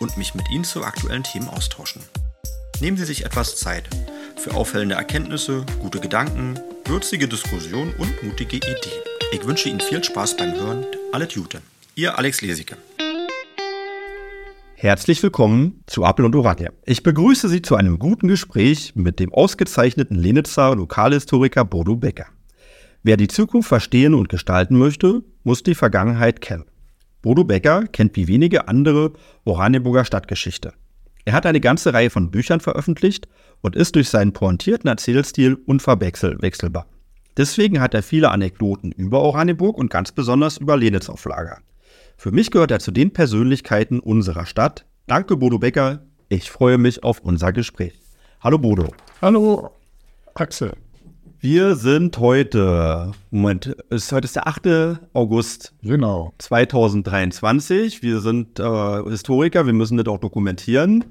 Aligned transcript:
und 0.00 0.16
mich 0.16 0.34
mit 0.34 0.50
Ihnen 0.50 0.64
zu 0.64 0.84
aktuellen 0.84 1.22
Themen 1.22 1.48
austauschen. 1.48 2.02
Nehmen 2.80 2.96
Sie 2.96 3.04
sich 3.04 3.24
etwas 3.24 3.56
Zeit 3.56 3.88
für 4.36 4.54
auffällende 4.54 4.94
Erkenntnisse, 4.94 5.64
gute 5.80 5.98
Gedanken, 6.00 6.58
würzige 6.84 7.26
Diskussionen 7.26 7.94
und 7.98 8.22
mutige 8.22 8.56
Ideen. 8.56 8.76
Ich 9.32 9.44
wünsche 9.46 9.68
Ihnen 9.68 9.80
viel 9.80 10.04
Spaß 10.04 10.36
beim 10.36 10.54
Hören. 10.54 10.84
Alle 11.12 11.26
Tute. 11.26 11.60
Ihr 11.94 12.16
Alex 12.18 12.42
Lesicke. 12.42 12.76
Herzlich 14.74 15.22
willkommen 15.22 15.82
zu 15.86 16.04
Apel 16.04 16.26
und 16.26 16.36
Oranje. 16.36 16.72
Ich 16.84 17.02
begrüße 17.02 17.48
Sie 17.48 17.62
zu 17.62 17.76
einem 17.76 17.98
guten 17.98 18.28
Gespräch 18.28 18.94
mit 18.94 19.18
dem 19.18 19.32
ausgezeichneten 19.32 20.16
Lenitzer 20.16 20.76
Lokalhistoriker 20.76 21.64
Bodo 21.64 21.96
Becker. 21.96 22.26
Wer 23.02 23.16
die 23.16 23.28
Zukunft 23.28 23.68
verstehen 23.68 24.12
und 24.12 24.28
gestalten 24.28 24.76
möchte, 24.76 25.22
muss 25.44 25.62
die 25.62 25.74
Vergangenheit 25.74 26.40
kennen. 26.40 26.66
Bodo 27.26 27.42
Becker 27.42 27.88
kennt 27.88 28.14
wie 28.14 28.28
wenige 28.28 28.68
andere 28.68 29.12
Oranienburger 29.44 30.04
Stadtgeschichte. 30.04 30.72
Er 31.24 31.32
hat 31.32 31.44
eine 31.44 31.58
ganze 31.58 31.92
Reihe 31.92 32.08
von 32.08 32.30
Büchern 32.30 32.60
veröffentlicht 32.60 33.26
und 33.62 33.74
ist 33.74 33.96
durch 33.96 34.10
seinen 34.10 34.32
pointierten 34.32 34.86
Erzählstil 34.88 35.54
unverwechselbar. 35.66 36.86
Deswegen 37.36 37.80
hat 37.80 37.94
er 37.94 38.04
viele 38.04 38.30
Anekdoten 38.30 38.92
über 38.92 39.22
Oranienburg 39.22 39.76
und 39.76 39.90
ganz 39.90 40.12
besonders 40.12 40.58
über 40.58 40.76
Lenitz 40.76 41.08
auf 41.08 41.24
Lager. 41.24 41.58
Für 42.16 42.30
mich 42.30 42.52
gehört 42.52 42.70
er 42.70 42.78
zu 42.78 42.92
den 42.92 43.12
Persönlichkeiten 43.12 43.98
unserer 43.98 44.46
Stadt. 44.46 44.86
Danke, 45.08 45.36
Bodo 45.36 45.58
Becker. 45.58 46.04
Ich 46.28 46.48
freue 46.52 46.78
mich 46.78 47.02
auf 47.02 47.18
unser 47.18 47.52
Gespräch. 47.52 47.98
Hallo, 48.38 48.58
Bodo. 48.58 48.94
Hallo, 49.20 49.72
Axel. 50.34 50.74
Wir 51.40 51.76
sind 51.76 52.18
heute, 52.18 53.12
Moment, 53.30 53.66
ist, 53.90 54.10
heute 54.10 54.24
ist 54.24 54.36
der 54.36 54.46
8. 54.46 54.98
August 55.12 55.74
Genau. 55.82 56.32
2023. 56.38 58.02
Wir 58.02 58.20
sind 58.20 58.58
äh, 58.58 59.02
Historiker, 59.02 59.66
wir 59.66 59.74
müssen 59.74 59.98
das 59.98 60.06
auch 60.06 60.18
dokumentieren. 60.18 61.04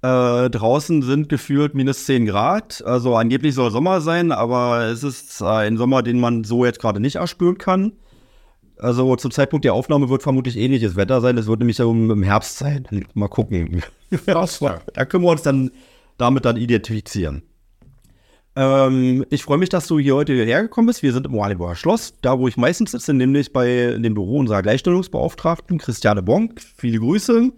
Äh, 0.00 0.48
draußen 0.48 1.02
sind 1.02 1.28
gefühlt 1.28 1.74
minus 1.74 2.06
10 2.06 2.26
Grad. 2.26 2.82
Also 2.84 3.14
angeblich 3.14 3.54
soll 3.54 3.70
Sommer 3.70 4.00
sein, 4.00 4.32
aber 4.32 4.86
es 4.86 5.02
ist 5.04 5.42
ein 5.42 5.76
Sommer, 5.76 6.02
den 6.02 6.18
man 6.18 6.44
so 6.44 6.64
jetzt 6.64 6.80
gerade 6.80 6.98
nicht 7.00 7.16
erspüren 7.16 7.58
kann. 7.58 7.92
Also 8.78 9.16
zum 9.16 9.30
Zeitpunkt 9.32 9.64
der 9.64 9.74
Aufnahme 9.74 10.08
wird 10.08 10.22
vermutlich 10.22 10.56
ähnliches 10.56 10.96
Wetter 10.96 11.20
sein. 11.20 11.36
Es 11.36 11.46
wird 11.46 11.58
nämlich 11.58 11.78
im 11.80 12.22
Herbst 12.22 12.58
sein. 12.58 12.86
Mal 13.14 13.28
gucken. 13.28 13.82
Da 14.94 15.04
können 15.04 15.24
wir 15.24 15.30
uns 15.30 15.42
dann 15.42 15.72
damit 16.16 16.44
dann 16.46 16.56
identifizieren. 16.56 17.42
Ähm, 18.58 19.24
ich 19.30 19.44
freue 19.44 19.58
mich, 19.58 19.68
dass 19.68 19.86
du 19.86 20.00
hier 20.00 20.16
heute 20.16 20.32
hierher 20.32 20.62
gekommen 20.62 20.88
bist. 20.88 21.04
Wir 21.04 21.12
sind 21.12 21.26
im 21.26 21.34
Oranienburger 21.36 21.76
Schloss, 21.76 22.14
da 22.22 22.40
wo 22.40 22.48
ich 22.48 22.56
meistens 22.56 22.90
sitze, 22.90 23.14
nämlich 23.14 23.52
bei 23.52 23.96
dem 23.96 24.14
Büro 24.14 24.38
unserer 24.38 24.62
Gleichstellungsbeauftragten, 24.62 25.78
Christiane 25.78 26.24
Bonk. 26.24 26.60
Viele 26.76 26.98
Grüße. 26.98 27.52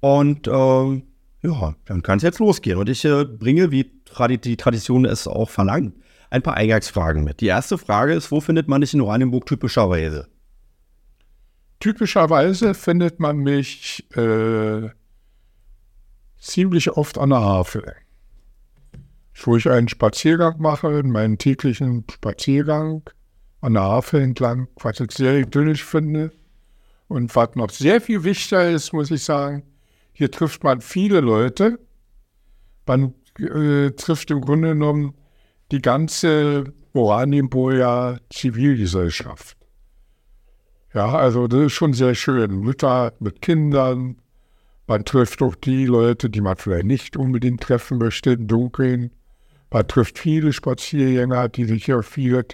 Und 0.00 0.48
ähm, 0.48 1.04
ja, 1.42 1.76
dann 1.84 2.02
kann 2.02 2.16
es 2.16 2.24
jetzt 2.24 2.40
losgehen. 2.40 2.76
Und 2.76 2.88
ich 2.88 3.04
äh, 3.04 3.24
bringe, 3.24 3.70
wie 3.70 3.92
Tradi 4.04 4.36
die 4.38 4.56
Tradition 4.56 5.04
es 5.04 5.28
auch 5.28 5.48
verlangt, 5.48 5.94
ein 6.28 6.42
paar 6.42 6.54
Eingangsfragen 6.54 7.22
mit. 7.22 7.40
Die 7.40 7.46
erste 7.46 7.78
Frage 7.78 8.12
ist, 8.12 8.32
wo 8.32 8.40
findet 8.40 8.66
man 8.66 8.80
dich 8.80 8.94
in 8.94 9.00
Oranienburg 9.00 9.46
typischerweise? 9.46 10.26
Typischerweise 11.78 12.74
findet 12.74 13.20
man 13.20 13.36
mich 13.36 14.04
äh, 14.16 14.88
ziemlich 16.40 16.90
oft 16.90 17.16
an 17.16 17.30
der 17.30 17.42
Havel. 17.42 17.94
Wo 19.34 19.56
ich 19.56 19.68
einen 19.68 19.88
Spaziergang 19.88 20.60
mache, 20.60 21.02
meinen 21.02 21.38
täglichen 21.38 22.04
Spaziergang 22.10 23.02
an 23.60 23.74
der 23.74 23.82
Havel 23.82 24.20
entlang, 24.20 24.68
was 24.80 25.00
ich 25.00 25.12
sehr 25.12 25.38
idyllisch 25.38 25.84
finde. 25.84 26.32
Und 27.08 27.34
was 27.34 27.54
noch 27.54 27.70
sehr 27.70 28.00
viel 28.00 28.24
wichtiger 28.24 28.70
ist, 28.70 28.92
muss 28.92 29.10
ich 29.10 29.24
sagen, 29.24 29.62
hier 30.12 30.30
trifft 30.30 30.64
man 30.64 30.80
viele 30.80 31.20
Leute. 31.20 31.78
Man 32.86 33.14
äh, 33.38 33.90
trifft 33.90 34.30
im 34.30 34.40
Grunde 34.40 34.70
genommen 34.70 35.14
die 35.70 35.80
ganze 35.80 36.72
Oranienburger 36.92 38.20
Zivilgesellschaft. 38.30 39.56
Ja, 40.94 41.14
also 41.14 41.48
das 41.48 41.60
ist 41.60 41.72
schon 41.72 41.94
sehr 41.94 42.14
schön. 42.14 42.60
Mütter 42.60 43.14
mit 43.18 43.40
Kindern. 43.40 44.16
Man 44.86 45.04
trifft 45.04 45.40
auch 45.40 45.54
die 45.54 45.86
Leute, 45.86 46.28
die 46.28 46.42
man 46.42 46.56
vielleicht 46.56 46.84
nicht 46.84 47.16
unbedingt 47.16 47.62
treffen 47.62 47.98
möchte 47.98 48.32
im 48.32 48.46
Dunkeln. 48.46 49.10
Man 49.72 49.88
trifft 49.88 50.18
viele 50.18 50.52
Spaziergänger, 50.52 51.48
die 51.48 51.64
sich 51.64 51.86
hier 51.86 52.02
viel, 52.02 52.44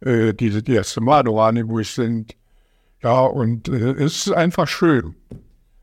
äh, 0.00 0.32
die 0.32 0.48
das 0.48 0.62
erste 0.62 1.02
Mal 1.02 1.28
Oranienburg 1.28 1.84
sind. 1.84 2.34
Ja, 3.02 3.20
und 3.20 3.68
äh, 3.68 3.92
es 3.92 4.26
ist 4.26 4.32
einfach 4.32 4.66
schön. 4.66 5.14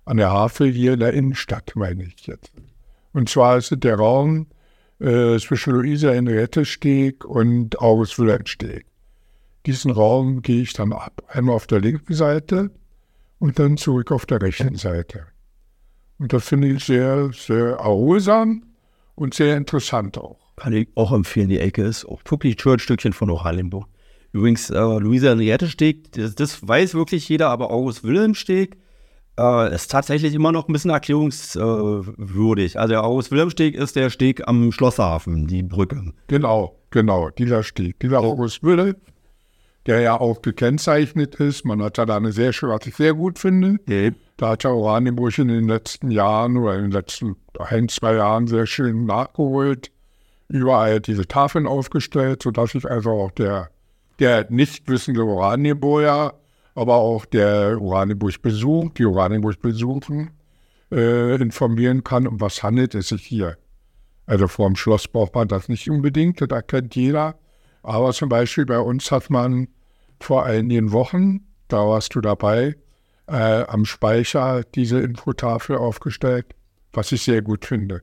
An 0.06 0.18
der 0.18 0.32
Havel 0.32 0.72
hier 0.72 0.94
in 0.94 1.02
der 1.02 1.14
Innenstadt, 1.14 1.74
meine 1.76 2.06
ich 2.06 2.26
jetzt. 2.26 2.52
Und 3.14 3.30
zwar 3.30 3.58
ist 3.58 3.72
es 3.72 3.80
der 3.80 3.98
Raum 3.98 4.48
äh, 5.00 5.38
zwischen 5.38 5.74
Luisa 5.74 6.10
Henriette-Steg 6.10 7.24
und 7.24 7.80
August-Wilhelm-Steg. 7.80 8.88
Diesen 9.68 9.92
Raum 9.92 10.42
gehe 10.42 10.64
ich 10.64 10.74
dann 10.74 10.92
ab. 10.92 11.22
Einmal 11.28 11.56
auf 11.56 11.68
der 11.68 11.82
linken 11.82 12.16
Seite 12.16 12.72
und 13.38 13.60
dann 13.60 13.78
zurück 13.78 14.12
auf 14.12 14.26
der 14.26 14.42
rechten 14.42 14.76
Seite. 14.76 15.28
Und 16.18 16.34
das 16.34 16.48
finde 16.48 16.70
ich 16.70 16.84
sehr, 16.84 17.32
sehr 17.32 17.76
erholsam 17.76 18.64
und 19.14 19.36
sehr 19.36 19.56
interessant 19.56 20.18
auch. 20.18 20.49
Kann 20.60 20.74
ich 20.74 20.90
auch 20.96 21.12
empfehlen, 21.12 21.50
die 21.50 21.60
Ecke 21.60 21.84
ist 21.84 22.06
auch 22.06 22.22
wirklich 22.30 22.56
ein 22.56 22.60
schönes 22.60 22.82
Stückchen 22.82 23.14
von 23.14 23.30
Oranienburg. 23.30 23.88
Übrigens, 24.32 24.70
äh, 24.70 24.78
Luisa 24.78 25.30
Henriette 25.30 25.68
Steg, 25.68 26.12
das, 26.12 26.36
das 26.36 26.68
weiß 26.68 26.94
wirklich 26.94 27.28
jeder, 27.30 27.50
aber 27.50 27.72
August 27.72 28.04
Wilhelm 28.04 28.36
Steg 28.36 28.78
äh, 29.40 29.74
ist 29.74 29.90
tatsächlich 29.90 30.34
immer 30.36 30.52
noch 30.52 30.68
ein 30.68 30.74
bisschen 30.74 30.92
erklärungswürdig. 30.92 32.78
also 32.78 32.90
der 32.90 33.04
August 33.04 33.32
Wilhelm 33.32 33.50
Steg 33.50 33.76
ist 33.76 33.96
der 33.96 34.10
Steg 34.10 34.48
am 34.48 34.72
Schlosshafen, 34.72 35.48
die 35.48 35.64
Brücke. 35.64 36.14
Genau, 36.28 36.76
genau, 36.92 37.30
dieser 37.30 37.64
Steg, 37.64 38.00
dieser 38.02 38.20
August 38.20 38.62
Wilhelm, 38.62 38.96
der 39.86 40.02
ja 40.02 40.20
auch 40.20 40.42
gekennzeichnet 40.42 41.36
ist. 41.36 41.66
Man 41.66 41.82
hat 41.82 41.98
ja 41.98 42.06
da 42.06 42.18
eine 42.18 42.32
sehr 42.32 42.54
schön, 42.54 42.70
was 42.70 42.86
ich 42.86 42.96
sehr 42.96 43.14
gut 43.14 43.40
finde. 43.40 43.78
Ja. 43.88 44.12
Da 44.38 44.50
hat 44.50 44.64
ja 44.64 44.70
Oranienburg 44.70 45.38
in 45.40 45.48
den 45.48 45.68
letzten 45.68 46.12
Jahren 46.12 46.58
oder 46.58 46.76
in 46.76 46.84
den 46.84 46.92
letzten 46.92 47.36
ein, 47.58 47.90
zwei 47.90 48.16
Jahren 48.16 48.46
sehr 48.48 48.68
schön 48.68 49.06
nachgeholt. 49.06 49.92
Überall 50.50 51.00
diese 51.00 51.28
Tafeln 51.28 51.68
aufgestellt, 51.68 52.44
sodass 52.44 52.72
sich 52.72 52.86
also 52.86 53.12
auch 53.12 53.32
der, 53.32 53.70
der 54.20 54.48
nicht 54.50 54.88
wissende 54.90 55.24
Oranienburger, 55.24 56.34
aber 56.76 56.96
auch 56.96 57.26
der 57.26 57.80
Oranienburg 57.80 58.42
besucht, 58.42 58.98
die 58.98 59.06
Oranienburg 59.06 59.62
besuchen, 59.62 60.32
äh, 60.92 61.36
informieren 61.36 62.04
kann, 62.04 62.28
um 62.28 62.42
was 62.42 62.64
handelt 62.64 62.96
es 62.96 63.10
sich 63.10 63.24
hier. 63.24 63.58
Also 64.26 64.48
vor 64.48 64.68
dem 64.68 64.76
Schloss 64.76 65.08
braucht 65.08 65.36
man 65.36 65.48
das 65.48 65.70
nicht 65.70 65.90
unbedingt, 65.90 66.42
das 66.42 66.50
erkennt 66.50 66.96
jeder. 66.96 67.36
Aber 67.84 68.12
zum 68.12 68.30
Beispiel 68.30 68.66
bei 68.66 68.80
uns 68.80 69.12
hat 69.12 69.30
man 69.30 69.68
vor 70.20 70.46
einigen 70.46 70.92
Wochen, 70.92 71.48
da 71.68 71.88
warst 71.88 72.16
du 72.16 72.22
dabei, 72.22 72.76
äh, 73.28 73.64
am 73.64 73.86
Speicher 73.86 74.64
diese 74.76 75.00
Infotafel 75.00 75.78
aufgestellt, 75.78 76.48
was 76.92 77.12
ich 77.12 77.24
sehr 77.24 77.42
gut 77.42 77.66
finde. 77.66 78.02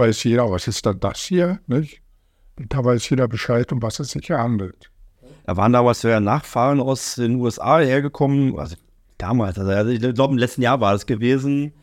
Weiß 0.00 0.24
jeder, 0.24 0.50
was 0.50 0.66
ist 0.66 0.86
dann 0.86 0.98
das 0.98 1.20
hier? 1.20 1.60
Nicht? 1.66 2.00
Und 2.58 2.72
da 2.72 2.82
weiß 2.82 3.10
jeder 3.10 3.28
Bescheid, 3.28 3.70
um 3.70 3.82
was 3.82 4.00
es 4.00 4.12
sich 4.12 4.28
hier 4.28 4.38
handelt. 4.38 4.90
Da 5.44 5.58
waren 5.58 5.74
damals 5.74 6.02
ja 6.04 6.20
Nachfahren 6.20 6.80
aus 6.80 7.16
den 7.16 7.34
USA 7.34 7.80
hergekommen, 7.80 8.58
also 8.58 8.76
damals, 9.18 9.58
also 9.58 9.90
ich 9.90 10.00
glaube 10.00 10.32
im 10.32 10.38
letzten 10.38 10.62
Jahr 10.62 10.80
war 10.80 10.92
das 10.92 11.04
gewesen, 11.04 11.74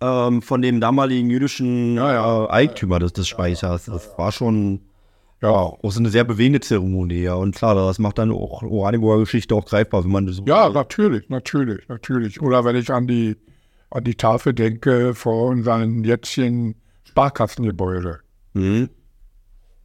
ähm, 0.00 0.42
von 0.42 0.62
dem 0.62 0.80
damaligen 0.80 1.30
jüdischen 1.30 1.94
Ja, 1.94 2.12
ja. 2.12 2.44
Äh, 2.46 2.50
Eigentümer 2.50 2.98
des, 2.98 3.12
des 3.12 3.28
Speichers. 3.28 3.84
Das 3.84 4.18
war 4.18 4.32
schon 4.32 4.80
ja, 5.40 5.50
auch 5.50 5.78
so 5.84 6.00
eine 6.00 6.08
sehr 6.08 6.24
bewegende 6.24 6.58
Zeremonie, 6.58 7.22
ja. 7.22 7.34
Und 7.34 7.54
klar, 7.54 7.76
das 7.76 8.00
macht 8.00 8.18
dann 8.18 8.32
auch 8.32 8.64
Oranienburger 8.64 9.20
Geschichte 9.20 9.54
auch 9.54 9.64
greifbar, 9.64 10.02
wenn 10.02 10.10
man 10.10 10.26
das 10.26 10.34
so 10.34 10.44
Ja, 10.44 10.68
natürlich, 10.70 11.28
natürlich, 11.28 11.86
natürlich. 11.88 12.42
Oder 12.42 12.64
wenn 12.64 12.74
ich 12.74 12.90
an 12.90 13.06
die, 13.06 13.36
an 13.90 14.02
die 14.02 14.16
Tafel 14.16 14.54
denke 14.54 15.14
vor 15.14 15.50
unseren 15.50 16.02
jetzigen 16.02 16.74
Sparkassengebäude. 17.04 18.20
Mhm. 18.52 18.90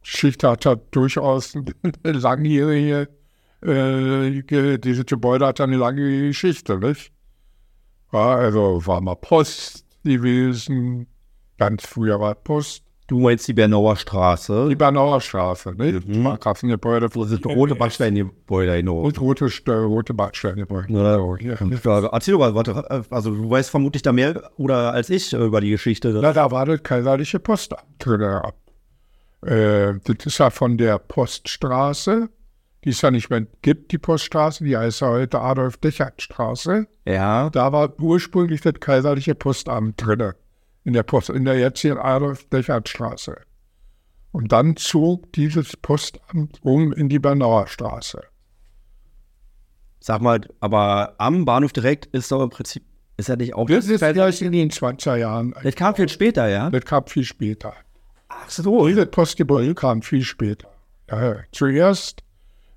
Geschichte 0.02 0.50
hat 0.50 0.64
ja 0.64 0.76
durchaus 0.76 1.54
eine 1.54 2.12
langjährige, 2.18 3.08
äh, 3.62 4.78
dieses 4.78 5.06
Gebäude 5.06 5.46
hat 5.46 5.58
ja 5.58 5.64
eine 5.64 5.76
lange 5.76 6.28
Geschichte, 6.28 6.78
nicht? 6.78 7.12
Ja, 8.12 8.36
also 8.36 8.86
war 8.86 9.00
mal 9.00 9.16
Post 9.16 9.84
gewesen, 10.04 11.08
Ganz 11.58 11.86
früher 11.86 12.20
war 12.20 12.34
Post. 12.34 12.84
Du 13.08 13.20
meinst 13.20 13.46
die 13.46 13.52
Bernauer 13.52 13.96
Straße? 13.96 14.66
Die 14.68 14.74
Bernauer 14.74 15.20
Straße, 15.20 15.74
ne? 15.76 16.00
Mhm. 16.04 16.40
Kassengebäude. 16.40 17.08
Wo 17.14 17.24
sind 17.24 17.46
rote 17.46 17.74
Backsteingebäude 17.76 18.76
genau? 18.78 19.00
Und 19.02 19.20
rote, 19.20 19.48
rote 19.68 20.12
Backsteingebäude. 20.12 20.92
Ja. 20.92 21.54
Ja. 21.54 22.08
Erzähl 22.12 22.32
doch 22.32 22.40
mal, 22.40 22.54
warte, 22.54 23.04
also 23.10 23.30
du 23.30 23.48
weißt 23.48 23.70
vermutlich 23.70 24.02
da 24.02 24.12
mehr 24.12 24.50
oder 24.56 24.92
als 24.92 25.08
ich 25.10 25.32
äh, 25.32 25.36
über 25.36 25.60
die 25.60 25.70
Geschichte. 25.70 26.18
Na, 26.20 26.32
da 26.32 26.50
war 26.50 26.66
das 26.66 26.82
kaiserliche 26.82 27.38
Postamt 27.38 27.84
drin. 28.00 28.20
Äh, 29.42 29.94
das 30.04 30.26
ist 30.26 30.38
ja 30.38 30.50
von 30.50 30.76
der 30.76 30.98
Poststraße, 30.98 32.28
die 32.84 32.88
es 32.90 33.00
ja 33.02 33.12
nicht 33.12 33.30
mehr 33.30 33.46
gibt, 33.62 33.92
die 33.92 33.98
Poststraße, 33.98 34.64
die 34.64 34.76
heißt 34.76 35.02
ja 35.02 35.08
heute 35.10 35.40
Adolf-Dechert-Straße. 35.40 36.86
Ja, 37.06 37.50
Da 37.50 37.72
war 37.72 37.92
ursprünglich 38.00 38.62
das 38.62 38.74
kaiserliche 38.80 39.36
Postamt 39.36 40.04
drin, 40.04 40.32
in 40.86 40.92
der, 40.92 41.02
Post, 41.02 41.30
in 41.30 41.44
der 41.44 41.58
jetzigen 41.58 41.98
Adolf-Dechert-Straße. 41.98 43.36
Und 44.30 44.52
dann 44.52 44.76
zog 44.76 45.32
dieses 45.32 45.76
Postamt 45.76 46.60
um 46.62 46.92
in 46.92 47.08
die 47.08 47.18
Bernauer 47.18 47.66
Straße. 47.66 48.22
sag 49.98 50.20
mal, 50.22 50.42
aber 50.60 51.14
am 51.18 51.44
Bahnhof 51.44 51.72
direkt 51.72 52.06
ist 52.14 52.30
doch 52.30 52.40
im 52.40 52.50
Prinzip, 52.50 52.84
ist 53.16 53.28
ja 53.28 53.34
nicht 53.34 53.54
auch 53.54 53.66
Das 53.66 53.88
ist 53.88 54.00
erst 54.00 54.42
in 54.42 54.52
den 54.52 54.70
20er 54.70 55.16
Jahren. 55.16 55.54
Das 55.64 55.74
kam 55.74 55.96
viel 55.96 56.08
später, 56.08 56.46
ja? 56.48 56.70
Das 56.70 56.84
kam 56.84 57.04
viel 57.06 57.24
später. 57.24 57.74
Ach 58.28 58.48
so. 58.48 58.88
Das 58.88 59.10
Postgebäude 59.10 59.74
kam 59.74 60.02
viel 60.02 60.22
später. 60.22 60.68
Ja, 61.10 61.24
ja. 61.24 61.36
zuerst 61.50 62.22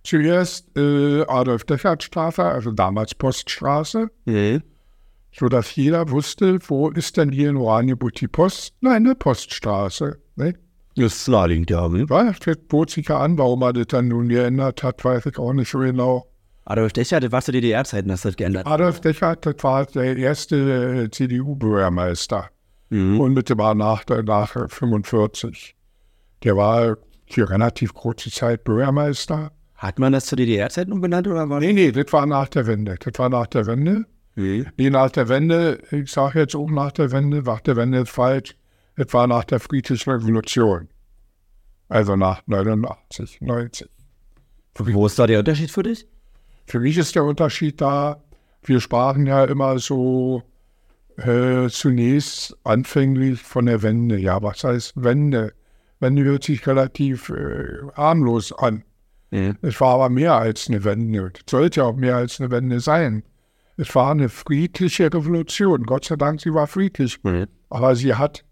zuerst 0.04 0.76
äh, 0.76 1.26
Adolf-Dechert-Straße, 1.28 2.44
also 2.44 2.72
damals 2.72 3.14
Poststraße, 3.14 4.10
Mhm. 4.26 4.64
Sodass 5.32 5.76
jeder 5.76 6.10
wusste, 6.10 6.60
wo 6.68 6.90
ist 6.90 7.18
denn 7.18 7.32
hier 7.32 7.50
in 7.50 7.58
Oranienburg 7.58 8.14
die 8.16 8.28
Post? 8.28 8.74
Nein, 8.82 9.06
eine 9.06 9.16
Poststraße. 9.16 10.18
Ne? 10.36 10.54
Das 10.96 11.14
ist 11.16 11.28
naheliegend, 11.28 11.70
ja. 11.70 11.88
Ja, 11.88 12.34
das 12.46 12.58
bot 12.68 12.90
sich 12.90 13.08
ja 13.08 13.20
an, 13.20 13.38
warum 13.38 13.60
man 13.60 13.74
das 13.74 13.88
dann 13.88 14.08
nun 14.10 14.28
geändert 14.30 14.84
hat, 14.84 15.04
weiß 15.06 15.28
ich 15.28 15.38
auch 15.38 15.54
nicht 15.54 15.70
so 15.70 15.80
genau. 15.80 16.26
Adolf 16.66 16.94
Dächer, 16.94 17.20
das 17.20 17.32
war 17.32 17.42
zu 17.42 17.52
DDR-Zeiten, 17.52 18.12
hast 18.12 18.26
du 18.26 18.30
das 18.30 18.36
geändert. 18.36 18.68
Adolf 18.68 19.00
Dechert, 19.02 19.46
das 19.46 19.56
war 19.62 19.86
der 19.86 20.18
erste 20.18 21.04
äh, 21.06 21.10
CDU-Bürgermeister. 21.10 22.50
Mhm. 22.92 23.20
unmittelbar 23.20 23.76
nach, 23.76 24.04
der- 24.04 24.24
nach 24.24 24.56
45. 24.68 25.76
Der 26.44 26.58
war 26.58 26.98
für 27.30 27.48
relativ 27.50 27.94
kurze 27.94 28.32
Zeit 28.32 28.64
Bürgermeister. 28.64 29.52
Hat 29.76 30.00
man 30.00 30.12
das 30.12 30.26
zu 30.26 30.36
DDR-Zeiten 30.36 30.92
umbenannt 30.92 31.28
oder 31.28 31.48
war 31.50 31.60
Nee, 31.60 31.74
nee, 31.74 31.92
das 31.92 32.12
war 32.12 32.26
nach 32.26 32.48
der 32.50 32.66
Wende. 32.66 32.96
Das 33.00 33.14
war 33.20 33.30
nach 33.30 33.46
der 33.48 33.68
Wende. 33.68 34.06
Mhm. 34.40 34.68
Nee, 34.78 34.90
nach 34.90 35.12
der 35.12 35.28
Wende, 35.28 35.82
ich 35.92 36.10
sage 36.10 36.40
jetzt 36.40 36.56
auch 36.56 36.70
nach 36.70 36.94
der 36.94 37.12
Wende, 37.12 37.44
nach 37.44 37.60
der 37.60 37.76
Wende 37.76 38.00
ist 38.00 38.10
falsch. 38.10 38.56
War 38.96 39.28
nach 39.28 39.44
der 39.44 39.60
Friedlichen 39.60 40.10
Revolution. 40.10 40.90
Also 41.90 42.16
nach 42.16 42.42
89, 42.48 43.42
90. 43.42 43.90
Wo 44.76 45.06
ist 45.06 45.20
da 45.20 45.28
der 45.28 45.40
Unterschied 45.40 45.72
für 45.72 45.84
dich? 45.84 46.08
Für 46.66 46.80
mich 46.80 46.98
ist 46.98 47.16
der 47.16 47.24
Unterschied 47.24 47.82
da, 47.82 48.22
wir 48.64 48.80
sprachen 48.80 49.26
ja 49.26 49.44
immer 49.46 49.80
so 49.80 50.44
äh, 51.18 51.68
zunächst 51.70 52.58
anfänglich 52.64 53.42
von 53.42 53.66
der 53.66 53.82
Wende. 53.82 54.18
Ja, 54.18 54.42
was 54.42 54.64
heißt 54.64 54.94
Wende? 54.96 55.54
Wende 56.00 56.24
hört 56.24 56.44
sich 56.44 56.66
relativ 56.66 57.30
äh, 57.30 57.80
harmlos 57.96 58.54
an. 58.54 58.84
Mhm. 59.32 59.58
Es 59.62 59.80
war 59.82 59.96
aber 59.96 60.10
mehr 60.10 60.36
als 60.36 60.70
eine 60.70 60.84
Wende. 60.84 61.32
Es 61.36 61.50
sollte 61.50 61.82
ja 61.82 61.86
auch 61.88 61.96
mehr 61.96 62.16
als 62.18 62.40
eine 62.40 62.52
Wende 62.52 62.80
sein. 62.80 63.24
Es 63.80 63.96
war 63.96 64.12
eine 64.12 64.28
friedliche 64.28 65.06
Revolution. 65.06 65.84
Gott 65.84 66.04
sei 66.04 66.18
Dank, 66.18 66.42
sie 66.42 66.54
war 66.54 66.68
friedlich. 66.68 67.24
Mhm. 67.24 67.48
Aber 67.70 67.96
sie 67.96 68.14
hat 68.14 68.44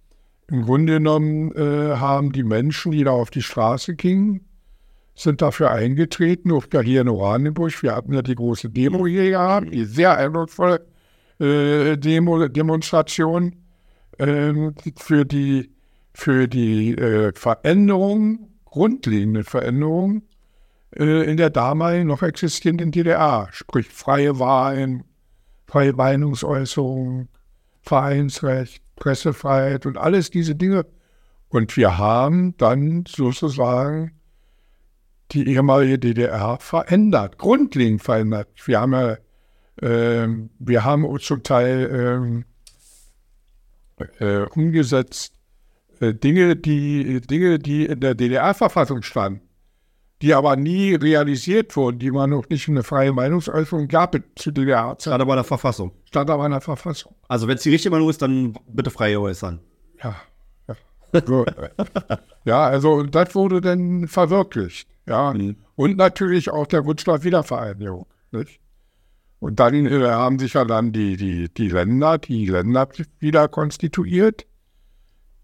im 0.48 0.62
Grunde 0.62 0.94
genommen, 0.94 1.52
äh, 1.52 1.98
haben 1.98 2.32
die 2.32 2.44
Menschen, 2.44 2.94
die 2.94 3.04
da 3.04 3.12
auf 3.12 3.30
die 3.30 3.42
Straße 3.42 3.96
gingen, 3.96 4.48
sind 5.16 5.42
dafür 5.42 5.72
eingetreten, 5.72 6.54
auch 6.54 6.64
ja 6.72 6.80
hier 6.80 7.02
in 7.02 7.10
Oranienburg. 7.10 7.84
Wir 7.84 7.94
hatten 7.94 8.14
ja 8.14 8.22
die 8.22 8.36
große 8.36 8.70
Demo 8.70 9.06
hier 9.06 9.32
gehabt, 9.32 9.74
die 9.74 9.84
sehr 9.84 10.16
eindrucksvolle 10.18 10.88
äh, 11.42 11.98
Demo, 11.98 12.48
Demonstration 12.48 13.54
ähm, 14.20 14.76
für 14.96 15.26
die, 15.26 15.74
für 16.14 16.48
die 16.48 16.94
äh, 16.94 17.34
Veränderung, 17.36 18.48
grundlegende 18.64 19.44
Veränderung 19.44 20.22
äh, 20.96 21.30
in 21.30 21.36
der 21.36 21.50
damaligen 21.50 22.08
noch 22.08 22.24
existierenden 22.24 22.92
DDR, 22.92 23.50
sprich 23.52 23.90
freie 23.90 24.40
Wahlen, 24.40 25.04
freie 25.68 25.94
Meinungsäußerung, 25.94 27.28
Vereinsrecht, 27.82 28.82
Pressefreiheit 28.96 29.86
und 29.86 29.98
alles 29.98 30.30
diese 30.30 30.56
Dinge. 30.56 30.86
Und 31.50 31.76
wir 31.78 31.98
haben 31.98 32.58
dann 32.58 33.06
sozusagen 33.08 34.12
die 35.32 35.48
ehemalige 35.48 36.00
DDR 36.00 36.58
verändert, 36.60 37.38
grundlegend 37.38 38.02
verändert. 38.02 38.50
Wir 38.66 38.80
haben 38.80 38.94
ja, 38.94 39.18
ähm, 39.82 40.50
wir 40.60 40.84
haben 40.84 41.06
zum 41.20 41.44
Teil 41.44 41.90
ähm, 41.92 42.46
äh, 44.20 44.46
umgesetzt 44.50 45.34
äh, 46.00 46.14
Dinge, 46.14 46.56
die 46.56 47.22
Dinge, 47.22 47.60
die 47.60 47.86
in 47.86 48.00
der 48.00 48.16
DDR-Verfassung 48.16 49.02
standen, 49.02 49.42
die 50.22 50.34
aber 50.34 50.56
nie 50.56 50.96
realisiert 50.96 51.76
wurden, 51.76 52.00
die 52.00 52.12
man 52.12 52.32
noch 52.32 52.50
nicht 52.50 52.68
eine 52.68 52.84
freie 52.84 53.14
Meinungsäußerung 53.14 53.88
gab 53.88 54.16
zu 54.36 54.52
DDR-Zeit, 54.52 55.12
Gerade 55.12 55.26
bei 55.26 55.36
der 55.36 55.44
Verfassung. 55.44 55.92
stand 56.06 56.30
aber 56.30 56.46
in 56.46 56.52
der 56.52 56.62
Verfassung. 56.62 57.14
Also 57.28 57.48
wenn 57.48 57.56
es 57.56 57.64
die 57.64 57.70
richtige 57.70 57.92
Meinung 57.92 58.10
ist, 58.10 58.22
dann 58.22 58.58
bitte 58.68 58.90
frei 58.90 59.18
äußern. 59.18 59.60
Ja, 60.04 60.16
ja. 60.68 60.76
Äh, 61.14 62.18
ja, 62.46 62.66
also 62.66 63.04
das 63.04 63.36
wurde 63.36 63.62
dann 63.62 64.08
verwirklicht. 64.08 64.90
Ja. 65.08 65.34
Mhm. 65.34 65.58
Und 65.76 65.98
natürlich 65.98 66.50
auch 66.50 66.68
der 66.68 66.86
Wunsch 66.86 67.06
nach 67.06 67.24
Wiedervereinigung. 67.24 68.08
Nicht? 68.32 68.60
Und 69.40 69.60
dann 69.60 69.86
äh, 69.86 70.06
haben 70.08 70.40
sich 70.40 70.54
ja 70.54 70.66
dann 70.66 70.92
die, 70.92 71.16
die, 71.16 71.54
die 71.54 71.70
Länder, 71.70 72.18
die 72.18 72.48
Länder 72.48 72.88
wieder 73.20 73.48
konstituiert, 73.48 74.48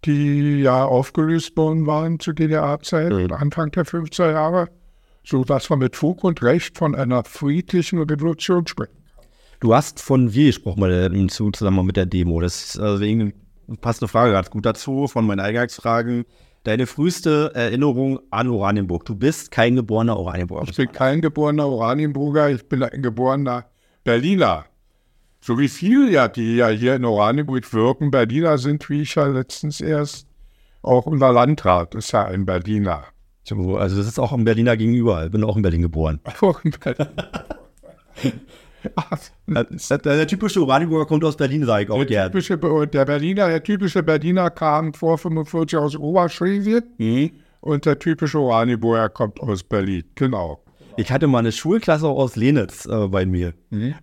die 0.06 0.62
ja 0.62 0.86
aufgelöst 0.86 1.56
worden 1.58 1.86
waren 1.88 2.20
zu 2.20 2.34
DDR-Zeit, 2.34 3.12
Mhm. 3.12 3.32
Anfang 3.32 3.72
der 3.72 3.86
50er 3.86 4.32
Jahre, 4.32 4.70
sodass 5.24 5.70
man 5.70 5.80
mit 5.80 5.96
Fug 5.96 6.24
und 6.24 6.42
Recht 6.44 6.78
von 6.78 6.96
einer 6.96 7.24
friedlichen 7.24 8.00
Revolution 8.00 8.68
spricht. 8.68 8.92
Du 9.60 9.74
hast 9.74 10.02
von 10.02 10.34
wir 10.34 10.48
gesprochen 10.48 10.82
mal 10.82 10.92
im 11.14 11.30
Zu- 11.30 11.52
Zusammenhang 11.52 11.86
mit 11.86 11.96
der 11.98 12.06
Demo. 12.06 12.42
Das 12.42 12.64
ist 12.66 12.78
deswegen 12.80 13.34
passt 13.80 14.02
eine 14.02 14.10
Frage 14.10 14.34
ganz 14.34 14.50
gut 14.50 14.66
dazu 14.66 15.08
von 15.08 15.26
meinen 15.26 15.40
Eingangsfragen. 15.40 16.26
Deine 16.66 16.86
früheste 16.86 17.52
Erinnerung 17.56 18.20
an 18.30 18.50
Oranienburg. 18.50 19.06
Du 19.06 19.16
bist 19.16 19.52
kein 19.52 19.76
geborener 19.76 20.18
Oranienburger. 20.18 20.70
Ich 20.70 20.76
bin 20.78 20.92
kein 20.92 21.22
geborener 21.22 21.68
Oranienburger, 21.68 22.50
ich 22.50 22.68
bin 22.68 22.84
ein 22.84 23.02
geborener 23.02 23.66
Berliner. 24.04 24.66
So 25.46 25.60
wie 25.60 25.68
viele 25.68 26.10
ja, 26.10 26.30
die 26.30 26.56
ja 26.56 26.70
hier 26.70 26.96
in 26.96 27.04
Oranienburg 27.04 27.74
wirken, 27.74 28.12
Berliner 28.12 28.58
sind, 28.58 28.90
wie 28.90 29.02
ich 29.02 29.16
ja 29.16 29.26
letztens 29.28 29.82
erst, 29.82 30.26
auch 30.82 31.06
unser 31.06 31.34
Landrat 31.34 31.96
ist 31.96 32.14
ja 32.14 32.24
ein 32.24 32.46
Berliner. 32.46 33.04
So, 33.44 33.76
also 33.76 33.98
das 33.98 34.08
ist 34.08 34.20
auch 34.20 34.32
ein 34.32 34.46
Berliner 34.46 34.78
gegenüber. 34.78 35.26
Ich 35.26 35.32
bin 35.32 35.44
auch 35.44 35.58
in 35.58 35.62
Berlin 35.62 35.82
geboren. 35.82 36.22
Auch 36.40 36.64
ein 36.64 36.72
Berliner. 36.72 37.12
Ach, 38.96 39.18
Der, 39.48 39.98
der 39.98 40.28
typische 40.28 40.62
Oranienburger 40.62 41.06
kommt 41.06 41.24
aus 41.26 41.36
Berlin, 41.38 41.66
sage 41.66 41.84
ich 41.86 41.90
auch 41.90 42.04
der, 42.06 42.28
typische, 42.28 42.58
der 42.58 43.06
Berliner, 43.06 43.48
der 43.48 43.64
typische 43.64 44.02
Berliner 44.04 44.50
kam 44.50 44.94
vor 44.94 45.18
45 45.18 45.78
aus 45.78 45.96
Oberschlesien 45.98 46.84
Mhm. 46.98 47.32
und 47.62 47.86
der 47.86 48.00
typische 48.00 48.40
Oranienburger 48.40 49.10
kommt 49.10 49.40
aus 49.42 49.64
Berlin. 49.64 50.04
Genau. 50.16 50.64
Ich 50.96 51.12
hatte 51.12 51.28
mal 51.28 51.40
eine 51.40 51.52
Schulklasse 51.52 52.08
aus 52.08 52.36
Lenitz 52.36 52.86
äh, 52.86 53.08
bei 53.08 53.26
mir. 53.26 53.54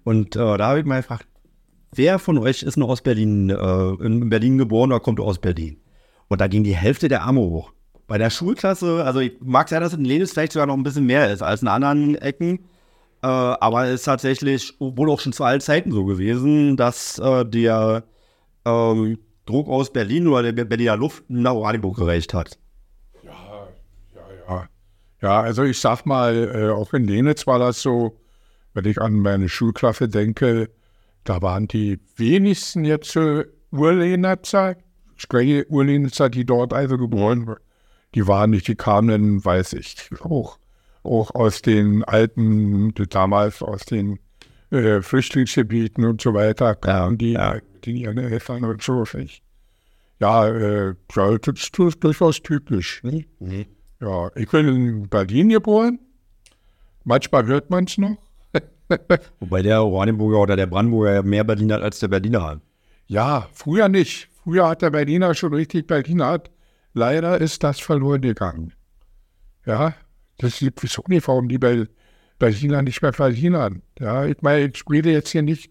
Und 0.02 0.35
äh, 0.37 0.56
da 0.59 0.66
habe 0.68 0.80
ich 0.80 0.87
mal 0.87 0.97
gefragt, 1.00 1.26
wer 1.92 2.18
von 2.18 2.38
euch 2.38 2.62
ist 2.62 2.76
noch 2.76 2.88
aus 2.88 3.02
Berlin, 3.02 3.50
äh, 3.50 4.04
in 4.04 4.28
Berlin 4.28 4.59
geboren 4.59 4.92
oder 4.92 5.00
kommt 5.00 5.20
aus 5.20 5.38
Berlin? 5.38 5.80
Und 6.28 6.40
da 6.40 6.47
ging 6.47 6.64
die 6.64 6.76
Hälfte 6.76 7.09
der 7.09 7.23
Arme 7.23 7.40
hoch. 7.40 7.73
Bei 8.06 8.18
der 8.18 8.30
Schulklasse, 8.30 9.04
also 9.04 9.20
ich 9.20 9.35
mag 9.40 9.68
sein, 9.68 9.80
dass 9.80 9.94
in 9.94 10.04
Lenitz 10.04 10.32
vielleicht 10.32 10.52
sogar 10.52 10.66
noch 10.66 10.76
ein 10.76 10.82
bisschen 10.82 11.06
mehr 11.06 11.32
ist 11.32 11.42
als 11.42 11.62
in 11.62 11.68
anderen 11.68 12.16
Ecken. 12.16 12.61
Äh, 13.23 13.26
aber 13.26 13.87
es 13.87 14.00
ist 14.00 14.04
tatsächlich 14.04 14.75
wohl 14.78 15.11
auch 15.11 15.20
schon 15.20 15.32
zu 15.32 15.44
allen 15.44 15.61
Zeiten 15.61 15.92
so 15.92 16.04
gewesen, 16.04 16.76
dass 16.76 17.18
äh, 17.18 17.44
der 17.44 18.04
ähm, 18.64 19.18
Druck 19.47 19.68
aus 19.68 19.92
Berlin 19.92 20.28
oder 20.28 20.52
der 20.52 20.64
Berliner 20.64 20.97
Luft 20.97 21.25
nach 21.28 21.52
Oranienburg 21.52 21.97
gereicht 21.97 22.35
hat. 22.35 22.59
Ja, 24.49 24.68
ja 25.20 25.40
also 25.40 25.64
ich 25.64 25.78
sag 25.78 26.06
mal, 26.06 26.50
äh, 26.54 26.70
auch 26.70 26.92
in 26.94 27.06
Lenitz 27.06 27.47
war 27.47 27.59
das 27.59 27.82
so, 27.82 28.18
wenn 28.75 28.85
ich 28.87 29.00
an 29.00 29.14
meine 29.20 29.49
Schulklasse 29.49 30.09
denke, 30.09 30.70
da 31.30 31.40
waren 31.42 31.68
die 31.68 32.00
wenigsten 32.16 32.84
jetzt 32.84 33.14
äh, 33.14 33.44
Urlenitzer, 33.70 34.75
strenge 35.14 35.64
Urlenitzer, 35.68 36.28
die 36.28 36.44
dort 36.44 36.72
also 36.72 36.99
geboren 36.99 37.46
wurden. 37.46 37.62
Die 38.16 38.26
waren 38.26 38.50
nicht, 38.50 38.66
die 38.66 38.75
kamen, 38.75 39.44
weiß 39.44 39.75
ich, 39.75 40.10
auch, 40.25 40.58
auch 41.04 41.32
aus 41.37 41.62
den 41.62 42.02
alten, 42.02 42.92
damals 43.10 43.62
aus 43.62 43.84
den 43.84 44.18
äh, 44.72 45.02
Flüchtlingsgebieten 45.02 46.04
und 46.04 46.20
so 46.20 46.34
weiter, 46.34 46.75
kamen 46.75 47.16
die 47.16 47.34
ja. 47.34 47.60
mit 47.75 47.87
ihren 47.87 48.18
Eltern 48.18 48.64
und 48.64 48.82
so. 48.82 49.04
Nicht? 49.14 49.44
Ja, 50.18 50.49
äh, 50.49 50.94
ja, 51.14 51.38
das 51.38 51.70
ist 51.78 51.78
durchaus 51.78 52.42
typisch. 52.42 53.04
Ne? 53.04 53.25
Ja, 54.00 54.32
ich 54.34 54.50
bin 54.50 54.66
in 54.66 55.08
Berlin 55.08 55.50
geboren. 55.50 56.00
Manchmal 57.04 57.46
hört 57.46 57.70
man 57.70 57.84
es 57.84 57.99
noch. 57.99 58.18
Wobei 59.40 59.62
der 59.62 59.82
Oranienburger 59.85 60.40
oder 60.40 60.56
der 60.56 60.66
Brandenburger 60.66 61.14
ja 61.14 61.23
mehr 61.23 61.44
Berliner 61.44 61.76
hat 61.76 61.82
als 61.82 61.99
der 62.00 62.09
Berliner 62.09 62.42
hat. 62.42 62.61
Ja, 63.06 63.49
früher 63.52 63.88
nicht. 63.88 64.28
Früher 64.44 64.68
hat 64.68 64.82
der 64.82 64.90
Berliner 64.90 65.35
schon 65.35 65.54
richtig 65.54 65.87
Berliner. 65.87 66.40
Leider 66.94 67.40
ist 67.40 67.62
das 67.62 67.78
verloren 67.80 68.20
gegangen. 68.23 68.73
Ja, 69.66 69.94
das 70.38 70.61
ist 70.62 70.73
wieso 70.80 71.02
nicht, 71.09 71.26
warum 71.28 71.49
die 71.49 71.59
Ber- 71.59 71.87
Berliner 72.38 72.82
nicht 72.82 73.02
mehr 73.02 73.12
Berlinern. 73.12 73.82
Ja, 73.99 74.25
ich 74.25 74.40
meine, 74.42 74.66
ich 74.75 74.82
rede 74.90 75.11
jetzt 75.12 75.30
hier 75.30 75.42
nicht 75.42 75.70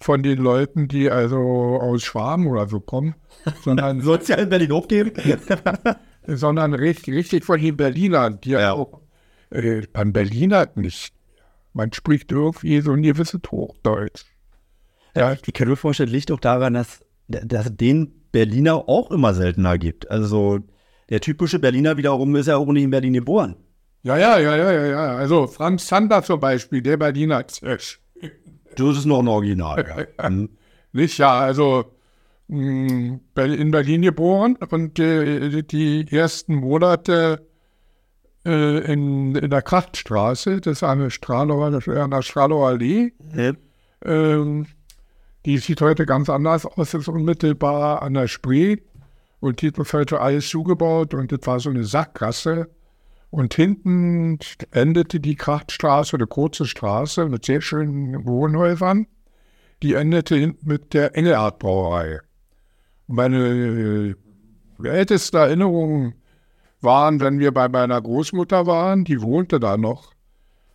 von 0.00 0.22
den 0.22 0.38
Leuten, 0.38 0.88
die 0.88 1.10
also 1.10 1.38
aus 1.38 2.02
Schwaben 2.02 2.46
oder 2.46 2.68
so 2.68 2.80
kommen, 2.80 3.14
sondern, 3.64 4.00
Soll 4.00 4.18
es 4.18 4.28
ja 4.28 4.36
in 4.36 4.48
Berlin 4.48 4.72
aufgeben? 4.72 5.12
sondern 6.26 6.74
richtig, 6.74 7.14
richtig 7.14 7.44
von 7.44 7.60
den 7.60 7.76
Berlinern, 7.76 8.40
die 8.40 8.50
Ja. 8.50 8.72
auch 8.72 9.00
äh, 9.50 9.82
beim 9.92 10.12
Berliner 10.12 10.68
nicht. 10.74 11.12
Man 11.78 11.92
spricht 11.92 12.32
irgendwie 12.32 12.80
so 12.80 12.90
ein 12.92 13.02
gewisses 13.02 13.40
Hochdeutsch. 13.50 14.24
Ja, 15.16 15.32
Ich 15.32 15.52
kann 15.54 15.68
mir 15.68 15.76
vorstellen, 15.76 16.10
liegt 16.10 16.32
auch 16.32 16.40
daran, 16.40 16.74
dass, 16.74 17.04
dass 17.28 17.74
den 17.76 18.12
Berliner 18.32 18.88
auch 18.88 19.10
immer 19.12 19.32
seltener 19.32 19.78
gibt. 19.78 20.10
Also 20.10 20.58
der 21.08 21.20
typische 21.20 21.60
Berliner 21.60 21.96
wiederum 21.96 22.34
ist 22.36 22.46
ja 22.48 22.56
auch 22.56 22.66
nicht 22.66 22.82
in 22.82 22.90
Berlin 22.90 23.12
geboren. 23.12 23.54
ja, 24.02 24.16
ja, 24.18 24.38
ja, 24.38 24.56
ja, 24.56 24.72
ja. 24.72 24.86
ja. 24.86 25.16
Also 25.16 25.46
Franz 25.46 25.86
Zander 25.86 26.22
zum 26.24 26.40
Beispiel, 26.40 26.82
der 26.82 26.96
Berliner 26.96 27.46
Zirsch. 27.46 28.00
Das 28.76 28.96
ist 28.98 29.06
noch 29.06 29.20
ein 29.20 29.28
Original. 29.28 30.06
Ja. 30.18 30.28
Mhm. 30.30 30.50
Nicht, 30.92 31.18
ja, 31.18 31.38
also 31.38 31.84
Ber- 32.48 33.44
in 33.44 33.70
Berlin 33.70 34.02
geboren 34.02 34.56
und 34.70 34.98
äh, 34.98 35.62
die 35.62 36.06
ersten 36.10 36.54
Monate 36.56 37.46
äh, 38.44 38.92
in, 38.92 39.34
in 39.34 39.50
der 39.50 39.62
Krachtstraße, 39.62 40.60
das 40.60 40.78
ist 40.78 40.82
eine 40.82 41.10
Stralauer, 41.10 41.66
eine 41.86 42.22
Stralauer 42.22 42.68
Allee, 42.68 43.12
ähm, 44.04 44.66
die 45.44 45.58
sieht 45.58 45.80
heute 45.80 46.06
ganz 46.06 46.28
anders 46.28 46.66
aus, 46.66 46.94
ist 46.94 47.08
unmittelbar 47.08 48.02
an 48.02 48.14
der 48.14 48.28
Spree. 48.28 48.76
Und 49.40 49.60
hier 49.60 49.76
ist 49.76 49.92
heute 49.92 50.20
alles 50.20 50.48
zugebaut 50.48 51.14
und 51.14 51.30
das 51.30 51.46
war 51.46 51.60
so 51.60 51.70
eine 51.70 51.84
Sackgasse. 51.84 52.68
Und 53.30 53.54
hinten 53.54 54.38
endete 54.72 55.20
die 55.20 55.36
Krachtstraße, 55.36 56.16
eine 56.16 56.26
kurze 56.26 56.64
Straße 56.64 57.26
mit 57.26 57.44
sehr 57.44 57.60
schönen 57.60 58.26
Wohnhäusern. 58.26 59.06
Die 59.82 59.94
endete 59.94 60.34
hinten 60.34 60.66
mit 60.66 60.92
der 60.92 61.16
Engelart 61.16 61.60
Brauerei. 61.60 62.20
Meine 63.06 64.16
äh, 64.82 64.88
ältesten 64.88 65.36
Erinnerungen 65.36 66.14
waren, 66.80 67.20
wenn 67.20 67.38
wir 67.38 67.52
bei 67.52 67.68
meiner 67.68 68.00
Großmutter 68.00 68.66
waren, 68.66 69.04
die 69.04 69.20
wohnte 69.20 69.60
da 69.60 69.76
noch. 69.76 70.12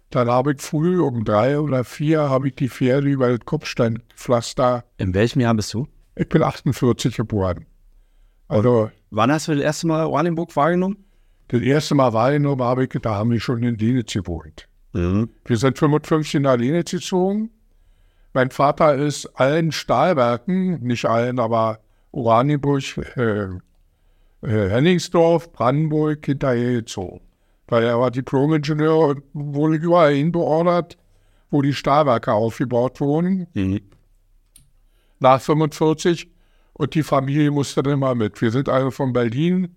Dann 0.10 0.30
habe 0.30 0.54
ich 0.54 0.62
früh 0.62 1.02
um 1.02 1.24
drei 1.24 1.60
oder 1.60 1.84
vier 1.84 2.30
habe 2.30 2.50
ich 2.50 2.56
die 2.56 2.70
Pferde 2.70 3.08
über 3.08 3.30
das 3.30 3.46
Kopfsteinpflaster. 3.46 4.84
In 4.98 5.14
welchem 5.14 5.40
Jahr 5.40 5.56
bist 5.56 5.74
du? 5.74 5.88
Ich 6.16 6.30
bin 6.30 6.44
48 6.44 7.16
geboren. 7.16 7.66
Also 8.48 8.92
Wann 9.16 9.32
hast 9.32 9.48
du 9.48 9.54
das 9.54 9.62
erste 9.62 9.86
Mal 9.86 10.06
Oranienburg 10.06 10.56
wahrgenommen? 10.56 10.98
das 11.50 11.62
erste 11.62 11.94
Mal 11.94 12.14
wahrgenommen 12.14 12.64
habe 12.64 12.86
ich, 12.86 12.90
da 12.90 13.14
haben 13.14 13.30
wir 13.30 13.40
schon 13.40 13.62
in 13.62 13.78
Lenitz 13.78 14.14
gewohnt. 14.14 14.68
Wir 15.46 15.58
sind 15.58 15.78
55 15.78 16.42
nach 16.42 16.58
Lenitz 16.58 16.92
gezogen. 16.92 17.52
Mein 18.34 18.50
Vater 18.50 18.96
ist 18.96 19.28
allen 19.36 19.72
Stahlwerken, 19.72 20.82
nicht 20.82 21.06
allen, 21.06 21.38
aber 21.40 21.80
Oranienburg, 22.12 22.98
äh, 23.18 23.50
Henningsdorf, 24.46 25.52
Brandenburg 25.52 26.26
hinterhergezogen. 26.26 27.22
Weil 27.68 27.84
er 27.84 28.00
war 28.00 28.12
Diplom-Ingenieur 28.12 29.08
und 29.08 29.24
wurde 29.34 29.76
überall 29.76 30.14
hinbeordert, 30.14 30.98
wo 31.50 31.62
die 31.62 31.74
Stahlwerke 31.74 32.34
aufgebaut 32.34 33.00
wurden, 33.00 33.48
nach 35.20 35.42
45. 35.42 36.30
Und 36.74 36.96
die 36.96 37.04
Familie 37.04 37.52
musste 37.52 37.84
dann 37.84 38.00
mal 38.00 38.16
mit. 38.16 38.42
Wir 38.42 38.52
sind 38.52 38.68
also 38.68 38.92
von 38.92 39.14
Berlin, 39.14 39.76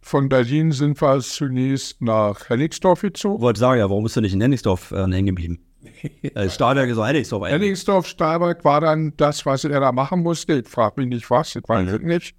von 0.00 0.28
Berlin 0.28 0.72
sind 0.72 1.00
wir 1.00 1.20
zunächst 1.20 2.00
nach 2.00 2.48
Henningsdorf 2.48 3.02
gezogen. 3.02 3.36
Ich 3.36 3.42
wollte 3.42 3.60
sagen, 3.60 3.78
ja, 3.80 3.90
warum 3.90 4.04
bist 4.04 4.16
du 4.16 4.20
nicht 4.20 4.32
in 4.32 4.40
Henningsdorf 4.40 4.92
äh, 4.92 5.02
hängen 5.02 5.26
geblieben? 5.26 5.58
äh, 6.22 6.48
Stahlwerk 6.48 6.88
ist 6.88 6.96
doch 6.96 7.06
Henningsdorf 7.06 7.42
eigentlich. 7.42 7.60
Henningsdorf, 7.60 8.06
Stahlberg 8.06 8.64
war 8.64 8.80
dann 8.80 9.12
das, 9.16 9.44
was 9.44 9.64
er 9.64 9.80
da 9.80 9.92
machen 9.92 10.22
musste. 10.22 10.60
Ich 10.60 10.68
frage 10.68 11.00
mich 11.00 11.08
nicht 11.08 11.30
was, 11.30 11.54
ich 11.54 11.68
weiß 11.68 11.90
es 11.90 12.00
nicht. 12.00 12.34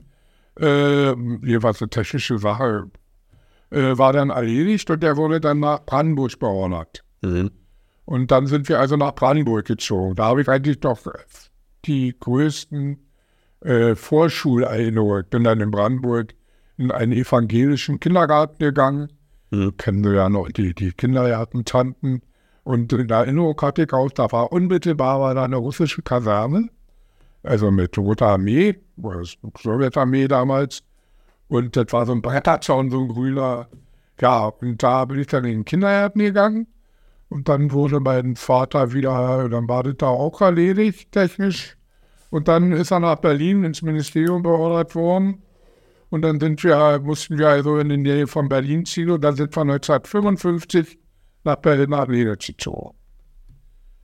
Äh, 0.60 1.12
jeweils 1.46 1.82
eine 1.82 1.90
technische 1.90 2.38
Sache. 2.38 2.92
Äh, 3.70 3.98
war 3.98 4.12
dann 4.12 4.32
erledigt 4.32 4.90
und 4.90 5.02
der 5.02 5.16
wurde 5.16 5.40
dann 5.40 5.60
nach 5.60 5.86
Brandenburg 5.86 6.38
beordert. 6.40 7.04
Mhm. 7.22 7.52
Und 8.06 8.32
dann 8.32 8.48
sind 8.48 8.68
wir 8.68 8.80
also 8.80 8.98
nach 8.98 9.16
Brandenburg 9.16 9.66
gezogen. 9.66 10.16
Da 10.16 10.26
habe 10.26 10.42
ich 10.42 10.50
eigentlich 10.50 10.82
doch 10.82 11.00
die 11.86 12.14
größten 12.20 13.00
äh, 13.62 13.96
Vorschulerinnerungen. 13.96 15.26
Bin 15.30 15.44
dann 15.44 15.62
in 15.62 15.72
Brandenburg 15.72 16.34
in 16.78 16.92
einen 16.92 17.14
evangelischen 17.14 18.00
Kindergarten 18.00 18.58
gegangen. 18.60 19.14
Mhm. 19.52 19.78
Kennen 19.78 20.04
wir 20.04 20.14
ja 20.14 20.30
noch 20.30 20.50
die, 20.50 20.74
die 20.74 20.92
Kindergartentanten. 20.92 22.22
Und 22.64 22.94
in 22.94 23.10
Erinnerung 23.10 23.60
hatte 23.62 23.84
ich 23.84 23.94
auch, 23.94 24.10
da 24.12 24.32
war 24.32 24.52
unmittelbar 24.52 25.20
war 25.20 25.34
da 25.34 25.46
eine 25.46 25.56
russische 25.56 26.02
Kaserne, 26.02 26.70
also 27.44 27.72
mit 27.72 27.98
Roter 27.98 28.28
Armee, 28.28 28.76
Sowjetarmee 29.58 30.28
damals. 30.28 30.84
Und 31.48 31.76
das 31.76 31.88
war 31.92 32.06
so 32.06 32.14
ein 32.14 32.22
Bretterzaun, 32.22 32.92
so 32.92 33.02
ein 33.02 33.08
grüner. 33.08 33.68
Ja, 34.20 34.46
und 34.46 34.82
da 34.82 35.06
bin 35.06 35.20
ich 35.20 35.28
dann 35.28 35.46
in 35.46 35.60
den 35.60 35.66
Kindergarten 35.66 36.20
gegangen. 36.20 36.68
Und 37.30 37.50
dann 37.50 37.72
wurde 37.72 38.00
mein 38.00 38.36
Vater 38.36 38.94
wieder, 38.94 39.48
dann 39.50 39.68
war 39.68 39.84
das 39.84 39.96
da 39.98 40.08
auch 40.08 40.42
erledigt, 40.42 41.12
technisch. 41.12 41.78
Und 42.30 42.48
dann 42.48 42.72
ist 42.72 42.92
er 42.92 43.00
nach 43.00 43.18
Berlin 43.18 43.64
ins 43.64 43.82
Ministerium 43.82 44.44
beordert 44.44 44.96
worden. 44.96 45.42
Und 46.10 46.24
dann 46.24 46.40
sind 46.40 46.64
wir, 46.64 47.00
mussten 47.00 47.38
wir 47.38 47.50
also 47.50 47.78
in 47.80 47.90
die 47.90 47.98
Nähe 47.98 48.28
von 48.28 48.50
Berlin 48.50 48.86
ziehen. 48.86 49.10
Und 49.10 49.22
dann 49.22 49.36
sind 49.36 49.56
wir 49.56 49.62
1955 49.62 51.00
nach 51.44 51.56
Berlin 51.58 51.90
nach 51.90 52.08
Lenitz 52.08 52.52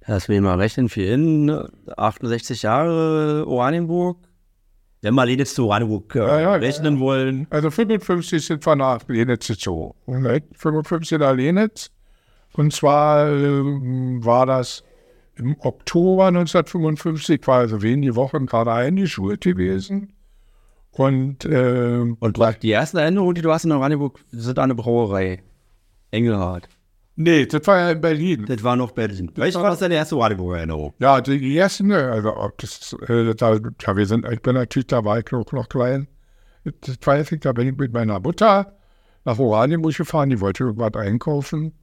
Lass 0.08 0.30
mich 0.30 0.40
mal 0.40 0.58
rechnen, 0.58 0.88
für 0.88 1.04
ihn 1.04 1.52
68 1.98 2.62
Jahre 2.62 3.46
Oranienburg. 3.46 4.18
Wenn 5.02 5.14
wir 5.14 5.26
Lenitz 5.26 5.54
zu 5.54 5.66
Oranienburg 5.66 6.16
äh, 6.16 6.20
Ja, 6.20 6.40
ja, 6.40 6.54
rechnen 6.56 7.00
wollen. 7.00 7.46
Also 7.50 7.70
55 7.70 8.46
sind 8.46 8.66
wir 8.66 8.76
nach 8.76 9.08
Lenitz 9.08 9.48
gezogen. 9.48 9.94
Ne? 10.08 10.42
55 10.56 11.20
nach 11.20 11.36
Lenitz. 11.36 11.92
Und 12.54 12.74
zwar 12.74 13.30
ähm, 13.30 14.24
war 14.24 14.46
das 14.46 14.84
im 15.36 15.56
Oktober 15.60 16.28
1955, 16.28 17.46
war 17.46 17.60
also 17.60 17.82
wenige 17.82 18.16
Wochen 18.16 18.46
gerade 18.48 18.72
eingeschult 18.72 19.42
gewesen. 19.42 20.14
Und 20.92 21.46
ähm, 21.46 22.18
Und 22.20 22.40
die 22.64 22.72
ersten 22.72 22.98
Erinnerungen, 22.98 23.36
die 23.36 23.42
du 23.42 23.52
hast 23.52 23.66
in 23.66 23.72
Oranienburg, 23.72 24.20
sind 24.32 24.58
eine 24.58 24.74
Brauerei. 24.74 25.44
Engelhardt. 26.10 26.70
Nee, 27.18 27.46
das 27.46 27.68
war 27.68 27.80
ja 27.80 27.92
in 27.92 28.00
Berlin. 28.02 28.46
Das 28.48 28.64
war 28.64 28.78
noch 28.78 28.92
Berlin. 28.92 29.30
Welche 29.36 29.60
war 29.60 29.72
das 29.72 29.80
deine 29.80 29.96
erste 29.96 30.16
Oranienburger 30.16 30.58
Erinnerung? 30.58 30.94
Ja, 31.00 31.20
die 31.20 31.58
ersten, 31.58 31.92
also 31.92 32.38
ob 32.38 32.58
das, 32.60 32.96
äh, 33.08 33.36
da, 33.36 33.60
ja, 33.82 33.98
wir 33.98 34.06
sind, 34.06 34.26
ich 34.32 34.42
bin 34.42 34.56
natürlich, 34.56 34.88
da 34.88 35.04
war 35.04 35.20
ich 35.20 35.30
noch, 35.32 35.52
noch 35.52 35.68
klein. 35.68 36.08
Das 36.64 36.98
weiß 37.04 37.34
ich, 37.34 37.42
da 37.42 37.52
bin 37.52 37.68
ich 37.68 37.78
mit 37.78 37.94
meiner 37.94 38.20
Mutter 38.20 38.78
nach 39.26 39.40
Oranienburg 39.40 39.96
gefahren, 39.96 40.30
die 40.30 40.40
wollte 40.40 40.64
irgendwas 40.64 40.94
einkaufen. 40.96 41.74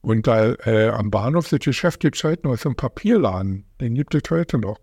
Und 0.00 0.26
da 0.28 0.52
äh, 0.64 0.90
am 0.90 1.10
Bahnhof 1.10 1.48
das 1.48 1.58
Geschäft 1.58 2.00
gibt 2.00 2.16
es 2.16 2.24
heute 2.24 2.46
noch, 2.46 2.56
so 2.56 2.68
ein 2.68 2.76
Papierladen, 2.76 3.64
den 3.80 3.94
gibt 3.94 4.14
es 4.14 4.22
heute 4.30 4.58
noch. 4.58 4.78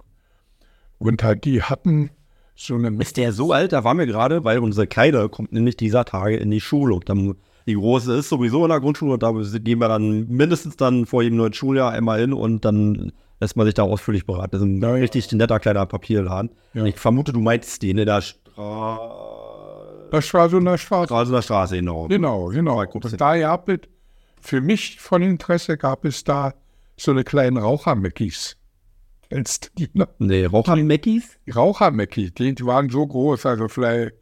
Und 0.98 1.24
halt, 1.24 1.46
die 1.46 1.62
hatten 1.63 2.12
so 2.56 2.75
eine 2.75 2.89
Ist 3.01 3.18
der 3.18 3.34
so 3.34 3.51
alt? 3.51 3.74
Da 3.74 3.84
waren 3.84 3.98
wir 3.98 4.06
gerade, 4.06 4.44
weil 4.44 4.60
unsere 4.60 4.88
Kleine 4.88 5.27
kommt 5.30 5.51
nämlich 5.51 5.75
dieser 5.75 6.06
Tage 6.06 6.38
in 6.38 6.51
die 6.51 6.62
Schule. 6.62 6.96
Und 6.96 7.10
dann, 7.10 7.36
die 7.65 7.74
Große 7.74 8.13
ist 8.15 8.29
sowieso 8.29 8.63
in 8.63 8.69
der 8.69 8.79
Grundschule 8.79 9.13
und 9.13 9.24
da 9.24 9.31
gehen 9.31 9.79
wir 9.79 9.88
dann 9.88 10.27
mindestens 10.27 10.77
dann 10.77 11.05
vor 11.05 11.24
jedem 11.24 11.38
neuen 11.38 11.53
Schuljahr 11.53 11.91
einmal 11.91 12.19
hin 12.19 12.34
und 12.34 12.63
dann 12.63 13.12
lässt 13.39 13.57
man 13.57 13.65
sich 13.65 13.74
da 13.74 13.84
ausführlich 13.84 14.25
beraten. 14.25 14.51
Das 14.51 14.62
ist 14.62 14.67
ein 14.67 14.84
richtig 14.84 15.31
netter 15.31 15.60
kleiner 15.60 15.86
Papierladen. 15.86 16.51
Ja. 16.74 16.86
Ich 16.86 16.98
vermute, 16.98 17.34
du 17.34 17.39
meinst 17.39 17.81
den 17.81 17.98
in 17.98 18.05
der 18.05 18.22
Straße. 18.22 19.25
Das 20.12 20.34
war 20.34 20.50
so 20.50 20.57
eine 20.57 20.77
Straße. 20.77 21.13
In 21.13 21.31
der 21.31 21.41
Straße, 21.41 21.75
genau. 21.75 22.07
Genau, 22.07 22.48
genau. 22.48 22.84
Und 22.86 23.19
da 23.22 23.38
gab 23.38 23.67
es, 23.67 23.79
für 24.39 24.62
mich 24.62 25.00
von 25.00 25.22
Interesse 25.22 25.77
gab 25.77 26.05
es 26.05 26.24
da 26.24 26.53
so 26.98 27.12
eine 27.12 27.24
kleinen 27.24 27.57
Rauchermeckis. 27.57 28.57
Kennst 29.29 29.65
du 29.65 29.86
die 29.86 29.89
noch? 29.93 30.07
Nee, 30.19 30.45
Raucher 30.45 30.75
Mackies? 30.75 31.38
Rauchermecki, 31.53 32.31
die, 32.31 32.53
die 32.53 32.65
waren 32.65 32.89
so 32.89 33.05
groß, 33.05 33.45
also 33.48 33.67
vielleicht 33.67 34.13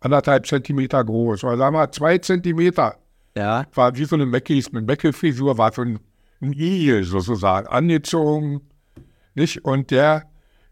anderthalb 0.00 0.46
Zentimeter 0.46 1.04
groß. 1.04 1.44
Oder 1.44 1.56
sagen 1.56 1.74
wir 1.76 1.90
zwei 1.92 2.18
Zentimeter. 2.18 2.96
Ja. 3.36 3.66
War 3.74 3.96
wie 3.96 4.04
so 4.04 4.16
eine 4.16 4.26
Meckis 4.26 4.72
mit 4.72 4.86
Mecke-Frisur, 4.86 5.58
war 5.58 5.72
so 5.72 5.82
ein, 5.82 5.98
ein 6.40 6.52
Igel 6.52 7.04
sozusagen, 7.04 7.66
angezogen. 7.68 8.60
Nicht? 9.34 9.64
Und 9.64 9.90
der, 9.90 10.24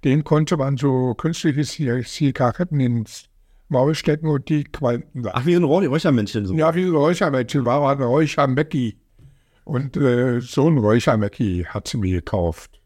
den 0.05 0.25
konnte 0.25 0.57
man 0.57 0.77
so 0.77 1.15
künstliche 1.15 1.63
Zigaretten 2.03 2.81
ins 2.81 3.29
Maul 3.69 3.95
stecken 3.95 4.29
und 4.29 4.49
die 4.49 4.65
qualmten 4.65 5.23
da. 5.23 5.33
Ach, 5.35 5.47
wie 5.47 5.55
ein 5.55 5.65
Räu- 5.65 5.89
Räuchermännchen. 5.89 6.47
So. 6.47 6.55
Ja, 6.55 6.75
wie 6.75 6.85
ein 6.85 6.95
Räuchermännchen 6.95 7.65
war 7.65 7.89
ein 7.91 8.03
Räuchermäcki. 8.03 8.97
Und 9.65 9.97
äh, 9.97 10.41
so 10.41 10.69
ein 10.69 10.79
Räuchermäcki 10.79 11.67
hat 11.69 11.89
sie 11.89 11.99
mir 11.99 12.17
gekauft. 12.17 12.81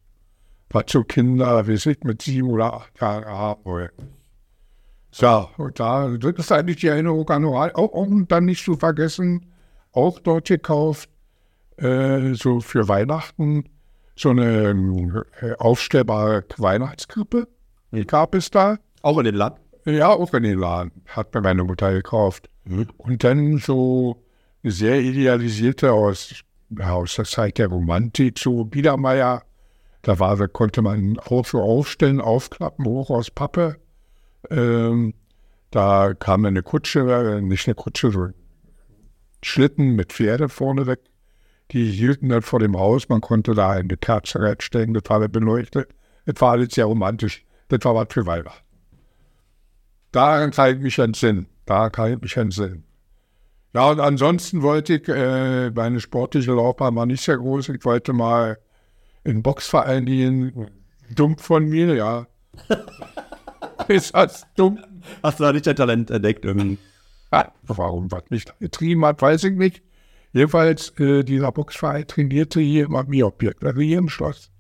Was 0.71 0.85
so 0.89 1.05
Kinder, 1.05 1.67
wie 1.67 1.77
sich 1.77 2.03
mit 2.05 2.23
sieben 2.23 2.49
oder 2.49 2.73
acht 2.75 3.01
Jahren 3.01 3.25
haben 3.27 3.65
wollen. 3.65 3.91
So, 5.11 5.49
und 5.57 5.81
da, 5.81 6.09
das 6.09 6.33
ist 6.39 6.53
eigentlich 6.53 6.77
die 6.77 6.87
Erinnerung 6.87 7.29
an 7.31 7.45
Oral. 7.45 7.73
Oh, 7.75 7.85
und 7.85 8.31
dann 8.31 8.45
nicht 8.45 8.65
zu 8.65 8.77
vergessen, 8.77 9.47
auch 9.93 10.21
dort 10.21 10.49
gekauft, 10.49 11.09
äh, 11.77 12.35
so 12.35 12.61
für 12.61 12.89
Weihnachten, 12.89 13.65
so 14.15 14.31
eine 14.31 15.25
äh, 15.41 15.55
aufstellbare 15.59 16.45
Weihnachtskrippe. 16.57 17.49
Mhm. 17.91 18.07
Gab 18.07 18.35
es 18.35 18.51
da. 18.51 18.79
Auch 19.03 19.19
in 19.19 19.25
den 19.25 19.35
Laden. 19.35 19.59
Ja, 19.85 20.11
auch 20.11 20.33
in 20.35 20.43
den 20.43 20.59
Laden. 20.59 20.93
Hat 21.07 21.35
mir 21.35 21.41
meine 21.41 21.65
Mutter 21.65 21.93
gekauft. 21.93 22.49
Und 22.99 23.25
dann 23.25 23.59
so 23.59 24.23
eine 24.63 24.73
sehr 24.73 25.01
idealisierte 25.01 25.93
aus, 25.93 26.35
aus 26.79 27.17
der 27.17 27.25
Zeit 27.25 27.59
der 27.59 27.69
Romantik, 27.69 28.39
so 28.39 28.65
Biedermeier. 28.65 29.43
Da 30.03 30.19
war, 30.19 30.37
da 30.37 30.47
konnte 30.47 30.83
man 30.83 31.19
auch 31.19 31.45
so 31.45 31.61
aufstellen, 31.61 32.21
aufklappen, 32.21 32.85
hoch 32.85 33.11
aus 33.11 33.31
Pappe. 33.31 33.77
Ähm, 34.51 35.15
da 35.71 36.15
kam 36.15 36.45
eine 36.45 36.63
Kutsche, 36.63 37.01
äh, 37.01 37.41
nicht 37.41 37.69
eine 37.69 37.75
Kutsche, 37.75 38.11
so 38.11 38.23
ein 38.25 38.35
Schlitten 39.43 39.95
mit 39.95 40.13
Pferde 40.13 40.49
vorne 40.49 40.87
weg. 40.87 41.01
Die 41.71 41.91
hielten 41.91 42.29
dann 42.29 42.43
vor 42.43 42.59
dem 42.59 42.77
Haus. 42.77 43.09
Man 43.09 43.21
konnte 43.21 43.55
da 43.55 43.71
eine 43.71 43.97
Kerze 43.97 44.41
reinstecken, 44.41 44.95
das 44.95 45.05
war 45.07 45.27
beleuchtet. 45.29 45.89
Das 46.27 46.41
war 46.41 46.53
alles 46.53 46.75
sehr 46.75 46.87
romantisch. 46.87 47.45
Das 47.69 47.81
war 47.85 47.95
was 47.95 48.09
für 48.11 48.27
Weihnachten. 48.27 48.65
Daran 50.13 50.51
kann 50.51 50.75
ich 50.75 50.83
mich 50.83 50.99
entsinnen. 50.99 51.47
Da 51.67 51.89
kann 51.89 52.15
ich 52.15 52.21
mich 52.21 52.37
entsinnen. 52.37 52.85
Ja, 53.73 53.89
und 53.89 54.01
ansonsten 54.01 54.63
wollte 54.63 54.95
ich, 54.95 55.09
äh, 55.09 55.71
meine 55.71 56.01
sportliche 56.01 56.53
Laufbahn 56.53 56.97
war 56.97 57.07
nicht 57.07 57.23
sehr 57.23 57.37
groß. 57.37 57.69
Ich 57.69 57.85
wollte 57.85 58.13
mal 58.13 58.59
in 59.23 59.43
Boxverein 59.43 60.05
gehen. 60.07 60.69
Dumm 61.15 61.39
von 61.39 61.67
mir, 61.67 61.95
ja. 61.95 62.27
Ist 63.89 64.15
das 64.15 64.47
dumm? 64.57 64.79
Hast 65.23 65.41
du 65.41 65.45
da 65.45 65.53
nicht 65.53 65.67
dein 65.67 65.77
Talent 65.77 66.11
entdeckt? 66.11 66.45
Irgendwie? 66.45 66.79
Ja, 67.33 67.53
warum 67.63 68.11
was 68.11 68.25
mich 68.31 68.45
da 68.45 68.55
getrieben 68.59 69.05
hat, 69.05 69.23
weiß 69.23 69.45
ich 69.45 69.55
nicht. 69.55 69.83
Jedenfalls, 70.33 70.91
äh, 70.99 71.25
dieser 71.25 71.51
Boxverein 71.53 72.07
trainierte 72.07 72.61
hier 72.61 72.85
im 72.85 72.95
Armeeobjekt, 72.95 73.65
also 73.65 73.81
hier 73.81 73.99
im 73.99 74.09
Schloss. 74.09 74.51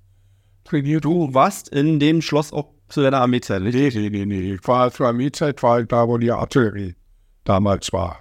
Trainierte. 0.64 1.02
Du 1.02 1.32
warst 1.32 1.68
in 1.68 2.00
dem 2.00 2.22
Schloss 2.22 2.52
auch 2.52 2.72
zu 2.88 3.02
deiner 3.02 3.20
Armeezeit, 3.20 3.62
richtig? 3.62 3.94
Nee, 3.94 4.10
nee, 4.10 4.24
nee, 4.26 4.40
nee. 4.40 4.54
Ich 4.54 4.66
war 4.66 4.90
zur 4.90 5.06
Armeezeit, 5.06 5.62
war 5.62 5.80
ich 5.80 5.86
da, 5.86 6.06
wo 6.08 6.18
die 6.18 6.30
Artillerie 6.30 6.96
damals 7.44 7.92
war. 7.92 8.20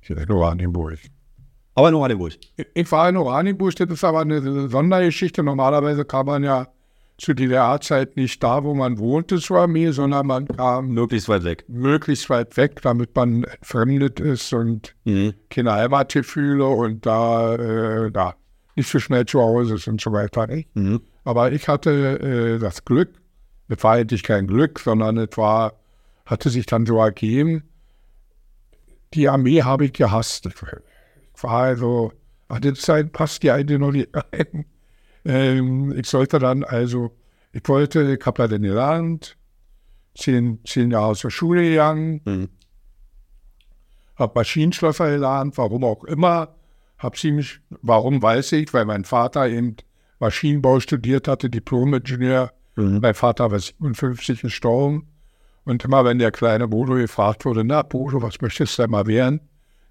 Hier 0.00 0.18
in 0.18 0.30
Oranienburg. 0.30 0.98
Aber 1.74 1.88
in 1.88 1.94
Oranienburg. 1.94 2.34
Ich 2.74 2.92
war 2.92 3.08
in 3.08 3.16
Oranienburg, 3.16 3.76
das 3.76 3.88
ist 3.88 4.04
aber 4.04 4.20
eine 4.20 4.68
Sondergeschichte. 4.68 5.42
Normalerweise 5.42 6.04
kam 6.04 6.26
man 6.26 6.42
ja 6.42 6.68
zu 7.18 7.34
DDR-Zeit 7.34 8.16
nicht 8.16 8.42
da, 8.42 8.64
wo 8.64 8.74
man 8.74 8.98
wohnte 8.98 9.38
zur 9.38 9.58
Armee, 9.60 9.90
sondern 9.92 10.26
man 10.26 10.48
kam 10.48 10.88
Möglichst 10.88 11.28
weit 11.28 11.44
weg. 11.44 11.64
möglichst 11.68 12.28
weit 12.30 12.56
weg, 12.56 12.80
damit 12.82 13.14
man 13.14 13.44
entfremdet 13.44 14.18
ist 14.18 14.52
und 14.52 14.94
Mhm. 15.04 15.34
keine 15.50 15.72
Heimatgefühle 15.72 16.66
und 16.66 17.06
da, 17.06 17.54
äh, 17.54 18.10
da 18.10 18.34
nicht 18.74 18.88
so 18.88 18.98
schnell 18.98 19.26
zu 19.26 19.40
Hause 19.40 19.74
ist 19.74 19.86
und 19.86 20.00
so 20.00 20.12
weiter. 20.12 20.48
Mhm. 20.74 21.00
Aber 21.24 21.52
ich 21.52 21.68
hatte 21.68 22.18
äh, 22.20 22.58
das 22.58 22.84
Glück, 22.84 23.10
es 23.68 23.82
war 23.84 23.92
eigentlich 23.94 24.22
kein 24.22 24.46
Glück, 24.46 24.80
sondern 24.80 25.16
es 25.18 25.36
war, 25.36 25.74
hatte 26.26 26.50
sich 26.50 26.66
dann 26.66 26.86
so 26.86 26.98
ergeben, 26.98 27.62
die 29.14 29.28
Armee 29.28 29.62
habe 29.62 29.84
ich 29.84 29.92
gehasst. 29.92 30.46
Ich 30.46 31.42
war 31.44 31.62
also, 31.62 32.12
an 32.48 32.62
der 32.62 32.74
Zeit 32.74 33.12
passt 33.12 33.42
die 33.42 33.50
eine 33.50 33.78
noch 33.78 33.92
nicht 33.92 34.08
rein. 34.14 34.64
Ähm, 35.24 35.92
ich 35.96 36.06
sollte 36.08 36.38
dann 36.38 36.64
also, 36.64 37.16
ich 37.52 37.62
wollte, 37.66 38.16
ich 38.18 38.26
habe 38.26 38.42
da 38.42 38.48
dann 38.48 38.62
gelernt, 38.62 39.36
zehn, 40.16 40.60
zehn 40.64 40.90
Jahre 40.90 41.06
aus 41.06 41.20
der 41.20 41.30
Schule 41.30 41.62
gegangen, 41.62 42.20
Mhm. 42.24 42.48
habe 44.16 44.32
Maschinenschlosser 44.34 45.10
gelernt, 45.10 45.56
warum 45.58 45.84
auch 45.84 46.04
immer. 46.04 46.54
Hab 46.98 47.16
ziemlich, 47.16 47.60
warum 47.82 48.22
weiß 48.22 48.52
ich, 48.52 48.72
weil 48.74 48.84
mein 48.84 49.04
Vater 49.04 49.48
eben 49.48 49.76
Maschinenbau 50.20 50.78
studiert 50.80 51.26
hatte, 51.26 51.50
Diplom-Ingenieur. 51.50 52.52
Mhm. 52.76 53.00
Mein 53.02 53.14
Vater 53.14 53.50
war 53.50 53.58
57 53.58 54.42
gestorben. 54.42 55.08
Und 55.64 55.84
immer 55.84 56.04
wenn 56.04 56.18
der 56.18 56.30
kleine 56.32 56.66
Bodo 56.68 56.94
gefragt 56.94 57.44
wurde, 57.44 57.64
na 57.64 57.82
Bodo, 57.82 58.20
was 58.22 58.40
möchtest 58.40 58.78
du 58.78 58.82
denn 58.82 58.90
mal 58.90 59.06
werden? 59.06 59.40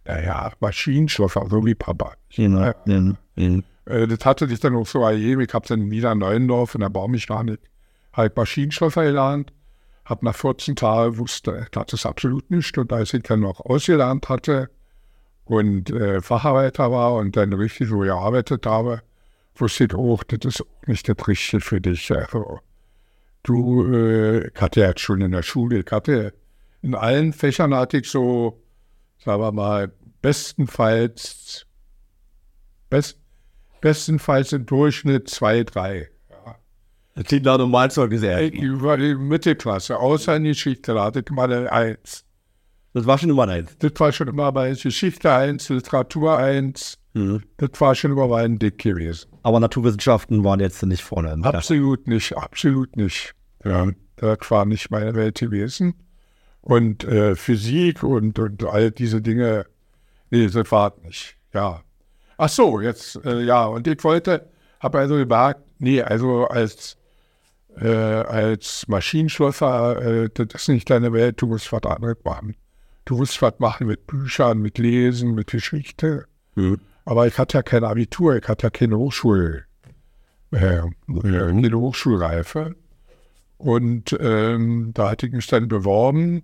Naja, 0.06 0.52
Maschinenschlosser, 0.60 1.46
so 1.50 1.66
wie 1.66 1.76
Papa. 1.76 2.14
Ja. 2.32 2.76
Mhm. 2.86 3.64
Äh, 3.92 4.08
das 4.08 4.26
hatte 4.26 4.48
sich 4.48 4.60
dann 4.60 4.76
auch 4.76 4.88
so 4.88 5.04
ergeben. 5.04 5.42
Ich 5.42 5.54
habe 5.54 5.68
dann 5.68 5.82
in 5.82 5.90
Niederneuendorf 5.90 6.76
in 6.76 6.82
der 6.82 6.90
Baumechanik 6.90 7.60
halt 8.14 8.36
Maschinenschlosser 8.36 9.04
gelernt. 9.04 9.54
Habe 10.06 10.26
nach 10.26 10.36
14 10.36 10.76
Tagen 10.76 11.18
wusste, 11.18 11.68
das 11.72 11.94
ist 11.94 12.06
absolut 12.06 12.50
nichts. 12.50 12.78
Und 12.78 12.92
als 12.92 13.14
ich 13.14 13.24
dann 13.24 13.42
noch 13.42 13.60
ausgelernt 13.60 14.30
hatte 14.30 14.70
und 15.46 15.90
äh, 15.92 16.22
Facharbeiter 16.22 16.92
war 16.92 17.16
und 17.16 17.36
dann 17.36 17.54
richtig 17.54 17.90
so 17.90 18.00
gearbeitet 18.00 18.66
habe, 18.66 19.02
wusste 19.56 19.86
ich 19.86 19.94
auch, 19.94 20.24
das 20.24 20.56
ist 20.56 20.62
auch 20.62 20.88
nicht 20.88 21.08
das 21.08 21.28
Richtige 21.28 21.62
für 21.62 21.82
dich. 21.82 22.12
Also, 22.12 22.60
du, 23.44 23.94
äh, 23.94 24.48
ich 24.48 24.62
hatte 24.62 24.82
jetzt 24.82 25.02
schon 25.02 25.22
in 25.22 25.32
der 25.32 25.44
Schule, 25.44 25.80
ich 25.80 25.92
hatte 25.92 26.34
in 26.82 26.96
allen 26.96 27.32
Fächern 27.32 27.76
hatte 27.76 27.98
ich 27.98 28.10
so, 28.10 28.60
sagen 29.20 29.42
wir 29.42 29.52
mal, 29.52 29.92
bestenfalls, 30.22 31.66
best, 32.90 33.21
bestenfalls 33.82 34.54
im 34.54 34.66
Durchschnitt 34.66 35.30
zwei, 35.30 35.64
drei. 35.64 36.10
Das 37.16 37.26
klingt 37.26 37.46
nach 37.46 37.58
Normalzeugnis 37.58 38.24
eher. 38.24 38.42
Ich 38.42 38.82
war 38.82 38.98
die 38.98 39.16
Mittelklasse, 39.16 40.00
außer 40.00 40.38
in 40.38 40.46
Geschichte, 40.46 40.94
da 40.94 41.06
hatte 41.06 41.20
ich 41.20 41.30
mal 41.30 41.52
eine 41.52 41.72
Eins. 41.72 42.24
Das 42.94 43.06
war 43.06 43.18
schon 43.18 43.30
Nummer 43.30 43.48
eins. 43.48 43.78
Das 43.80 43.94
war 43.98 44.12
schon 44.12 44.28
immer 44.28 44.52
bei 44.52 44.74
Geschichte 44.74 45.32
eins, 45.32 45.70
Literatur 45.70 46.38
eins. 46.38 46.98
Mhm. 47.14 47.42
Das 47.58 47.70
war 47.80 47.96
schon 47.96 48.12
immer 48.12 48.28
mein 48.28 48.60
Dick 48.60 48.80
gewesen. 48.80 49.32
Aber 49.44 49.60
Naturwissenschaften 49.60 50.44
waren 50.44 50.60
jetzt 50.60 50.84
nicht 50.84 51.04
vorne. 51.04 51.38
Absolut 51.44 52.08
nicht, 52.08 52.38
absolut 52.38 52.98
nicht. 52.98 53.34
Ja, 53.64 53.88
das 54.18 54.40
war 54.50 54.66
nicht 54.66 54.92
meine 54.92 55.16
Welt 55.16 55.40
gewesen. 55.40 55.94
Und 56.62 57.04
äh, 57.06 57.36
Physik 57.36 58.04
und, 58.04 58.38
und 58.38 58.64
all 58.64 58.92
diese 58.92 59.22
Dinge, 59.22 59.66
nee, 60.30 60.48
das 60.48 60.72
war 60.72 60.94
nicht. 61.04 61.38
Ja. 61.54 61.82
Ach 62.38 62.50
so, 62.50 62.80
jetzt, 62.82 63.24
äh, 63.26 63.42
ja, 63.42 63.66
und 63.66 63.88
ich 63.88 64.04
wollte, 64.04 64.48
habe 64.80 65.00
also 65.00 65.16
gemerkt, 65.16 65.62
nee, 65.80 66.02
also 66.02 66.48
als, 66.48 66.98
äh, 67.80 67.88
als 67.88 68.88
Maschinenschlosser, 68.88 70.02
äh, 70.02 70.30
das 70.34 70.64
ist 70.64 70.68
nicht 70.70 70.90
deine 70.90 71.14
Welt, 71.14 71.42
du 71.42 71.48
musst 71.48 71.72
was 71.72 71.84
anderes 71.84 72.18
machen. 72.24 72.56
Du 73.06 73.18
musst 73.18 73.42
was 73.42 73.60
machen 73.60 73.88
mit 73.88 74.08
Büchern, 74.08 74.60
mit 74.60 74.78
Lesen, 74.78 75.34
mit 75.34 75.48
Geschichte. 75.48 76.26
Mhm. 76.56 76.80
Aber 77.06 77.28
ich 77.28 77.38
hatte 77.38 77.58
ja 77.58 77.64
kein 77.64 77.84
Abitur, 77.84 78.36
ich 78.36 78.48
hatte 78.48 78.68
ja 78.68 78.70
keine 78.70 78.98
Hochschul, 78.98 79.66
äh, 80.52 80.78
äh, 80.78 80.82
keine 81.08 81.78
Hochschulreife. 81.78 82.76
Und 83.58 84.18
ähm, 84.20 84.92
da 84.94 85.12
hatte 85.12 85.28
ich 85.28 85.34
mich 85.34 85.48
dann 85.48 85.68
beworben 85.68 86.44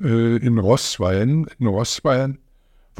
äh, 0.00 0.36
in 0.36 0.58
Rosswein. 0.58 1.46
In 1.58 1.66
Rosswein 1.66 2.38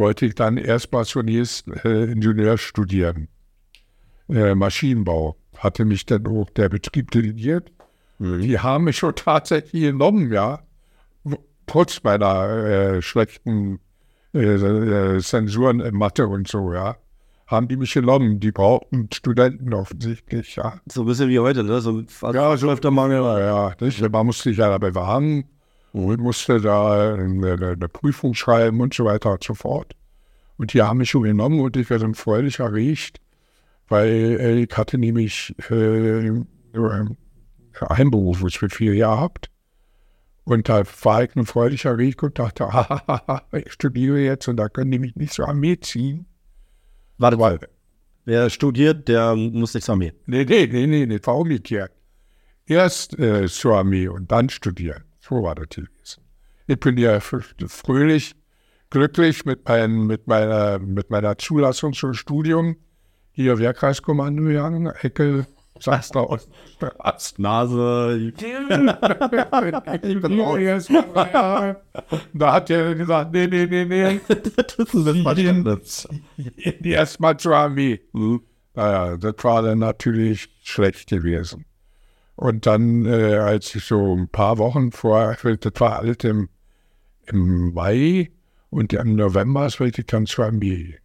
wollte 0.00 0.26
ich 0.26 0.34
dann 0.34 0.56
erstmal 0.56 1.04
zunächst 1.04 1.68
äh, 1.84 2.10
Ingenieur 2.10 2.58
studieren. 2.58 3.28
Äh, 4.28 4.56
Maschinenbau. 4.56 5.36
Hatte 5.58 5.84
mich 5.84 6.06
dann 6.06 6.26
auch 6.26 6.48
der 6.50 6.70
Betrieb 6.70 7.10
delegiert. 7.10 7.70
Die 8.18 8.58
haben 8.58 8.84
mich 8.84 8.96
schon 8.98 9.14
tatsächlich 9.14 9.82
genommen, 9.82 10.32
ja. 10.32 10.60
Trotz 11.66 12.02
meiner 12.02 12.48
äh, 12.48 13.02
schlechten 13.02 13.78
äh, 14.34 14.38
äh, 14.38 15.20
Zensuren 15.20 15.80
in 15.80 15.94
Mathe 15.94 16.26
und 16.26 16.48
so, 16.48 16.72
ja. 16.72 16.96
Haben 17.46 17.68
die 17.68 17.76
mich 17.76 17.92
genommen. 17.92 18.40
Die 18.40 18.52
brauchten 18.52 19.08
Studenten 19.12 19.72
offensichtlich, 19.74 20.56
ja. 20.56 20.80
So 20.90 21.02
ein 21.02 21.06
bisschen 21.06 21.28
wie 21.28 21.38
heute, 21.38 21.62
ne? 21.62 21.80
So 21.80 22.02
Ja, 22.32 22.56
so 22.56 22.70
öfter 22.70 22.90
Mangel. 22.90 23.22
Ja, 23.22 23.40
ja, 23.40 23.74
nicht? 23.80 24.00
man 24.10 24.26
musste 24.26 24.50
sich 24.50 24.58
ja 24.58 24.68
da 24.68 24.78
bewerben 24.78 25.44
und 25.92 26.20
musste 26.20 26.61
da 26.61 27.14
eine, 27.14 27.53
eine, 27.53 27.88
Prüfung 27.88 28.35
schreiben 28.35 28.81
und 28.81 28.94
so 28.94 29.05
weiter 29.05 29.33
und 29.33 29.42
so 29.42 29.55
fort. 29.55 29.94
Und 30.57 30.72
die 30.72 30.83
haben 30.83 30.98
mich 30.98 31.11
schon 31.11 31.22
genommen 31.22 31.61
und 31.61 31.76
ich 31.76 31.90
war 31.90 31.98
dann 31.98 32.14
freudig 32.14 32.61
erregt, 32.61 33.20
weil 33.88 34.38
äh, 34.40 34.62
ich 34.62 34.76
hatte 34.76 34.98
nämlich 34.98 35.55
äh, 35.70 36.33
Einberufungsbefehl 37.81 38.96
gehabt. 38.96 39.50
Und 40.44 40.68
da 40.68 40.83
war 41.03 41.24
ich 41.24 41.35
nun 41.35 41.46
freudig 41.46 41.85
erregt 41.85 42.22
und 42.22 42.38
dachte, 42.38 42.64
hahaha, 42.72 43.42
ich 43.53 43.72
studiere 43.72 44.20
jetzt 44.20 44.48
und 44.48 44.57
da 44.57 44.68
können 44.68 44.90
die 44.90 44.98
mich 44.98 45.16
nicht 45.16 45.33
zur 45.33 45.48
Armee 45.48 45.79
ziehen. 45.81 46.26
Warte 47.18 47.38
Weil, 47.38 47.61
Wer 48.24 48.50
studiert, 48.50 49.09
der 49.09 49.35
muss 49.35 49.74
nicht 49.74 49.85
zur 49.85 49.94
Armee. 49.94 50.12
Nee, 50.26 50.44
nee, 50.44 50.68
nee, 50.70 50.87
nee, 50.87 51.07
nee, 51.07 51.18
war 51.24 51.37
umgekehrt. 51.37 51.92
Erst 52.66 53.18
äh, 53.18 53.48
zur 53.48 53.79
Armee 53.79 54.09
und 54.09 54.31
dann 54.31 54.48
studieren. 54.50 55.03
So 55.30 55.44
war 55.44 55.54
das 55.54 55.68
gewesen. 55.68 56.20
Ich 56.66 56.80
bin 56.80 56.98
ja 56.98 57.20
fröhlich, 57.20 58.34
glücklich 58.90 59.44
mit, 59.44 59.66
mein, 59.68 60.06
mit, 60.06 60.26
meiner, 60.26 60.80
mit 60.80 61.08
meiner 61.10 61.38
Zulassung 61.38 61.92
zum 61.92 62.14
Studium 62.14 62.76
hier 63.30 63.56
Wehrkreiskommando 63.58 64.42
gegangen, 64.42 64.86
Ecke 65.02 65.46
Sastra 65.78 66.22
Nase. 67.38 68.32
da 72.34 72.52
hat 72.52 72.70
er 72.70 72.94
gesagt, 72.96 73.32
nee, 73.32 73.46
nee, 73.46 73.66
nee, 73.66 73.84
nee. 73.84 74.20
das 74.26 74.78
ist 74.78 74.94
Erstmal 76.82 77.36
zur 77.36 77.54
Armee. 77.54 78.00
Naja, 78.74 79.16
das 79.16 79.34
war 79.42 79.62
dann 79.62 79.78
natürlich 79.78 80.48
schlecht 80.62 81.08
gewesen. 81.08 81.64
Und 82.40 82.64
dann, 82.64 83.05
äh, 83.05 83.37
als 83.37 83.74
ich 83.74 83.85
so 83.85 84.16
ein 84.16 84.26
paar 84.26 84.57
Wochen 84.57 84.92
vor, 84.92 85.37
das 85.42 85.72
war 85.79 85.98
alles 85.98 86.16
im, 86.24 86.48
im 87.26 87.74
Mai 87.74 88.31
und 88.70 88.94
im 88.94 89.14
November 89.14 89.68
sollte 89.68 90.00
ich 90.00 90.07
dann 90.07 90.24
zur 90.24 90.46
Armee. 90.46 90.98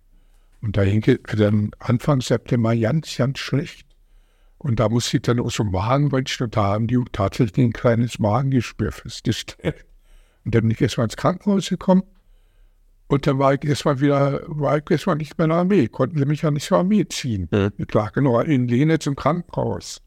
Und 0.62 0.78
da 0.78 0.84
hing 0.84 1.04
es 1.06 1.20
dann 1.36 1.72
Anfang 1.80 2.22
September 2.22 2.74
ganz, 2.74 3.18
ganz 3.18 3.40
schlecht. 3.40 3.86
Und 4.60 4.80
da 4.80 4.88
musste 4.88 5.18
ich 5.18 5.24
dann 5.24 5.42
aus 5.42 5.58
dem 5.58 5.72
Magen 5.72 6.14
wünschen 6.14 6.44
und 6.44 6.56
da 6.56 6.68
haben 6.68 6.88
die 6.88 7.04
tatsächlich 7.12 7.66
ein 7.66 7.74
kleines 7.74 8.18
Magengeschwür 8.18 8.94
festgestellt. 8.94 9.86
Und 10.46 10.56
dann 10.56 10.62
bin 10.62 10.72
ich 10.72 10.80
erstmal 10.80 11.08
ins 11.08 11.18
Krankenhaus 11.18 11.68
gekommen 11.68 12.04
und 13.10 13.28
dann 13.28 13.40
war 13.40 13.56
ich 13.56 13.66
erstmal 13.66 14.00
wieder, 14.00 14.40
war 14.48 14.78
ich 14.78 14.90
erstmal 14.90 15.18
nicht 15.18 15.38
mehr 15.38 15.46
in 15.46 15.50
der 15.50 15.60
Armee. 15.60 15.90
Konnten 15.90 16.18
sie 16.18 16.26
mich 16.26 16.44
ja 16.44 16.52
nicht 16.52 16.66
zur 16.66 16.78
Armee 16.78 17.06
ziehen. 17.10 17.50
Mhm. 17.52 17.74
Ich 17.78 17.94
lag 17.94 18.14
genau 18.14 18.40
in 18.40 18.70
Lenitz 18.70 19.06
im 19.06 19.18
Krankenhaus. 19.18 20.02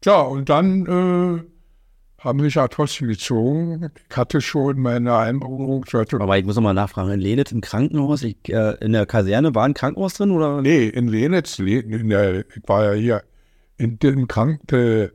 Tja, 0.00 0.20
und 0.20 0.48
dann 0.48 0.86
äh, 0.86 2.22
haben 2.22 2.40
mich 2.40 2.54
ja 2.54 2.68
trotzdem 2.68 3.08
gezogen. 3.08 3.90
Ich 4.08 4.16
hatte 4.16 4.40
schon 4.40 4.80
meine 4.80 5.16
Einberufung. 5.16 5.84
Aber 6.20 6.38
ich 6.38 6.44
muss 6.44 6.56
nochmal 6.56 6.74
nachfragen, 6.74 7.10
in 7.10 7.20
Lenitz 7.20 7.52
im 7.52 7.60
Krankenhaus, 7.60 8.22
ich, 8.22 8.36
äh, 8.48 8.76
in 8.80 8.92
der 8.92 9.06
Kaserne 9.06 9.54
war 9.54 9.64
ein 9.64 9.74
Krankenhaus 9.74 10.14
drin 10.14 10.30
oder? 10.30 10.62
Nee, 10.62 10.88
in 10.88 11.08
Lenitz, 11.08 11.58
in 11.58 12.08
der, 12.08 12.40
ich 12.40 12.62
war 12.66 12.84
ja 12.84 12.92
hier 12.92 13.22
in 13.76 13.98
dem 13.98 14.26
Kranken, 14.26 15.10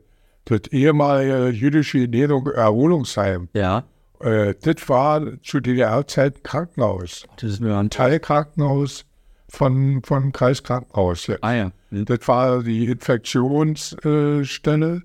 das 0.46 0.60
ehemalige 0.70 1.48
jüdische 1.48 2.06
Erholungsheim. 2.54 3.48
Ja. 3.54 3.84
Äh, 4.20 4.54
das 4.62 4.88
war 4.88 5.22
zu 5.42 5.60
DDR-Zeit 5.60 6.44
Krankenhaus. 6.44 7.26
Das 7.36 7.52
ist 7.52 7.60
mir 7.60 7.76
ein 7.76 7.90
Teilkrankenhaus 7.90 9.04
von, 9.54 10.02
von 10.02 10.32
Kreiskrankenhaus. 10.32 11.26
Jetzt. 11.26 11.44
Ah 11.44 11.54
ja. 11.54 11.72
Hm. 11.90 12.04
Das 12.04 12.28
war 12.28 12.62
die 12.62 12.84
Infektionsstelle. 12.86 15.02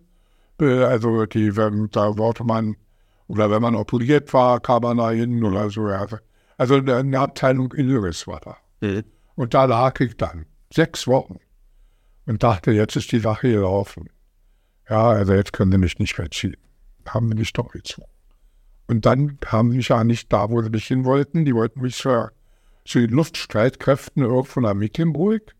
Äh, 0.59 0.83
also 0.83 1.25
die, 1.25 1.55
wenn, 1.55 1.89
da 1.91 2.17
wollte 2.17 2.43
man, 2.43 2.75
oder 3.27 3.49
wenn 3.51 3.61
man 3.61 3.75
operiert 3.75 4.33
war, 4.33 4.59
kam 4.59 4.83
man 4.83 4.97
da 4.97 5.11
hin 5.11 5.41
oder 5.43 5.69
so. 5.69 5.85
Also, 5.85 6.17
also 6.57 6.75
eine 6.75 7.19
Abteilung 7.19 7.71
Inneres 7.73 8.27
war 8.27 8.41
da. 8.41 8.57
Mhm. 8.81 9.03
Und 9.35 9.53
da 9.53 9.65
lag 9.65 9.99
ich 10.01 10.17
dann 10.17 10.45
sechs 10.73 11.07
Wochen 11.07 11.39
und 12.25 12.43
dachte, 12.43 12.71
jetzt 12.71 12.95
ist 12.95 13.11
die 13.11 13.19
Sache 13.19 13.49
gelaufen. 13.49 14.09
Ja, 14.89 15.09
also 15.09 15.33
jetzt 15.33 15.53
können 15.53 15.71
sie 15.71 15.77
mich 15.77 15.99
nicht 15.99 16.17
mehr 16.17 16.31
ziehen. 16.31 16.57
Haben 17.07 17.29
sie 17.29 17.35
mich 17.35 17.53
doch 17.53 17.71
gezogen. 17.71 18.07
Und 18.87 19.05
dann 19.05 19.37
haben 19.45 19.71
sie 19.71 19.77
mich 19.77 19.89
ja 19.89 20.03
nicht 20.03 20.33
da, 20.33 20.49
wo 20.49 20.61
sie 20.61 20.69
mich 20.69 20.87
hin 20.87 21.05
wollten. 21.05 21.45
Die 21.45 21.53
wollten 21.53 21.81
mich 21.81 21.95
zur, 21.95 22.31
zu 22.89 22.99
den 22.99 23.11
Luftstreitkräften 23.11 24.23
irgendwo 24.23 24.59
nach 24.61 24.73
Mecklenburg. 24.73 25.55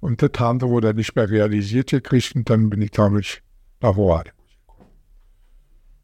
Und 0.00 0.20
das 0.20 0.32
haben 0.38 0.58
sie 0.58 0.68
wohl 0.68 0.80
dann 0.80 0.96
nicht 0.96 1.14
mehr 1.14 1.30
realisiert 1.30 1.90
gekriegt. 1.90 2.34
Und 2.34 2.50
dann 2.50 2.68
bin 2.70 2.82
ich 2.82 2.90
damit 2.90 3.42
nach 3.80 3.96
Oranienburg 3.96 4.56
gekommen. 4.66 4.86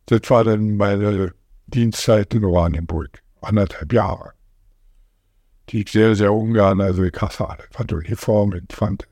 Das 0.07 0.31
war 0.31 0.45
dann 0.45 0.77
meine 0.77 1.35
Dienstzeit 1.67 2.33
in 2.35 2.45
Oranienburg. 2.45 3.23
Anderthalb 3.41 3.93
Jahre. 3.93 4.33
Die 5.69 5.83
ich 5.83 5.91
sehr, 5.91 6.15
sehr 6.15 6.33
ungern, 6.33 6.81
also 6.81 7.03
ich 7.03 7.21
hasse 7.21 7.49
alle, 7.49 7.65
fand 7.71 7.93
Uniformen, 7.93 8.67
fand, 8.71 9.09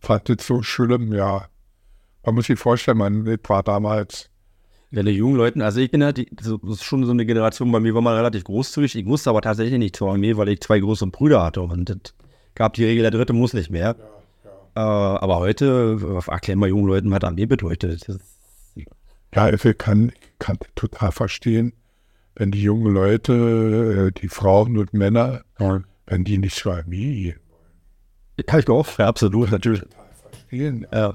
fand 0.00 0.28
das 0.28 0.46
so 0.46 0.62
schlimm, 0.62 1.12
ja. 1.12 1.46
Man 2.24 2.34
muss 2.34 2.46
sich 2.46 2.58
vorstellen, 2.58 2.98
man 2.98 3.26
war 3.26 3.62
damals 3.62 4.28
Wenn 4.90 5.06
die 5.06 5.12
jungen 5.12 5.36
Leuten, 5.36 5.62
also 5.62 5.80
ich 5.80 5.90
bin 5.90 6.00
ja, 6.00 6.12
die, 6.12 6.28
so, 6.40 6.58
das 6.58 6.76
ist 6.76 6.84
schon 6.84 7.04
so 7.04 7.12
eine 7.12 7.24
Generation, 7.24 7.70
bei 7.70 7.78
mir 7.78 7.94
war 7.94 8.02
man 8.02 8.16
relativ 8.16 8.44
großzügig. 8.44 8.96
Ich 8.96 9.04
musste 9.04 9.30
aber 9.30 9.40
tatsächlich 9.40 9.78
nicht 9.78 9.96
zur 9.96 10.10
Armee, 10.10 10.36
weil 10.36 10.48
ich 10.48 10.60
zwei 10.60 10.80
große 10.80 11.06
Brüder 11.06 11.44
hatte 11.44 11.62
und 11.62 11.88
das 11.88 12.14
gab 12.54 12.74
die 12.74 12.84
Regel, 12.84 13.02
der 13.02 13.12
dritte 13.12 13.32
muss 13.32 13.52
nicht 13.52 13.70
mehr. 13.70 13.96
Äh, 14.74 14.80
aber 14.80 15.38
heute 15.38 15.98
äh, 16.02 16.30
erklären 16.30 16.58
wir 16.58 16.68
jungen 16.68 16.86
Leuten, 16.86 17.10
was 17.10 17.22
Armee 17.22 17.46
bedeutet. 17.46 18.08
Das 18.08 18.18
Ja, 19.34 19.48
ich 19.48 19.78
kann, 19.78 20.12
kann 20.38 20.58
total 20.74 21.12
verstehen, 21.12 21.72
wenn 22.34 22.50
die 22.50 22.62
jungen 22.62 22.92
Leute, 22.92 24.12
äh, 24.12 24.20
die 24.20 24.28
Frauen 24.28 24.76
und 24.76 24.92
Männer, 24.92 25.42
wenn 26.06 26.24
die 26.24 26.38
nicht 26.38 26.56
zur 26.56 26.74
Armee 26.74 27.36
kann 28.46 28.60
ich 28.60 28.68
auch, 28.68 28.98
ja, 28.98 29.06
absolut, 29.06 29.50
natürlich. 29.50 29.82
gehen. 30.48 30.86
Ja. 30.92 31.14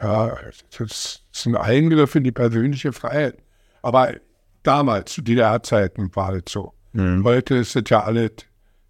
Ja, 0.00 0.36
das 0.78 1.22
ist 1.32 1.46
ein 1.46 1.56
Eingriff 1.56 2.14
in 2.14 2.24
die 2.24 2.32
persönliche 2.32 2.92
Freiheit. 2.92 3.38
Aber 3.82 4.14
damals, 4.62 5.12
zu 5.12 5.22
DDR-Zeiten, 5.22 6.14
war 6.14 6.34
es 6.34 6.44
so. 6.48 6.72
Mhm. 6.92 7.24
Heute 7.24 7.56
ist 7.56 7.76
es 7.76 7.84
ja 7.88 8.02
alles 8.02 8.32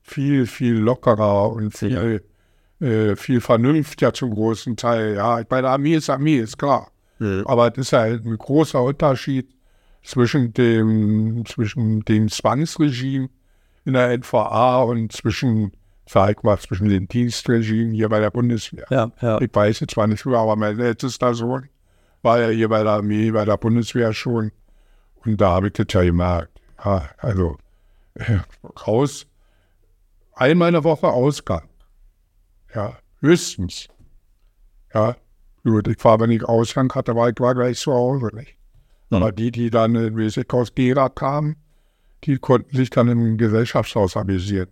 viel, 0.03 0.46
viel 0.46 0.77
lockerer 0.77 1.51
und 1.51 1.77
viel, 1.77 2.25
äh, 2.81 3.16
viel 3.16 3.40
vernünftiger 3.40 4.12
zum 4.12 4.35
großen 4.35 4.77
Teil. 4.77 5.14
Ja, 5.14 5.42
bei 5.42 5.61
der 5.61 5.70
Armee 5.70 5.94
ist 5.94 6.11
Armee, 6.11 6.38
ist 6.38 6.59
klar. 6.59 6.90
Mhm. 7.18 7.44
Aber 7.46 7.70
das 7.70 7.87
ist 7.87 7.92
halt 7.92 8.25
ein 8.25 8.37
großer 8.37 8.83
Unterschied 8.83 9.49
zwischen 10.03 10.53
dem, 10.55 11.44
zwischen 11.46 12.05
dem 12.05 12.29
Zwangsregime 12.29 13.29
in 13.85 13.92
der 13.92 14.16
NVA 14.16 14.83
und 14.83 15.12
zwischen, 15.12 15.73
ich 16.31 16.42
mal, 16.42 16.59
zwischen 16.59 16.88
dem 16.88 17.07
Dienstregime 17.07 17.92
hier 17.94 18.09
bei 18.09 18.20
der 18.20 18.31
Bundeswehr. 18.31 18.87
Ja, 18.90 19.11
ja. 19.20 19.40
Ich 19.40 19.55
weiß 19.55 19.81
jetzt 19.81 19.94
zwar 19.94 20.07
nicht 20.07 20.27
aber 20.27 20.57
mein 20.57 20.79
ältester 20.79 21.35
Sohn 21.35 21.68
war 22.23 22.40
ja 22.40 22.49
hier 22.49 22.68
bei 22.68 22.83
der 22.83 22.92
Armee, 22.92 23.31
bei 23.31 23.44
der 23.44 23.57
Bundeswehr 23.57 24.12
schon. 24.12 24.53
Und 25.25 25.40
da 25.40 25.51
habe 25.51 25.68
ich 25.68 25.75
das 25.75 25.87
ja 25.90 26.03
gemerkt. 26.03 26.61
Ja, 26.85 27.09
also 27.18 27.59
äh, 28.14 28.38
raus, 28.87 29.27
einmal 30.35 30.68
in 30.68 30.75
der 30.75 30.85
Woche 30.85 31.09
Ausgang. 31.09 31.68
Ja, 32.75 32.96
höchstens. 33.20 33.88
Ja, 34.94 35.16
gut, 35.64 35.88
ich 35.88 36.03
war, 36.05 36.18
wenn 36.20 36.31
ich 36.31 36.44
Ausgang 36.44 36.92
hatte, 36.94 37.14
war 37.14 37.29
ich 37.29 37.38
war 37.38 37.55
gleich 37.55 37.79
zu 37.79 37.92
Hause. 37.92 38.31
Nicht? 38.35 38.57
Aber 39.11 39.33
die, 39.33 39.51
die 39.51 39.70
dann 39.70 39.94
äh, 39.94 40.16
wie 40.16 40.27
ich 40.27 40.53
aus 40.53 40.75
Gera 40.75 41.09
kamen, 41.09 41.57
die 42.25 42.38
konnten 42.38 42.77
sich 42.77 42.90
dann 42.90 43.09
im 43.09 43.38
Gesellschaftshaus 43.38 44.16
amüsieren. 44.16 44.68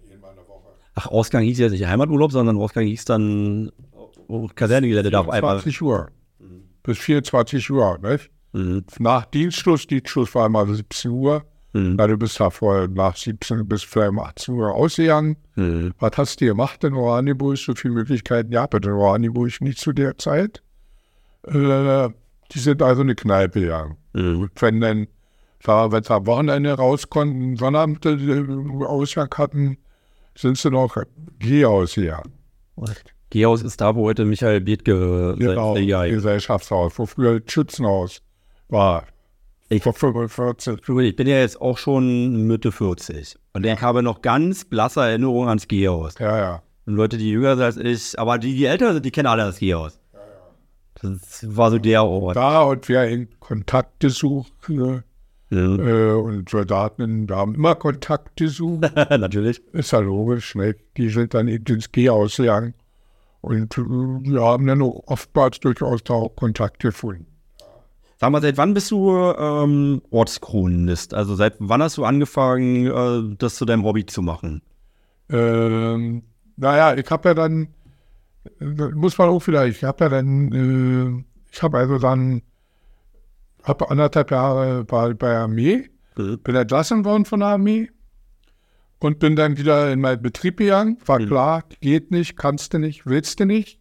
Ach, 0.99 1.07
Ausgang 1.07 1.45
hieß 1.45 1.61
ja 1.61 1.69
nicht 1.69 1.87
Heimaturlaub, 1.87 2.33
sondern 2.33 2.57
Ausgang 2.57 2.85
hieß 2.85 3.05
dann 3.05 3.71
Kasernegelände 4.57 5.11
da 5.11 5.21
auf 5.21 5.29
einmal. 5.29 5.61
20 5.61 5.81
Uhr. 5.83 6.09
Bis 6.83 6.99
24 6.99 7.71
Uhr, 7.71 7.99
nicht? 8.03 8.31
Mhm. 8.53 8.85
Nach 8.99 9.25
Dienstschluss, 9.27 9.87
Dienstschluss 9.87 10.35
war 10.35 10.47
immer 10.47 10.67
17 10.67 11.13
Uhr. 11.13 11.45
Mhm. 11.73 11.95
Na, 11.97 12.09
du 12.09 12.17
bist 12.17 12.41
da 12.41 12.51
vorher 12.51 12.89
nach 12.89 13.15
17 13.15 13.69
bis 13.69 13.85
vielleicht 13.85 14.11
um 14.11 14.19
18 14.19 14.55
Uhr 14.55 14.75
ausgegangen. 14.75 15.37
Mhm. 15.55 15.95
Was 16.01 16.17
hast 16.17 16.41
du 16.41 16.47
gemacht 16.47 16.83
in 16.83 16.95
Oranienburg? 16.95 17.59
So 17.59 17.77
viele 17.77 17.95
Möglichkeiten 17.95 18.51
ja, 18.51 18.65
in 18.65 18.91
Oranienburg 18.91 19.61
nicht 19.61 19.79
zu 19.79 19.93
der 19.93 20.19
Zeit. 20.19 20.65
Äh, 21.47 22.09
die 22.51 22.59
sind 22.59 22.83
also 22.83 23.03
eine 23.03 23.15
Kneipe 23.15 23.61
gegangen. 23.61 23.99
Mhm. 24.15 24.51
Wenn 24.57 24.81
dann, 24.81 25.07
da, 25.63 25.93
wenn 25.93 26.03
sie 26.03 26.13
am 26.13 26.27
Wochenende 26.27 26.73
raus 26.73 27.09
konnten, 27.09 27.57
Sonnabend 27.57 28.05
äh, 28.05 28.85
Ausgang 28.85 29.33
hatten, 29.37 29.79
sind 30.41 30.57
sie 30.59 30.71
noch 30.71 30.97
Gehhaus 31.39 31.95
gegangen. 31.95 32.33
Gehaus 33.31 33.63
ist 33.63 33.81
da, 33.81 33.95
wo 33.95 34.05
heute 34.05 34.25
Michael 34.25 34.61
Bethke 34.61 35.35
Genau, 35.39 35.75
sein 35.75 36.11
Gesellschaftshaus, 36.11 36.99
wo 36.99 37.07
früher 37.07 37.41
Schützenhaus 37.47 38.23
war. 38.69 39.05
Ich- 39.69 39.83
vor 39.83 39.93
45. 39.93 40.81
Ich 40.89 41.17
bin 41.17 41.27
ja 41.27 41.41
jetzt 41.41 41.61
auch 41.61 41.77
schon 41.77 42.47
Mitte 42.47 42.73
40 42.73 43.37
und 43.53 43.67
ich 43.67 43.81
habe 43.83 44.03
noch 44.03 44.23
ganz 44.23 44.65
blasse 44.65 45.01
Erinnerungen 45.01 45.49
ans 45.49 45.69
Gehaus. 45.69 46.15
Ja, 46.19 46.39
ja. 46.39 46.63
Und 46.87 46.95
Leute, 46.95 47.19
die 47.19 47.29
jünger 47.31 47.57
sind 47.57 47.65
als 47.65 47.77
ich, 47.77 48.19
aber 48.19 48.39
die, 48.39 48.55
die 48.57 48.65
älter 48.65 48.95
sind, 48.95 49.05
die 49.05 49.11
kennen 49.11 49.27
alle 49.27 49.43
das 49.45 49.59
Gehaus. 49.59 50.01
Das 51.03 51.45
war 51.55 51.71
so 51.71 51.79
der 51.79 52.03
Ort. 52.05 52.37
Da 52.37 52.63
und 52.63 52.89
wir 52.89 53.05
in 53.05 53.29
Kontakt 53.41 54.01
gesucht. 54.01 54.53
Ne? 54.69 55.05
Mhm. 55.51 55.81
Äh, 55.81 56.13
und 56.13 56.53
wir 56.53 57.37
haben 57.37 57.55
immer 57.55 57.75
Kontakt 57.75 58.37
gesucht. 58.37 58.91
Natürlich. 59.11 59.63
Ist 59.73 59.93
ja 59.93 60.01
logisch, 60.01 60.55
ne? 60.55 60.77
Die 60.97 61.09
sind 61.09 61.35
dann 61.35 61.49
eben 61.49 61.65
ins 61.75 61.91
Gehhaus 61.91 62.37
gegangen. 62.37 62.75
Und 63.41 63.79
äh, 63.79 63.83
wir 63.83 64.43
haben 64.43 64.67
dann 64.67 64.83
auch 64.83 65.03
oftmals 65.07 65.61
durchaus 65.61 66.05
da 66.05 66.15
auch 66.15 66.37
Kontakt 66.37 66.81
gefunden. 66.81 67.27
Sag 68.21 68.31
mal, 68.33 68.43
seit 68.43 68.57
wann 68.57 68.75
bist 68.75 68.91
du 68.91 69.13
ähm, 69.13 70.03
Ortschronist? 70.11 71.15
Also 71.15 71.37
seit 71.37 71.55
wann 71.61 71.83
hast 71.83 71.99
du 71.99 72.05
angefangen, 72.05 72.87
äh, 72.87 73.37
das 73.39 73.55
zu 73.55 73.65
deinem 73.65 73.85
Hobby 73.85 74.07
zu 74.07 74.23
machen? 74.23 74.61
Ähm, 75.31 76.25
naja, 76.57 76.95
ich 76.95 77.09
habe 77.11 77.29
ja 77.29 77.35
dann, 77.35 77.69
äh, 78.61 78.65
muss 78.65 79.17
man 79.17 79.29
auch 79.29 79.39
vielleicht, 79.39 79.79
ich 79.79 79.85
habe 79.85 80.05
ja 80.05 80.11
dann, 80.11 80.53
äh, 80.53 81.25
ich 81.53 81.63
habe 81.63 81.79
also 81.79 81.99
dann, 81.99 82.43
habe 83.69 83.91
anderthalb 83.91 84.31
Jahre 84.31 84.85
bei, 84.85 85.15
bei 85.15 85.29
der 85.29 85.41
Armee 85.41 85.91
bin 86.19 86.55
entlassen 86.55 87.05
worden 87.05 87.25
von 87.25 87.41
der 87.41 87.51
Armee 87.51 87.91
und 88.99 89.21
bin 89.21 89.37
dann 89.37 89.57
wieder 89.57 89.93
in 89.93 90.01
meinen 90.01 90.21
Betrieb 90.21 90.57
gegangen. 90.57 90.99
War 91.07 91.19
klar, 91.19 91.65
geht 91.81 92.11
nicht, 92.11 92.37
kannst 92.37 92.75
du 92.75 92.79
nicht, 92.79 93.07
willst 93.07 93.39
du 93.39 93.45
nicht. 93.45 93.81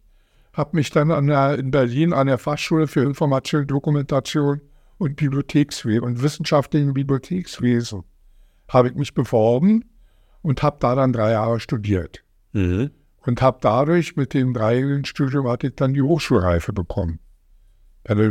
Habe 0.52 0.76
mich 0.76 0.90
dann 0.90 1.10
an 1.10 1.26
der, 1.26 1.58
in 1.58 1.70
Berlin 1.70 2.12
an 2.12 2.26
der 2.26 2.38
Fachschule 2.38 2.86
für 2.86 3.02
Information, 3.02 3.66
Dokumentation 3.66 4.60
und 4.98 5.16
Bibliothekswesen 5.16 6.02
und 6.02 6.22
wissenschaftlichen 6.22 6.94
Bibliothekswesen 6.94 8.04
habe 8.68 8.88
ich 8.88 8.94
mich 8.94 9.14
beworben 9.14 9.84
und 10.42 10.62
habe 10.62 10.76
da 10.80 10.94
dann 10.94 11.12
drei 11.12 11.32
Jahre 11.32 11.58
studiert. 11.60 12.22
Mhm. 12.52 12.90
Und 13.24 13.42
habe 13.42 13.58
dadurch 13.60 14.16
mit 14.16 14.32
dem 14.34 14.54
dreijährigen 14.54 15.04
Studium 15.04 15.48
hatte 15.48 15.68
ich 15.68 15.74
dann 15.74 15.94
die 15.94 16.02
Hochschulreife 16.02 16.72
bekommen. 16.72 17.18
Also, 18.04 18.30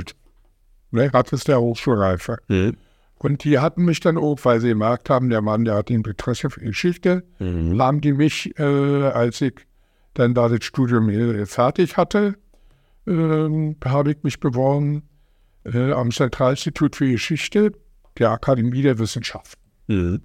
ne, 0.91 1.11
hat 1.11 1.33
es 1.33 1.43
der 1.43 1.59
Hochschulreife. 1.61 2.37
Mhm. 2.47 2.77
Und 3.19 3.43
die 3.43 3.57
hatten 3.57 3.83
mich 3.85 3.99
dann 3.99 4.17
auch, 4.17 4.37
weil 4.43 4.59
sie 4.59 4.69
gemerkt 4.69 5.09
haben, 5.09 5.29
der 5.29 5.41
Mann, 5.41 5.65
der 5.65 5.75
hat 5.75 5.89
Interesse 5.89 6.49
für 6.49 6.61
Geschichte, 6.61 7.23
Mhm. 7.39 7.81
haben 7.81 8.01
die 8.01 8.13
mich, 8.13 8.57
äh, 8.59 8.63
als 8.63 9.41
ich 9.41 9.55
dann 10.13 10.33
da 10.33 10.49
das 10.49 10.63
Studium 10.63 11.09
äh, 11.09 11.45
fertig 11.45 11.97
hatte, 11.97 12.35
ähm, 13.07 13.75
habe 13.83 14.11
ich 14.11 14.23
mich 14.23 14.39
beworben 14.39 15.03
äh, 15.65 15.91
am 15.91 16.11
Zentralinstitut 16.11 16.95
für 16.95 17.09
Geschichte 17.09 17.71
der 18.17 18.31
Akademie 18.31 18.81
der 18.81 18.99
Wissenschaften. 18.99 19.61
Mhm. 19.87 20.21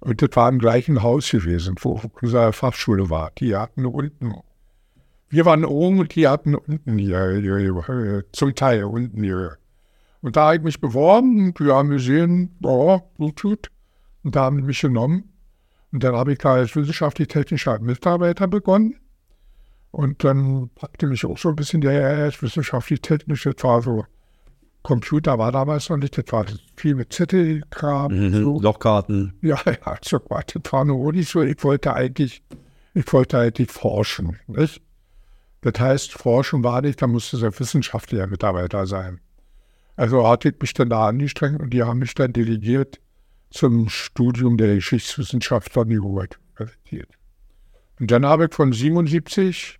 Und 0.00 0.22
das 0.22 0.30
war 0.34 0.48
im 0.48 0.58
gleichen 0.58 1.02
Haus 1.02 1.30
gewesen, 1.30 1.74
wo 1.80 2.00
unsere 2.22 2.52
Fachschule 2.52 3.10
war. 3.10 3.32
Die 3.38 3.54
hatten 3.54 3.84
unten, 3.84 4.34
wir 5.28 5.44
waren 5.44 5.64
oben 5.64 5.98
und 6.00 6.14
die 6.14 6.26
hatten 6.26 6.54
unten 6.54 6.98
hier, 6.98 7.36
hier, 7.40 7.58
hier 7.58 8.24
zum 8.32 8.54
Teil 8.54 8.84
unten 8.84 9.22
hier. 9.22 9.58
Und 10.22 10.36
da 10.36 10.46
habe 10.46 10.56
ich 10.56 10.62
mich 10.62 10.80
beworben 10.80 11.46
und 11.46 11.60
wir 11.60 11.74
haben 11.74 11.88
gesehen, 11.88 12.56
oh, 12.62 13.00
gut 13.16 13.36
tut. 13.36 13.70
Und 14.22 14.36
da 14.36 14.44
haben 14.44 14.58
die 14.58 14.62
mich 14.62 14.80
genommen. 14.80 15.32
Und 15.92 16.04
dann 16.04 16.14
habe 16.14 16.32
ich 16.32 16.38
da 16.38 16.54
als 16.54 16.76
wissenschaftlich-technischer 16.76 17.78
Mitarbeiter 17.80 18.46
begonnen. 18.46 18.96
Und 19.90 20.22
dann 20.22 20.70
packte 20.74 21.06
mich 21.06 21.24
auch 21.24 21.38
so 21.38 21.48
ein 21.48 21.56
bisschen 21.56 21.80
der 21.80 22.24
als 22.24 22.42
wissenschaftlich-technische, 22.42 23.54
das 23.54 23.64
war 23.64 23.82
so, 23.82 24.04
Computer 24.82 25.38
war 25.38 25.52
damals 25.52 25.88
noch 25.90 25.96
nicht, 25.96 26.16
das 26.16 26.24
war 26.30 26.46
viel 26.76 26.94
mit 26.94 27.12
Zettelkram. 27.12 28.12
Mhm. 28.12 28.42
so. 28.42 28.60
Lochkarten. 28.60 29.34
Ja, 29.42 29.58
ja, 29.66 29.98
so 30.02 30.20
Quatsch, 30.20 30.56
das 30.62 30.72
war 30.72 30.84
nur 30.84 31.12
nicht 31.12 31.28
so. 31.28 31.42
Ich 31.42 31.62
wollte 31.64 31.94
eigentlich, 31.94 32.42
ich 32.94 33.12
wollte 33.12 33.38
eigentlich 33.38 33.70
forschen, 33.70 34.38
nicht? 34.46 34.80
Das 35.62 35.78
heißt, 35.78 36.12
forschen 36.12 36.64
war 36.64 36.80
nicht, 36.80 37.02
da 37.02 37.06
musste 37.06 37.36
es 37.36 37.42
ein 37.42 37.58
wissenschaftlicher 37.58 38.26
Mitarbeiter 38.26 38.86
sein. 38.86 39.20
Also 40.00 40.24
ich 40.48 40.54
mich 40.58 40.72
dann 40.72 40.88
da 40.88 41.08
angestrengt 41.08 41.60
und 41.60 41.74
die 41.74 41.82
haben 41.82 41.98
mich 41.98 42.14
dann 42.14 42.32
delegiert 42.32 43.02
zum 43.50 43.90
Studium 43.90 44.56
der 44.56 44.76
Geschichtswissenschaft 44.76 45.76
an 45.76 45.90
die 45.90 45.98
Universität. 45.98 47.06
Und 47.98 48.10
dann 48.10 48.24
habe 48.24 48.46
ich 48.46 48.54
von 48.54 48.72
77, 48.72 49.78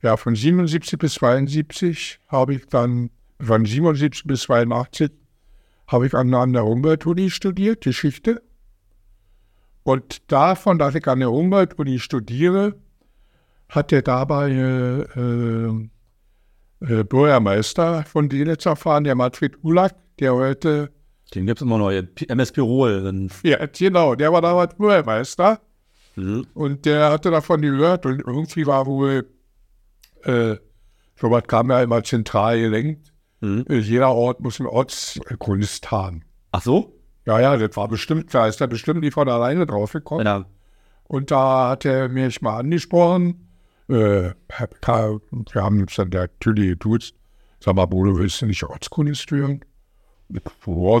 ja, 0.00 0.16
von 0.16 0.34
77 0.34 0.98
bis 0.98 1.14
72 1.16 2.18
habe 2.28 2.54
ich 2.54 2.64
dann, 2.64 3.10
von 3.38 3.66
77 3.66 4.24
bis 4.24 4.40
82 4.44 5.10
habe 5.88 6.06
ich 6.06 6.14
an, 6.14 6.32
an 6.32 6.54
der 6.54 6.64
Humboldt-Uni 6.64 7.28
studiert, 7.28 7.84
Geschichte. 7.84 8.40
Und 9.82 10.32
davon, 10.32 10.78
dass 10.78 10.94
ich 10.94 11.06
an 11.06 11.20
der 11.20 11.30
Humboldt-Uni 11.30 11.98
studiere, 11.98 12.74
hat 13.68 13.90
der 13.90 14.00
dabei 14.00 14.50
äh, 14.50 15.90
äh, 16.80 17.00
äh, 17.00 17.04
Bürgermeister 17.04 18.04
von 18.04 18.28
Delitzsch 18.28 18.66
erfahren, 18.66 19.04
der 19.04 19.14
Manfred 19.14 19.56
Ulak, 19.62 19.94
der 20.18 20.34
heute, 20.34 20.90
Den 21.34 21.46
gibt 21.46 21.60
es 21.60 21.62
immer 21.62 21.78
noch. 21.78 21.90
MS 21.90 22.52
Pirol. 22.52 23.28
Ja, 23.42 23.64
genau, 23.66 24.14
der 24.14 24.32
war 24.32 24.42
damals 24.42 24.74
Bürgermeister. 24.74 25.60
mhm. 26.16 26.46
Und 26.54 26.84
der 26.86 27.10
hatte 27.10 27.30
davon 27.30 27.62
gehört 27.62 28.06
und 28.06 28.20
irgendwie 28.20 28.66
war 28.66 28.86
wohl, 28.86 29.28
äh, 30.24 30.56
sowas 31.16 31.44
kam 31.46 31.70
ja 31.70 31.82
immer 31.82 32.02
zentral 32.02 32.60
gelenkt. 32.60 33.12
Mhm. 33.40 33.64
Äh, 33.68 33.78
Jeder 33.78 34.10
Ort 34.10 34.40
muss 34.40 34.60
eine 34.60 34.70
Ortskunst 34.70 35.90
haben. 35.90 36.22
Ach 36.52 36.62
so? 36.62 36.96
Ja, 37.26 37.38
ja, 37.40 37.56
das 37.56 37.76
war 37.76 37.88
bestimmt, 37.88 38.32
da 38.34 38.46
ist 38.46 38.60
er 38.60 38.66
bestimmt 38.66 39.00
nicht 39.00 39.14
von 39.14 39.28
alleine 39.28 39.66
drauf 39.66 39.92
gekommen. 39.92 40.26
Ja. 40.26 40.46
Und 41.04 41.30
da 41.30 41.70
hat 41.70 41.84
er 41.84 42.08
mich 42.08 42.40
mal 42.40 42.58
angesprochen. 42.58 43.49
Äh, 43.90 44.34
wir 44.48 45.62
haben 45.62 45.80
uns 45.80 45.94
dann 45.96 46.08
natürlich 46.10 46.70
geduzt. 46.70 47.14
Sag 47.58 47.76
mal, 47.76 47.86
Bruder, 47.86 48.16
willst 48.16 48.40
du 48.40 48.46
nicht 48.46 48.62
Ortskunde 48.62 49.14
studieren? 49.14 49.64
Ja, 50.28 50.40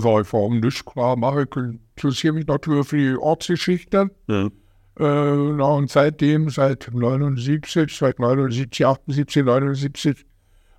sag 0.00 0.22
ich, 0.22 0.32
warum 0.32 0.60
nicht? 0.60 0.84
Klar, 0.84 1.16
mache 1.16 1.42
ich. 1.42 1.56
Interessiere 1.56 2.34
mich 2.34 2.46
natürlich 2.46 2.86
für 2.86 2.96
die 2.96 3.16
Ortsgeschichte. 3.16 4.10
Mhm. 4.26 4.52
Äh, 4.98 5.02
na, 5.02 5.64
und 5.64 5.90
seitdem, 5.90 6.50
seit 6.50 6.90
79, 6.92 7.96
seit 7.96 8.18
79, 8.18 8.84
78, 8.84 9.44
79, 9.44 10.26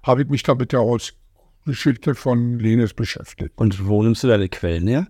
habe 0.04 0.24
ich 0.24 0.30
mich 0.30 0.44
dann 0.44 0.58
mit 0.58 0.74
der 0.74 0.84
Ortsgeschichte 0.84 2.14
von 2.14 2.60
Lenes 2.60 2.94
beschäftigt. 2.94 3.54
Und 3.56 3.88
wo 3.88 4.04
nimmst 4.04 4.24
du 4.24 4.28
deine 4.28 4.50
Quellen 4.50 4.88
her? 4.88 5.08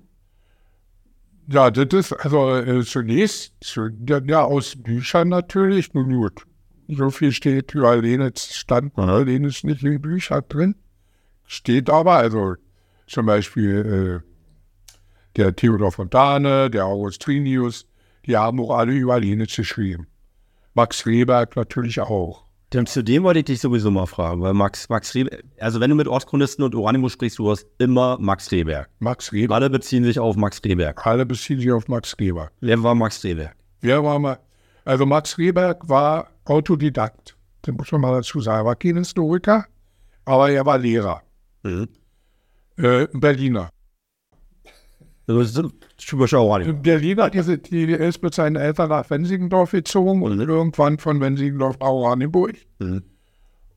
Ja, 1.48 1.72
das 1.72 1.88
ist 1.94 2.14
also 2.14 2.56
äh, 2.56 2.84
zunächst 2.86 3.54
zu, 3.62 3.90
ja, 4.08 4.22
ja, 4.24 4.44
aus 4.44 4.76
Büchern 4.78 5.30
natürlich, 5.30 5.94
nun 5.94 6.14
gut. 6.14 6.46
So 6.94 7.10
viel 7.10 7.32
steht 7.32 7.74
über 7.74 7.96
Lenitz 7.96 8.54
stand 8.54 8.98
Aha. 8.98 9.20
Lenitz 9.20 9.64
nicht 9.64 9.82
in 9.82 10.02
Büchern 10.02 10.44
drin. 10.50 10.76
Steht 11.46 11.90
aber, 11.90 12.16
also 12.16 12.56
zum 13.08 13.26
Beispiel 13.26 14.22
äh, 14.22 14.28
der 15.38 15.56
Theodor 15.56 15.94
Fontane, 15.94 16.70
der 16.70 16.86
August 16.86 17.22
Trinius, 17.22 17.88
die 18.26 18.36
haben 18.36 18.60
auch 18.60 18.72
alle 18.72 18.92
über 18.92 19.20
Lenitz 19.22 19.56
geschrieben. 19.56 20.08
Max 20.74 21.06
Rehberg 21.06 21.56
natürlich 21.56 22.02
auch. 22.02 22.44
Denn 22.74 22.86
zu 22.86 23.04
dem 23.04 23.24
wollte 23.24 23.40
ich 23.40 23.46
dich 23.46 23.62
sowieso 23.62 23.90
mal 23.90 24.06
fragen, 24.06 24.42
weil 24.42 24.54
Max, 24.54 24.90
Max 24.90 25.16
Rehberg, 25.16 25.44
also 25.60 25.80
wenn 25.80 25.90
du 25.90 25.96
mit 25.96 26.10
Ortschronisten 26.10 26.64
und 26.64 26.76
Oranimo 26.76 27.08
sprichst, 27.08 27.40
du 27.40 27.52
hast 27.52 27.68
immer 27.78 28.18
Max 28.20 28.52
Rehberg. 28.52 28.90
Max 29.00 29.32
Rehberg. 29.32 29.56
Alle 29.56 29.70
beziehen 29.70 30.04
sich 30.04 30.20
auf 30.20 30.36
Max 30.36 30.62
Rehberg. 30.64 31.06
Alle 31.06 31.26
beziehen 31.26 31.60
sich 31.60 31.72
auf 31.72 31.88
Max 31.88 32.18
Rehberg. 32.20 32.52
Wer 32.60 32.84
war 32.84 32.96
Max 32.96 33.24
Rehberg? 33.24 33.56
Wer 33.80 34.04
war 34.04 34.20
mal? 34.20 34.40
Also 34.84 35.06
Max 35.06 35.38
Rehberg 35.38 35.88
war 35.88 36.31
Autodidakt. 36.46 37.38
Das 37.62 37.76
muss 37.76 37.92
man 37.92 38.02
mal 38.02 38.14
dazu 38.14 38.40
sagen. 38.40 38.60
Er 38.62 38.66
war 38.66 38.76
kein 38.76 38.98
Historiker, 38.98 39.66
aber 40.26 40.52
er 40.52 40.66
war 40.66 40.78
Lehrer. 40.78 41.22
Mhm. 41.64 41.88
Äh, 42.78 43.08
Berliner. 43.14 43.70
Das 45.28 45.56
ist 45.56 45.64
typischer 45.98 46.42
Oranimo. 46.42 46.72
Ein 46.72 46.82
Berliner, 46.82 47.30
die, 47.30 47.62
die 47.62 47.94
er 47.94 48.08
ist 48.08 48.24
mit 48.24 48.34
seinen 48.34 48.56
Eltern 48.56 48.90
nach 48.90 49.10
Wensingendorf 49.10 49.72
gezogen 49.72 50.24
und 50.24 50.40
irgendwann 50.40 50.98
von 50.98 51.22
Wensingendorf 51.22 51.80
nach 51.80 51.88
Oranienburg. 51.88 52.56
Mhm. 52.80 53.04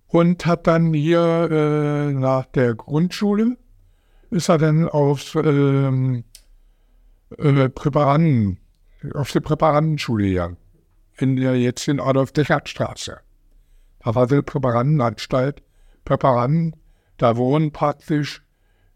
Und 0.06 0.46
hat 0.46 0.66
dann 0.66 0.94
hier 0.94 1.48
äh, 1.50 2.12
nach 2.12 2.46
der 2.46 2.74
Grundschule, 2.74 3.56
ist 4.30 4.48
er 4.48 4.58
dann 4.58 4.88
aufs 4.88 5.34
ähm, 5.34 6.24
äh, 7.38 7.68
Präparanden, 7.68 8.58
auf 9.12 9.32
die 9.32 9.40
Präparandenschule 9.40 10.28
gegangen. 10.28 10.56
In 11.16 11.36
der 11.36 11.56
jetzigen 11.56 12.00
Adolf-Dechert-Straße. 12.00 13.18
Da 14.00 14.14
war 14.14 14.26
die 14.26 14.42
Präparandenanstalt. 14.42 15.62
Präparanden, 16.04 16.76
da 17.16 17.36
wohnen 17.36 17.72
praktisch, 17.72 18.42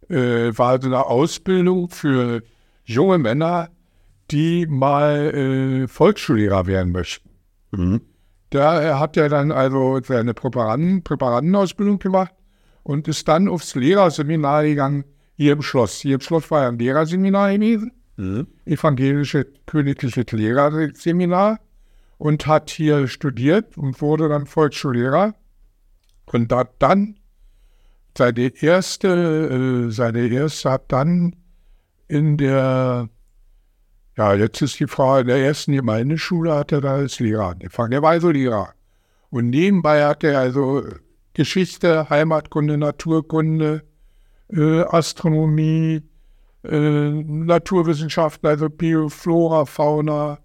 äh, 0.09 0.51
war 0.57 0.81
so 0.81 0.89
eine 0.89 1.07
Ausbildung 1.07 1.89
für 1.89 2.43
junge 2.85 3.19
Männer, 3.19 3.71
die 4.31 4.67
mal 4.67 5.35
äh, 5.35 5.89
Volksschullehrer 5.89 6.67
werden 6.67 6.93
möchten. 6.93 7.31
Mhm. 7.71 8.03
Da 8.51 8.99
hat 8.99 9.17
er 9.17 9.29
dann 9.29 9.53
also 9.53 10.01
seine 10.03 10.35
Präparanden, 10.35 11.03
Präparandenausbildung 11.05 11.99
gemacht 11.99 12.35
und 12.83 13.07
ist 13.09 13.29
dann 13.29 13.49
aufs 13.49 13.75
Lehrerseminar 13.75 14.65
gegangen, 14.65 15.05
hier 15.35 15.53
im 15.53 15.63
Schloss. 15.63 16.01
Hier 16.01 16.17
im 16.17 16.21
Schloss 16.21 16.51
war 16.51 16.63
ja 16.63 16.69
ein 16.69 16.79
Lehrerseminar 16.79 17.53
gewesen, 17.53 17.93
Mhm. 18.17 18.49
evangelische 18.65 19.47
königliches 19.67 20.33
Lehrerseminar 20.33 21.61
und 22.19 22.47
hat 22.47 22.71
hier 22.71 23.09
studiert 23.09 23.79
und 23.79 24.01
wurde 24.03 24.29
dann 24.29 24.47
Volksschullehrer 24.47 25.35
und 26.27 26.53
hat 26.53 26.71
dann 26.81 27.19
seine 28.17 28.53
erste, 28.61 29.09
äh, 29.89 29.91
seine 29.91 30.27
erste 30.27 30.71
hat 30.73 30.93
dann 30.93 31.37
in 32.09 32.37
der, 32.37 33.09
ja, 34.17 34.35
jetzt 34.35 34.61
ist 34.61 34.81
die 34.81 34.89
Frage, 34.89 35.21
in 35.23 35.27
der 35.29 35.47
ersten 35.47 35.73
Gemeindeschule 35.73 36.55
hat 36.55 36.73
er 36.73 36.81
da 36.81 36.95
als 36.97 37.21
Lehrer 37.21 37.51
angefangen. 37.51 37.93
Er 37.93 38.03
war 38.03 38.11
also 38.11 38.31
Lehrer. 38.31 38.75
Und 39.31 39.51
nebenbei 39.51 40.05
hat 40.05 40.25
er 40.25 40.41
also 40.41 40.83
Geschichte, 41.35 42.11
Heimatkunde, 42.11 42.79
Naturkunde, 42.79 43.85
äh, 44.51 44.81
Astronomie, 44.81 46.03
äh, 46.65 47.11
Naturwissenschaften, 47.11 48.49
also 48.49 48.69
Bio, 48.69 49.09
Flora, 49.09 49.65
Fauna, 49.67 50.39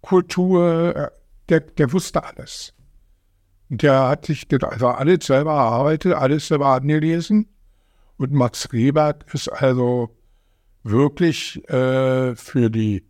Kultur, 0.00 0.96
äh, 0.96 1.08
der, 1.48 1.60
der 1.60 1.92
wusste 1.92 2.22
alles. 2.24 2.72
Und 3.68 3.82
der 3.82 4.08
hat 4.08 4.26
sich 4.26 4.46
das 4.48 4.62
also 4.62 4.88
alles 4.88 5.26
selber 5.26 5.52
erarbeitet, 5.52 6.14
alles 6.14 6.48
selber 6.48 6.68
angelesen 6.68 7.48
Und 8.16 8.32
Max 8.32 8.72
Rehberg 8.72 9.24
ist 9.34 9.48
also 9.48 10.16
wirklich 10.82 11.68
äh, 11.68 12.36
für, 12.36 12.70
die, 12.70 13.04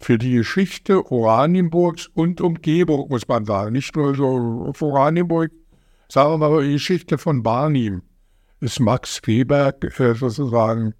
für 0.00 0.18
die 0.18 0.32
Geschichte 0.32 1.10
Oranienburgs 1.10 2.08
und 2.08 2.40
Umgebung, 2.40 3.08
muss 3.08 3.28
man 3.28 3.44
sagen. 3.44 3.72
Nicht 3.72 3.94
nur 3.94 4.14
so 4.14 4.66
auf 4.68 4.82
Oranienburg, 4.82 5.52
sagen 6.08 6.40
wir 6.40 6.50
mal 6.50 6.64
die 6.64 6.72
Geschichte 6.72 7.16
von 7.18 7.42
Barnim, 7.42 8.02
ist 8.60 8.80
Max 8.80 9.20
Rehberg 9.26 9.98
äh, 10.00 10.14
sozusagen 10.14 10.94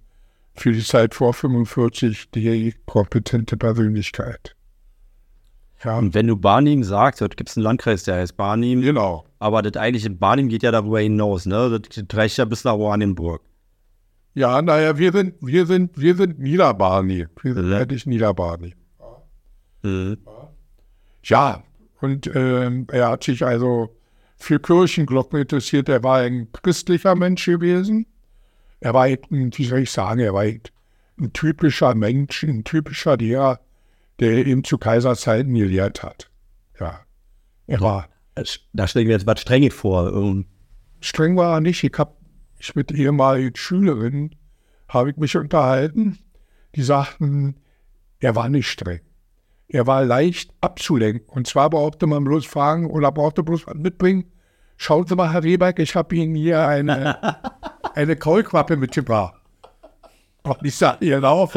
für 0.54 0.72
die 0.72 0.84
Zeit 0.84 1.14
vor 1.14 1.34
45 1.34 2.30
die 2.30 2.74
kompetente 2.86 3.56
Persönlichkeit. 3.56 4.54
Ja. 5.84 5.98
Und 5.98 6.14
wenn 6.14 6.26
du 6.26 6.36
Barnim 6.36 6.84
sagst, 6.84 7.20
dort 7.20 7.36
gibt 7.36 7.50
es 7.50 7.56
einen 7.56 7.64
Landkreis, 7.64 8.04
der 8.04 8.16
heißt 8.16 8.36
Barnim. 8.36 8.82
Genau. 8.82 9.24
Aber 9.38 9.62
das 9.62 9.76
eigentliche 9.76 10.10
Barnim 10.10 10.48
geht 10.48 10.62
ja 10.62 10.70
darüber 10.70 11.00
hinaus, 11.00 11.46
ne? 11.46 11.80
Das 11.80 12.04
reicht 12.16 12.36
ja 12.36 12.44
bis 12.44 12.64
nach 12.64 12.74
Oranienburg. 12.74 13.42
Ja, 14.34 14.62
naja, 14.62 14.96
wir 14.96 15.12
sind, 15.12 15.34
wir 15.40 15.66
sind, 15.66 15.98
wir 15.98 16.14
sind 16.14 16.38
Niederbarni. 16.38 17.26
Wir 17.42 17.54
sind 17.54 17.72
eigentlich 17.72 18.06
Niederbarni. 18.06 18.74
Mhm. 19.82 20.18
Ja, 21.24 21.62
und 22.00 22.30
ähm, 22.34 22.86
er 22.90 23.10
hat 23.10 23.24
sich 23.24 23.44
also 23.44 23.94
für 24.36 24.58
Kirchenglocken 24.58 25.40
interessiert. 25.40 25.88
Er 25.88 26.02
war 26.02 26.18
ein 26.18 26.48
christlicher 26.52 27.14
Mensch 27.14 27.44
gewesen. 27.44 28.06
Er 28.80 28.94
war, 28.94 29.06
wie 29.08 29.64
soll 29.64 29.80
ich 29.80 29.90
sagen, 29.90 30.20
er 30.20 30.34
war 30.34 30.42
ein 30.42 31.32
typischer 31.32 31.94
Mensch, 31.94 32.42
ein 32.42 32.64
typischer 32.64 33.16
Lehrer, 33.16 33.60
der 34.22 34.46
ihm 34.46 34.62
zu 34.62 34.78
Kaiserzeiten 34.78 35.52
gelehrt 35.52 36.02
hat. 36.02 36.30
Ja, 36.78 37.00
er 37.66 37.80
war. 37.80 38.08
Da 38.72 38.86
stellen 38.86 39.08
wir 39.08 39.14
jetzt 39.14 39.26
was 39.26 39.40
Strenges 39.40 39.74
vor. 39.74 40.44
Streng 41.00 41.36
war 41.36 41.56
er 41.56 41.60
nicht. 41.60 41.82
Ich 41.82 41.98
habe 41.98 42.14
ich 42.58 42.74
mit 42.76 42.92
ehemaligen 42.92 43.56
Schülerinnen 43.56 44.36
habe 44.88 45.10
ich 45.10 45.16
mich 45.16 45.36
unterhalten, 45.36 46.18
die 46.76 46.82
sagten, 46.82 47.56
er 48.20 48.36
war 48.36 48.48
nicht 48.48 48.68
streng. 48.68 49.00
Er 49.68 49.86
war 49.86 50.04
leicht 50.04 50.52
abzulenken. 50.60 51.28
Und 51.28 51.46
zwar 51.46 51.70
brauchte 51.70 52.06
man 52.06 52.24
bloß 52.24 52.46
fragen 52.46 52.90
oder 52.90 53.10
brauchte 53.10 53.42
bloß 53.42 53.66
was 53.66 53.74
mitbringen. 53.74 54.30
Schauen 54.76 55.06
Sie 55.06 55.16
mal, 55.16 55.32
Herr 55.32 55.42
Rehberg, 55.42 55.78
ich 55.78 55.96
habe 55.96 56.14
Ihnen 56.14 56.34
hier 56.34 56.66
eine, 56.66 57.18
eine 57.94 58.16
Kaulquappe 58.16 58.76
mitgebracht. 58.76 59.40
Und 60.42 60.58
ich 60.62 60.76
sage, 60.76 61.06
genau. 61.06 61.50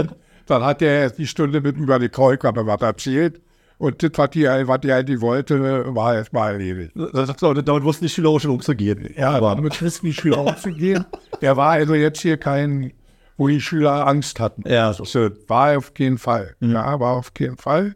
Dann 0.46 0.64
hat 0.64 0.82
er 0.82 1.10
die 1.10 1.28
Stunde 1.28 1.62
mit 1.62 1.78
über 1.78 2.00
die 2.00 2.10
Kaulquappe 2.10 2.66
was 2.66 2.82
erzählt. 2.82 3.42
Und 3.78 4.02
das, 4.02 4.12
was 4.16 4.30
die, 4.30 4.46
was 4.46 4.80
die 4.82 4.92
eigentlich 4.92 5.20
wollte, 5.20 5.94
war 5.94 6.16
erstmal 6.16 6.54
erledigt. 6.54 6.94
Das, 7.14 7.36
damit 7.36 7.84
wussten 7.84 8.06
die 8.06 8.10
Schüler 8.10 8.30
auch 8.30 8.40
schon 8.40 8.52
umzugehen. 8.52 9.14
Ja, 9.18 9.32
aber 9.32 9.56
damit 9.56 9.82
wussten 9.82 10.06
die 10.06 10.14
Schüler 10.14 10.40
umzugehen. 10.40 11.06
Er 11.42 11.58
war 11.58 11.72
also 11.72 11.94
jetzt 11.94 12.22
hier 12.22 12.38
kein, 12.38 12.94
wo 13.36 13.50
die 13.50 13.60
Schüler 13.60 14.08
Angst 14.08 14.40
hatten. 14.40 14.64
Ja, 14.66 14.94
so. 14.94 15.04
so 15.04 15.30
war 15.48 15.78
auf 15.78 15.92
jeden 15.98 16.18
Fall. 16.18 16.56
Mhm. 16.62 16.72
Ja, 16.72 16.98
war 17.00 17.18
auf 17.18 17.32
jeden 17.38 17.58
Fall. 17.58 17.96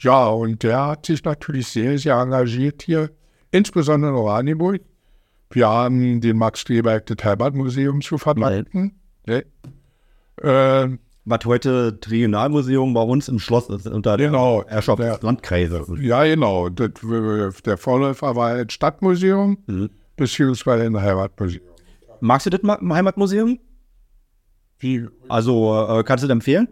Ja, 0.00 0.26
und 0.26 0.62
der 0.64 0.86
hat 0.86 1.06
sich 1.06 1.22
natürlich 1.22 1.68
sehr, 1.68 1.96
sehr 1.98 2.16
engagiert 2.16 2.82
hier, 2.82 3.10
insbesondere 3.52 4.10
in 4.10 4.16
Oranienburg. 4.16 4.80
Wir 5.50 5.68
haben 5.68 6.20
den 6.20 6.36
Max 6.36 6.60
Streberg 6.60 7.06
das 7.06 7.18
Herbert-Museum 7.22 8.00
zu 8.00 8.18
verwalten. 8.18 8.98
Ne? 9.26 9.44
Äh, 10.42 10.98
was 11.26 11.40
heute 11.44 11.92
das 11.92 12.10
Regionalmuseum 12.10 12.94
bei 12.94 13.02
uns 13.02 13.28
im 13.28 13.40
Schloss 13.40 13.68
ist, 13.68 13.86
unter 13.88 14.16
genau, 14.16 14.62
der 14.62 14.74
Herrschaft 14.74 15.00
des 15.00 15.22
Landkreises. 15.22 15.88
Ja, 16.00 16.24
genau. 16.24 16.68
Das, 16.68 16.90
der 17.64 17.76
Vorläufer 17.76 18.36
war 18.36 18.54
ein 18.54 18.70
Stadtmuseum, 18.70 19.58
mhm. 19.66 19.90
beziehungsweise 20.16 20.84
ein 20.84 21.00
Heimatmuseum. 21.00 21.64
Magst 22.20 22.46
du 22.46 22.50
das 22.50 22.60
im 22.60 22.94
Heimatmuseum? 22.94 23.58
Wie? 24.78 25.06
Also, 25.28 25.98
äh, 25.98 26.04
kannst 26.04 26.22
du 26.22 26.28
das 26.28 26.32
empfehlen? 26.32 26.68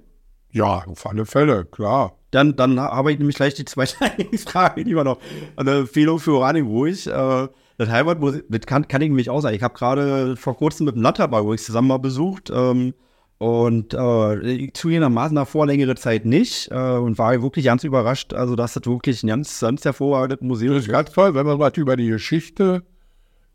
Ja, 0.53 0.85
auf 0.87 1.05
alle 1.05 1.27
Fälle, 1.27 1.65
klar. 1.65 2.17
Dann, 2.31 2.55
dann 2.55 2.79
habe 2.79 3.13
ich 3.13 3.19
nämlich 3.19 3.37
gleich 3.37 3.55
die 3.55 3.65
zweite 3.65 3.97
Frage, 4.47 4.85
die 4.85 4.95
war 4.95 5.05
noch 5.05 5.19
eine 5.57 5.79
Empfehlung 5.79 6.21
für 6.21 6.35
Oranienburg. 6.35 7.07
Äh, 7.07 7.49
das 7.77 7.89
Heimatmuseum, 7.89 8.45
das 8.49 8.61
kann, 8.67 8.87
kann 8.87 9.03
ich 9.03 9.09
nämlich 9.09 9.31
auch 9.31 9.41
sagen. 9.41 9.57
Ich 9.57 9.65
habe 9.65 9.75
gerade 9.75 10.37
vor 10.37 10.57
kurzem 10.57 10.87
mit 10.87 10.95
dem 10.95 11.03
uns 11.03 11.65
zusammen 11.65 11.89
mal 11.89 11.99
besucht. 11.99 12.53
Ähm, 12.55 12.95
und 13.39 13.95
äh, 13.95 14.73
zugegebenermaßen 14.73 15.35
davor 15.35 15.67
längere 15.67 15.97
Zeit 15.97 16.25
nicht 16.25 16.71
äh, 16.71 16.97
und 16.97 17.19
war 17.19 17.43
wirklich 17.43 17.65
ganz 17.65 17.85
überrascht, 17.85 18.33
also 18.33 18.55
dass 18.57 18.75
das 18.75 18.87
wirklich 18.87 19.23
ein 19.23 19.29
ganz, 19.29 19.61
ganz 19.61 19.85
hervorragendes 19.85 20.41
Museum 20.41 20.73
ist. 20.73 20.83
Das 20.83 20.87
ist 20.87 20.93
ganz 20.93 21.13
toll, 21.13 21.35
wenn 21.35 21.47
man 21.47 21.59
was 21.59 21.77
über 21.77 21.97
die 21.97 22.09
Geschichte, 22.09 22.85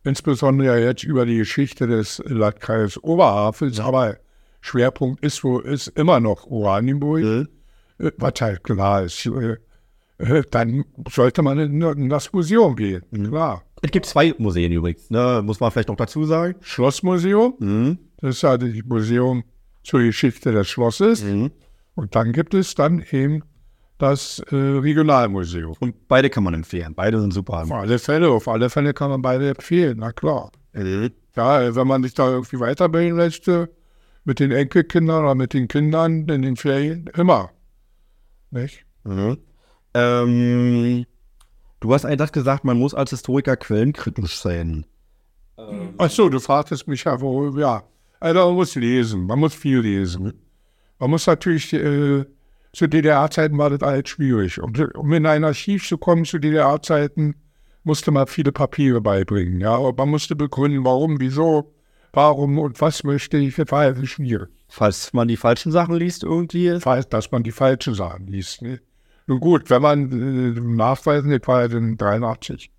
insbesondere 0.04 0.84
jetzt 0.84 1.04
über 1.04 1.26
die 1.26 1.38
Geschichte 1.38 1.88
des 1.88 2.22
Landkreises 2.26 3.02
Oberhafels, 3.04 3.78
ja. 3.78 3.86
aber 3.86 4.18
Schwerpunkt 4.62 5.24
ist, 5.24 5.44
wo 5.44 5.60
ist 5.60 5.88
immer 5.90 6.20
noch 6.20 6.46
Oranienburg, 6.48 7.24
mhm. 7.24 7.48
Äh, 8.00 8.12
was 8.18 8.34
halt 8.42 8.64
klar 8.64 9.04
ist. 9.04 9.26
Äh, 9.26 9.58
äh, 10.18 10.44
dann 10.52 10.84
sollte 11.10 11.42
man 11.42 11.58
in, 11.60 11.82
in 11.82 12.10
das 12.10 12.32
Museum 12.34 12.76
gehen, 12.76 13.04
mhm. 13.12 13.30
klar. 13.30 13.64
Es 13.82 13.92
gibt 13.92 14.06
zwei 14.06 14.36
Museen 14.38 14.74
übrigens, 14.74 15.10
ne? 15.10 15.42
muss 15.44 15.62
man 15.62 15.72
vielleicht 15.72 15.88
noch 15.88 15.96
dazu 15.96 16.26
sagen. 16.26 16.56
Schlossmuseum, 16.60 17.54
mhm. 17.60 18.00
das 18.18 18.36
ist 18.36 18.44
halt 18.44 18.62
das 18.62 18.74
Museum 18.86 19.44
zur 19.90 20.02
Geschichte 20.02 20.52
des 20.52 20.70
Schlosses. 20.70 21.24
Mhm. 21.24 21.52
Und 21.96 22.16
dann 22.16 22.32
gibt 22.32 22.54
es 22.54 22.76
dann 22.76 23.04
eben 23.12 23.44
das 23.98 24.40
äh, 24.52 24.56
Regionalmuseum. 24.56 25.76
Und 25.80 26.08
beide 26.08 26.30
kann 26.30 26.44
man 26.44 26.54
empfehlen. 26.54 26.94
Beide 26.96 27.20
sind 27.20 27.34
super. 27.34 27.64
Auf 27.64 27.72
alle 27.72 28.00
Fälle, 28.00 28.30
auf 28.30 28.48
alle 28.48 28.70
Fälle 28.70 28.94
kann 28.94 29.10
man 29.10 29.22
beide 29.22 29.50
empfehlen, 29.50 29.98
na 30.00 30.12
klar. 30.12 30.52
Mhm. 30.74 31.12
Ja, 31.36 31.76
wenn 31.76 31.88
man 31.88 32.04
sich 32.04 32.14
da 32.14 32.30
irgendwie 32.30 32.60
weiterbilden 32.60 33.18
möchte, 33.18 33.70
mit 34.24 34.40
den 34.40 34.52
Enkelkindern 34.52 35.24
oder 35.24 35.36
mit 35.36 35.54
den 35.54 35.68
Kindern 35.68 36.28
in 36.30 36.44
den 36.44 36.56
Ferien, 36.56 37.10
immer. 37.18 37.50
Nicht? 38.52 38.86
Mhm. 39.04 39.38
Ähm, 39.96 41.06
du 41.80 41.94
hast 41.94 42.06
eigentlich 42.06 42.32
gesagt, 42.32 42.64
man 42.64 42.78
muss 42.78 42.94
als 42.94 43.10
Historiker 43.10 43.58
quellenkritisch 43.58 44.40
sein. 44.40 44.86
Ähm. 45.58 45.96
Ach 45.98 46.12
so, 46.12 46.30
du 46.30 46.40
fragtest 46.40 46.88
mich 46.88 47.04
ja, 47.06 47.20
wo, 47.20 47.50
ja. 47.58 47.84
Also 48.20 48.48
man 48.48 48.56
muss 48.56 48.76
lesen, 48.76 49.26
man 49.26 49.40
muss 49.40 49.56
viel 49.56 49.80
lesen. 49.80 50.34
Man 51.00 51.10
muss 51.10 51.28
natürlich, 51.28 51.74
äh, 51.74 52.26
zu 52.74 52.88
DDR-Zeiten 52.88 53.58
war 53.58 53.70
das 53.70 53.82
alles 53.82 54.10
schwierig. 54.10 54.62
Um, 54.62 54.74
um, 54.96 55.14
in 55.14 55.26
ein 55.26 55.44
Archiv 55.44 55.88
zu 55.88 55.98
kommen 55.98 56.26
zu 56.26 56.40
DDR-Zeiten, 56.40 57.36
musste 57.84 58.12
man 58.12 58.28
viele 58.28 58.52
Papiere 58.52 59.00
beibringen. 59.00 59.62
Ja, 59.62 59.76
und 59.78 59.98
man 59.98 60.10
musste 60.10 60.36
begründen, 60.36 60.84
warum, 60.84 61.20
wieso, 61.20 61.74
warum 62.12 62.60
und 62.60 62.80
was 62.82 63.04
möchte 63.04 63.38
ich. 63.38 63.56
Das 63.56 63.72
war 63.72 63.82
also 63.82 64.06
schwierig. 64.06 64.50
Falls 64.68 65.14
man 65.14 65.28
die 65.28 65.38
falschen 65.38 65.72
Sachen 65.72 65.96
liest 65.96 66.24
irgendwie? 66.24 66.80
Falls, 66.80 67.08
dass 67.08 67.32
man 67.32 67.44
die 67.44 67.52
falschen 67.52 67.96
Sachen 67.96 68.28
liest. 68.28 68.62
Ne? 68.62 68.82
Nun 69.26 69.40
gut, 69.40 69.70
wenn 69.70 69.82
man 69.82 70.12
äh, 70.12 70.60
nachweisen, 70.60 71.32
das 71.32 71.48
war 71.48 71.62
ja 71.62 71.68
dann 71.70 71.98
83, 71.98 72.70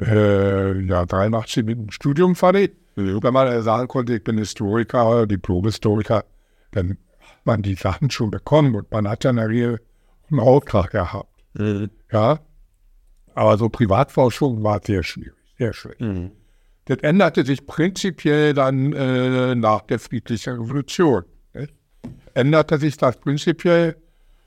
äh, 0.00 0.80
ja, 0.80 1.04
83 1.04 1.64
mit 1.64 1.78
dem 1.78 1.90
Studium 1.90 2.34
fertig 2.34 2.81
wenn 2.94 3.32
man 3.32 3.62
sagen 3.62 3.88
konnte, 3.88 4.16
ich 4.16 4.24
bin 4.24 4.38
Historiker 4.38 5.08
oder 5.08 5.26
Diplom-Historiker, 5.26 6.24
dann 6.72 6.98
hat 7.18 7.44
man 7.44 7.62
die 7.62 7.74
Sachen 7.74 8.10
schon 8.10 8.30
bekommen 8.30 8.74
und 8.74 8.90
man 8.90 9.08
hat 9.08 9.24
ja 9.24 9.30
in 9.30 9.36
der 9.36 9.48
Regel 9.48 9.80
einen 10.30 10.40
Auftrag 10.40 10.90
gehabt. 10.90 11.28
Mhm. 11.54 11.90
Ja, 12.10 12.40
aber 13.34 13.58
so 13.58 13.68
Privatforschung 13.68 14.62
war 14.62 14.80
sehr 14.84 15.02
schwierig, 15.02 15.34
sehr 15.58 15.72
schwierig. 15.72 16.00
Mhm. 16.00 16.32
Das 16.86 16.98
änderte 16.98 17.44
sich 17.44 17.64
prinzipiell 17.66 18.54
dann 18.54 18.92
äh, 18.92 19.54
nach 19.54 19.82
der 19.82 19.98
friedlichen 19.98 20.54
Revolution. 20.54 21.24
Nicht? 21.54 21.72
Änderte 22.34 22.78
sich 22.78 22.96
das 22.96 23.18
prinzipiell, 23.18 23.96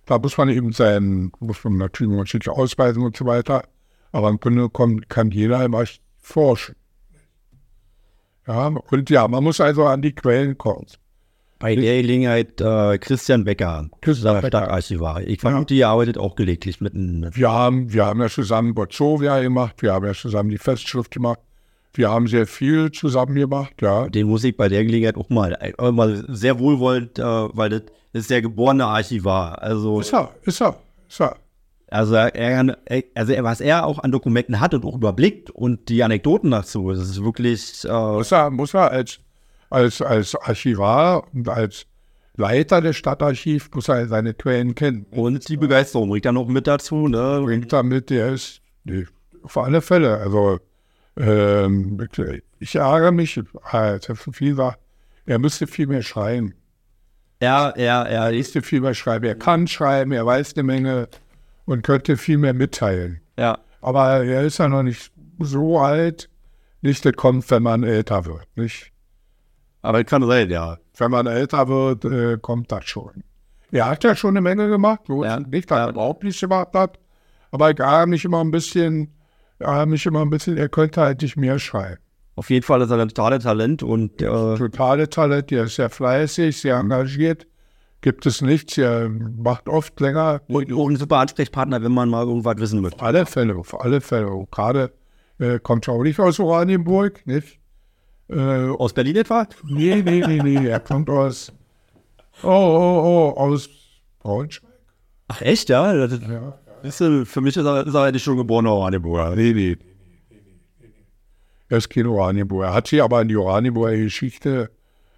da 0.05 0.19
muss 0.19 0.37
man 0.37 0.49
eben 0.49 0.71
sein, 0.71 1.31
muss 1.39 1.63
man 1.63 1.77
natürlich 1.77 2.49
ausweisen 2.49 3.03
und 3.03 3.15
so 3.15 3.25
weiter, 3.25 3.63
aber 4.11 4.29
im 4.29 4.39
Grunde 4.39 4.69
kommt, 4.69 5.09
kann 5.09 5.31
jeder 5.31 5.63
immer 5.63 5.85
forschen. 6.17 6.75
Ja, 8.47 8.67
und 8.67 9.09
ja, 9.09 9.27
man 9.27 9.43
muss 9.43 9.59
also 9.59 9.85
an 9.85 10.01
die 10.01 10.13
Quellen 10.13 10.57
kommen. 10.57 10.85
Bei 11.57 11.73
der 11.73 12.01
Gelegenheit 12.01 12.59
äh, 12.59 12.97
Christian 12.97 13.45
Becker, 13.45 13.89
Christian 14.01 14.35
Becker. 14.35 14.47
Stadtarchivar. 14.47 15.21
Ich 15.21 15.39
vermute, 15.39 15.73
ja. 15.73 15.79
ihr 15.79 15.87
arbeitet 15.87 16.17
auch 16.17 16.35
gelegentlich 16.35 16.81
mit 16.81 16.93
einem. 16.93 17.29
Wir 17.33 17.49
haben, 17.49 17.93
wir 17.93 18.05
haben 18.05 18.19
ja 18.19 18.27
zusammen 18.27 18.75
Bozovia 18.75 19.41
gemacht, 19.41 19.81
wir 19.81 19.93
haben 19.93 20.05
ja 20.05 20.13
zusammen 20.13 20.49
die 20.49 20.57
Festschrift 20.57 21.11
gemacht. 21.11 21.39
Wir 21.93 22.09
haben 22.09 22.27
sehr 22.27 22.45
viel 22.45 22.91
zusammen 22.91 23.35
gemacht, 23.35 23.81
ja. 23.81 24.09
Den 24.09 24.27
muss 24.27 24.43
ich 24.43 24.57
bei 24.57 24.67
der 24.67 24.83
Gelegenheit 24.83 25.15
auch 25.15 25.29
mal, 25.29 25.53
äh, 25.53 25.91
mal 25.91 26.25
sehr 26.27 26.59
wohlwollend, 26.59 27.19
äh, 27.19 27.23
weil 27.23 27.69
das 27.69 27.83
ist 28.11 28.29
der 28.29 28.41
geborene 28.41 28.85
Archivar. 28.85 29.61
Also, 29.61 30.01
ist 30.01 30.13
er, 30.13 30.31
ist 30.43 30.61
er, 30.61 30.75
ist 31.07 31.21
er. 31.21 31.37
Also, 31.87 32.15
er, 32.15 32.77
also 33.13 33.33
was 33.43 33.61
er 33.61 33.85
auch 33.85 33.99
an 33.99 34.11
Dokumenten 34.11 34.59
hat 34.59 34.73
und 34.73 34.85
auch 34.85 34.95
überblickt 34.95 35.49
und 35.51 35.89
die 35.89 36.03
Anekdoten 36.03 36.51
dazu, 36.51 36.91
das 36.91 37.09
ist 37.09 37.23
wirklich. 37.23 37.83
Äh 37.85 37.89
muss, 37.89 38.31
er, 38.31 38.49
muss 38.49 38.73
er 38.73 38.91
als, 38.91 39.19
als, 39.69 40.01
als 40.01 40.35
Archivar 40.35 41.27
und 41.33 41.47
als 41.47 41.85
Leiter 42.37 42.81
des 42.81 42.97
Stadtarchivs 42.97 43.69
muss 43.73 43.87
er 43.87 44.07
seine 44.07 44.33
Quellen 44.33 44.75
kennen. 44.75 45.05
Und 45.11 45.47
die 45.47 45.57
Begeisterung 45.57 46.09
bringt 46.09 46.25
er 46.25 46.31
noch 46.31 46.47
mit 46.47 46.67
dazu, 46.67 47.07
ne? 47.07 47.41
Bringt 47.43 47.71
er 47.71 47.83
mit, 47.83 48.09
der 48.09 48.33
ist 48.33 48.61
nee, 48.83 49.05
auf 49.43 49.57
alle 49.57 49.81
Fälle. 49.81 50.17
Also 50.17 50.59
ähm, 51.17 52.07
ich 52.59 52.75
ärgere 52.75 53.11
mich, 53.11 53.39
als 53.61 54.07
viel 54.31 54.57
war, 54.57 54.77
er 55.25 55.39
müsste 55.39 55.67
viel 55.67 55.87
mehr 55.87 56.01
schreiben. 56.01 56.53
Er, 57.39 57.73
er, 57.75 58.05
er 58.05 58.25
Er 58.25 58.31
müsste 58.31 58.61
viel 58.61 58.81
mehr 58.81 58.93
schreiben. 58.93 59.25
Er 59.25 59.35
kann 59.35 59.67
schreiben, 59.67 60.11
er 60.11 60.25
weiß 60.25 60.55
eine 60.55 60.63
Menge 60.63 61.07
und 61.65 61.83
könnte 61.83 62.17
viel 62.17 62.37
mehr 62.37 62.53
mitteilen. 62.53 63.21
Ja. 63.37 63.59
Aber 63.81 64.23
er 64.23 64.43
ist 64.43 64.57
ja 64.59 64.67
noch 64.67 64.83
nicht 64.83 65.11
so 65.39 65.79
alt. 65.79 66.29
Nicht, 66.81 67.05
das 67.05 67.13
kommt, 67.13 67.49
wenn 67.51 67.63
man 67.63 67.83
älter 67.83 68.25
wird. 68.25 68.45
Nicht? 68.55 68.91
Aber 69.81 70.03
kann 70.03 70.25
sein, 70.25 70.49
ja. 70.49 70.77
Wenn 70.97 71.11
man 71.11 71.27
älter 71.27 71.67
wird, 71.67 72.05
äh, 72.05 72.37
kommt 72.41 72.71
das 72.71 72.85
schon. 72.85 73.23
Er 73.71 73.89
hat 73.89 74.03
ja 74.03 74.15
schon 74.15 74.31
eine 74.31 74.41
Menge 74.41 74.67
gemacht. 74.69 75.01
Ist 75.09 75.23
Ja. 75.23 75.39
nicht, 75.39 75.69
dass 75.69 75.79
er 75.79 75.89
überhaupt 75.89 76.23
nichts 76.23 76.39
gemacht 76.41 76.69
hat. 76.73 76.99
Aber 77.51 77.71
ich 77.71 77.79
ärgere 77.79 78.07
mich 78.07 78.25
immer 78.25 78.41
ein 78.43 78.51
bisschen, 78.51 79.13
mich 79.87 80.05
immer 80.05 80.21
ein 80.21 80.29
bisschen, 80.29 80.57
er 80.57 80.69
könnte 80.69 81.01
halt 81.01 81.21
nicht 81.21 81.37
mehr 81.37 81.59
schreiben. 81.59 82.01
Auf 82.35 82.49
jeden 82.49 82.63
Fall 82.63 82.81
ist 82.81 82.89
er 82.91 82.99
ein 82.99 83.07
totales 83.09 83.43
Talent 83.43 83.81
und 83.81 84.21
äh, 84.21 84.25
Totale 84.55 85.09
Talent, 85.09 85.51
der 85.51 85.63
ist 85.65 85.75
sehr 85.75 85.89
fleißig, 85.89 86.59
sehr 86.59 86.75
engagiert. 86.77 87.47
Gibt 88.05 88.27
es 88.27 88.39
nichts, 88.43 88.77
er 88.77 89.09
macht 89.09 89.67
oft 89.67 89.99
länger. 89.99 90.41
und 90.47 90.71
auch 90.71 90.87
ein 90.87 90.95
super 90.95 91.17
Ansprechpartner, 91.17 91.81
wenn 91.81 91.91
man 91.91 92.07
mal 92.07 92.23
irgendwas 92.23 92.57
wissen 92.59 92.81
möchte. 92.81 92.97
Auf 92.99 93.03
alle 93.07 93.25
Fälle, 93.25 93.55
auf 93.55 93.81
alle 93.81 93.99
Fälle. 93.99 94.29
Und 94.29 94.51
Gerade 94.51 94.91
äh, 95.39 95.57
kommt 95.57 95.87
er 95.87 95.95
auch 95.95 96.03
nicht 96.03 96.19
aus 96.19 96.39
Oranienburg, 96.39 97.25
nicht? 97.25 97.59
Äh, 98.29 98.67
Aus 98.69 98.93
Berlin 98.93 99.15
etwa? 99.15 99.47
nee, 99.63 100.03
nee, 100.03 100.23
nee, 100.23 100.39
nee, 100.43 100.67
er 100.67 100.79
kommt 100.81 101.09
aus, 101.09 101.51
oh, 102.43 102.47
oh, 102.47 103.33
oh, 103.33 103.39
aus 103.39 103.69
Braunschweig. 104.19 104.69
Ach 105.29 105.41
echt, 105.41 105.69
ja? 105.69 105.91
Das, 106.07 106.19
Ja. 106.21 106.59
ist, 106.83 106.97
für 107.27 107.41
mich 107.41 107.57
ist 107.57 107.65
er, 107.65 107.87
ist 107.87 107.93
er 107.95 108.01
eigentlich 108.03 108.21
schon 108.23 108.37
geborener 108.37 108.71
Oranienburger. 108.71 109.35
Nee, 109.35 109.53
nee. 109.53 109.77
Er 111.69 111.77
ist 111.79 111.89
kein 111.89 112.05
Oranienburger. 112.05 112.67
Er 112.67 112.73
hat 112.75 112.85
sich 112.87 113.01
aber 113.01 113.23
in 113.23 113.29
die 113.29 113.35
Oranienburger 113.37 113.97
Geschichte 113.97 114.69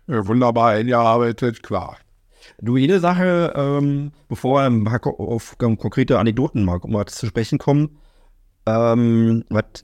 äh, 0.07 0.25
wunderbar 0.25 0.69
eingearbeitet, 0.71 1.61
klar. 1.63 1.97
Du, 2.61 2.75
eine 2.75 2.99
Sache, 2.99 3.53
ähm, 3.55 4.11
bevor 4.27 4.61
wir 4.61 4.65
ein 4.65 4.83
paar 4.83 5.01
auf 5.05 5.57
konkrete 5.57 6.19
Anekdoten 6.19 6.63
mal, 6.63 6.79
mal 6.87 7.05
zu 7.05 7.25
sprechen 7.25 7.57
kommen, 7.57 7.97
ähm, 8.65 9.43
was 9.49 9.83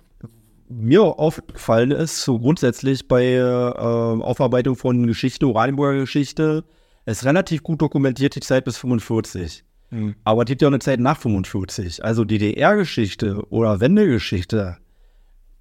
mir 0.69 1.03
aufgefallen 1.03 1.91
ist, 1.91 2.23
so 2.23 2.39
grundsätzlich 2.39 3.07
bei 3.07 3.33
äh, 3.33 3.43
Aufarbeitung 3.43 4.75
von 4.75 5.05
Geschichte, 5.07 5.47
Oranienburger 5.47 5.99
Geschichte, 5.99 6.63
ist 7.05 7.25
relativ 7.25 7.63
gut 7.63 7.81
dokumentiert 7.81 8.35
die 8.35 8.39
Zeit 8.39 8.65
bis 8.65 8.77
45. 8.77 9.63
Hm. 9.89 10.15
Aber 10.23 10.43
es 10.43 10.47
gibt 10.47 10.61
ja 10.61 10.67
auch 10.67 10.71
eine 10.71 10.79
Zeit 10.79 10.99
nach 10.99 11.17
45. 11.17 12.03
Also 12.03 12.25
DDR-Geschichte 12.25 13.45
oder 13.49 13.79
Wendegeschichte, 13.79 14.77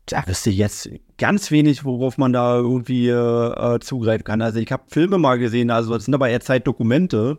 da 0.07 0.27
wüsste 0.27 0.51
ich 0.51 0.57
jetzt 0.57 0.89
ganz 1.23 1.53
wenig, 1.53 1.85
worauf 1.85 2.19
man 2.19 2.33
da 2.33 2.57
irgendwie 2.57 3.09
äh, 3.09 3.79
zugreifen 3.79 4.25
kann. 4.25 4.43
Also 4.43 4.59
ich 4.59 4.73
habe 4.73 4.83
Filme 4.89 5.19
mal 5.19 5.39
gesehen, 5.39 5.71
also 5.71 5.95
das 5.95 6.07
sind 6.07 6.15
aber 6.15 6.29
eher 6.29 6.41
Zeitdokumente. 6.41 7.39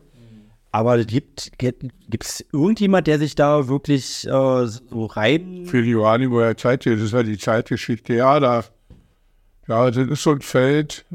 Aber 0.72 0.98
es 0.98 1.06
gibt 1.06 1.52
es 1.60 2.46
irgendjemand, 2.54 3.08
der 3.08 3.20
sich 3.20 3.36
da 3.36 3.68
wirklich 3.68 4.26
äh, 4.26 4.66
so 4.68 5.06
rein... 5.06 5.66
Für 5.66 5.84
die 5.84 5.96
Oranienburger 5.96 6.56
Zeit, 6.56 6.86
das 6.86 7.02
ist 7.02 7.12
ja 7.12 7.24
die 7.24 7.38
Zeitgeschichte, 7.38 8.14
ja, 8.14 8.40
da, 8.40 8.64
ja, 9.68 9.92
das 9.92 10.08
ist 10.08 10.24
so 10.24 10.32
ein 10.32 10.42
Feld, 10.42 11.06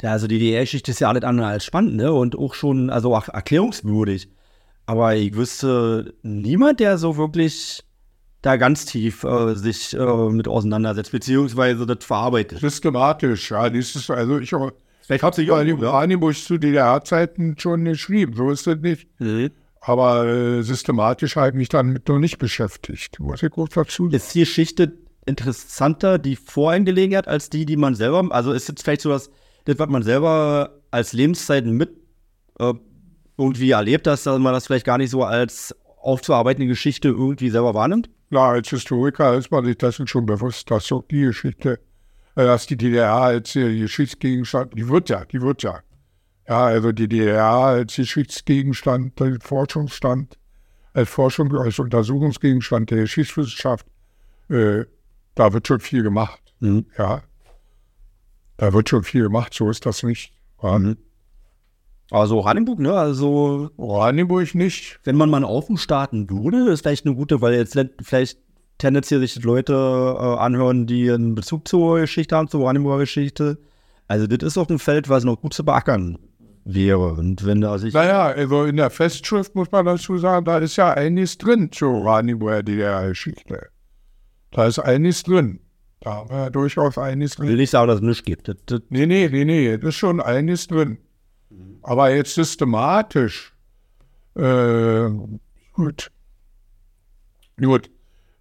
Ja, 0.00 0.12
also 0.12 0.26
die 0.26 0.38
DDR-Geschichte 0.38 0.90
ist 0.90 1.00
ja 1.00 1.10
alles 1.10 1.22
andere 1.22 1.48
als 1.48 1.66
spannend, 1.66 1.96
ne? 1.96 2.14
Und 2.14 2.34
auch 2.34 2.54
schon, 2.54 2.88
also 2.88 3.14
auch 3.14 3.28
erklärungswürdig. 3.28 4.30
Aber 4.86 5.14
ich 5.14 5.34
wüsste 5.34 6.14
niemand, 6.22 6.80
der 6.80 6.96
so 6.96 7.18
wirklich 7.18 7.84
da 8.42 8.56
ganz 8.56 8.84
tief 8.84 9.24
äh, 9.24 9.54
sich 9.54 9.94
äh, 9.94 10.28
mit 10.30 10.48
auseinandersetzt, 10.48 11.12
beziehungsweise 11.12 11.86
das 11.86 12.04
verarbeitet. 12.04 12.60
systematisch, 12.60 13.50
ja, 13.50 13.68
das 13.68 13.96
ist, 13.96 14.10
also 14.10 14.38
ich, 14.38 14.54
Vielleicht 15.08 15.22
habe 15.22 15.42
ja 15.42 15.64
die 15.64 15.72
Oranienburg 15.72 16.36
zu 16.36 16.58
DDR-Zeiten 16.58 17.56
schon 17.58 17.84
geschrieben, 17.86 18.34
so 18.34 18.50
ist 18.50 18.66
das 18.66 18.78
nicht. 18.78 19.08
Aber 19.80 20.26
äh, 20.26 20.62
systematisch 20.62 21.36
habe 21.36 21.48
ich 21.48 21.54
mich 21.54 21.68
damit 21.70 22.06
noch 22.08 22.18
nicht 22.18 22.36
beschäftigt. 22.36 23.18
Muss 23.18 23.42
ich 23.42 23.50
kurz 23.50 23.72
dazu. 23.72 24.08
Ist 24.08 24.34
die 24.34 24.40
Geschichte 24.40 24.92
interessanter, 25.24 26.18
die 26.18 26.36
vor 26.36 26.72
einem 26.72 26.84
gelegen 26.84 27.16
hat, 27.16 27.26
als 27.26 27.48
die, 27.48 27.64
die 27.64 27.76
man 27.76 27.94
selber, 27.94 28.26
also 28.30 28.52
ist 28.52 28.68
jetzt 28.68 28.82
vielleicht 28.82 29.00
so 29.00 29.08
das, 29.08 29.30
das 29.64 29.78
was 29.78 29.88
man 29.88 30.02
selber 30.02 30.78
als 30.90 31.14
Lebenszeiten 31.14 31.72
mit 31.72 31.90
äh, 32.58 32.74
irgendwie 33.36 33.70
erlebt 33.70 34.06
dass 34.06 34.26
man 34.26 34.52
das 34.52 34.66
vielleicht 34.66 34.84
gar 34.84 34.98
nicht 34.98 35.10
so 35.10 35.22
als 35.22 35.74
aufzuarbeitende 36.08 36.66
Geschichte 36.66 37.08
irgendwie 37.08 37.50
selber 37.50 37.74
wahrnimmt? 37.74 38.08
Klar, 38.30 38.52
als 38.52 38.70
Historiker 38.70 39.34
ist 39.34 39.50
man 39.50 39.64
sich 39.64 39.76
dessen 39.76 40.06
schon 40.06 40.26
bewusst, 40.26 40.70
dass 40.70 40.86
so 40.86 41.04
die 41.10 41.22
Geschichte, 41.22 41.80
äh, 42.34 42.44
dass 42.44 42.66
die 42.66 42.76
DDR 42.76 43.12
als 43.12 43.54
äh, 43.56 43.78
Geschichtsgegenstand, 43.78 44.74
die 44.74 44.88
wird 44.88 45.08
ja, 45.08 45.24
die 45.24 45.40
wird 45.40 45.62
ja. 45.62 45.80
Ja, 46.48 46.64
also 46.64 46.92
die 46.92 47.08
DDR 47.08 47.44
als 47.44 47.96
Geschichtsgegenstand, 47.96 49.20
als 49.20 49.44
Forschungsstand, 49.44 50.38
als 50.94 51.10
Forschung, 51.10 51.54
als 51.56 51.78
Untersuchungsgegenstand 51.78 52.90
der 52.90 53.00
Geschichtswissenschaft, 53.00 53.86
äh, 54.48 54.84
da 55.34 55.52
wird 55.52 55.68
schon 55.68 55.80
viel 55.80 56.02
gemacht. 56.02 56.42
Mhm. 56.60 56.86
Ja. 56.96 57.22
Da 58.56 58.72
wird 58.72 58.88
schon 58.88 59.04
viel 59.04 59.24
gemacht, 59.24 59.52
so 59.54 59.70
ist 59.70 59.84
das 59.86 60.02
nicht. 60.02 60.32
Ja. 60.62 60.80
Also 62.10 62.38
Oranienburg, 62.38 62.78
ne? 62.78 62.92
Also 62.94 63.70
Oranienburg 63.76 64.54
nicht. 64.54 64.98
wenn 65.04 65.16
man 65.16 65.28
mal 65.30 65.44
Aufen 65.44 65.76
starten 65.76 66.28
würde, 66.30 66.70
ist 66.72 66.80
vielleicht 66.82 67.04
eine 67.06 67.14
gute, 67.14 67.40
weil 67.42 67.54
jetzt 67.54 67.74
le- 67.74 67.90
vielleicht 68.02 68.38
tendenziell 68.78 69.20
sich 69.20 69.42
Leute 69.42 69.74
äh, 69.74 70.22
anhören, 70.38 70.86
die 70.86 71.10
einen 71.10 71.34
Bezug 71.34 71.68
zur 71.68 72.00
Geschichte 72.00 72.36
haben, 72.36 72.48
zur 72.48 72.62
Oranienburger 72.62 73.00
Geschichte. 73.00 73.58
Also 74.06 74.26
das 74.26 74.46
ist 74.46 74.56
auch 74.58 74.68
ein 74.70 74.78
Feld, 74.78 75.08
was 75.10 75.24
noch 75.24 75.40
gut 75.40 75.52
zu 75.52 75.64
beackern 75.64 76.18
wäre. 76.64 77.12
Und 77.12 77.44
wenn 77.44 77.60
da 77.60 77.76
sich... 77.76 77.92
Naja, 77.92 78.26
also 78.26 78.64
in 78.64 78.76
der 78.76 78.88
Festschrift 78.90 79.54
muss 79.54 79.70
man 79.70 79.84
dazu 79.84 80.16
sagen, 80.16 80.46
da 80.46 80.58
ist 80.58 80.76
ja 80.76 80.92
einiges 80.94 81.36
drin 81.36 81.70
zur 81.72 81.90
Oranienburger 81.92 82.62
DDR-Geschichte. 82.62 83.66
Da 84.50 84.66
ist 84.66 84.78
einiges 84.78 85.24
drin. 85.24 85.60
Da 86.00 86.14
haben 86.14 86.30
wir 86.30 86.36
ja 86.38 86.50
durchaus 86.50 86.96
einiges 86.96 87.32
Ich 87.34 87.38
will 87.40 87.48
drin. 87.48 87.56
nicht 87.58 87.70
sagen, 87.70 87.88
dass 87.88 87.96
es 87.96 88.02
nichts 88.02 88.24
gibt. 88.24 88.48
Das, 88.48 88.56
das, 88.64 88.80
Nee, 88.88 89.04
nee, 89.06 89.28
nee, 89.30 89.44
nee, 89.44 89.76
das 89.76 89.88
ist 89.90 89.96
schon 89.96 90.20
einiges 90.22 90.68
drin. 90.68 90.98
Aber 91.82 92.14
jetzt 92.14 92.34
systematisch, 92.34 93.54
äh, 94.36 95.08
gut. 95.72 96.10
Gut, 97.60 97.90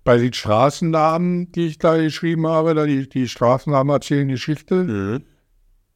bei 0.03 0.17
den 0.17 0.31
Straßennamen, 0.31 1.51
die 1.51 1.67
ich 1.67 1.79
da 1.79 1.97
geschrieben 1.97 2.47
habe, 2.47 2.75
da 2.75 2.85
die, 2.85 3.09
die 3.09 3.27
Straßennamen 3.27 3.93
erzählen 3.93 4.27
Geschichte, 4.27 5.21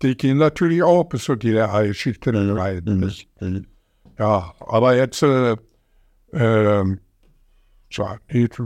die 0.02 0.18
gehen 0.18 0.38
natürlich 0.38 0.84
auch 0.84 1.04
bis 1.06 1.24
zur 1.24 1.38
DDR-Geschichte 1.38 2.34
rein. 2.34 2.84
nicht? 2.84 3.30
Ja, 4.18 4.54
aber 4.60 4.96
jetzt, 4.96 5.22
äh, 5.24 5.56
äh, 6.34 6.98
ja, 7.92 8.18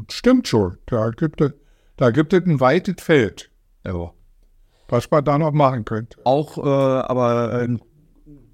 stimmt 0.10 0.48
schon. 0.48 0.78
Da 0.86 1.10
gibt 1.12 1.42
es, 1.42 1.54
da 1.98 2.12
gibt 2.12 2.34
es 2.34 2.44
ein 2.46 2.60
weites 2.60 3.04
Feld, 3.04 3.52
ja. 3.86 4.12
was 4.88 5.12
man 5.12 5.26
da 5.26 5.38
noch 5.38 5.52
machen 5.52 5.86
könnte. 5.86 6.18
Auch, 6.24 6.58
äh, 6.58 6.62
aber 6.62 7.52
eine 7.52 7.80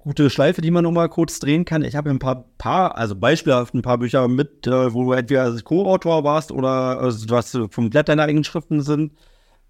gute 0.02 0.30
Schleife, 0.30 0.60
die 0.60 0.70
man 0.70 0.82
noch 0.82 0.90
mal 0.90 1.08
kurz 1.08 1.38
drehen 1.38 1.64
kann. 1.64 1.82
Ich 1.84 1.94
habe 1.94 2.10
ein 2.10 2.18
paar, 2.18 2.44
paar, 2.58 2.96
also 2.98 3.14
beispielhaft 3.14 3.72
ein 3.74 3.82
paar 3.82 3.98
Bücher 3.98 4.26
mit, 4.26 4.66
äh, 4.66 4.92
wo 4.92 5.04
du 5.04 5.12
entweder 5.12 5.54
Co-Autor 5.62 6.24
warst 6.24 6.50
oder 6.50 7.00
äh, 7.00 7.30
was 7.30 7.56
komplett 7.74 8.08
deine 8.08 8.22
eigenen 8.22 8.44
Schriften 8.44 8.82
sind. 8.82 9.12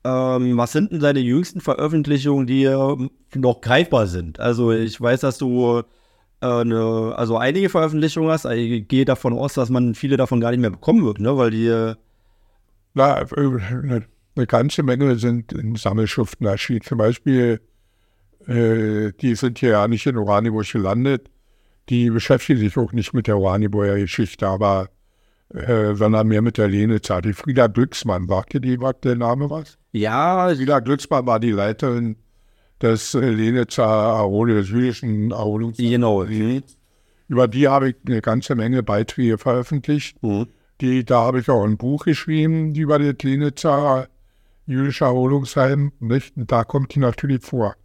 Ähm, 0.04 0.56
was 0.56 0.72
sind 0.72 0.90
denn 0.90 1.00
deine 1.00 1.20
jüngsten 1.20 1.60
Veröffentlichungen, 1.60 2.46
die 2.46 2.64
äh, 2.64 3.08
noch 3.34 3.60
greifbar 3.60 4.06
sind? 4.06 4.40
Also 4.40 4.72
ich 4.72 5.00
weiß, 5.00 5.20
dass 5.20 5.38
du 5.38 5.82
äh, 6.40 6.46
eine, 6.46 7.14
also 7.16 7.36
einige 7.36 7.68
Veröffentlichungen 7.68 8.30
hast. 8.30 8.46
Ich 8.46 8.88
gehe 8.88 9.04
davon 9.04 9.34
aus, 9.34 9.54
dass 9.54 9.68
man 9.68 9.94
viele 9.94 10.16
davon 10.16 10.40
gar 10.40 10.50
nicht 10.50 10.60
mehr 10.60 10.70
bekommen 10.70 11.04
wird, 11.04 11.20
ne? 11.20 11.36
Weil 11.36 11.50
die 11.50 11.94
Na, 12.94 13.20
äh, 13.20 14.00
eine 14.34 14.46
ganze 14.46 14.82
Menge 14.82 15.16
sind 15.18 15.52
in 15.52 15.76
Sammelschriften 15.76 16.46
erschienen. 16.46 16.80
Zum 16.80 16.96
Beispiel, 16.96 17.60
äh, 18.46 19.12
die 19.20 19.34
sind 19.34 19.58
hier 19.58 19.70
ja 19.70 19.88
nicht 19.88 20.06
in 20.06 20.16
Oranienburg 20.16 20.70
gelandet. 20.70 21.30
Die 21.88 22.10
beschäftigen 22.10 22.60
sich 22.60 22.76
auch 22.76 22.92
nicht 22.92 23.12
mit 23.12 23.26
der 23.26 23.38
Oranienburger 23.38 23.96
Geschichte, 23.96 24.46
aber 24.46 24.88
äh, 25.54 25.94
sondern 25.94 26.28
mehr 26.28 26.42
mit 26.42 26.58
der 26.58 26.68
Lenitzer. 26.68 27.20
Die 27.20 27.32
Frieda 27.32 27.66
Glücksmann, 27.66 28.28
ihr 28.52 28.60
die 28.60 28.80
was, 28.80 28.94
der 29.02 29.16
Name 29.16 29.50
was? 29.50 29.78
ja, 29.92 30.48
Frieda 30.54 30.80
Glücksmann 30.80 31.26
war 31.26 31.40
die 31.40 31.50
Leiterin 31.50 32.16
des 32.80 33.14
äh, 33.14 33.28
Lenitzer 33.28 33.84
Erholung, 33.84 34.56
des 34.56 34.70
jüdischen 34.70 35.30
Erholungs 35.30 35.76
genau. 35.76 36.24
Über 37.28 37.48
die 37.48 37.68
habe 37.68 37.90
ich 37.90 37.96
eine 38.06 38.20
ganze 38.20 38.54
Menge 38.54 38.82
Beiträge 38.82 39.38
veröffentlicht. 39.38 40.18
Die, 40.80 41.04
da 41.04 41.20
habe 41.20 41.40
ich 41.40 41.48
auch 41.48 41.64
ein 41.64 41.76
Buch 41.76 42.04
geschrieben 42.04 42.74
über 42.74 42.98
das 42.98 43.22
Lenitzer 43.22 44.08
jüdische 44.66 45.04
Erholungsheim. 45.04 45.92
Nicht? 46.00 46.36
Und 46.36 46.50
da 46.50 46.64
kommt 46.64 46.94
die 46.94 46.98
natürlich 46.98 47.42
vor. 47.42 47.76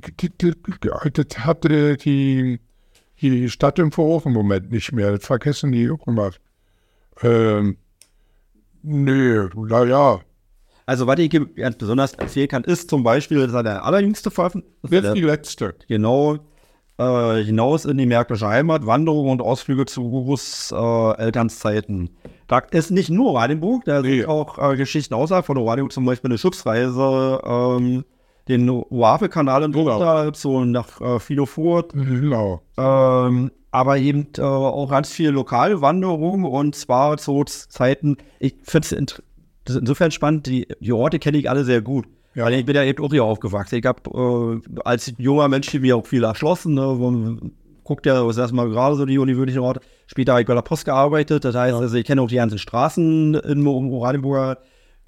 Das 0.00 1.38
hat 1.38 1.64
die, 1.64 2.60
die 3.20 3.50
Stadt 3.50 3.78
im 3.78 3.92
Vorhof 3.92 4.26
im 4.26 4.32
Moment 4.32 4.70
nicht 4.70 4.92
mehr. 4.92 5.12
Das 5.12 5.24
vergessen 5.26 5.72
die 5.72 5.90
auch 5.90 6.06
immer. 6.06 6.30
Ähm, 7.22 7.76
nö, 8.82 9.48
naja. 9.54 10.20
Also, 10.84 11.06
was 11.06 11.18
ich 11.18 11.30
ganz 11.56 11.76
besonders 11.76 12.14
erzählen 12.14 12.48
kann, 12.48 12.64
ist 12.64 12.88
zum 12.90 13.02
Beispiel 13.02 13.48
seine 13.48 13.82
allerjüngste 13.82 14.30
Veröffentlichung. 14.30 14.90
Jetzt 14.90 15.14
die 15.14 15.20
letzte. 15.22 15.74
Genau. 15.88 16.38
Äh, 16.98 17.42
hinaus 17.44 17.84
in 17.84 17.98
die 17.98 18.06
märkische 18.06 18.46
Heimat, 18.46 18.86
Wanderungen 18.86 19.32
und 19.32 19.42
Ausflüge 19.42 19.84
zu 19.84 20.08
Gurus 20.08 20.72
äh, 20.72 21.16
Elternszeiten. 21.18 22.08
Da 22.46 22.60
ist 22.60 22.90
nicht 22.90 23.10
nur 23.10 23.32
Oranienburg, 23.32 23.84
da 23.84 24.00
Nee. 24.00 24.20
sind 24.20 24.28
auch 24.28 24.56
äh, 24.72 24.76
Geschichten 24.76 25.12
außerhalb 25.12 25.44
von 25.44 25.58
Oranienburg, 25.58 25.92
zum 25.92 26.06
Beispiel 26.06 26.30
eine 26.30 26.38
Schiffsreise, 26.38 27.40
ähm, 27.44 28.04
den 28.48 28.68
Oafe-Kanal 28.70 29.64
in 29.64 29.72
Genau. 29.72 30.32
So 30.32 30.64
nach 30.64 31.00
äh, 31.00 31.18
Filofurt. 31.18 31.92
Genau. 31.92 32.62
Ähm, 32.76 33.50
aber 33.70 33.98
eben 33.98 34.28
äh, 34.38 34.42
auch 34.42 34.88
ganz 34.88 35.10
viel 35.10 35.30
Lokalwanderung 35.30 36.44
und 36.44 36.74
zwar 36.74 37.18
zu 37.18 37.44
Zeiten, 37.44 38.16
ich 38.38 38.54
finde 38.62 38.96
es 38.96 39.22
insofern 39.76 40.10
spannend, 40.10 40.46
die, 40.46 40.66
die 40.80 40.92
Orte 40.92 41.18
kenne 41.18 41.38
ich 41.38 41.50
alle 41.50 41.64
sehr 41.64 41.82
gut. 41.82 42.06
Ja. 42.34 42.44
Weil 42.44 42.54
ich 42.54 42.66
bin 42.66 42.76
ja 42.76 42.84
eben 42.84 43.02
auch 43.02 43.10
hier 43.10 43.24
aufgewachsen. 43.24 43.76
Ich 43.76 43.84
habe 43.84 44.62
äh, 44.64 44.80
als 44.84 45.12
junger 45.18 45.48
Mensch 45.48 45.70
hier 45.70 45.80
mir 45.80 45.96
auch 45.96 46.06
viel 46.06 46.22
erschlossen. 46.22 46.74
Ne, 46.74 47.38
guckt 47.82 48.04
ja 48.04 48.22
das 48.22 48.36
erstmal 48.36 48.68
gerade 48.68 48.96
so 48.96 49.06
die 49.06 49.18
ungewöhnlichen 49.18 49.62
Orte. 49.62 49.80
Später 50.06 50.32
habe 50.32 50.42
ich 50.42 50.46
bei 50.46 50.54
der 50.54 50.62
Post 50.62 50.84
gearbeitet. 50.84 51.44
Das 51.44 51.54
heißt, 51.54 51.74
also 51.74 51.96
ich 51.96 52.04
kenne 52.04 52.20
auch 52.20 52.28
die 52.28 52.36
ganzen 52.36 52.58
Straßen 52.58 53.34
in 53.34 53.66
Oranienburger. 53.66 54.58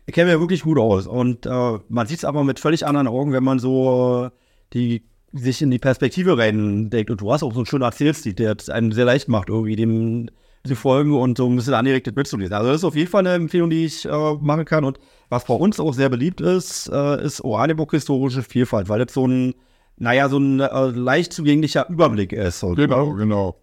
Ich 0.09 0.15
kenne 0.15 0.31
mich 0.31 0.41
wirklich 0.41 0.63
gut 0.63 0.79
aus. 0.79 1.07
Und 1.07 1.45
äh, 1.45 1.79
man 1.91 2.07
sieht 2.07 2.19
es 2.19 2.25
aber 2.25 2.43
mit 2.43 2.59
völlig 2.59 2.87
anderen 2.87 3.09
Augen, 3.09 3.33
wenn 3.33 3.45
man 3.45 3.59
so 3.59 4.25
äh, 4.25 4.31
die 4.73 5.03
sich 5.35 5.61
in 5.61 5.71
die 5.71 5.79
Perspektive 5.79 6.39
reindenkt. 6.39 7.11
Und 7.11 7.21
du 7.21 7.31
hast 7.31 7.43
auch 7.43 7.53
so 7.53 7.59
einen 7.59 7.67
schönen 7.67 7.83
Erzählstil, 7.83 8.33
der 8.33 8.57
es 8.59 8.71
einem 8.71 8.91
sehr 8.93 9.05
leicht 9.05 9.29
macht, 9.29 9.51
irgendwie 9.51 9.77
dem 9.77 10.31
zu 10.65 10.77
folgen 10.77 11.15
und 11.15 11.37
so 11.37 11.47
ein 11.47 11.57
bisschen 11.57 11.75
angeregt 11.75 12.11
mitzulesen. 12.17 12.55
Also 12.55 12.69
das 12.69 12.79
ist 12.79 12.85
auf 12.85 12.97
jeden 12.97 13.11
Fall 13.11 13.27
eine 13.27 13.35
Empfehlung, 13.35 13.69
die 13.69 13.85
ich 13.85 14.07
äh, 14.07 14.35
machen 14.41 14.65
kann. 14.65 14.87
Und 14.87 14.99
was 15.29 15.45
bei 15.45 15.53
uns 15.53 15.79
auch 15.79 15.93
sehr 15.93 16.09
beliebt 16.09 16.41
ist, 16.41 16.89
äh, 16.91 17.23
ist 17.23 17.43
Oranienburg 17.43 17.91
historische 17.91 18.43
Vielfalt, 18.43 18.89
weil 18.89 19.05
das 19.05 19.13
so 19.13 19.27
ein, 19.27 19.57
naja, 19.99 20.31
so 20.31 20.39
ein 20.39 20.61
äh, 20.61 20.87
leicht 20.87 21.35
zugänglicher 21.35 21.87
Überblick 21.91 22.33
ist. 22.33 22.63
Genau, 22.63 23.13
genau. 23.13 23.61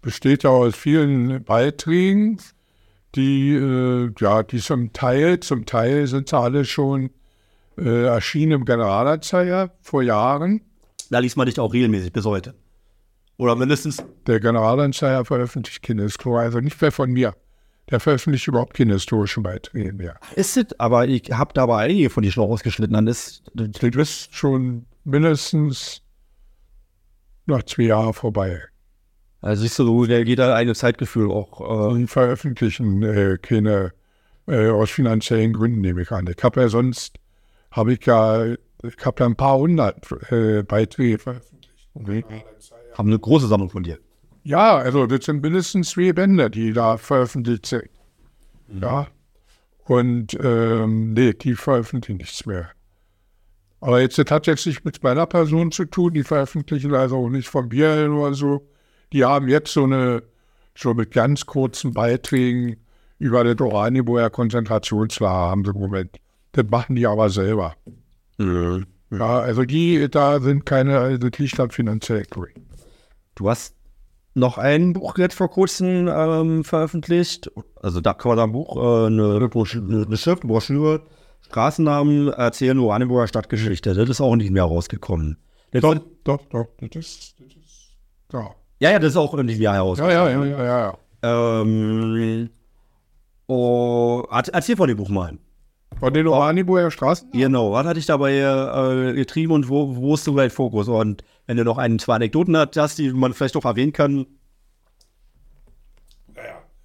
Besteht 0.00 0.44
ja 0.44 0.50
aus 0.50 0.74
vielen 0.74 1.44
Beiträgen, 1.44 2.38
die, 3.14 3.54
äh, 3.54 4.10
ja, 4.18 4.42
die 4.42 4.58
zum 4.58 4.92
Teil, 4.92 5.40
zum 5.40 5.66
Teil 5.66 6.06
sind 6.06 6.28
sie 6.28 6.36
alle 6.36 6.64
schon 6.64 7.10
äh, 7.78 8.04
erschienen 8.04 8.52
im 8.52 8.64
Generalanzeiger 8.64 9.70
vor 9.80 10.02
Jahren. 10.02 10.62
Da 11.10 11.20
liest 11.20 11.36
man 11.36 11.46
dich 11.46 11.58
auch 11.58 11.72
regelmäßig 11.72 12.12
bis 12.12 12.24
heute. 12.24 12.54
Oder 13.38 13.54
mindestens, 13.54 14.02
Der 14.26 14.40
Generalanzeiger 14.40 15.24
veröffentlicht 15.24 15.82
keine 15.82 16.02
Historie, 16.02 16.40
also 16.40 16.60
nicht 16.60 16.80
mehr 16.80 16.92
von 16.92 17.10
mir. 17.10 17.34
Der 17.88 18.00
veröffentlicht 18.00 18.46
überhaupt 18.46 18.74
keine 18.74 18.94
historischen 18.94 19.42
Beiträge 19.42 19.92
mehr. 19.94 20.20
ist 20.34 20.56
es, 20.58 20.78
aber 20.78 21.06
ich 21.06 21.30
habe 21.32 21.54
dabei 21.54 21.84
einige 21.84 22.10
von 22.10 22.22
die 22.22 22.30
schon 22.30 22.44
rausgeschnitten. 22.44 22.92
Dann 22.92 23.06
ist, 23.06 23.44
Das 23.54 23.68
ist 23.82 24.34
schon 24.34 24.84
mindestens 25.04 26.02
noch 27.46 27.62
zwei 27.62 27.84
Jahre 27.84 28.12
vorbei. 28.12 28.60
Also 29.40 29.62
siehst 29.62 29.78
du, 29.78 29.84
so, 29.84 30.06
der 30.06 30.24
geht 30.24 30.38
da 30.38 30.54
eine 30.54 30.74
Zeitgefühl 30.74 31.30
auch. 31.30 31.60
Äh, 31.60 31.92
Und 31.94 32.08
veröffentlichen 32.08 33.02
äh, 33.02 33.38
keine 33.40 33.92
äh, 34.46 34.68
aus 34.68 34.90
finanziellen 34.90 35.52
Gründen, 35.52 35.80
nehme 35.80 36.02
ich 36.02 36.10
an. 36.10 36.26
Ich 36.26 36.42
habe 36.42 36.60
ja 36.60 36.68
sonst, 36.68 37.16
habe 37.70 37.94
ich 37.94 38.04
ja, 38.06 38.44
ich 38.46 39.04
habe 39.04 39.20
ja 39.20 39.26
ein 39.26 39.36
paar 39.36 39.58
hundert 39.58 40.10
äh, 40.32 40.62
Beiträge 40.62 41.18
veröffentlicht. 41.18 41.88
haben 42.94 43.08
eine 43.08 43.18
große 43.18 43.46
Sammlung 43.46 43.70
von 43.70 43.82
dir. 43.82 43.98
Ja, 44.42 44.78
also 44.78 45.06
das 45.06 45.24
sind 45.24 45.42
mindestens 45.42 45.90
zwei 45.90 46.12
Bände, 46.12 46.50
die 46.50 46.72
da 46.72 46.96
veröffentlicht 46.96 47.66
sind. 47.66 47.90
Ja. 48.80 49.08
Und 49.84 50.36
ähm, 50.42 51.12
nee, 51.14 51.32
die 51.32 51.54
veröffentlichen 51.54 52.18
nichts 52.18 52.44
mehr. 52.44 52.70
Aber 53.80 54.00
jetzt 54.00 54.18
das 54.18 54.30
hat 54.30 54.46
jetzt 54.46 54.66
nicht 54.66 54.84
mit 54.84 55.02
meiner 55.02 55.26
Person 55.26 55.70
zu 55.70 55.84
tun, 55.84 56.14
die 56.14 56.24
veröffentlichen 56.24 56.94
also 56.94 57.16
auch 57.16 57.28
nicht 57.28 57.48
von 57.48 57.68
mir 57.68 58.10
oder 58.10 58.34
so. 58.34 58.68
Die 59.12 59.24
haben 59.24 59.48
jetzt 59.48 59.72
so 59.72 59.84
eine, 59.84 60.22
so 60.76 60.94
mit 60.94 61.12
ganz 61.12 61.46
kurzen 61.46 61.94
Beiträgen 61.94 62.76
über 63.18 63.42
das 63.42 63.60
Oranienburger 63.60 64.30
Konzentrationslager 64.30 65.50
haben 65.50 65.64
sie 65.64 65.70
im 65.70 65.80
Moment. 65.80 66.18
Das 66.52 66.66
machen 66.70 66.96
die 66.96 67.06
aber 67.06 67.30
selber. 67.30 67.74
Ja, 68.38 69.40
also 69.40 69.64
die, 69.64 70.08
da 70.10 70.40
sind 70.40 70.66
keine, 70.66 70.98
also 70.98 71.28
das 71.28 71.38
liegt 71.38 71.58
am 71.58 71.70
finanziellen 71.70 72.26
Grund. 72.30 72.52
Du 73.34 73.48
hast 73.48 73.74
noch 74.34 74.58
ein 74.58 74.92
Buch 74.92 75.18
jetzt 75.18 75.34
vor 75.34 75.50
kurzem 75.50 76.08
ähm, 76.08 76.64
veröffentlicht. 76.64 77.50
Also 77.82 78.00
da 78.00 78.14
kann 78.14 78.30
man 78.30 78.38
sagen, 78.38 78.52
Buch, 78.52 78.76
äh, 78.76 79.06
eine, 79.06 79.50
Schrift, 80.16 80.42
eine 80.42 80.52
Broschüre, 80.52 81.02
Straßennamen 81.40 82.28
erzählen 82.28 82.78
Oranienburger 82.78 83.26
Stadtgeschichte. 83.26 83.94
Das 83.94 84.08
ist 84.08 84.20
auch 84.20 84.36
diesem 84.36 84.56
Jahr 84.56 84.68
rausgekommen. 84.68 85.38
Das 85.70 85.82
Doch, 85.82 85.98
doch, 86.24 86.44
doch, 86.46 86.66
das 86.80 86.90
ist, 86.96 87.34
das 87.40 87.48
ist, 87.48 87.96
ja. 88.32 88.54
Ja, 88.80 88.90
ja, 88.92 88.98
das 88.98 89.10
ist 89.10 89.16
auch 89.16 89.34
in 89.34 89.46
diesem 89.46 89.62
Jahr 89.62 89.74
Ja, 89.74 89.80
herausgekommen. 89.82 90.14
ja, 90.16 90.28
ja, 90.30 90.44
ja, 90.44 90.64
ja. 90.64 90.98
ja. 91.22 91.60
Ähm, 91.62 92.50
oh, 93.46 94.24
erzähl- 94.30 94.76
von 94.76 94.88
dem 94.88 94.96
Buch 94.96 95.08
mal. 95.08 95.36
Von 95.98 96.14
den 96.14 96.28
Oranienburger 96.28 96.90
Straßen? 96.92 97.32
Genau, 97.32 97.72
was 97.72 97.84
hat 97.86 97.96
dich 97.96 98.06
dabei 98.06 98.34
äh, 98.38 99.14
getrieben 99.14 99.52
und 99.52 99.68
wo, 99.68 99.96
wo 99.96 100.14
ist 100.14 100.26
du 100.26 100.36
dein 100.36 100.50
Fokus? 100.50 100.86
Und 100.86 101.24
wenn 101.46 101.56
du 101.56 101.64
noch 101.64 101.78
ein, 101.78 101.98
zwei 101.98 102.14
Anekdoten 102.16 102.56
hast, 102.56 102.98
die 102.98 103.12
man 103.12 103.32
vielleicht 103.34 103.56
auch 103.56 103.64
erwähnen 103.64 103.92
kann. 103.92 104.26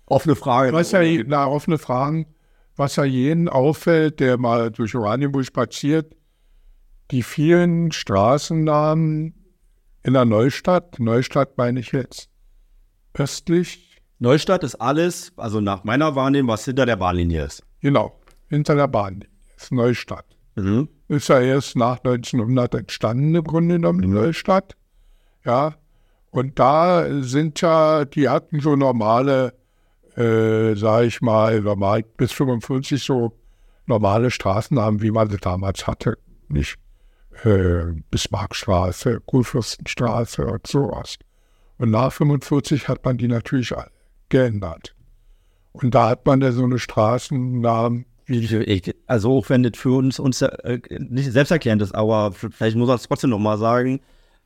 Offene 0.08 0.36
Frage. 0.36 0.74
Was 0.74 0.92
ja, 0.92 1.02
na, 1.28 1.46
offene 1.48 1.78
Fragen, 1.78 2.26
was 2.76 2.96
ja 2.96 3.04
jeden 3.04 3.50
auffällt, 3.50 4.20
der 4.20 4.38
mal 4.38 4.72
durch 4.72 4.96
Oranienburg 4.96 5.46
spaziert, 5.46 6.16
die 7.12 7.22
vielen 7.24 7.92
Straßennamen 7.92 9.34
in 10.04 10.14
der 10.14 10.26
Neustadt, 10.26 11.00
Neustadt 11.00 11.58
meine 11.58 11.80
ich 11.80 11.92
jetzt, 11.92 12.30
östlich, 13.14 14.02
Neustadt 14.20 14.64
ist 14.64 14.76
alles, 14.76 15.34
also 15.38 15.60
nach 15.60 15.84
meiner 15.84 16.16
Wahrnehmung, 16.16 16.52
was 16.52 16.66
hinter 16.66 16.86
der 16.86 16.98
Bahnlinie 16.98 17.46
ist. 17.46 17.64
genau, 17.82 18.20
hinter 18.50 18.76
der 18.76 18.88
Bahn, 18.88 19.26
ist 19.58 19.72
Neustadt. 19.72 20.26
Mhm. 20.56 20.88
Ist 21.08 21.30
ja 21.30 21.40
erst 21.40 21.76
nach 21.76 21.98
1900 21.98 22.76
entstanden 22.76 23.34
im 23.36 23.44
Grunde 23.44 23.76
genommen, 23.76 24.02
die 24.02 24.08
Neustadt. 24.08 24.76
Ja, 25.46 25.76
und 26.32 26.58
da 26.60 27.06
sind 27.22 27.62
ja, 27.62 28.06
die 28.06 28.30
hatten 28.30 28.60
so 28.60 28.76
normale, 28.76 29.54
äh, 30.16 30.76
sag 30.76 31.06
ich 31.06 31.22
mal, 31.22 31.62
normal 31.62 32.04
bis 32.18 32.32
45 32.32 33.04
so 33.04 33.34
normale 33.86 34.32
Straßennamen, 34.32 35.02
wie 35.02 35.12
man 35.12 35.30
sie 35.30 35.38
damals 35.38 35.86
hatte. 35.86 36.18
Nicht 36.48 36.78
äh, 37.44 38.02
Bismarckstraße, 38.12 39.22
Kurfürstenstraße 39.26 40.46
und 40.46 40.68
sowas. 40.68 41.18
Und 41.78 41.92
nach 41.92 42.12
45 42.14 42.88
hat 42.88 43.04
man 43.04 43.18
die 43.18 43.28
natürlich 43.28 43.76
alle 43.76 43.92
geändert. 44.30 44.96
Und 45.74 45.96
da 45.96 46.10
hat 46.10 46.26
man 46.26 46.42
ja 46.42 46.52
so 46.52 46.64
eine 46.64 46.80
Straßennamen, 46.80 48.06
also 49.08 49.38
auch 49.38 49.50
wenn 49.50 49.64
das 49.64 49.74
für 49.76 49.98
uns, 49.98 50.20
uns 50.20 50.42
äh, 50.42 50.80
nicht 51.00 51.32
selbsterklärend 51.32 51.82
ist, 51.82 51.94
aber 51.94 52.32
vielleicht 52.32 52.78
muss 52.78 52.88
man 52.88 52.96
es 52.98 53.04
trotzdem 53.08 53.32
nochmal 53.32 53.58
sagen, 53.58 54.00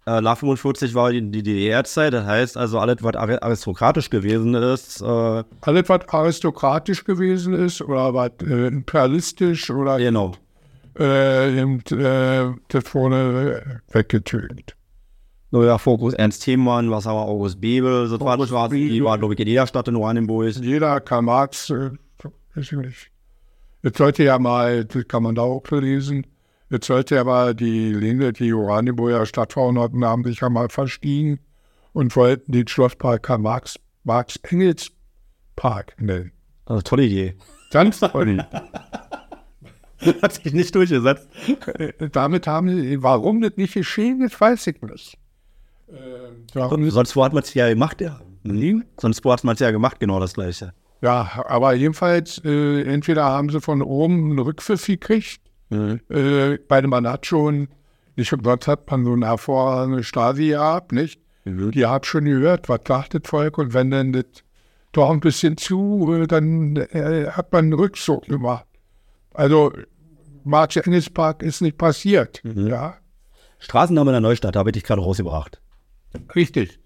äh, 0.05 0.21
nach 0.21 0.37
45 0.37 0.95
war 0.95 1.11
die, 1.11 1.21
die 1.29 1.43
DDR-Zeit, 1.43 2.13
das 2.13 2.25
heißt 2.25 2.57
also 2.57 2.79
alles, 2.79 2.97
was 3.01 3.13
ari- 3.15 3.41
aristokratisch 3.41 4.09
gewesen 4.09 4.53
ist, 4.55 5.01
äh, 5.01 5.43
alles, 5.61 5.89
was 5.89 6.07
aristokratisch 6.07 7.03
gewesen 7.03 7.53
ist 7.53 7.81
oder 7.81 8.13
was 8.13 8.31
äh, 8.41 8.67
imperialistisch 8.67 9.69
oder 9.69 9.97
genau. 9.97 10.33
Äh, 10.99 11.59
eben, 11.59 11.79
äh, 11.91 12.53
das 12.67 12.93
wurde 12.93 13.81
äh, 13.91 13.95
weggetötet. 13.95 14.75
Neuer 15.51 15.79
Fokus 15.79 16.13
Ernst 16.13 16.43
Thiemann, 16.43 16.91
was 16.91 17.05
haben 17.05 17.15
wir, 17.15 17.25
August 17.25 17.61
Bebel, 17.61 18.07
so 18.07 18.19
war 18.19 18.37
die 18.69 19.03
waren, 19.03 19.19
glaube 19.19 19.33
ich, 19.33 19.39
in 19.39 19.47
jeder 19.47 19.65
Stadt 19.65 19.87
in 19.87 19.95
Oranienburg. 19.95 20.55
Jeder 20.55 20.99
Karl 20.99 21.21
Marx, 21.21 21.69
äh, 21.69 21.91
weiß 22.55 22.71
ich 22.71 22.71
nicht. 22.73 23.11
Jetzt 23.83 23.97
sollte 23.97 24.23
ja 24.23 24.39
mal, 24.39 24.83
das 24.83 25.07
kann 25.07 25.23
man 25.23 25.35
da 25.35 25.43
auch 25.43 25.63
lesen, 25.71 26.27
jetzt 26.69 26.87
sollte 26.87 27.15
ja 27.15 27.23
mal 27.23 27.55
die 27.55 27.93
Linie, 27.93 28.33
die 28.33 28.51
Oranienburger 28.51 29.25
Stadtverordneten 29.25 30.03
haben 30.03 30.23
sich 30.25 30.41
ja 30.41 30.49
mal 30.49 30.67
verstiegen 30.67 31.39
und 31.93 32.15
wollten 32.15 32.51
den 32.51 32.67
Schlosspark 32.67 33.23
Karl 33.23 33.39
Marx, 33.39 33.79
Marx 34.03 34.37
Engels 34.43 34.91
Park 35.55 35.95
nennen. 35.99 36.31
Also, 36.65 36.81
tolle 36.81 37.03
Idee. 37.05 37.35
Ganz 37.71 37.99
toll. 37.99 38.45
Hat 40.21 40.33
sich 40.33 40.53
nicht 40.53 40.73
durchgesetzt. 40.75 41.27
Äh, 41.77 42.09
Damit 42.11 42.47
haben 42.47 42.69
sie, 42.69 43.01
warum 43.01 43.41
das 43.41 43.53
nicht 43.55 43.73
geschehen 43.73 44.21
ist, 44.21 44.39
weiß 44.39 44.67
ich 44.67 44.81
nicht. 44.81 45.17
Ähm, 45.89 46.45
warum, 46.53 46.89
Sonst 46.89 47.15
wo 47.15 47.23
hat 47.23 47.33
man 47.33 47.43
es 47.43 47.53
ja 47.53 47.67
gemacht, 47.69 48.01
ja. 48.01 48.19
Mhm. 48.43 48.83
Sonst 48.99 49.23
wo 49.25 49.31
hat 49.31 49.43
man 49.43 49.53
es 49.55 49.59
ja 49.59 49.71
gemacht, 49.71 49.99
genau 49.99 50.19
das 50.19 50.33
Gleiche. 50.33 50.73
ja, 51.01 51.29
aber 51.47 51.73
jedenfalls, 51.73 52.41
äh, 52.45 52.83
entweder 52.83 53.25
haben 53.25 53.49
sie 53.49 53.61
von 53.61 53.81
oben 53.81 54.31
einen 54.31 54.39
Rückpfiff 54.39 54.85
gekriegt, 54.87 55.41
Mhm. 55.69 55.99
äh, 56.09 56.57
bei 56.67 56.79
dem 56.79 56.91
man 56.91 57.05
hat 57.07 57.25
schon, 57.25 57.67
nicht 58.15 58.31
umsonst 58.31 58.67
hat 58.69 58.89
man 58.89 59.03
so 59.03 59.11
eine 59.13 59.25
hervorragende 59.25 60.01
Stasi 60.03 60.47
gehabt, 60.49 60.91
nicht? 60.93 61.19
Mhm. 61.43 61.71
Die 61.71 61.85
hat 61.85 62.05
schon 62.05 62.23
gehört, 62.25 62.69
was 62.69 62.81
sagt 62.87 63.13
das 63.15 63.21
Volk 63.25 63.57
und 63.57 63.73
wenn 63.73 63.91
dann 63.91 64.13
das 64.13 64.25
doch 64.93 65.09
ein 65.09 65.19
bisschen 65.19 65.57
zu, 65.57 66.13
äh, 66.13 66.27
dann 66.27 66.75
äh, 66.77 67.27
hat 67.31 67.51
man 67.51 67.65
einen 67.65 67.73
Rückzug 67.73 68.25
gemacht. 68.27 68.65
Also 69.37 69.71
Marx-Engels-Park 70.43 71.43
ist 71.43 71.61
nicht 71.61 71.77
passiert. 71.77 72.41
Mhm. 72.43 72.67
Ja, 72.67 72.97
Straßenname 73.59 74.11
in 74.11 74.13
der 74.13 74.21
Neustadt, 74.21 74.55
da 74.55 74.59
habe 74.59 74.69
ich 74.69 74.73
dich 74.75 74.83
gerade 74.83 75.01
rausgebracht. 75.01 75.61
richtig. 76.35 76.79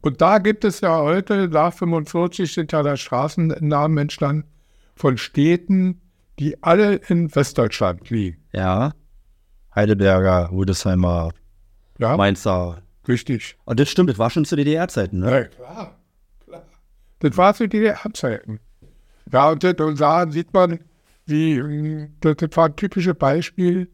Und 0.00 0.20
da 0.20 0.38
gibt 0.38 0.64
es 0.64 0.80
ja 0.80 0.98
heute, 1.00 1.48
nach 1.48 1.72
45 1.72 2.52
sind 2.52 2.72
ja 2.72 2.82
da 2.82 2.96
Straßennamen 2.96 3.98
entstanden 3.98 4.48
von 4.94 5.16
Städten, 5.18 6.00
die 6.38 6.62
alle 6.62 6.96
in 7.08 7.34
Westdeutschland 7.34 8.08
liegen. 8.10 8.38
Ja. 8.52 8.92
Heidelberger, 9.74 10.50
Rüdesheimer, 10.50 11.30
Ja, 11.98 12.16
Mainzer. 12.16 12.82
richtig. 13.06 13.56
Und 13.64 13.78
das 13.80 13.88
stimmt, 13.90 14.10
das 14.10 14.18
war 14.18 14.30
schon 14.30 14.44
zu 14.44 14.56
DDR-Zeiten, 14.56 15.20
ne? 15.20 15.30
Ja, 15.30 15.44
klar, 15.44 15.98
klar. 16.46 16.62
Das 17.20 17.36
war 17.36 17.54
zu 17.54 17.68
DDR-Zeiten. 17.68 18.60
Ja, 19.32 19.50
und, 19.50 19.62
das, 19.62 19.74
und 19.74 20.00
da 20.00 20.28
sieht 20.30 20.52
man, 20.54 20.80
wie, 21.28 22.08
das, 22.20 22.36
war 22.56 22.66
ein 22.66 22.76
typisches 22.76 23.14
Beispiel, 23.14 23.90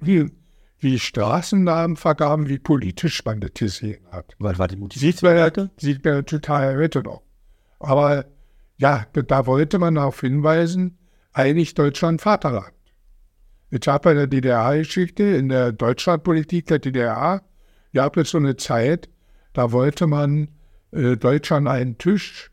wie, 0.00 0.30
wie 0.78 0.98
Straßennamenvergaben, 0.98 2.48
wie 2.48 2.58
politisch 2.58 3.24
man 3.24 3.40
das 3.40 3.52
gesehen 3.54 4.04
hat. 4.10 4.34
Was 4.38 4.58
war 4.58 4.68
die? 4.68 4.78
Sieht 4.94 5.22
man 5.22 5.36
ja, 5.36 5.50
sieht 5.76 6.04
man 6.04 6.14
ja 6.14 6.22
total 6.22 6.76
heute 6.76 7.02
noch. 7.02 7.22
Aber 7.78 8.24
ja, 8.78 9.06
da, 9.12 9.46
wollte 9.46 9.78
man 9.78 9.94
darauf 9.94 10.20
hinweisen, 10.20 10.98
eigentlich 11.32 11.74
Deutschland 11.74 12.20
Vaterland. 12.20 12.72
Ich 13.70 13.86
habe 13.86 14.10
in 14.10 14.16
der 14.16 14.26
DDR-Geschichte, 14.26 15.22
in 15.22 15.48
der 15.48 15.72
Deutschlandpolitik 15.72 16.66
der 16.66 16.78
DDR, 16.78 17.42
gab 17.92 18.16
es 18.16 18.30
so 18.30 18.38
eine 18.38 18.56
Zeit, 18.56 19.08
da 19.52 19.72
wollte 19.72 20.06
man 20.06 20.48
äh, 20.92 21.16
Deutschland 21.16 21.68
einen 21.68 21.98
Tisch. 21.98 22.50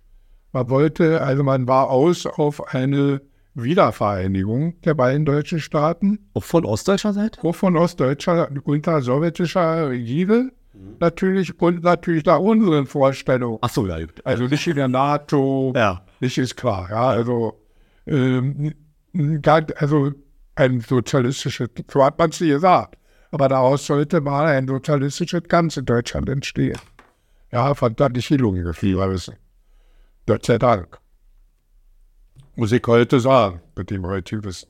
Man 0.51 0.69
wollte, 0.69 1.21
also 1.21 1.43
man 1.43 1.67
war 1.67 1.89
aus 1.89 2.25
auf 2.25 2.73
eine 2.73 3.21
Wiedervereinigung 3.53 4.79
der 4.81 4.93
beiden 4.93 5.25
deutschen 5.25 5.59
Staaten 5.59 6.19
Auch 6.33 6.43
von 6.43 6.65
ostdeutscher 6.65 7.13
Seite? 7.13 7.43
auch 7.43 7.55
von 7.55 7.75
Ostdeutschland 7.77 8.65
unter 8.65 9.01
sowjetischer 9.01 9.89
Regierung 9.89 10.51
natürlich 10.99 11.59
und 11.61 11.83
natürlich 11.83 12.25
nach 12.25 12.39
unseren 12.39 12.85
Vorstellungen. 12.85 13.57
Ach 13.61 13.69
so, 13.69 13.85
ja. 13.87 13.97
Also 14.23 14.45
nicht 14.45 14.65
in 14.67 14.75
der 14.77 14.87
NATO, 14.87 15.73
Ja. 15.75 16.01
nicht 16.19 16.37
ist 16.37 16.55
klar. 16.55 16.87
Ja, 16.89 17.09
also, 17.09 17.59
ähm, 18.07 18.73
also 19.79 20.11
ein 20.55 20.79
sozialistisches, 20.81 21.69
so 21.91 22.03
hat 22.03 22.17
man 22.17 22.29
es 22.29 22.39
gesagt. 22.39 22.97
Aber 23.31 23.47
daraus 23.47 23.85
sollte 23.85 24.21
mal 24.21 24.45
ein 24.47 24.67
sozialistisches 24.67 25.43
Ganz 25.47 25.77
in 25.77 25.85
Deutschland 25.85 26.27
entstehen. 26.29 26.77
Ja, 27.51 27.73
fantastisch 27.75 28.29
gelungen 28.29 28.63
gewesen. 28.63 29.35
Gott 30.25 30.45
sei 30.45 30.57
Dank. 30.57 30.97
Muss 32.55 32.71
ich 32.71 32.83
heute 32.85 33.19
sagen, 33.19 33.61
mit 33.75 33.89
dem 33.89 34.05
heutigen 34.05 34.43
Wissen. 34.43 34.69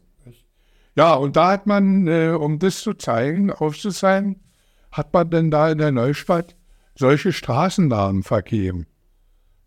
Ja, 0.95 1.13
und 1.13 1.35
da 1.35 1.51
hat 1.51 1.67
man, 1.67 2.07
äh, 2.07 2.29
um 2.29 2.59
das 2.59 2.81
zu 2.81 2.93
zeigen, 2.93 3.51
aufzuzeigen, 3.51 4.41
hat 4.91 5.13
man 5.13 5.29
denn 5.29 5.51
da 5.51 5.71
in 5.71 5.77
der 5.77 5.91
Neustadt 5.91 6.55
solche 6.95 7.31
Straßennamen 7.31 8.23
vergeben. 8.23 8.87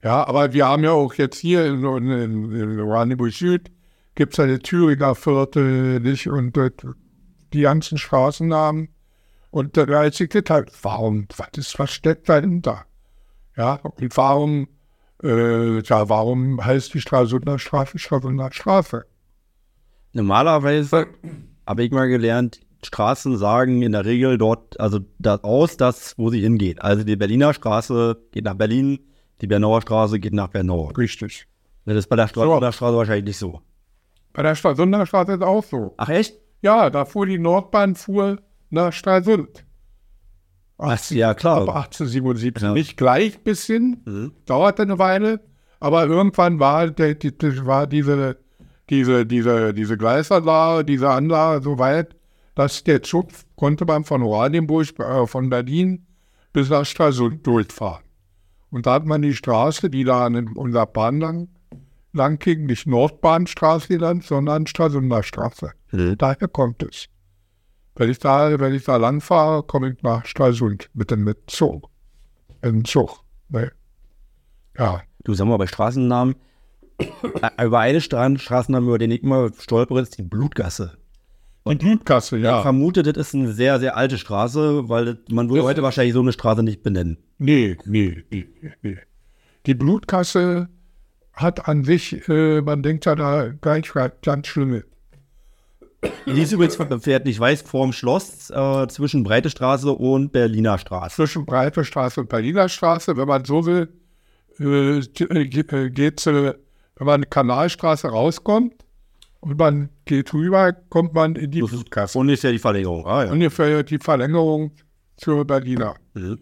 Ja, 0.02 0.26
aber 0.26 0.52
wir 0.52 0.66
haben 0.66 0.84
ja 0.84 0.92
auch 0.92 1.14
jetzt 1.14 1.38
hier 1.38 1.64
in, 1.66 1.82
in, 1.82 2.52
in 2.52 2.80
Oranienburg 2.80 3.32
Süd 3.32 3.70
gibt 4.14 4.38
es 4.38 4.46
die 4.46 4.58
Thüringer 4.58 5.14
Viertel 5.14 6.00
nicht 6.00 6.28
und 6.28 6.56
äh, 6.56 6.70
die 7.52 7.62
ganzen 7.62 7.98
Straßennamen. 7.98 8.88
Und 9.50 9.76
ich 10.20 10.30
das 10.30 10.44
halt, 10.50 10.72
warum, 10.82 11.26
was 11.36 11.48
ist, 11.56 11.78
was 11.78 11.90
steckt 11.90 12.28
dahinter? 12.28 12.84
Ja, 13.56 13.74
und 13.76 14.16
warum, 14.16 14.68
äh, 15.24 15.80
ja, 15.82 16.08
warum 16.08 16.64
heißt 16.64 16.94
die 16.94 17.00
Stralsunder 17.00 17.58
Straße 17.58 17.98
Stralsunder 17.98 18.52
Straße? 18.52 19.04
Normalerweise 20.12 21.08
habe 21.66 21.84
ich 21.84 21.90
mal 21.90 22.08
gelernt, 22.08 22.60
Straßen 22.84 23.36
sagen 23.36 23.82
in 23.82 23.92
der 23.92 24.04
Regel 24.04 24.38
dort, 24.38 24.78
also 24.78 25.00
das 25.18 25.42
aus, 25.42 25.76
das, 25.76 26.16
wo 26.18 26.30
sie 26.30 26.40
hingehen. 26.40 26.78
Also 26.78 27.02
die 27.02 27.16
Berliner 27.16 27.54
Straße 27.54 28.18
geht 28.30 28.44
nach 28.44 28.54
Berlin, 28.54 29.00
die 29.40 29.46
Bernauer 29.46 29.82
Straße 29.82 30.20
geht 30.20 30.34
nach 30.34 30.48
Bernau. 30.48 30.88
Richtig. 30.96 31.48
Das 31.86 31.96
ist 31.96 32.08
bei 32.08 32.16
der 32.16 32.28
Stra 32.28 32.42
So. 32.42 32.72
Straße 32.72 32.96
wahrscheinlich 32.96 33.24
nicht 33.24 33.38
so. 33.38 33.60
Bei 34.32 34.42
der 34.42 34.54
Stralsunder 34.54 35.06
Straße 35.06 35.32
ist 35.32 35.42
auch 35.42 35.64
so. 35.64 35.94
Ach 35.96 36.08
echt? 36.08 36.34
Ja, 36.62 36.90
da 36.90 37.04
fuhr 37.04 37.26
die 37.26 37.38
Nordbahn 37.38 37.94
fuhr 37.94 38.38
nach 38.70 38.92
Stralsund. 38.92 39.63
Ach, 40.78 41.10
ja, 41.10 41.34
klar. 41.34 41.62
Ab 41.62 41.68
1877. 41.76 42.62
Ja. 42.62 42.72
Nicht 42.72 42.96
gleich 42.96 43.42
bis 43.42 43.64
hin, 43.66 43.98
Mhm. 44.04 44.32
dauerte 44.46 44.82
eine 44.82 44.98
Weile, 44.98 45.40
aber 45.80 46.06
irgendwann 46.06 46.58
war, 46.58 46.90
der, 46.90 47.14
die, 47.14 47.36
die, 47.36 47.64
war 47.64 47.86
diese, 47.86 48.36
diese, 48.90 49.24
diese, 49.26 49.72
diese 49.72 49.96
Gleisanlage, 49.96 50.84
diese 50.84 51.10
Anlage 51.10 51.62
so 51.62 51.78
weit, 51.78 52.16
dass 52.54 52.84
der 52.84 53.02
Zug 53.02 53.28
konnte 53.56 53.84
man 53.84 54.04
von 54.04 54.22
Oranienburg, 54.22 54.98
äh, 54.98 55.26
von 55.26 55.48
Berlin 55.50 56.06
bis 56.52 56.70
nach 56.70 56.84
Stralsund 56.84 57.46
durchfahren. 57.46 58.02
Und 58.70 58.86
da 58.86 58.94
hat 58.94 59.06
man 59.06 59.22
die 59.22 59.34
Straße, 59.34 59.90
die 59.90 60.04
da 60.04 60.26
an 60.26 60.48
unserer 60.56 60.86
Bahn 60.86 61.20
lang, 61.20 61.48
lang 62.12 62.38
ging, 62.38 62.66
nicht 62.66 62.86
Nordbahnstraße 62.86 63.88
genannt, 63.88 64.24
sondern 64.24 64.66
Stralsunder 64.66 65.22
Straße. 65.22 65.72
Mhm. 65.92 66.16
Daher 66.18 66.48
kommt 66.48 66.82
es. 66.82 67.06
Wenn 67.96 68.10
ich 68.10 68.18
da, 68.18 68.58
wenn 68.58 68.74
ich 68.74 68.84
da 68.84 68.96
lang 68.96 69.20
fahre, 69.20 69.62
komme 69.62 69.92
ich 69.92 70.02
nach 70.02 70.26
Stralsund 70.26 70.90
mit 70.94 71.10
dem 71.10 71.24
mit 71.24 71.38
Zug. 71.46 71.88
Im 72.62 72.84
Zug. 72.84 73.22
Ne? 73.48 73.70
Ja, 74.76 75.02
Du 75.24 75.32
sag 75.32 75.46
mal, 75.46 75.56
bei 75.56 75.66
Straßennamen, 75.66 76.34
über 77.62 77.80
eine 77.80 78.00
Stra 78.02 78.36
Straßennamen, 78.38 78.88
über 78.88 78.98
den 78.98 79.10
ich 79.10 79.22
immer 79.22 79.50
stolpere, 79.58 80.02
ist 80.02 80.18
die 80.18 80.22
Blutgasse. 80.22 80.98
die 81.66 81.74
Blutkasse, 81.76 82.36
Ich 82.36 82.44
ja. 82.44 82.60
vermute, 82.60 83.02
das 83.02 83.16
ist 83.16 83.34
eine 83.34 83.52
sehr, 83.52 83.80
sehr 83.80 83.96
alte 83.96 84.18
Straße, 84.18 84.88
weil 84.90 85.06
das, 85.06 85.16
man 85.30 85.48
würde 85.48 85.62
heute 85.62 85.82
wahrscheinlich 85.82 86.12
so 86.12 86.20
eine 86.20 86.32
Straße 86.32 86.62
nicht 86.62 86.82
benennen. 86.82 87.16
Nee, 87.38 87.78
nee, 87.86 88.22
nee, 88.30 88.46
nee. 88.82 88.98
Die 89.64 89.74
Blutkasse 89.74 90.68
hat 91.32 91.68
an 91.68 91.84
sich, 91.84 92.28
äh, 92.28 92.60
man 92.60 92.82
denkt 92.82 93.06
ja 93.06 93.14
da 93.14 93.48
gleich 93.48 93.94
was 93.94 94.12
ganz 94.22 94.46
Die 96.26 96.42
ist 96.42 96.52
übrigens, 96.52 96.78
wer 96.78 97.20
nicht 97.20 97.38
weiß, 97.38 97.62
vorm 97.62 97.92
Schloss 97.92 98.50
äh, 98.50 98.86
zwischen 98.88 99.24
Breite 99.24 99.50
Straße 99.50 99.90
und 99.90 100.32
Berliner 100.32 100.78
Straße. 100.78 101.16
Zwischen 101.16 101.46
Breite 101.46 101.84
Straße 101.84 102.20
und 102.20 102.28
Berliner 102.28 102.68
Straße, 102.68 103.16
wenn 103.16 103.28
man 103.28 103.44
so 103.44 103.66
will, 103.66 103.88
äh, 104.58 104.98
äh, 104.98 105.90
geht 105.90 106.26
äh, 106.26 106.54
wenn 106.96 107.06
man 107.06 107.28
Kanalstraße 107.28 108.08
rauskommt 108.08 108.74
und 109.40 109.58
man 109.58 109.90
geht 110.04 110.32
rüber, 110.32 110.72
kommt 110.72 111.14
man 111.14 111.36
in 111.36 111.50
die 111.50 111.62
Blutkasse. 111.62 112.18
ungefähr 112.18 112.52
die 112.52 112.58
Verlängerung. 112.58 113.06
Ah, 113.06 113.24
ja. 113.24 113.32
ungefähr 113.32 113.82
die 113.82 113.98
Verlängerung 113.98 114.72
zur 115.16 115.44
Berliner. 115.44 115.96
Mhm. 116.14 116.38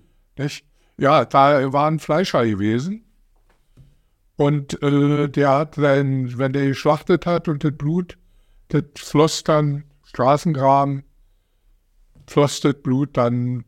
Ja, 0.98 1.24
da 1.24 1.72
war 1.72 1.88
ein 1.88 1.98
Fleischer 1.98 2.44
gewesen. 2.46 3.04
Und 4.36 4.82
äh, 4.82 5.28
der 5.28 5.50
hat 5.50 5.74
sein, 5.76 6.36
wenn 6.38 6.52
der 6.52 6.66
geschlachtet 6.66 7.26
hat 7.26 7.48
und 7.48 7.64
das 7.64 7.72
Blut, 7.72 8.18
das 8.72 8.84
floss 8.96 9.44
dann, 9.44 9.84
Straßengraben, 10.04 11.04
floss 12.26 12.60
das 12.60 12.74
Blut 12.82 13.16
dann 13.16 13.64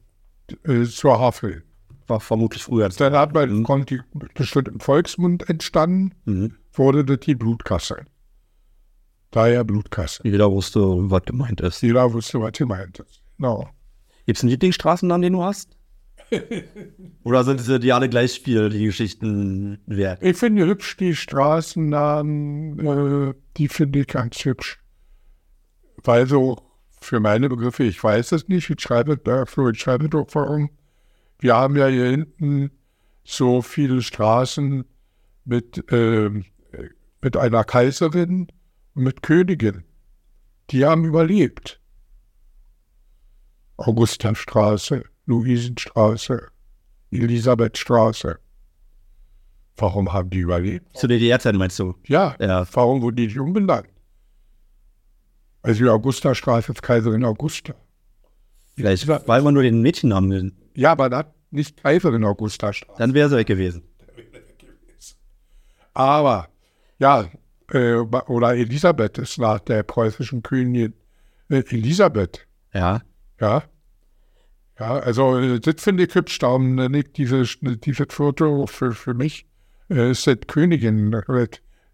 äh, 0.64 0.84
zur 0.84 1.18
Havel. 1.18 1.62
War 2.06 2.20
vermutlich 2.20 2.62
früher. 2.62 2.88
Dann 2.90 3.14
hat 3.14 3.32
man, 3.32 3.62
konnte 3.62 3.96
die, 3.96 4.02
bestimmt 4.34 4.68
im 4.68 4.80
Volksmund 4.80 5.48
entstanden, 5.48 6.14
Mhm. 6.26 6.54
wurde 6.72 7.04
das 7.04 7.20
die 7.20 7.34
Blutkasse. 7.34 8.04
Daher 9.30 9.64
Blutkasse. 9.64 10.22
Jeder 10.24 10.50
wusste, 10.52 10.80
was 11.10 11.22
gemeint 11.24 11.60
ist. 11.60 11.80
Jeder 11.82 12.12
wusste, 12.12 12.40
was 12.40 12.52
gemeint 12.52 13.00
ist. 13.00 13.22
Genau. 13.38 13.68
Gibt 14.26 14.38
es 14.38 14.42
einen 14.44 14.50
Lieblingsstraßennamen, 14.50 15.22
den 15.22 15.32
du 15.32 15.42
hast? 15.42 15.76
Oder 17.24 17.42
sind 17.44 17.60
sie 17.60 17.80
die 17.80 17.92
alle 17.92 18.08
gleich 18.08 18.38
viel, 18.40 18.68
die 18.70 18.84
Geschichten 18.84 19.78
wert? 19.86 20.22
Ich 20.22 20.36
finde 20.36 20.66
hübsch 20.66 20.96
die 20.98 21.16
Straßennamen, 21.16 22.78
äh, 23.30 23.34
die 23.56 23.68
finde 23.68 24.00
ich 24.00 24.06
ganz 24.06 24.44
hübsch. 24.44 24.78
Weil 26.04 26.26
so 26.26 26.58
für 27.00 27.18
meine 27.20 27.48
Begriffe, 27.48 27.84
ich 27.84 28.02
weiß 28.02 28.32
es 28.32 28.48
nicht, 28.48 28.70
ich 28.70 28.80
schreibe 28.80 29.16
dafür, 29.18 29.70
ich 29.70 29.80
schreibe 29.80 30.08
doch 30.08 30.26
warum. 30.32 30.70
Wir 31.38 31.56
haben 31.56 31.76
ja 31.76 31.86
hier 31.88 32.06
hinten 32.10 32.70
so 33.24 33.62
viele 33.62 34.02
Straßen 34.02 34.84
mit, 35.44 35.90
äh, 35.92 36.30
mit 37.20 37.36
einer 37.36 37.64
Kaiserin 37.64 38.48
und 38.94 39.02
mit 39.02 39.22
Königin. 39.22 39.84
Die 40.70 40.84
haben 40.84 41.04
überlebt. 41.04 41.80
Augustastraße, 43.76 45.04
Luisenstraße, 45.26 46.48
Elisabethstraße. 47.10 48.38
Warum 49.76 50.12
haben 50.12 50.30
die 50.30 50.38
überlebt? 50.38 50.96
Zu 50.96 51.08
DDR-Zeiten 51.08 51.58
meinst 51.58 51.78
du? 51.80 51.94
Ja, 52.06 52.36
Ja. 52.38 52.64
warum 52.72 53.02
wurden 53.02 53.16
die 53.16 53.26
nicht 53.26 53.38
umbenannt? 53.38 53.88
Also 55.64 55.82
die 55.82 55.88
Augustastraße 55.88 56.72
ist 56.72 56.82
Kaiserin 56.82 57.24
Augusta. 57.24 57.74
Vielleicht, 58.76 59.08
weil 59.08 59.40
man 59.40 59.54
nur 59.54 59.62
den 59.62 59.80
Mädchennamen 59.80 60.28
nennt. 60.28 60.54
Ja, 60.74 60.92
aber 60.92 61.08
das 61.08 61.24
nicht 61.50 61.82
Kaiserin 61.82 62.22
Augustastraße. 62.22 62.98
Dann 62.98 63.14
wäre 63.14 63.30
sie 63.30 63.36
weg 63.36 63.46
gewesen. 63.46 63.82
Aber, 65.94 66.48
ja, 66.98 67.30
äh, 67.70 67.94
oder 67.94 68.54
Elisabeth 68.54 69.16
ist 69.16 69.38
nach 69.38 69.60
der 69.60 69.84
preußischen 69.84 70.42
Königin 70.42 70.92
Äh, 71.48 71.62
Elisabeth. 71.70 72.46
Ja. 72.74 73.00
Ja. 73.40 73.62
Ja, 74.78 74.98
also 74.98 75.38
äh, 75.38 75.60
das 75.60 75.82
finde 75.82 76.04
ich 76.04 76.14
hübsch. 76.14 76.38
Darum 76.40 76.74
nenne 76.74 76.98
ich 76.98 77.12
dieses, 77.12 77.58
dieses 77.62 78.06
Foto 78.10 78.66
für, 78.66 78.92
für 78.92 79.14
mich 79.14 79.46
äh, 79.88 80.10
ist 80.10 80.26
das 80.26 80.36
Königin, 80.46 81.10
das, 81.10 81.24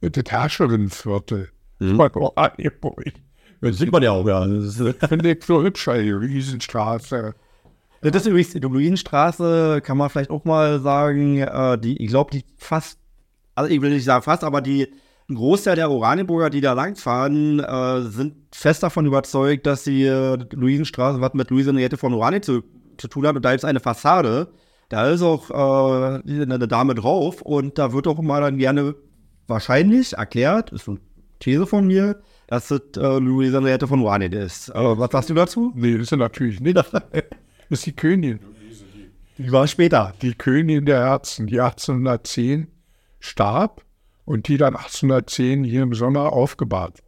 das 0.01 0.25
Herrscherinnenviertel. 0.27 1.51
Mhm. 1.79 1.97
Von 1.97 2.11
Oranienburg. 2.15 3.13
Das 3.61 3.79
sieht 3.79 3.93
man 3.93 4.03
ja 4.03 4.13
auch, 4.13 4.27
ja. 4.27 4.47
Das 4.47 4.79
ist, 4.79 5.03
Das 5.03 5.09
finde 5.09 5.31
ich 5.31 5.45
so 5.45 5.63
hübsch, 5.63 5.85
die 5.85 6.11
Riesenstraße. 6.11 7.35
das 8.01 8.17
ist 8.17 8.27
übrigens 8.27 8.53
die 8.53 8.61
Luisenstraße, 8.61 9.81
kann 9.83 9.99
man 9.99 10.09
vielleicht 10.09 10.31
auch 10.31 10.45
mal 10.45 10.81
sagen, 10.81 11.39
äh, 11.39 11.79
die, 11.79 12.03
ich 12.03 12.09
glaube, 12.09 12.31
die 12.31 12.45
fast, 12.57 12.99
also 13.55 13.71
ich 13.71 13.83
will 13.83 13.91
nicht 13.91 14.05
sagen 14.05 14.23
fast, 14.23 14.45
aber 14.45 14.61
die, 14.61 14.89
ein 15.29 15.35
Großteil 15.35 15.77
der 15.77 15.91
Oranienburger, 15.91 16.51
die 16.51 16.61
da 16.61 16.73
langfahren, 16.73 17.61
äh, 17.61 18.03
sind 18.03 18.35
fest 18.53 18.83
davon 18.83 19.07
überzeugt, 19.07 19.67
dass 19.67 19.85
die 19.85 20.05
äh, 20.05 20.39
Luisenstraße 20.53 21.21
was 21.21 21.35
mit 21.35 21.51
Luise 21.51 21.71
Henriette 21.71 21.97
von 21.97 22.15
Oranien 22.15 22.43
zu, 22.43 22.63
zu 22.99 23.09
tun 23.09 23.27
hat. 23.27 23.37
Und 23.37 23.45
da 23.45 23.53
ist 23.53 23.65
eine 23.65 23.81
Fassade, 23.81 24.49
da 24.89 25.09
ist 25.09 25.23
auch 25.23 25.51
äh, 25.51 26.43
eine 26.43 26.67
Dame 26.67 26.95
drauf 26.95 27.43
und 27.43 27.79
da 27.79 27.93
wird 27.93 28.09
auch 28.09 28.21
mal 28.21 28.41
dann 28.41 28.59
gerne 28.59 28.97
wahrscheinlich 29.47 30.15
erklärt, 30.15 30.73
ist 30.73 30.87
so 30.87 30.93
eine 30.93 31.01
These 31.39 31.67
von 31.67 31.87
mir, 31.87 32.21
dass 32.51 32.67
das 32.69 32.81
äh, 32.97 33.19
Luise 33.19 33.57
Henriette 33.57 33.87
von 33.87 34.03
Oranien 34.03 34.33
ist. 34.33 34.71
Äh, 34.71 34.75
was 34.75 35.13
sagst 35.13 35.31
du 35.31 35.35
dazu? 35.35 35.73
Nee, 35.75 35.97
das 35.97 36.11
ist 36.11 36.17
natürlich 36.17 36.61
nicht. 36.61 36.77
Das 36.77 36.89
ist 37.71 37.87
die 37.87 37.93
Königin. 37.93 38.41
Die 39.39 39.53
war 39.53 39.69
später. 39.69 40.13
Die 40.21 40.35
Königin 40.35 40.85
der 40.85 40.99
Herzen, 40.99 41.47
die 41.47 41.61
1810 41.61 42.67
starb 43.21 43.85
und 44.25 44.49
die 44.49 44.57
dann 44.57 44.75
1810 44.75 45.63
hier 45.63 45.85
im 45.85 45.95
Sommer 45.95 46.33
aufgebahrt. 46.33 46.99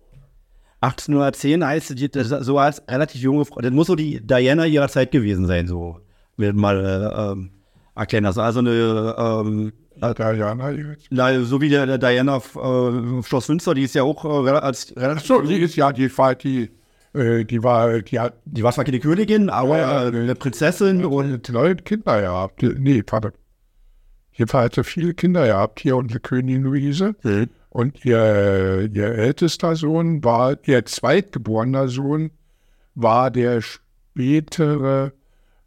1810 0.80 1.66
heißt 1.66 1.98
die, 1.98 2.08
so 2.22 2.58
als 2.58 2.80
relativ 2.88 3.20
junge 3.20 3.44
Frau. 3.44 3.60
Das 3.60 3.72
muss 3.72 3.88
so 3.88 3.96
die 3.96 4.24
Diana 4.24 4.66
ihrer 4.66 4.88
Zeit 4.88 5.10
gewesen 5.10 5.46
sein, 5.46 5.66
so 5.66 5.98
wird 6.36 6.54
mal 6.54 6.84
äh, 6.84 7.32
ähm, 7.32 7.50
erklären. 7.96 8.24
Ist 8.26 8.38
also 8.38 8.60
eine, 8.60 9.16
ähm, 9.18 9.72
Diana 10.14 10.70
jetzt. 10.70 11.06
na, 11.10 11.40
so 11.42 11.60
wie 11.60 11.68
der, 11.68 11.86
der 11.86 11.98
Diana 11.98 12.36
äh, 12.38 13.22
Schloss 13.22 13.48
Windsor, 13.48 13.74
die 13.74 13.82
ist 13.84 13.94
ja 13.94 14.02
auch 14.02 14.24
äh, 14.24 14.50
als 14.50 14.94
relativ. 14.96 15.26
So, 15.26 15.40
die 15.42 15.58
ist 15.58 15.76
ja, 15.76 15.92
die 15.92 16.16
war 16.18 16.34
die, 16.34 16.70
äh, 17.14 17.44
die 17.44 17.62
war, 17.62 18.00
die 18.00 18.18
hat 18.18 18.34
Die 18.44 18.62
war 18.62 18.72
zwar 18.72 18.84
keine 18.84 19.00
Königin, 19.00 19.48
aber 19.50 19.78
Ja, 19.78 20.02
ja. 20.04 20.10
äh, 20.10 20.20
eine 20.22 20.34
Prinzessin 20.34 21.04
und 21.04 21.48
neun 21.50 21.84
Kinder 21.84 22.20
gehabt. 22.20 22.62
Nee, 22.62 23.02
warte. 23.08 23.32
Jedenfalls 24.32 24.64
hat 24.64 24.74
sie 24.74 24.84
viele 24.84 25.14
Kinder 25.14 25.46
gehabt, 25.46 25.80
hier 25.80 25.96
unsere 25.96 26.20
Königin 26.20 26.62
Luise. 26.62 27.14
Und 27.68 28.04
ihr, 28.04 28.90
ihr 28.92 29.08
ältester 29.14 29.76
Sohn 29.76 30.24
war, 30.24 30.56
ihr 30.64 30.84
zweitgeborener 30.84 31.88
Sohn 31.88 32.30
war 32.94 33.30
der 33.30 33.60
spätere, 33.62 35.12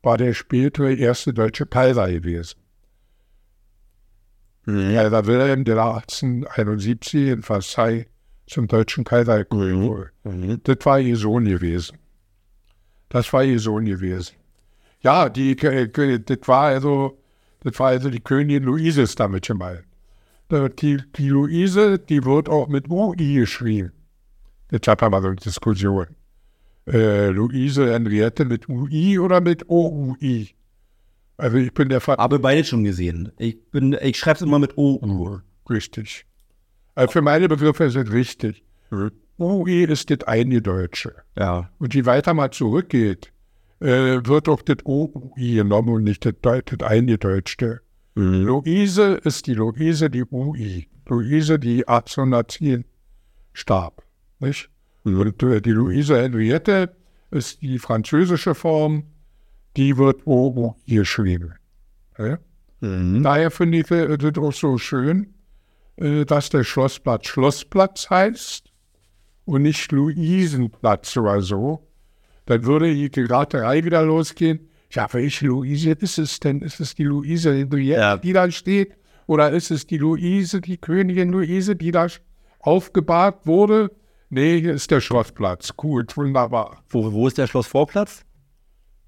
war 0.03 0.17
der 0.17 0.33
spätere 0.33 0.93
erste 0.93 1.33
deutsche 1.33 1.65
Kaiser 1.65 2.07
gewesen. 2.11 2.59
Kaiser 4.66 5.26
Wilhelm, 5.28 5.63
der 5.63 5.78
1871 5.78 7.28
in 7.28 7.41
Versailles 7.43 8.05
zum 8.47 8.68
deutschen 8.68 9.03
Kaiser 9.03 9.39
gekrönt 9.39 9.82
wurde. 10.24 10.59
Das 10.63 10.86
war 10.86 10.99
ihr 10.99 11.16
Sohn 11.16 11.45
gewesen. 11.45 11.97
Das 13.09 13.32
war 13.32 13.43
ihr 13.43 13.59
Sohn 13.59 13.86
gewesen. 13.86 14.36
Ja, 15.01 15.30
die, 15.30 15.55
das 15.55 16.38
war 16.47 16.63
also, 16.63 17.18
das 17.61 17.80
war 17.80 17.89
also 17.89 18.09
die 18.09 18.20
Königin 18.20 18.63
Luise 18.63 19.03
ist 19.03 19.20
damit 19.20 19.47
gemeint. 19.47 19.84
Die, 20.51 20.97
die 21.16 21.30
Luise, 21.30 21.99
die 21.99 22.24
wird 22.24 22.49
auch 22.49 22.68
mit 22.68 22.89
UI 22.89 23.36
geschrieben. 23.36 23.91
Jetzt 24.72 24.88
hat 24.88 25.01
man 25.01 25.11
mal 25.11 25.22
so 25.22 25.28
eine 25.28 25.36
Diskussion. 25.38 26.07
Äh, 26.88 27.30
Luise 27.30 27.91
Henriette 27.93 28.45
mit 28.45 28.68
UI 28.68 29.20
oder 29.20 29.41
mit 29.41 29.70
OUI? 29.70 30.55
Also 31.38 31.57
ich 31.57 31.73
bin 31.73 31.89
der 31.89 32.01
Ver 32.01 32.17
habe 32.17 32.39
beide 32.39 32.63
schon 32.63 32.83
gesehen. 32.83 33.31
Ich 33.38 33.61
bin, 33.71 33.97
ich 34.01 34.17
schreibe 34.17 34.36
es 34.38 34.41
immer 34.41 34.59
mit 34.59 34.77
O. 34.77 35.39
Richtig. 35.69 36.25
Also 36.93 37.11
für 37.11 37.21
meine 37.21 37.47
Begriffe 37.47 37.86
ist 37.86 37.95
es 37.95 38.11
richtig. 38.11 38.63
UI 39.38 39.83
ist 39.83 40.09
das 40.09 40.23
Eingedeutsche. 40.27 41.13
Ja. 41.38 41.69
Und 41.79 41.93
je 41.93 42.05
weiter 42.05 42.33
man 42.33 42.51
zurückgeht, 42.51 43.33
äh, 43.81 44.25
wird 44.25 44.47
auch 44.47 44.61
das 44.61 44.77
OUI 44.86 45.55
genommen 45.55 45.89
und 45.89 46.03
nicht 46.03 46.25
das, 46.25 46.33
das 46.41 46.88
Eingedeutschte. 46.88 47.81
Luise 48.15 49.19
ist 49.23 49.47
die 49.47 49.55
Luise, 49.55 50.09
die 50.09 50.23
UI. 50.23 50.88
Luise, 51.07 51.59
die 51.59 51.86
1810 51.86 52.86
starb. 53.51 54.03
Nicht? 54.39 54.69
Und 55.03 55.43
äh, 55.43 55.61
die 55.61 55.71
Luise 55.71 56.21
Henriette 56.21 56.95
ist 57.29 57.61
die 57.61 57.77
französische 57.77 58.55
Form, 58.55 59.03
die 59.78 59.97
wird 59.97 60.26
OUI 60.26 60.73
geschrieben. 60.88 61.53
Ja? 62.17 62.38
Daher 62.82 63.51
finde 63.51 63.80
ich 63.80 63.91
äh, 63.91 64.17
das 64.17 64.38
auch 64.38 64.53
so 64.53 64.78
schön, 64.78 65.34
äh, 65.97 66.26
dass 66.26 66.49
der 66.49 66.63
Schlossplatz 66.63 67.28
Schlossplatz 67.28 68.09
heißt 68.09 68.71
und 69.45 69.63
nicht 69.63 69.91
Luisenplatz 69.91 71.17
oder 71.17 71.41
so. 71.41 71.88
Dann 72.45 72.63
würde 72.65 72.93
die 72.93 73.21
Raterei 73.21 73.84
wieder 73.84 74.03
losgehen. 74.03 74.69
Ja, 74.91 75.07
welche 75.11 75.47
Luise 75.47 75.91
ist 75.91 76.19
es 76.19 76.39
denn? 76.39 76.61
Ist 76.61 76.80
es 76.80 76.93
die 76.95 77.03
Luise 77.03 77.53
Henriette, 77.55 77.99
Ja. 77.99 78.17
die 78.17 78.34
da 78.34 78.51
steht? 78.51 78.93
Oder 79.28 79.51
ist 79.51 79.71
es 79.71 79.88
die 79.88 79.97
Luise, 79.97 80.61
die 80.61 80.78
Königin 80.78 81.32
Luise, 81.32 81.76
die 81.76 81.91
da 81.91 82.07
aufgebahrt 82.59 83.47
wurde? 83.47 83.91
Nee, 84.30 84.59
hier 84.61 84.73
ist 84.73 84.91
der 84.91 85.01
Schlossplatz. 85.01 85.76
Gut, 85.76 86.15
wunderbar. 86.17 86.84
Wo, 86.89 87.11
wo 87.11 87.28
ist 87.28 87.38
der 87.38 87.47
Schlossvorplatz? 87.47 88.23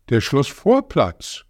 Der 0.10 0.22
Schlossvorplatz. 0.22 1.44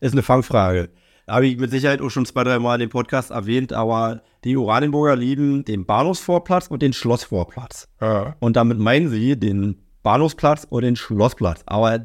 Ist 0.00 0.12
eine 0.12 0.22
Fangfrage. 0.22 0.90
Habe 1.28 1.46
ich 1.46 1.56
mit 1.58 1.70
Sicherheit 1.70 2.00
auch 2.00 2.10
schon 2.10 2.26
zwei, 2.26 2.44
drei 2.44 2.58
Mal 2.58 2.74
in 2.74 2.80
dem 2.80 2.90
Podcast 2.90 3.30
erwähnt, 3.30 3.72
aber 3.72 4.22
die 4.44 4.56
Oranienburger 4.56 5.16
lieben 5.16 5.64
den 5.64 5.86
Bahnhofsvorplatz 5.86 6.66
und 6.66 6.82
den 6.82 6.92
Schlossvorplatz. 6.92 7.88
Ja. 8.00 8.36
Und 8.40 8.56
damit 8.56 8.78
meinen 8.78 9.08
sie 9.08 9.38
den 9.38 9.80
Bahnhofsplatz 10.02 10.66
und 10.68 10.82
den 10.82 10.96
Schlossplatz. 10.96 11.62
Aber 11.66 12.04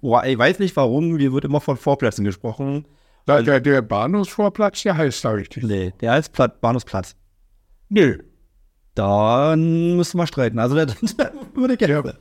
ich 0.00 0.38
weiß 0.38 0.58
nicht 0.58 0.76
warum, 0.76 1.12
mir 1.12 1.32
wird 1.32 1.44
immer 1.46 1.60
von 1.60 1.76
Vorplätzen 1.78 2.24
gesprochen. 2.24 2.86
Da, 3.24 3.42
der, 3.42 3.60
der 3.60 3.82
Bahnhofsvorplatz, 3.82 4.82
der 4.82 4.96
heißt 4.96 5.24
da 5.24 5.30
richtig. 5.30 5.64
Nee, 5.64 5.92
der 6.00 6.12
heißt 6.12 6.32
Pla- 6.32 6.48
Bahnhofsplatz. 6.48 7.16
Nee. 7.88 8.18
Dann 8.94 9.96
müssen 9.96 10.18
wir 10.18 10.26
streiten. 10.26 10.58
Also, 10.58 10.74
das 10.84 10.96
würde 11.54 11.74
ich 11.74 11.78
gerne. 11.78 12.18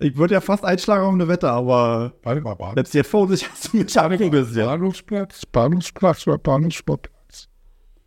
Ich 0.00 0.16
würde 0.16 0.34
ja 0.34 0.40
fast 0.40 0.64
einschlagen 0.64 1.04
auf 1.04 1.14
eine 1.14 1.28
Wette, 1.28 1.50
aber 1.50 2.12
Warte 2.22 2.40
mal, 2.40 2.54
Bahn- 2.54 2.74
selbst 2.74 2.94
jetzt 2.94 3.10
vor 3.10 3.28
sich 3.28 3.48
hast 3.50 3.72
du 3.72 3.78
mich 3.78 3.98
ein 3.98 4.30
bisschen. 4.30 4.66
Bahnhofsplatz, 4.66 5.46
Bahnhofsplatz 5.46 6.26
oder 6.26 6.38
Bahnhofsvorplatz. 6.38 7.14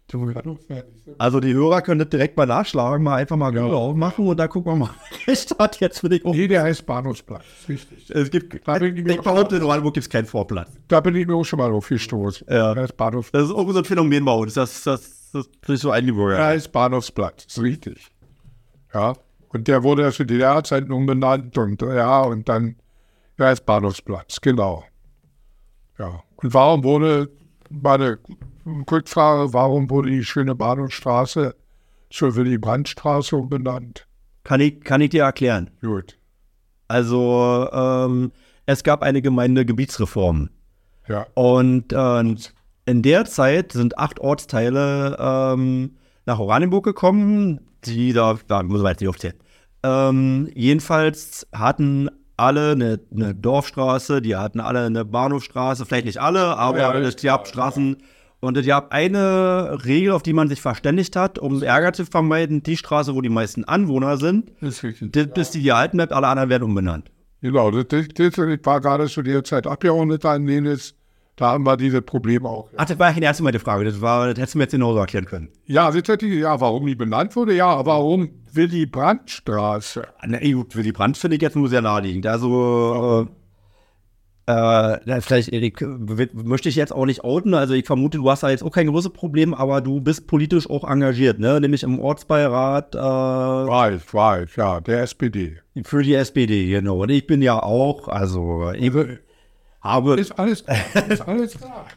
Du 0.08 0.58
Also 1.20 1.40
die 1.40 1.54
Hörer 1.54 1.82
können 1.82 2.00
das 2.00 2.10
direkt 2.10 2.36
mal 2.36 2.46
nachschlagen, 2.46 3.02
mal 3.02 3.16
einfach 3.16 3.38
mal 3.38 3.52
Google 3.52 3.74
aufmachen 3.76 4.28
und 4.28 4.36
dann 4.38 4.50
gucken 4.50 4.74
wir 4.74 4.76
mal. 4.76 4.90
Recht 5.28 5.58
hat 5.58 5.80
jetzt 5.80 6.00
für 6.00 6.10
dich. 6.10 6.22
Nee, 6.26 6.50
der 6.50 6.64
heißt 6.64 6.86
Bahnhofsplatz. 6.86 7.44
Richtig. 7.70 8.10
Es 8.10 8.30
gibt, 8.30 8.68
Da 8.68 8.78
bin 8.78 8.98
ich 8.98 9.06
ich 9.08 9.22
behaupte, 9.22 9.56
in 9.56 9.64
Oranienburg 9.64 9.94
gibt 9.94 10.06
es 10.06 10.10
keinen 10.10 10.26
Vorplatz. 10.26 10.70
Da 10.90 11.00
bin 11.00 11.16
ich 11.16 11.26
mir 11.28 11.36
auch 11.36 11.46
schon 11.46 11.60
mal 11.60 11.72
aufgestoßen. 11.72 12.46
Ja. 12.50 12.74
Der 12.74 12.84
heißt 12.84 12.98
Bahnhof, 12.98 13.32
Das 13.32 13.44
ist 13.46 13.52
auch 13.52 13.72
so 13.72 13.78
ein 13.80 13.86
Phänomen 13.86 14.26
bei 14.26 14.34
uns. 14.34 14.54
Das, 14.56 14.84
das, 14.84 15.30
das 15.32 15.48
ist 15.70 15.82
so 15.82 15.92
eingebürgert. 15.92 16.40
der 16.40 16.46
heißt 16.48 16.74
Bahnhofsplatz. 16.74 17.46
Ist 17.46 17.62
richtig. 17.62 18.08
Ja. 18.94 19.14
Und 19.54 19.68
der 19.68 19.84
wurde 19.84 20.04
ja 20.04 20.12
zu 20.12 20.26
DDR-Zeiten 20.26 20.92
umbenannt 20.92 21.58
und 21.58 21.82
ja, 21.82 22.22
und 22.22 22.48
dann, 22.48 22.76
der 23.38 23.48
heißt 23.48 23.66
Bahnhofsplatz, 23.66 24.40
genau. 24.40 24.84
Ja. 25.98 26.24
Und 26.38 26.54
warum 26.54 26.84
wurde, 26.84 27.30
meine 27.70 28.20
Rückfrage, 28.90 29.54
warum 29.54 29.90
wurde 29.90 30.10
die 30.10 30.24
schöne 30.24 30.56
Bahnhofstraße 30.56 31.56
zur 32.10 32.36
Willy-Brandt-Straße 32.36 33.36
umbenannt? 33.36 34.08
Kann, 34.44 34.62
ich, 34.62 34.82
kann 34.82 35.02
ich 35.02 35.10
dir 35.10 35.24
erklären. 35.24 35.70
Gut. 35.82 36.18
Also, 36.88 37.70
ähm, 37.72 38.32
es 38.66 38.84
gab 38.84 39.02
eine 39.02 39.22
Gemeindegebietsreform. 39.22 40.50
Ja. 41.08 41.28
Und 41.34 41.94
äh, 41.94 42.36
in 42.86 43.02
der 43.02 43.26
Zeit 43.26 43.74
sind 43.74 43.98
acht 43.98 44.20
Ortsteile 44.20 45.18
ähm, 45.20 45.98
nach 46.26 46.40
Oranienburg 46.40 46.86
gekommen, 46.86 47.60
die 47.86 48.14
da, 48.14 48.38
da 48.48 48.64
muss 48.64 48.82
man 48.82 48.92
jetzt 48.92 49.02
nicht 49.02 49.10
aufzählen. 49.10 49.36
Ähm, 49.84 50.50
jedenfalls 50.54 51.48
hatten 51.54 52.10
alle 52.38 52.72
eine, 52.72 53.00
eine 53.14 53.36
Dorfstraße, 53.36 54.22
die 54.22 54.36
hatten 54.36 54.60
alle 54.60 54.86
eine 54.86 55.06
Bahnhofstraße, 55.06 55.86
vielleicht 55.86 56.06
nicht 56.06 56.20
alle, 56.22 56.58
aber 56.58 56.80
Ja, 56.80 56.94
es 56.96 57.16
gab 57.18 57.48
Straßen. 57.48 57.98
Und 58.44 58.58
es 58.58 58.66
gab 58.66 58.92
eine 58.92 59.78
Regel, 59.86 60.14
auf 60.14 60.24
die 60.24 60.34
man 60.34 60.48
sich 60.48 60.62
verständigt 60.62 61.16
hat, 61.16 61.38
um 61.38 61.62
Ärger 61.62 61.94
zu 61.94 62.06
vermeiden, 62.08 62.64
die 62.64 62.76
Straße, 62.76 63.14
wo 63.14 63.22
die 63.22 63.30
meisten 63.30 63.66
Anwohner 63.66 64.18
sind, 64.18 64.50
ist 64.62 64.82
richtig. 64.82 65.12
das, 65.14 65.28
bis 65.28 65.52
die 65.52 65.62
gehalten 65.62 65.98
bleibt, 65.98 66.12
alle 66.12 66.26
anderen 66.26 66.50
werden 66.50 66.64
umbenannt. 66.64 67.12
Genau, 67.42 67.70
das, 67.70 67.88
das, 67.88 68.08
das 68.16 68.38
ich 68.48 68.66
war 68.66 68.82
gerade 68.82 69.08
zu 69.08 69.22
der 69.22 69.44
Zeit 69.44 69.68
abgeordneter 69.68 70.36
in 70.36 70.48
Lenitz. 70.48 70.96
Da 71.42 71.54
haben 71.54 71.66
wir 71.66 71.76
diese 71.76 72.04
Probleme 72.04 72.48
auch. 72.48 72.70
Ach, 72.78 72.86
das 72.86 73.00
war 73.00 73.12
die 73.14 73.22
erste 73.24 73.42
meine 73.42 73.58
Frage. 73.58 73.84
Das, 73.84 74.00
war, 74.00 74.28
das 74.28 74.38
hättest 74.38 74.54
du 74.54 74.58
mir 74.60 74.66
jetzt 74.66 74.74
genauso 74.74 75.00
erklären 75.00 75.26
können. 75.26 75.50
Ja, 75.66 75.92
hätte 75.92 76.28
ich- 76.28 76.40
ja, 76.42 76.62
warum 76.62 76.86
die 76.86 76.94
benannt 76.94 77.36
wurde, 77.36 77.56
ja, 77.56 77.84
warum 77.84 78.30
Willy 78.54 78.86
Brandt-Straße? 78.86 80.04
Na 80.28 80.38
ey, 80.38 80.52
gut, 80.52 80.76
Willy 80.76 80.92
Brandt 80.92 81.18
finde 81.18 81.38
ich 81.38 81.42
jetzt 81.42 81.56
nur 81.56 81.68
sehr 81.68 81.82
naheliegend. 81.82 82.28
Also, 82.28 83.28
äh, 84.48 84.52
äh, 84.52 85.00
na, 85.06 85.22
vielleicht, 85.22 85.50
Erik, 85.50 85.82
möchte 86.34 86.70
ich 86.70 86.76
jetzt 86.76 86.94
auch 86.94 87.08
nicht 87.08 87.24
outen. 87.24 87.56
Also, 87.56 87.74
ich 87.74 87.86
vermute, 87.88 88.20
du 88.20 88.30
hast 88.30 88.44
da 88.44 88.52
jetzt 88.52 88.64
auch 88.64 88.72
kein 88.72 88.86
großes 88.88 89.12
Problem, 89.14 89.56
aber 89.56 89.82
du 89.82 90.00
bist 90.00 90.28
politisch 90.28 90.70
auch 90.70 90.84
engagiert, 90.88 91.40
ne? 91.40 91.60
Nämlich 91.60 91.82
im 91.82 92.00
Ortsbeirat 92.00 92.94
äh, 92.94 93.00
Weiß, 93.00 94.14
weiß, 94.14 94.56
ja, 94.58 94.80
der 94.80 95.02
SPD. 95.02 95.58
für 95.86 96.04
die 96.04 96.14
SPD, 96.14 96.70
genau. 96.70 97.02
Und 97.02 97.10
ich 97.10 97.26
bin 97.26 97.42
ja 97.42 97.62
auch, 97.64 98.08
also, 98.08 98.72
ich 98.76 98.94
Also, 98.94 99.18
habe. 99.82 100.16
ist 100.20 100.32
alles, 100.38 100.62
ist 101.10 101.22
alles 101.28 101.58
klar. 101.58 101.88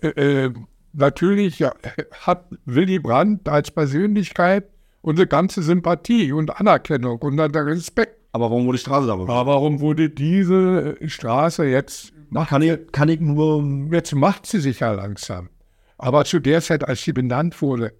Äh, 0.00 0.08
äh, 0.08 0.52
natürlich 0.92 1.58
ja, 1.58 1.72
hat 2.20 2.46
Willy 2.64 2.98
Brandt 2.98 3.48
als 3.48 3.70
Persönlichkeit 3.70 4.64
unsere 5.02 5.26
ganze 5.26 5.62
Sympathie 5.62 6.32
und 6.32 6.50
Anerkennung 6.58 7.18
und 7.18 7.38
Respekt. 7.40 8.16
aber 8.32 8.50
warum 8.50 8.66
wurde 8.66 8.78
die 8.78 8.82
Straße 8.82 9.06
da? 9.06 9.12
Aber 9.14 9.46
warum 9.46 9.80
wurde 9.80 10.10
diese 10.10 10.96
Straße 11.06 11.64
jetzt, 11.64 12.12
Kann 12.48 12.62
ich, 12.62 12.78
kann 12.92 13.08
ich 13.08 13.20
nur. 13.20 13.64
jetzt 13.92 14.14
macht 14.14 14.46
sie 14.46 14.60
sich 14.60 14.80
ja 14.80 14.92
langsam. 14.92 15.48
Aber 15.96 16.24
zu 16.24 16.40
der 16.40 16.60
Zeit, 16.60 16.84
als 16.86 17.02
sie 17.02 17.12
benannt 17.12 17.60
wurde, 17.62 17.92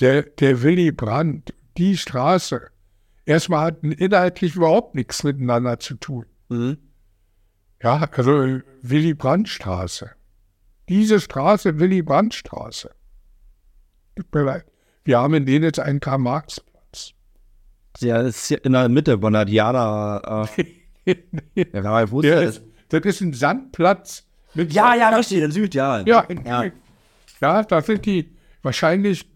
der, 0.00 0.22
der 0.22 0.62
Willy 0.62 0.90
Brandt, 0.92 1.52
die 1.76 1.96
Straße, 1.96 2.68
erstmal 3.26 3.66
hatten 3.66 3.92
inhaltlich 3.92 4.56
überhaupt 4.56 4.94
nichts 4.94 5.22
miteinander 5.22 5.78
zu 5.78 5.94
tun. 5.94 6.26
Mhm. 6.48 6.78
Ja, 7.82 8.08
also 8.12 8.42
äh, 8.42 8.62
Willy 8.82 9.14
Brandt 9.14 9.48
Straße. 9.48 10.10
Diese 10.88 11.20
Straße, 11.20 11.78
Willy 11.78 12.02
Brandt 12.02 12.34
Straße. 12.34 12.90
Tut 14.16 14.34
mir 14.34 14.42
leid. 14.42 14.64
Wir 15.04 15.18
haben 15.18 15.34
in 15.34 15.46
denen 15.46 15.64
jetzt 15.64 15.80
einen 15.80 16.00
Karl-Marx-Platz. 16.00 17.12
Ja, 17.98 18.22
das 18.22 18.36
ist 18.36 18.50
ja 18.50 18.58
in 18.58 18.72
der 18.72 18.88
Mitte 18.88 19.18
von 19.18 19.32
der 19.32 19.44
Diana. 19.44 20.46
Äh, 20.56 21.16
ja, 21.54 21.64
wer 21.72 22.10
wusste 22.10 22.52
das 22.90 23.04
ist 23.04 23.20
ein 23.20 23.32
Sandplatz. 23.32 24.26
Mit 24.54 24.72
Ja, 24.72 24.94
ja, 24.94 25.10
da 25.10 25.22
steht 25.22 25.44
in 25.44 25.52
Süd, 25.52 25.74
ja. 25.74 26.00
Ja, 26.00 26.20
in, 26.20 26.44
ja. 26.44 26.64
ja. 26.64 26.72
ja, 27.40 27.62
das 27.62 27.86
sind 27.86 28.04
die 28.04 28.36
wahrscheinlich, 28.62 29.30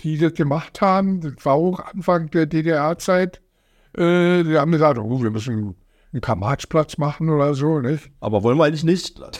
die 0.00 0.16
das 0.16 0.34
gemacht 0.34 0.80
haben. 0.80 1.20
Das 1.20 1.44
war 1.44 1.54
auch 1.54 1.80
Anfang 1.80 2.30
der 2.30 2.46
DDR-Zeit. 2.46 3.42
Äh, 3.96 4.44
die 4.44 4.56
haben 4.56 4.70
gesagt, 4.70 4.98
oh, 4.98 5.22
wir 5.22 5.30
müssen 5.30 5.74
einen 6.12 6.20
Karl-Marx-Platz 6.20 6.98
machen 6.98 7.28
oder 7.30 7.54
so, 7.54 7.80
nicht? 7.80 8.10
Aber 8.20 8.42
wollen 8.42 8.58
wir 8.58 8.64
eigentlich 8.64 8.84
nicht? 8.84 9.20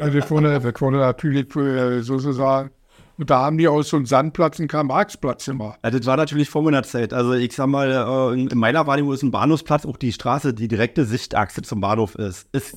Also 0.00 0.18
das 0.18 0.30
wurde, 0.30 0.60
das 0.60 0.80
wurde 0.80 0.96
natürlich 0.98 1.54
äh, 1.56 2.02
sozusagen, 2.02 2.70
und 3.16 3.30
da 3.30 3.40
haben 3.40 3.58
die 3.58 3.68
aus 3.68 3.88
so 3.90 3.96
einem 3.96 4.06
Sandplatz 4.06 4.58
einen 4.58 4.68
Karl-Marx-Platz 4.68 5.46
gemacht. 5.46 5.78
Ja, 5.82 5.90
das 5.90 6.04
war 6.06 6.16
natürlich 6.16 6.50
vor 6.50 6.62
meiner 6.62 6.82
Zeit. 6.82 7.12
Also 7.12 7.32
ich 7.32 7.54
sag 7.54 7.68
mal, 7.68 7.90
äh, 7.90 8.34
in 8.34 8.48
in 8.48 8.58
meiner 8.58 8.86
Wahrnehmung 8.86 9.12
ist 9.14 9.22
ein 9.22 9.30
Bahnhofsplatz 9.30 9.86
auch 9.86 9.96
die 9.96 10.12
Straße, 10.12 10.52
die 10.52 10.68
direkte 10.68 11.04
Sichtachse 11.04 11.62
zum 11.62 11.80
Bahnhof 11.80 12.16
ist. 12.16 12.48
Ist 12.52 12.76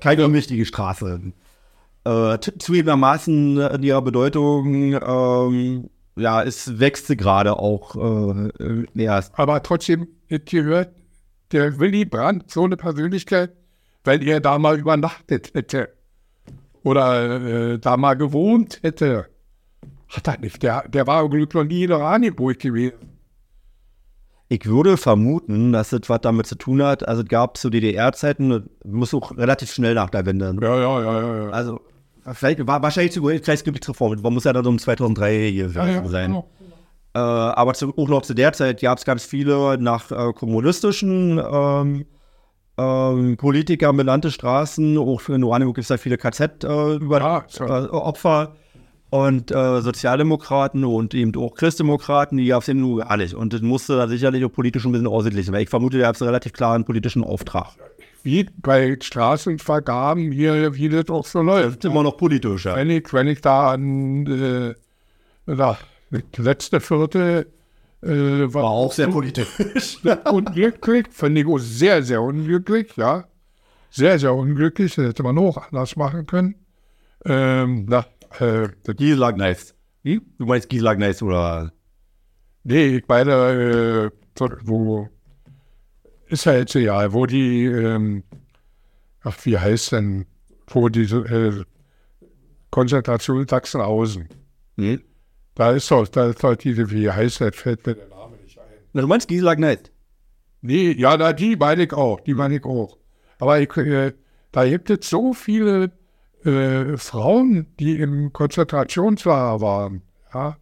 keine 0.00 0.32
wichtige 0.32 0.64
Straße. 0.64 1.32
Äh, 2.04 2.38
zugegebenermaßen 2.38 3.58
in 3.58 3.82
ihrer 3.82 4.02
Bedeutung, 4.02 4.94
ähm, 4.94 5.90
ja, 6.16 6.42
es 6.42 6.78
wächst 6.78 7.06
sie 7.06 7.16
gerade 7.16 7.58
auch 7.58 7.96
äh, 7.96 8.48
äh, 8.48 8.86
erst. 8.94 9.38
Aber 9.38 9.62
trotzdem, 9.62 10.08
gehört 10.28 10.92
der 11.52 11.78
Willy 11.78 12.04
Brandt 12.04 12.50
so 12.50 12.64
eine 12.64 12.76
Persönlichkeit, 12.76 13.52
weil 14.04 14.22
er 14.26 14.40
da 14.40 14.58
mal 14.58 14.78
übernachtet 14.78 15.52
hätte 15.54 15.90
oder 16.82 17.72
äh, 17.72 17.78
da 17.78 17.96
mal 17.96 18.14
gewohnt 18.14 18.80
hätte. 18.82 19.26
Hat 20.08 20.28
er 20.28 20.38
nicht. 20.38 20.62
Der, 20.62 20.86
der 20.88 21.06
war 21.06 21.28
Glück 21.28 21.54
noch 21.54 21.64
nie 21.64 21.84
in 21.84 21.92
Oranienburg 21.92 22.58
gewesen. 22.58 23.14
Ich 24.48 24.66
würde 24.66 24.96
vermuten, 24.96 25.72
dass 25.72 25.90
das 25.90 26.02
was 26.06 26.20
damit 26.20 26.46
zu 26.46 26.56
tun 26.56 26.82
hat. 26.82 27.08
Also 27.08 27.22
es 27.22 27.28
gab 27.28 27.56
zu 27.56 27.70
DDR-Zeiten, 27.70 28.68
muss 28.84 29.14
auch 29.14 29.36
relativ 29.36 29.72
schnell 29.72 29.94
nach 29.94 30.10
der 30.10 30.26
Wende. 30.26 30.54
Ja, 30.60 30.78
ja, 30.78 31.02
ja, 31.02 31.20
ja. 31.20 31.44
ja. 31.44 31.50
Also 31.50 31.80
vielleicht 32.32 32.66
war 32.66 32.82
wahrscheinlich 32.82 33.12
zu 33.12 33.26
vielleicht 33.26 33.64
gibt 33.64 33.82
es 33.82 33.88
Reformen. 33.88 34.20
Man 34.20 34.34
muss 34.34 34.44
ja 34.44 34.52
dann 34.52 34.66
um 34.66 34.78
2003 34.78 35.50
hier 35.50 35.70
ja, 35.70 35.86
ja 35.86 36.06
sein. 36.06 36.30
genau. 36.30 36.48
Äh, 37.14 37.18
aber 37.18 37.74
zu, 37.74 37.96
auch 37.96 38.08
noch 38.08 38.22
zu 38.22 38.34
der 38.34 38.52
Zeit 38.52 38.80
gab 38.80 38.98
es 38.98 39.04
ganz 39.04 39.24
viele 39.24 39.78
nach 39.78 40.10
äh, 40.10 40.32
kommunistischen 40.32 41.38
ähm, 41.38 42.06
ähm, 42.76 43.36
Politikern 43.36 43.96
benannte 43.96 44.32
Straßen. 44.32 44.98
Auch 44.98 45.28
in 45.28 45.44
Oranienburg 45.44 45.76
gibt 45.76 45.84
es 45.84 45.88
da 45.88 45.96
viele 45.96 46.18
KZ-Opfer. 46.18 47.66
Äh, 47.66 47.88
Opfer. 47.90 48.56
und 49.10 49.52
äh, 49.52 49.80
Sozialdemokraten 49.80 50.84
und 50.84 51.14
eben 51.14 51.32
auch 51.36 51.54
Christdemokraten, 51.54 52.36
die 52.36 52.46
gab 52.46 52.62
es 52.62 52.68
eben 52.68 52.80
nur 52.80 53.04
gar 53.04 53.16
nicht. 53.16 53.34
Und 53.34 53.52
das 53.52 53.62
musste 53.62 53.96
da 53.96 54.08
sicherlich 54.08 54.44
auch 54.44 54.52
politisch 54.52 54.84
ein 54.84 54.90
bisschen 54.90 55.06
ausgeglichen, 55.06 55.54
weil 55.54 55.62
ich 55.62 55.70
vermute, 55.70 55.98
da 55.98 56.06
gab 56.06 56.16
es 56.16 56.22
einen 56.22 56.30
relativ 56.30 56.52
klaren 56.52 56.84
politischen 56.84 57.22
Auftrag. 57.22 57.76
Wie 58.24 58.48
bei 58.56 58.96
Straßenvergaben 59.00 60.32
hier, 60.32 60.74
wie 60.74 60.88
das 60.88 61.10
auch 61.10 61.26
so 61.26 61.42
läuft. 61.42 61.66
Das 61.66 61.74
ist 61.74 61.84
immer 61.84 62.02
noch 62.02 62.16
politisch, 62.16 62.64
ja. 62.64 62.74
Wenn 62.74 62.90
ich, 62.90 63.12
wenn 63.12 63.28
ich 63.28 63.40
da 63.40 63.70
an 63.70 64.26
äh, 64.26 64.74
das 66.32 66.44
letzte 66.44 66.80
Viertel 66.80 67.46
äh, 68.02 68.08
war, 68.08 68.62
War 68.62 68.70
auch 68.70 68.92
sehr 68.92 69.08
politisch. 69.08 69.48
unglücklich, 70.30 71.06
finde 71.10 71.40
ich 71.40 71.46
auch 71.46 71.58
sehr, 71.58 72.02
sehr 72.02 72.22
unglücklich, 72.22 72.96
ja. 72.96 73.24
Sehr, 73.90 74.18
sehr 74.18 74.34
unglücklich, 74.34 74.94
das 74.94 75.06
hätte 75.06 75.22
man 75.22 75.38
auch 75.38 75.56
anders 75.70 75.96
machen 75.96 76.26
können. 76.26 76.56
Ähm, 77.24 77.86
na, 77.88 78.04
äh, 78.40 78.68
Gisela 78.94 79.30
Gneist. 79.30 79.74
Hm? 80.04 80.22
Du 80.38 80.46
meinst 80.46 80.68
Gisela 80.68 80.94
Gneist 80.94 81.22
oder? 81.22 81.72
nee, 82.64 82.96
ich 82.96 83.08
meine, 83.08 83.32
äh, 83.32 84.10
wo 84.64 85.08
ist 86.26 86.44
ja 86.46 86.54
jetzt 86.54 86.74
egal, 86.74 87.12
wo 87.12 87.26
die, 87.26 87.64
ähm, 87.66 88.24
ach, 89.22 89.36
wie 89.44 89.58
heißt 89.58 89.92
denn, 89.92 90.26
wo 90.66 90.88
diese 90.88 91.18
äh, 91.18 91.64
Konzentration 92.70 93.46
Sachsenhausen, 93.46 94.28
Hm? 94.76 95.00
Da 95.54 95.70
ist 95.72 95.90
doch, 95.90 96.06
da 96.08 96.28
ist 96.28 96.42
doch 96.42 96.56
diese, 96.56 96.90
wie 96.90 97.10
heißt 97.10 97.40
das, 97.40 97.56
fällt 97.56 97.86
mir 97.86 97.94
der 97.94 98.08
Name 98.08 98.36
nicht 98.42 98.58
ein. 98.58 98.64
Na, 98.92 99.02
du 99.02 99.06
meinst 99.06 99.28
Gisela 99.28 99.54
Gneist? 99.54 99.92
Nee, 100.62 100.92
ja, 100.92 101.16
na, 101.16 101.32
die 101.32 101.56
meine 101.56 101.84
ich 101.84 101.92
auch, 101.92 102.20
die 102.20 102.34
meine 102.34 102.56
ich 102.56 102.64
auch. 102.64 102.98
Aber 103.38 103.60
ich, 103.60 103.76
äh, 103.76 104.12
da 104.52 104.66
gibt 104.66 104.90
es 104.90 105.08
so 105.08 105.32
viele 105.32 105.92
äh, 106.44 106.96
Frauen, 106.96 107.66
die 107.78 107.98
im 108.00 108.32
Konzentrationslager 108.32 109.60
waren, 109.60 110.02
ja, 110.32 110.56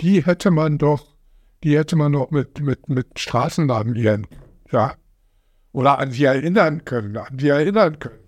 die 0.00 0.24
hätte 0.24 0.50
man 0.50 0.78
doch, 0.78 1.16
die 1.62 1.76
hätte 1.76 1.96
man 1.96 2.12
doch 2.12 2.30
mit, 2.30 2.60
mit, 2.60 2.88
mit 2.88 3.18
Straßennamen 3.18 3.94
ihren, 3.94 4.26
ja, 4.70 4.94
oder 5.72 5.98
an 5.98 6.10
sie 6.10 6.24
erinnern 6.24 6.84
können, 6.84 7.16
an 7.16 7.38
sie 7.38 7.48
erinnern 7.48 7.98
können. 7.98 8.23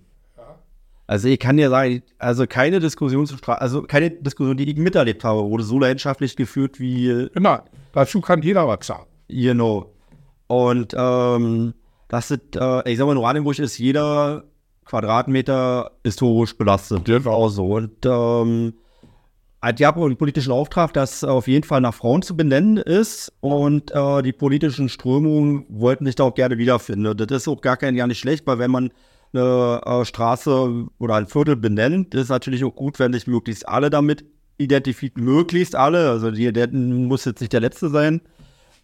Also 1.06 1.28
ich 1.28 1.38
kann 1.38 1.56
dir 1.56 1.70
sagen, 1.70 2.02
also 2.18 2.46
keine 2.46 2.80
Diskussion 2.80 3.26
zu 3.26 3.36
Stra 3.36 3.54
also 3.54 3.82
keine 3.82 4.10
Diskussion, 4.10 4.56
die 4.56 4.70
ich 4.70 4.76
miterlebt 4.76 5.22
habe, 5.24 5.48
wurde 5.48 5.62
so 5.62 5.78
leidenschaftlich 5.78 6.36
geführt 6.36 6.80
wie 6.80 7.28
Genau, 7.32 7.60
dazu 7.92 8.20
kann 8.20 8.42
jeder 8.42 8.66
was 8.66 8.86
sagen. 8.86 9.06
know. 9.28 9.92
Und 10.48 10.94
ähm, 10.96 11.74
das 12.08 12.30
ist, 12.30 12.56
äh, 12.56 12.90
ich 12.90 12.98
sag 12.98 13.06
mal, 13.06 13.12
in 13.12 13.18
Oranienburg 13.18 13.58
ist 13.58 13.78
jeder 13.78 14.44
Quadratmeter 14.84 15.92
historisch 16.04 16.56
belastet. 16.56 17.04
Genau. 17.04 17.30
Auch 17.30 17.48
so. 17.48 17.66
Und 17.74 18.04
ähm, 18.04 18.74
hat 19.60 19.80
ja 19.80 19.94
einen 19.94 20.16
politischen 20.16 20.52
Auftrag, 20.52 20.92
das 20.92 21.24
auf 21.24 21.48
jeden 21.48 21.64
Fall 21.64 21.80
nach 21.80 21.94
Frauen 21.94 22.22
zu 22.22 22.36
benennen 22.36 22.76
ist. 22.76 23.32
Und 23.40 23.90
äh, 23.92 24.22
die 24.22 24.32
politischen 24.32 24.88
Strömungen 24.88 25.66
wollten 25.68 26.06
sich 26.06 26.14
da 26.14 26.24
auch 26.24 26.34
gerne 26.34 26.58
wiederfinden. 26.58 27.16
Das 27.16 27.30
ist 27.30 27.48
auch 27.48 27.60
gar 27.60 27.76
kein 27.76 27.96
gar 27.96 28.06
nicht 28.06 28.20
schlecht, 28.20 28.46
weil 28.46 28.58
wenn 28.58 28.70
man 28.70 28.90
eine 29.32 29.80
äh, 29.84 30.04
Straße 30.04 30.86
oder 30.98 31.14
ein 31.14 31.26
Viertel 31.26 31.56
benennt, 31.56 32.14
ist 32.14 32.28
natürlich 32.28 32.64
auch 32.64 32.74
gut, 32.74 32.98
wenn 32.98 33.12
sich 33.12 33.26
möglichst 33.26 33.68
alle 33.68 33.90
damit 33.90 34.24
identifizieren, 34.58 35.24
möglichst 35.24 35.74
alle, 35.74 36.10
also 36.10 36.30
die, 36.30 36.52
der 36.52 36.68
muss 36.72 37.24
jetzt 37.24 37.40
nicht 37.40 37.52
der 37.52 37.60
Letzte 37.60 37.88
sein. 37.88 38.20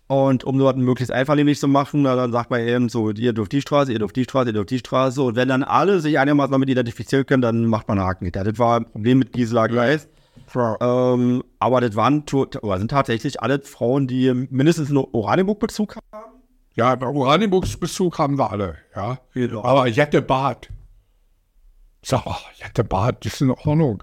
Und 0.08 0.44
um 0.44 0.58
dort 0.58 0.76
möglichst 0.76 1.12
einvernehmlich 1.12 1.58
zu 1.58 1.68
machen, 1.68 2.02
na, 2.02 2.14
dann 2.14 2.32
sagt 2.32 2.50
man 2.50 2.60
eben 2.60 2.90
so, 2.90 3.10
ihr 3.10 3.32
dürft 3.32 3.52
die 3.52 3.62
Straße, 3.62 3.92
ihr 3.92 3.98
dürft 3.98 4.16
die 4.16 4.24
Straße, 4.24 4.50
ihr 4.50 4.52
dürft 4.52 4.70
die 4.70 4.78
Straße. 4.78 5.22
Und 5.22 5.36
wenn 5.36 5.48
dann 5.48 5.62
alle 5.62 6.00
sich 6.00 6.18
einigermaßen 6.18 6.52
damit 6.52 6.68
identifizieren 6.68 7.24
können, 7.24 7.40
dann 7.40 7.64
macht 7.64 7.88
man 7.88 7.98
einen 7.98 8.06
Haken. 8.06 8.30
Das 8.30 8.58
war 8.58 8.80
ein 8.80 8.84
Problem 8.84 9.20
mit 9.20 9.32
Gisela 9.32 9.68
Gleis. 9.68 10.08
Ähm, 10.54 11.42
aber 11.58 11.80
das 11.80 11.96
waren 11.96 12.24
oder 12.60 12.78
sind 12.78 12.90
tatsächlich 12.90 13.40
alle 13.40 13.60
Frauen, 13.62 14.06
die 14.06 14.32
mindestens 14.50 14.90
einen 14.90 14.98
Oranienburg-Bezug 14.98 15.96
haben. 16.12 16.31
Ja, 16.74 16.94
bei 16.94 17.06
Oranienburgsbezug 17.06 18.18
haben 18.18 18.38
wir 18.38 18.50
alle, 18.50 18.76
ja. 18.96 19.18
Genau. 19.34 19.62
Aber 19.62 19.86
Jette 19.86 20.22
Bad. 20.22 20.68
Sag 22.02 22.24
mal, 22.24 22.36
Jette 22.56 22.82
Bad, 22.84 23.24
das 23.24 23.34
ist 23.34 23.40
in 23.42 23.50
Ordnung. 23.50 24.02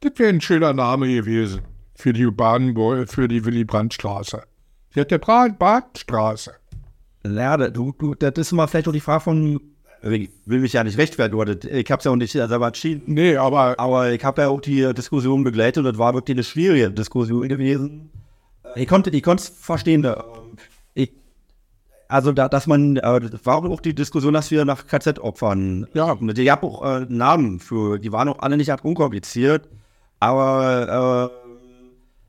Das 0.00 0.12
wäre 0.16 0.30
ein 0.30 0.40
schöner 0.40 0.72
Name 0.72 1.06
gewesen 1.06 1.62
für 1.94 2.12
die 2.12 2.26
Bahn, 2.26 2.74
für 3.06 3.28
die 3.28 3.44
Willy 3.44 3.64
Brandt 3.64 3.94
Straße. 3.94 4.42
Jette 4.94 5.18
Bad, 5.18 5.58
Badstraße. 5.58 6.52
Ja, 7.24 7.56
du, 7.56 7.92
du, 7.92 8.14
das 8.14 8.32
ist 8.36 8.52
immer 8.52 8.66
vielleicht 8.66 8.88
auch 8.88 8.92
die 8.92 9.00
Frage 9.00 9.20
von, 9.20 9.60
ich 10.02 10.30
will 10.44 10.58
mich 10.58 10.72
ja 10.72 10.82
nicht 10.82 10.98
rechtfertigen, 10.98 11.38
oder 11.38 11.52
ich 11.64 11.88
habe 11.90 12.00
es 12.00 12.04
ja 12.04 12.10
auch 12.10 12.16
nicht 12.16 12.32
selber 12.32 12.66
entschieden. 12.66 13.02
Nee, 13.06 13.36
aber 13.36 13.78
Aber 13.78 14.10
ich 14.10 14.24
habe 14.24 14.42
ja 14.42 14.48
auch 14.48 14.60
die 14.60 14.92
Diskussion 14.92 15.44
begleitet 15.44 15.78
und 15.78 15.92
das 15.92 15.98
war 15.98 16.12
wirklich 16.14 16.34
eine 16.34 16.42
schwierige 16.44 16.90
Diskussion 16.90 17.48
gewesen. 17.48 18.10
Ich 18.74 18.88
konnte, 18.88 19.10
ich 19.10 19.22
konnte 19.22 19.44
es 19.44 19.48
verstehen. 19.48 20.04
Also, 22.12 22.32
da, 22.32 22.48
dass 22.48 22.66
man, 22.66 22.96
äh, 22.96 23.20
das 23.20 23.44
war 23.46 23.64
auch 23.64 23.80
die 23.80 23.94
Diskussion, 23.94 24.34
dass 24.34 24.50
wir 24.50 24.64
nach 24.64 24.86
KZ-Opfern, 24.86 25.86
Ja. 25.94 26.14
die 26.20 26.44
gab 26.44 26.62
auch 26.62 26.84
äh, 26.84 27.06
Namen 27.08 27.58
für, 27.58 27.98
die 27.98 28.12
waren 28.12 28.28
auch 28.28 28.38
alle 28.40 28.56
nicht 28.56 28.70
unkompliziert, 28.84 29.68
aber 30.20 31.30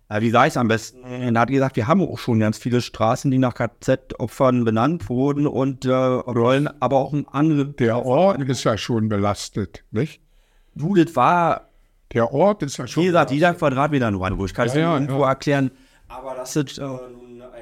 äh, 0.10 0.22
wie 0.22 0.30
sage 0.30 0.48
ich 0.48 0.54
es 0.54 0.58
am 0.58 0.68
besten? 0.68 1.04
Er 1.04 1.40
hat 1.42 1.50
gesagt, 1.50 1.76
wir 1.76 1.88
haben 1.88 2.02
auch 2.02 2.20
schon 2.20 2.40
ganz 2.40 2.58
viele 2.58 2.82
Straßen, 2.82 3.32
die 3.32 3.40
nach 3.40 3.56
KZ-Opfern 3.56 4.64
benannt 4.64 5.10
wurden 5.10 5.48
und 5.48 5.86
äh, 5.86 5.90
wollen 5.90 6.70
aber 6.80 6.98
auch 6.98 7.14
ein 7.14 7.28
anderes. 7.28 7.76
der 7.78 8.06
Ort 8.06 8.42
ist 8.42 8.64
ja 8.64 8.78
schon 8.78 9.10
belastet, 9.10 9.84
nicht? 9.92 10.22
Du, 10.76 10.94
das 10.96 11.16
war 11.16 11.70
Der 12.14 12.32
Ort 12.32 12.64
ist 12.64 12.78
ja 12.78 12.86
schon 12.88 13.04
Wie 13.04 13.08
gesagt, 13.08 13.32
jeder 13.32 13.54
Quadratmeter 13.54 14.12
nur 14.12 14.26
an, 14.26 14.38
wo 14.38 14.46
ich 14.46 14.54
kann 14.54 14.68
es 14.68 14.76
Ja, 14.76 14.82
ja, 14.82 14.94
irgendwo 14.94 15.22
ja. 15.22 15.30
erklären. 15.30 15.72
Aber 16.08 16.36
dass 16.36 16.56
es 16.56 16.78
äh, 16.78 16.84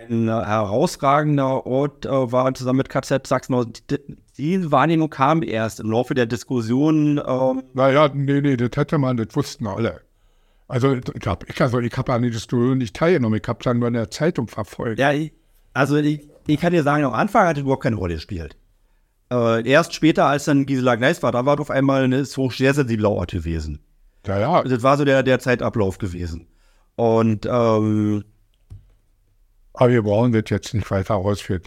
ein 0.09 0.27
äh, 0.27 0.31
herausragender 0.31 1.65
Ort 1.65 2.05
äh, 2.05 2.31
war, 2.31 2.53
zusammen 2.53 2.77
mit 2.77 2.89
KZ 2.89 3.25
Sachsenhausen, 3.27 3.73
die, 3.89 3.99
die 4.37 4.71
Wahrnehmung 4.71 5.09
kam 5.09 5.43
erst 5.43 5.79
im 5.79 5.91
Laufe 5.91 6.13
der 6.13 6.25
Diskussion. 6.25 7.21
ähm, 7.25 7.63
Naja, 7.73 8.09
nee, 8.13 8.41
nee, 8.41 8.57
das 8.57 8.71
hätte 8.75 8.97
man, 8.97 9.17
das 9.17 9.27
wussten 9.35 9.67
alle. 9.67 10.01
Also 10.67 10.93
ich 10.95 11.27
habe 11.27 11.45
ich, 11.49 11.61
also, 11.61 11.79
ich 11.79 11.97
hab 11.97 12.09
an 12.09 12.21
der 12.21 12.31
Diskussion 12.31 12.77
nicht 12.77 12.95
teilgenommen, 12.95 13.39
ich 13.41 13.47
habe 13.47 13.59
dann 13.63 13.79
nur 13.79 13.89
in 13.89 13.93
der 13.93 14.09
Zeitung 14.09 14.47
verfolgt. 14.47 14.99
ja, 14.99 15.11
ich, 15.11 15.33
also 15.73 15.97
ich, 15.97 16.27
ich 16.47 16.59
kann 16.59 16.73
dir 16.73 16.83
sagen, 16.83 17.03
am 17.03 17.13
Anfang 17.13 17.47
hat 17.47 17.57
es 17.57 17.63
überhaupt 17.63 17.83
keine 17.83 17.97
Rolle 17.97 18.15
gespielt. 18.15 18.55
Äh, 19.31 19.67
erst 19.69 19.93
später, 19.93 20.25
als 20.25 20.45
dann 20.45 20.65
Gisela 20.65 20.95
Gneis 20.95 21.23
war, 21.23 21.31
da 21.31 21.45
war 21.45 21.59
auf 21.59 21.69
einmal 21.71 22.03
ein 22.03 22.25
so 22.25 22.49
sehr 22.49 22.73
sensibler 22.73 23.11
Ort 23.11 23.31
gewesen. 23.31 23.79
Ja, 24.25 24.39
ja, 24.39 24.63
Das 24.63 24.83
war 24.83 24.97
so 24.97 25.05
der, 25.05 25.23
der 25.23 25.39
Zeitablauf 25.39 25.97
gewesen. 25.97 26.47
Und 26.95 27.47
ähm, 27.49 28.23
aber 29.73 29.89
wir 29.89 30.03
brauchen 30.03 30.31
das 30.33 30.43
jetzt 30.49 30.73
nicht 30.73 30.89
weiter 30.91 31.15
ausführen. 31.15 31.61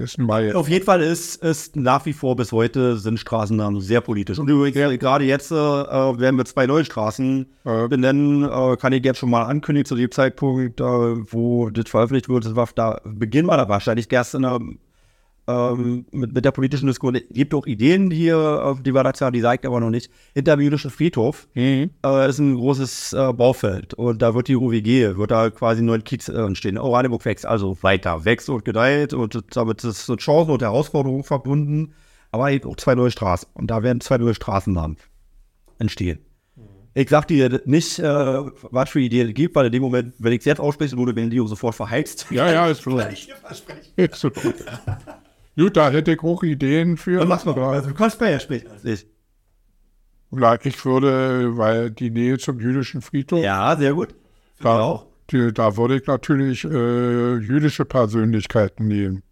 Auf 0.55 0.69
jeden 0.69 0.85
Fall 0.85 1.01
ist, 1.01 1.43
ist 1.43 1.75
nach 1.77 2.05
wie 2.07 2.13
vor 2.13 2.37
bis 2.37 2.53
heute 2.53 2.97
sind 2.99 3.19
Straßennamen 3.19 3.81
sehr 3.81 4.01
politisch. 4.01 4.39
Und 4.39 4.49
übrigens, 4.49 4.77
äh, 4.77 4.99
gerade 4.99 5.25
jetzt 5.25 5.51
äh, 5.51 5.55
werden 5.55 6.37
wir 6.37 6.45
zwei 6.45 6.67
neue 6.67 6.85
Straßen 6.85 7.47
Ja. 7.65 7.87
benennen. 7.87 8.45
Äh, 8.45 8.77
kann 8.77 8.93
ich 8.93 9.05
jetzt 9.05 9.19
schon 9.19 9.31
mal 9.31 9.45
ankündigen 9.45 9.87
zu 9.87 9.97
dem 9.97 10.11
Zeitpunkt, 10.11 10.81
äh, 10.81 10.85
wo 10.85 11.71
das 11.71 11.89
veröffentlicht 11.89 12.29
wird. 12.29 12.45
Das 12.45 12.55
war 12.57 12.69
da 12.75 13.01
beginnen 13.05 13.47
wir 13.49 13.57
da 13.57 13.69
wahrscheinlich 13.69 14.11
erst 14.13 14.35
in 14.35 14.43
der, 14.43 14.61
ähm, 15.47 16.07
mit, 16.11 16.33
mit 16.33 16.45
der 16.45 16.53
politischen 16.53 16.87
Diskussion. 16.87 17.17
Es 17.17 17.35
gibt 17.35 17.55
auch 17.55 17.67
Ideen 17.67 18.11
hier, 18.11 18.77
die 18.85 18.95
wir 18.95 19.03
dazu 19.03 19.25
haben, 19.25 19.33
die 19.33 19.41
sagt 19.41 19.67
aber 19.67 19.81
noch 19.81 19.91
nicht. 19.91 20.11
Hinter 20.35 20.57
dem 20.57 20.63
jüdischen 20.63 20.91
Friedhof 20.91 21.49
äh, 21.55 21.89
ist 22.29 22.39
ein 22.39 22.55
großes 22.55 23.13
äh, 23.13 23.33
Baufeld 23.33 23.95
und 23.95 24.23
da 24.23 24.35
wird 24.35 24.49
die 24.49 24.57
UWG, 24.57 25.17
wird 25.17 25.31
da 25.31 25.51
quasi 25.51 25.83
ein 25.83 25.87
neuer 25.87 25.99
Kiez 25.99 26.29
äh, 26.29 26.41
entstehen. 26.41 26.79
Oranienburg 26.79 27.25
wächst 27.25 27.47
also 27.47 27.77
weiter, 27.83 28.25
wächst 28.25 28.49
und 28.49 28.65
gedeiht 28.65 29.13
und 29.13 29.39
damit 29.55 29.85
ist 29.85 30.07
so 30.07 30.17
Chancen 30.17 30.53
und 30.53 30.63
Herausforderungen 30.63 31.25
verbunden, 31.25 31.95
aber 32.31 32.51
eben 32.51 32.69
auch 32.69 32.77
zwei 32.77 32.95
neue 32.95 33.11
Straßen 33.11 33.49
und 33.55 33.71
da 33.71 33.83
werden 33.83 34.01
zwei 34.01 34.19
neue 34.19 34.35
Straßennamen 34.35 34.97
entstehen. 35.79 36.21
Ich 36.97 37.09
sag 37.11 37.27
dir 37.27 37.61
nicht, 37.65 37.99
äh, 37.99 38.05
was 38.05 38.89
für 38.89 39.01
Ideen 39.01 39.29
es 39.29 39.35
gibt, 39.35 39.57
weil 39.57 39.67
in 39.67 39.73
dem 39.73 39.83
Moment, 39.83 40.15
wenn 40.19 40.33
ich 40.33 40.39
es 40.39 40.45
jetzt 40.45 40.61
aussprechen 40.61 40.97
würde, 40.97 41.17
werden 41.17 41.29
die 41.29 41.41
auch 41.41 41.49
sofort 41.49 41.75
verheizt. 41.75 42.27
ja, 42.31 42.51
ja, 42.53 42.69
ist 42.69 42.83
klar. 42.85 43.09
Ist 43.97 44.15
so 44.15 44.31
gut. 44.31 44.55
Gut, 45.57 45.77
da 45.77 45.91
hätte 45.91 46.13
ich 46.13 46.23
auch 46.23 46.43
Ideen 46.43 46.97
für. 46.97 47.19
Dann 47.21 47.29
mach's 47.29 47.45
mal. 47.45 47.57
Also, 47.57 47.91
du 47.91 47.95
kannst 47.95 48.19
besser 48.19 48.41
sprechen 48.41 48.69
als 48.71 48.85
ich. 48.85 49.07
Ich 50.65 50.85
würde, 50.85 51.57
weil 51.57 51.93
die 51.93 52.11
Nähe 52.11 52.39
zum 52.39 52.59
jüdischen 52.59 53.03
Friedhof, 53.03 53.43
Ja, 53.45 53.77
sehr 53.77 53.95
gut. 53.95 54.17
da, 54.61 54.81
auch. 54.81 55.07
Die, 55.31 55.53
da 55.53 55.77
würde 55.77 55.97
ich 55.97 56.07
natürlich 56.09 56.65
äh, 56.65 57.37
jüdische 57.37 57.85
Persönlichkeiten 57.85 58.89
nehmen. 58.89 59.23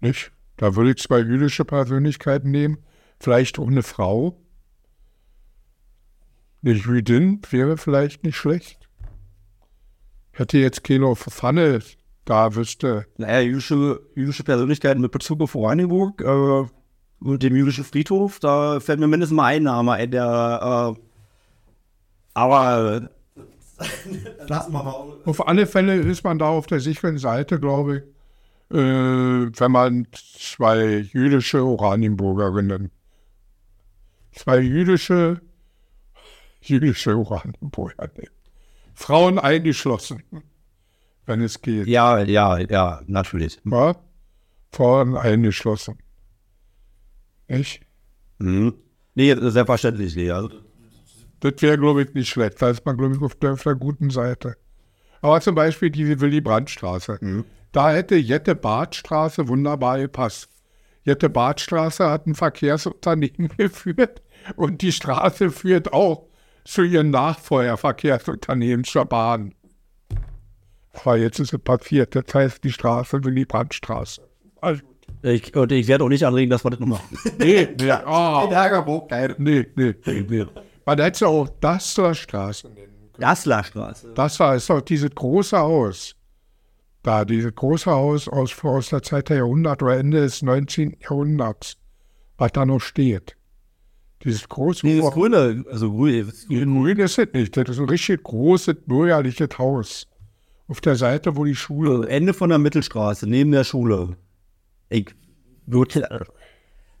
Nicht? 0.00 0.32
Da 0.56 0.74
würde 0.74 0.90
ich 0.90 0.98
zwei 0.98 1.20
jüdische 1.20 1.64
Persönlichkeiten 1.64 2.50
nehmen. 2.50 2.78
Vielleicht 3.20 3.58
auch 3.60 3.68
eine 3.68 3.84
Frau. 3.84 4.36
Eine 6.64 6.72
Jüdin 6.74 7.40
wäre 7.50 7.76
vielleicht 7.76 8.24
nicht 8.24 8.36
schlecht. 8.36 8.88
Hätte 10.32 10.58
jetzt 10.58 10.82
Keno 10.82 11.14
Pfanne 11.14 11.80
da 12.28 12.54
wüsste. 12.54 13.06
Naja, 13.16 13.40
jüdische, 13.40 14.00
jüdische 14.14 14.44
Persönlichkeiten 14.44 15.00
mit 15.00 15.12
Bezug 15.12 15.40
auf 15.40 15.54
Oranienburg 15.54 16.20
äh, 16.20 16.66
und 17.20 17.42
dem 17.42 17.56
jüdischen 17.56 17.84
Friedhof, 17.84 18.38
da 18.38 18.80
fällt 18.80 19.00
mir 19.00 19.08
mindestens 19.08 19.36
mal 19.36 19.46
ein 19.46 19.62
Name 19.62 19.92
ein, 19.92 20.10
der, 20.10 20.96
äh, 20.96 21.00
aber 22.34 23.10
lassen 24.46 24.72
wir 24.72 24.82
mal. 24.82 24.94
Auf 25.24 25.46
alle 25.48 25.66
Fälle 25.66 25.96
ist 25.96 26.22
man 26.22 26.38
da 26.38 26.48
auf 26.48 26.66
der 26.66 26.80
sicheren 26.80 27.18
Seite, 27.18 27.58
glaube 27.58 27.96
ich, 27.96 28.76
äh, 28.76 28.78
wenn 28.78 29.72
man 29.72 30.06
zwei 30.12 31.08
jüdische 31.12 31.64
Oranienburgerinnen, 31.64 32.90
zwei 34.32 34.58
jüdische, 34.58 35.40
jüdische 36.60 37.16
Oranienburger 37.16 38.10
nimmt. 38.14 38.32
Frauen 38.94 39.38
eingeschlossen, 39.38 40.24
wenn 41.28 41.42
es 41.42 41.60
geht. 41.62 41.86
Ja, 41.86 42.18
ja, 42.18 42.58
ja, 42.58 43.02
natürlich. 43.06 43.60
Ja? 43.64 43.96
Frauen 44.72 45.16
eingeschlossen. 45.16 45.98
Nicht? 47.48 47.82
Mhm. 48.38 48.74
Nee, 49.14 49.34
selbstverständlich, 49.38 50.14
nee. 50.16 50.30
Also, 50.30 50.50
Das 51.40 51.54
wäre, 51.60 51.78
glaube 51.78 52.02
ich, 52.02 52.14
nicht 52.14 52.28
schlecht. 52.28 52.60
Da 52.60 52.70
ist 52.70 52.84
man, 52.84 52.96
glaube 52.96 53.14
ich, 53.16 53.22
auf 53.22 53.34
der, 53.36 53.54
auf 53.54 53.62
der 53.62 53.74
guten 53.74 54.10
Seite. 54.10 54.56
Aber 55.20 55.40
zum 55.40 55.54
Beispiel 55.54 55.90
diese 55.90 56.20
Willy-Brandt-Straße. 56.20 57.18
Da 57.72 57.90
hätte 57.92 58.16
Jette-Bad-Straße 58.16 59.48
wunderbar 59.48 59.98
gepasst. 59.98 60.48
Jette-Bad-Straße 61.04 62.08
hat 62.08 62.26
ein 62.26 62.34
Verkehrsunternehmen 62.34 63.48
geführt 63.56 64.22
und 64.56 64.82
die 64.82 64.92
Straße 64.92 65.50
führt 65.50 65.92
auch 65.92 66.28
zu 66.64 66.82
ihrem 66.82 67.10
Nachfolgerverkehrsunternehmen 67.10 68.84
zur 68.84 69.06
Bahn. 69.06 69.54
Aber 71.04 71.16
jetzt 71.16 71.38
ist 71.38 71.52
es 71.52 71.60
passiert. 71.60 72.14
Das 72.14 72.24
heißt 72.32 72.64
die 72.64 72.72
Straße 72.72 73.22
Willy-Brandt-Straße. 73.24 74.22
Also, 74.60 74.82
ich, 75.22 75.54
und 75.56 75.72
ich 75.72 75.88
werde 75.88 76.04
auch 76.04 76.08
nicht 76.08 76.24
anregen, 76.24 76.50
dass 76.50 76.64
wir 76.64 76.70
das 76.70 76.80
nochmal. 76.80 77.00
nee, 77.38 77.68
nee, 77.78 77.92
oh, 78.06 78.48
Ärgerburg, 78.50 79.08
geil. 79.08 79.34
nee, 79.38 79.66
nee, 79.76 79.94
nee, 80.04 80.26
nee. 80.28 80.46
Man 80.84 80.98
hätte 80.98 81.16
es 81.16 81.22
auch 81.22 81.48
Dasslerstraße 81.60 82.68
nennen 82.68 82.98
Gasslerstraße. 83.18 84.12
Das 84.14 84.38
war 84.40 84.56
ist 84.56 84.70
doch 84.70 84.80
dieses 84.80 85.10
große 85.10 85.58
Haus. 85.58 86.14
Da, 87.02 87.24
dieses 87.24 87.54
große 87.54 87.90
Haus 87.90 88.28
aus, 88.28 88.64
aus 88.64 88.90
der 88.90 89.02
Zeit 89.02 89.28
der 89.28 89.38
Jahrhundert 89.38 89.82
oder 89.82 89.96
Ende 89.96 90.20
des 90.20 90.42
19. 90.42 90.96
Jahrhunderts, 91.00 91.76
was 92.36 92.52
da 92.52 92.66
noch 92.66 92.80
steht. 92.80 93.36
Dieses 94.24 94.48
große 94.48 94.86
Nee, 94.86 94.96
das 94.96 95.06
Haus. 95.06 95.14
Grüne, 95.14 95.64
also 95.70 95.92
grün, 95.92 96.32
Grün 96.48 96.98
ist 96.98 97.18
es 97.18 97.32
nicht. 97.32 97.56
Das 97.56 97.68
ist 97.68 97.78
ein 97.78 97.88
richtig 97.88 98.22
großes, 98.24 98.76
bürgerliches 98.86 99.58
Haus. 99.58 100.07
Auf 100.68 100.80
der 100.80 100.96
Seite, 100.96 101.36
wo 101.36 101.44
die 101.44 101.54
Schule. 101.54 102.06
Ende 102.08 102.34
von 102.34 102.50
der 102.50 102.58
Mittelstraße, 102.58 103.26
neben 103.26 103.50
der 103.52 103.64
Schule. 103.64 104.16
Ich 104.90 105.14
würde 105.66 106.26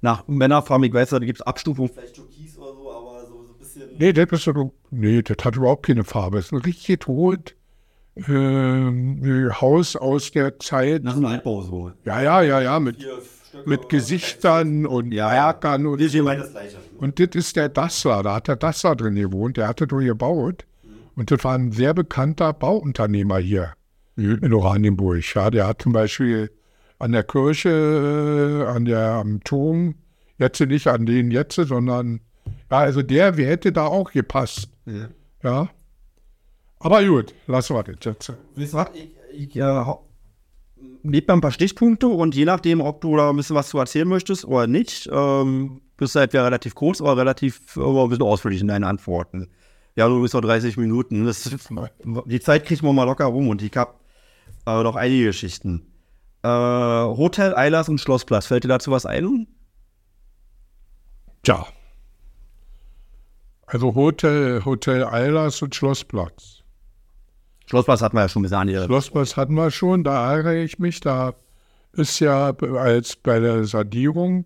nach 0.00 0.26
Männerfarm, 0.26 0.84
ich 0.84 0.92
weiß, 0.92 1.10
da 1.10 1.18
gibt 1.18 1.40
es 1.40 1.46
Abstufungen. 1.46 1.90
Vielleicht 1.92 2.14
Türkis 2.14 2.56
oder 2.56 2.72
so, 2.72 2.90
aber 2.92 3.26
so, 3.26 3.44
so 3.44 3.52
ein 3.52 3.58
bisschen. 3.58 3.82
Nee, 3.98 4.12
das 4.12 4.30
ist 4.32 4.46
doch, 4.46 4.72
nee, 4.90 5.22
das 5.22 5.44
hat 5.44 5.56
überhaupt 5.56 5.86
keine 5.86 6.04
Farbe. 6.04 6.38
Das 6.38 6.46
ist 6.46 6.52
ein 6.52 6.62
richtig 6.62 7.06
rot 7.08 7.54
ähm, 8.26 9.50
Haus 9.60 9.96
aus 9.96 10.30
der 10.32 10.58
Zeit. 10.58 11.04
Nach 11.04 11.16
einem 11.16 11.26
Altbau 11.26 11.62
so. 11.62 11.92
Ja, 12.04 12.20
ja, 12.20 12.42
ja, 12.42 12.60
ja, 12.60 12.80
mit, 12.80 12.96
mit 13.64 13.88
Gesichtern 13.88 14.86
und 14.86 15.12
Ja, 15.12 15.34
ja. 15.34 15.48
Erkern 15.48 15.86
und 15.86 16.00
Das 16.00 16.12
das 16.12 16.50
Gleiche. 16.50 16.76
Und 16.98 17.20
das 17.20 17.28
ist 17.34 17.56
der 17.56 17.68
Dassler, 17.68 18.22
da 18.22 18.34
hat 18.36 18.48
der 18.48 18.56
Dassler 18.56 18.96
drin 18.96 19.14
gewohnt, 19.14 19.56
der 19.56 19.68
hatte 19.68 19.86
durch 19.86 20.06
gebaut. 20.06 20.64
Und 21.18 21.32
das 21.32 21.42
war 21.42 21.54
ein 21.56 21.72
sehr 21.72 21.94
bekannter 21.94 22.52
Bauunternehmer 22.52 23.38
hier 23.38 23.72
in 24.14 24.52
Oranienburg. 24.52 25.34
Ja, 25.34 25.50
der 25.50 25.66
hat 25.66 25.82
zum 25.82 25.92
Beispiel 25.92 26.48
an 27.00 27.10
der 27.10 27.24
Kirche, 27.24 27.70
äh, 27.70 28.70
an 28.70 28.84
der, 28.84 29.00
am 29.14 29.42
Turm, 29.42 29.96
jetzt 30.38 30.60
nicht 30.60 30.86
an 30.86 31.06
den 31.06 31.32
jetzt, 31.32 31.56
sondern, 31.56 32.20
ja, 32.70 32.78
also 32.78 33.02
der 33.02 33.36
wer 33.36 33.48
hätte 33.48 33.72
da 33.72 33.86
auch 33.86 34.12
gepasst. 34.12 34.68
Ja. 35.42 35.68
Aber 36.78 37.04
gut, 37.04 37.34
lassen 37.48 37.74
wir 37.74 37.82
das 37.82 38.04
jetzt. 38.04 38.32
Wisst 38.54 38.74
ihr 38.74 38.78
was? 38.78 38.90
Ich, 38.94 39.50
ich 39.50 39.56
äh, 39.56 39.62
hau- 39.62 40.06
gebe 41.02 41.26
mir 41.32 41.32
ein 41.36 41.40
paar 41.40 41.50
Stichpunkte 41.50 42.06
und 42.06 42.36
je 42.36 42.44
nachdem, 42.44 42.80
ob 42.80 43.00
du 43.00 43.16
da 43.16 43.30
ein 43.30 43.36
bisschen 43.36 43.56
was 43.56 43.70
zu 43.70 43.78
erzählen 43.78 44.06
möchtest 44.06 44.44
oder 44.44 44.68
nicht, 44.68 45.08
ähm, 45.12 45.80
bist 45.96 46.14
du 46.14 46.20
entweder 46.20 46.44
relativ 46.44 46.76
kurz 46.76 47.00
oder 47.00 47.16
relativ 47.16 47.76
äh, 47.76 47.80
ein 47.80 48.08
bisschen 48.08 48.22
ausführlich 48.24 48.60
in 48.60 48.68
deinen 48.68 48.84
Antworten. 48.84 49.48
Ja, 49.98 50.06
du 50.06 50.22
bist 50.22 50.32
noch 50.32 50.42
30 50.42 50.76
Minuten. 50.76 51.26
Das 51.26 51.50
die 52.26 52.38
Zeit 52.38 52.64
kriegt 52.64 52.84
man 52.84 52.94
mal 52.94 53.02
locker 53.02 53.24
rum 53.24 53.48
und 53.48 53.60
ich 53.62 53.76
habe 53.76 53.94
äh, 54.64 54.84
noch 54.84 54.94
einige 54.94 55.24
Geschichten. 55.24 55.90
Äh, 56.44 56.48
Hotel, 56.48 57.52
Eilers 57.56 57.88
und 57.88 58.00
Schlossplatz. 58.00 58.46
Fällt 58.46 58.62
dir 58.62 58.68
dazu 58.68 58.92
was 58.92 59.06
ein? 59.06 59.48
Tja. 61.42 61.66
Also 63.66 63.96
Hotel, 63.96 64.64
Hotel 64.64 65.02
Eilers 65.04 65.62
und 65.62 65.74
Schlossplatz. 65.74 66.62
Schlossplatz 67.66 68.00
hatten 68.00 68.16
wir 68.16 68.20
ja 68.20 68.28
schon 68.28 68.44
gesagt. 68.44 68.70
Hier. 68.70 68.84
Schlossplatz 68.84 69.36
hatten 69.36 69.54
wir 69.54 69.72
schon, 69.72 70.04
da 70.04 70.32
ärgere 70.32 70.62
ich 70.62 70.78
mich. 70.78 71.00
Da 71.00 71.34
ist 71.90 72.20
ja 72.20 72.54
als 72.54 73.16
bei 73.16 73.40
der 73.40 73.64
Sanierung 73.64 74.44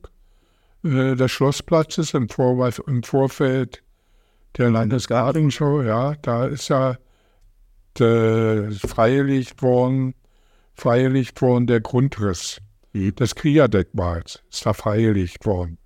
äh, 0.83 1.15
des 1.15 1.31
Schlossplatzes 1.31 2.15
im, 2.15 2.31
Vor 2.31 2.71
im 2.87 3.03
Vorfeld 3.03 3.83
der 4.59 4.71
Landesgartenshow, 4.71 5.83
ja, 5.83 6.15
da 6.23 6.47
ist 6.47 6.69
ja 6.69 6.97
äh, 7.99 8.71
freigelegt 8.71 9.63
worden, 9.63 10.15
freigelegt 10.75 11.41
worden 11.43 11.67
der 11.67 11.81
Grundriss 11.81 12.61
Mhm. 12.93 13.15
des 13.15 13.35
Kriegerdenkmals 13.35 14.43
ist 14.51 14.67
da 14.67 14.73
freigelegt 14.73 15.47
worden. 15.47 15.79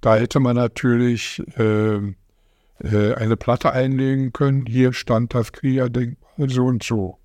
Da 0.00 0.16
hätte 0.16 0.38
man 0.38 0.56
natürlich 0.56 1.42
äh, 1.56 1.96
äh, 1.96 3.14
eine 3.16 3.36
Platte 3.36 3.72
einlegen 3.72 4.32
können. 4.32 4.66
Hier 4.66 4.92
stand 4.92 5.34
das 5.34 5.52
Kriegerdenkmal 5.52 6.48
so 6.48 6.66
und 6.66 6.84
so. 6.84 7.18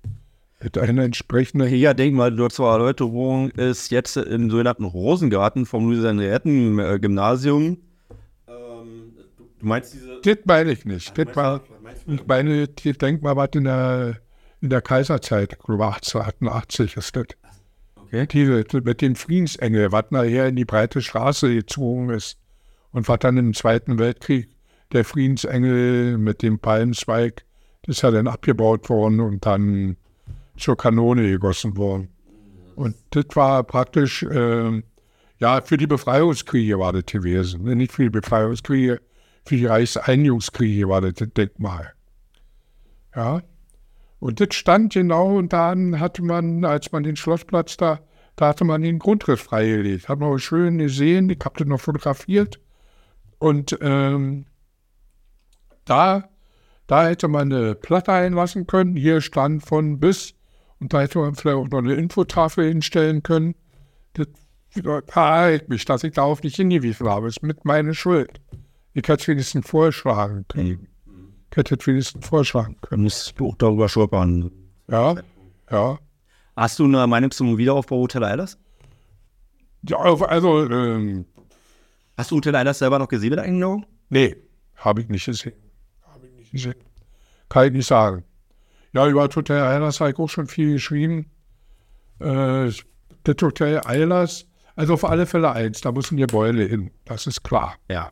Hätte 0.58 0.82
eine 0.82 1.04
entsprechende. 1.04 1.66
Hier, 1.66 1.94
denk 1.94 2.14
mal, 2.14 2.30
nur 2.32 2.50
zur 2.50 2.70
Erläuterung 2.70 3.50
ist 3.50 3.90
jetzt 3.90 4.16
im 4.16 4.50
sogenannten 4.50 4.84
Rosengarten 4.84 5.66
vom 5.66 5.88
Louisianetten-Gymnasium. 5.90 7.78
Du 9.60 9.66
meinst 9.66 9.94
diese. 9.94 10.20
Das 10.20 10.38
meine 10.44 10.72
ich 10.72 10.84
nicht. 10.84 11.16
Das 11.16 11.34
war, 11.36 11.62
ich 12.06 12.26
meine, 12.26 12.68
das 12.68 12.98
Denkmal, 12.98 13.36
was 13.36 13.50
in 13.54 13.64
der, 13.64 14.20
in 14.60 14.70
der 14.70 14.82
Kaiserzeit, 14.82 15.58
glaube 15.58 15.86
1888 15.86 16.96
ist 16.96 17.16
das. 17.16 17.26
Okay. 17.96 18.26
Diese, 18.26 18.64
mit 18.82 19.00
den 19.00 19.16
Friedensengel, 19.16 19.92
was 19.92 20.10
nachher 20.10 20.48
in 20.48 20.56
die 20.56 20.64
breite 20.64 21.02
Straße 21.02 21.52
gezogen 21.54 22.10
ist. 22.10 22.38
Und 22.92 23.08
was 23.08 23.18
dann 23.18 23.36
im 23.38 23.54
Zweiten 23.54 23.98
Weltkrieg 23.98 24.48
der 24.92 25.04
Friedensengel 25.04 26.16
mit 26.16 26.42
dem 26.42 26.60
Palmenzweig, 26.60 27.44
das 27.82 27.96
ist 27.96 28.02
ja 28.02 28.12
dann 28.12 28.28
abgebaut 28.28 28.88
worden 28.88 29.20
und 29.20 29.44
dann 29.44 29.96
zur 30.56 30.76
Kanone 30.76 31.28
gegossen 31.28 31.76
worden. 31.76 32.08
Und 32.76 32.96
das 33.10 33.26
war 33.34 33.64
praktisch, 33.64 34.22
äh, 34.22 34.82
ja, 35.38 35.60
für 35.62 35.76
die 35.76 35.86
Befreiungskriege 35.86 36.78
war 36.78 36.92
das 36.92 37.06
gewesen. 37.06 37.64
Nicht 37.64 37.92
für 37.92 38.04
die 38.04 38.10
Befreiungskriege, 38.10 39.00
für 39.44 39.56
die 39.56 39.66
Reichseinigungskriege 39.66 40.88
war 40.88 41.00
das 41.00 41.14
das 41.14 41.28
Denkmal. 41.32 41.92
Ja. 43.14 43.42
Und 44.18 44.40
das 44.40 44.54
stand 44.54 44.94
genau 44.94 45.36
und 45.36 45.52
dann 45.52 46.00
hatte 46.00 46.22
man, 46.22 46.64
als 46.64 46.92
man 46.92 47.02
den 47.02 47.16
Schlossplatz 47.16 47.76
da, 47.76 48.00
da 48.36 48.48
hatte 48.48 48.64
man 48.64 48.82
den 48.82 48.98
Grundriss 48.98 49.40
freigelegt. 49.40 50.08
Hat 50.08 50.18
man 50.18 50.30
auch 50.30 50.38
schön 50.38 50.78
gesehen, 50.78 51.28
ich 51.28 51.38
habe 51.44 51.58
das 51.58 51.68
noch 51.68 51.80
fotografiert. 51.80 52.58
Und 53.38 53.76
ähm, 53.82 54.46
da, 55.84 56.30
da 56.86 57.06
hätte 57.06 57.28
man 57.28 57.52
eine 57.52 57.74
Platte 57.74 58.12
einlassen 58.12 58.66
können. 58.66 58.96
Hier 58.96 59.20
stand 59.20 59.64
von 59.64 60.00
bis. 60.00 60.34
Und 60.80 60.92
da 60.92 61.02
hätte 61.02 61.18
man 61.18 61.34
vielleicht 61.34 61.58
auch 61.58 61.68
noch 61.68 61.78
eine 61.78 61.94
Infotafel 61.94 62.68
hinstellen 62.68 63.22
können. 63.22 63.54
Das 64.14 64.28
ärgert 64.74 65.68
mich, 65.68 65.84
dass 65.84 66.02
ich 66.02 66.14
darauf 66.14 66.42
nicht 66.42 66.56
hingewiesen 66.56 67.08
habe. 67.08 67.26
Das 67.26 67.36
ist 67.36 67.42
mit 67.42 67.64
meiner 67.64 67.94
Schuld. 67.94 68.40
Ich 68.94 69.02
hätte 69.08 69.14
es 69.14 69.28
wenigstens 69.28 69.68
vorschlagen 69.68 70.44
können. 70.48 70.86
Ich 71.50 71.56
hätte 71.56 71.74
es 71.74 71.86
wenigstens 71.86 72.26
vorschlagen 72.26 72.76
können. 72.80 73.02
Du 73.02 73.04
musst 73.04 73.40
auch 73.40 73.56
darüber 73.56 73.88
schulpern. 73.88 74.50
Ja, 74.88 75.16
ja. 75.70 75.98
Hast 76.56 76.78
du 76.78 76.84
eine 76.84 77.06
Meinung 77.06 77.30
zum 77.32 77.58
Wiederaufbau 77.58 77.96
Hotel 77.98 78.22
Eilers? 78.24 78.56
ja 79.88 79.96
also, 79.98 80.70
ähm, 80.70 81.26
Hast 82.16 82.30
du 82.30 82.36
Hotel 82.36 82.54
Eilers 82.54 82.78
selber 82.78 82.98
noch 82.98 83.08
gesehen 83.08 83.30
mit 83.30 83.40
eigenen 83.40 83.64
Augen? 83.64 83.86
nee, 84.08 84.36
habe 84.76 85.00
ich 85.00 85.08
nicht 85.08 85.24
gesehen. 85.26 85.54
Habe 86.02 86.26
ich 86.26 86.32
nicht 86.34 86.52
gesehen. 86.52 86.74
Kann 87.48 87.66
ich 87.66 87.72
nicht 87.72 87.86
sagen. 87.86 88.24
Ja, 88.92 89.08
über 89.08 89.26
das 89.26 89.34
Hotel 89.34 89.60
Eilers 89.60 90.00
habe 90.00 90.10
ich 90.10 90.18
auch 90.18 90.28
schon 90.28 90.46
viel 90.46 90.74
geschrieben. 90.74 91.30
Äh, 92.20 92.70
das 93.24 93.36
Hotel 93.42 93.80
Eilers, 93.84 94.46
also 94.76 94.94
auf 94.94 95.04
alle 95.04 95.26
Fälle 95.26 95.50
eins, 95.50 95.80
da 95.80 95.90
muss 95.90 96.12
ein 96.12 96.16
Gebäude 96.16 96.64
hin. 96.64 96.90
Das 97.04 97.26
ist 97.26 97.42
klar. 97.42 97.74
Ja. 97.90 98.10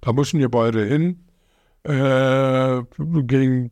Da 0.00 0.12
muss 0.12 0.32
ein 0.32 0.40
Gebäude 0.40 0.84
hin. 0.84 1.24
Äh, 1.84 2.82
gegen, 3.22 3.70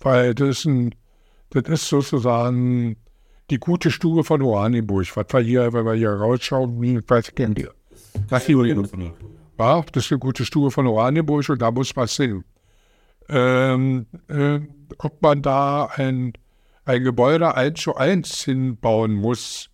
weil 0.00 0.34
das 0.34 0.48
ist, 0.60 0.64
ein, 0.66 0.94
das 1.50 1.64
ist 1.68 1.88
sozusagen 1.88 2.96
die 3.50 3.58
gute 3.58 3.90
Stube 3.90 4.24
von 4.24 4.40
Oranienburg. 4.42 5.16
Was 5.16 5.26
wir 5.32 5.40
hier, 5.40 5.72
wenn 5.72 5.84
wir 5.84 5.94
hier 5.94 6.12
rausschauen, 6.12 6.80
weiß 7.08 7.34
kennt 7.34 7.58
ihr. 7.58 7.74
Was 8.28 8.44
Ja, 9.58 9.84
das 9.92 10.06
ist 10.06 10.12
eine 10.12 10.20
gute 10.20 10.44
Stube 10.44 10.70
von 10.70 10.86
Oranienburg 10.86 11.48
und 11.50 11.60
da 11.60 11.70
muss 11.70 11.94
was 11.94 12.16
hin. 12.16 12.44
Ähm, 13.28 14.06
äh, 14.28 14.60
ob 14.98 15.20
man 15.22 15.42
da 15.42 15.86
ein, 15.94 16.32
ein 16.84 17.04
Gebäude 17.04 17.54
eins 17.54 17.80
zu 17.82 17.94
eins 17.94 18.42
hinbauen 18.44 19.12
muss, 19.12 19.70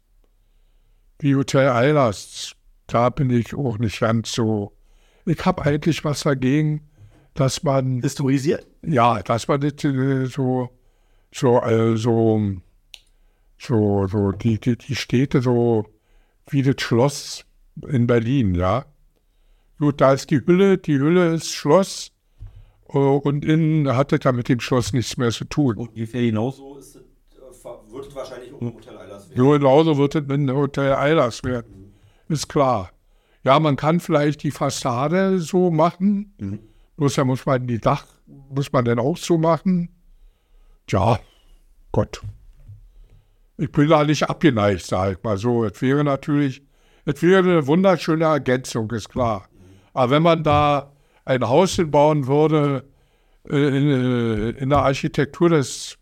wie 1.20 1.36
Hotel 1.36 1.68
Eilers, 1.68 2.52
da 2.86 3.08
bin 3.10 3.30
ich 3.30 3.54
auch 3.54 3.78
nicht 3.78 4.00
ganz 4.00 4.32
so. 4.32 4.75
Ich 5.26 5.44
habe 5.44 5.64
eigentlich 5.64 6.04
was 6.04 6.20
dagegen, 6.20 6.82
dass 7.34 7.62
man 7.64 8.00
Historisiert. 8.00 8.66
ja, 8.82 9.22
dass 9.22 9.48
man 9.48 9.60
das 9.60 9.84
äh, 9.84 10.26
so, 10.26 10.70
so, 11.32 11.60
äh, 11.62 11.96
so, 11.96 12.40
so, 13.58 14.06
so 14.06 14.32
die, 14.32 14.60
die, 14.60 14.76
die 14.76 14.94
Städte 14.94 15.42
so 15.42 15.84
wie 16.48 16.62
das 16.62 16.76
Schloss 16.80 17.44
in 17.88 18.06
Berlin, 18.06 18.54
ja. 18.54 18.86
Gut, 19.78 20.00
da 20.00 20.12
ist 20.12 20.30
die 20.30 20.40
Hülle, 20.46 20.78
die 20.78 20.98
Hülle 20.98 21.34
ist 21.34 21.52
Schloss 21.52 22.12
äh, 22.88 22.98
und 22.98 23.44
innen 23.44 23.94
hat 23.96 24.12
das 24.12 24.20
ja 24.22 24.30
mit 24.30 24.48
dem 24.48 24.60
Schloss 24.60 24.92
nichts 24.92 25.16
mehr 25.16 25.32
zu 25.32 25.44
tun. 25.44 25.76
Ungefähr 25.76 26.22
genauso 26.22 26.78
ist 26.78 26.96
es, 26.96 27.02
äh, 27.02 27.92
wird 27.92 28.06
es 28.06 28.14
wahrscheinlich 28.14 28.52
auch 28.54 28.60
im 28.60 28.74
Hotel 28.74 28.96
Eilers 28.96 29.28
werden. 29.28 29.36
So 29.36 29.50
genauso 29.50 29.98
wird 29.98 30.14
es 30.14 30.22
mit 30.22 30.30
dem 30.30 30.56
Hotel 30.56 30.94
Eilers 30.94 31.42
werden. 31.42 31.92
Ist 32.28 32.48
klar. 32.48 32.90
Ja, 33.46 33.60
man 33.60 33.76
kann 33.76 34.00
vielleicht 34.00 34.42
die 34.42 34.50
Fassade 34.50 35.38
so 35.38 35.70
machen. 35.70 36.34
Mhm. 36.38 36.58
Bloß 36.96 37.14
da 37.14 37.24
muss 37.24 37.46
man 37.46 37.64
die 37.68 37.78
Dach, 37.78 38.04
muss 38.50 38.72
man 38.72 38.84
dann 38.84 38.98
auch 38.98 39.16
so 39.16 39.38
machen. 39.38 39.88
Tja, 40.88 41.20
Gott. 41.92 42.22
Ich 43.56 43.70
bin 43.70 43.88
da 43.88 44.02
nicht 44.02 44.28
abgeneigt, 44.28 44.84
sag 44.84 45.12
ich 45.12 45.22
mal 45.22 45.38
so. 45.38 45.64
Es 45.64 45.80
wäre 45.80 46.02
natürlich, 46.02 46.60
es 47.04 47.22
wäre 47.22 47.38
eine 47.38 47.66
wunderschöne 47.68 48.24
Ergänzung, 48.24 48.90
ist 48.90 49.10
klar. 49.10 49.48
Aber 49.94 50.10
wenn 50.10 50.24
man 50.24 50.42
da 50.42 50.92
ein 51.24 51.48
Haus 51.48 51.76
hinbauen 51.76 52.26
würde, 52.26 52.84
äh, 53.48 53.56
in, 53.56 53.88
äh, 53.88 54.50
in 54.58 54.70
der 54.70 54.80
Architektur 54.80 55.50
des 55.50 55.98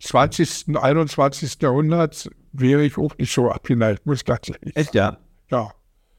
20., 0.00 0.76
21. 0.76 1.62
Jahrhunderts, 1.62 2.28
wäre 2.50 2.82
ich 2.82 2.98
auch 2.98 3.16
nicht 3.16 3.32
so 3.32 3.48
abgeneigt, 3.48 4.04
muss 4.06 4.18
ich 4.18 4.24
ganz 4.24 4.48
ehrlich 4.48 4.74
Echt, 4.74 4.96
ja. 4.96 5.18
Ja. 5.52 5.70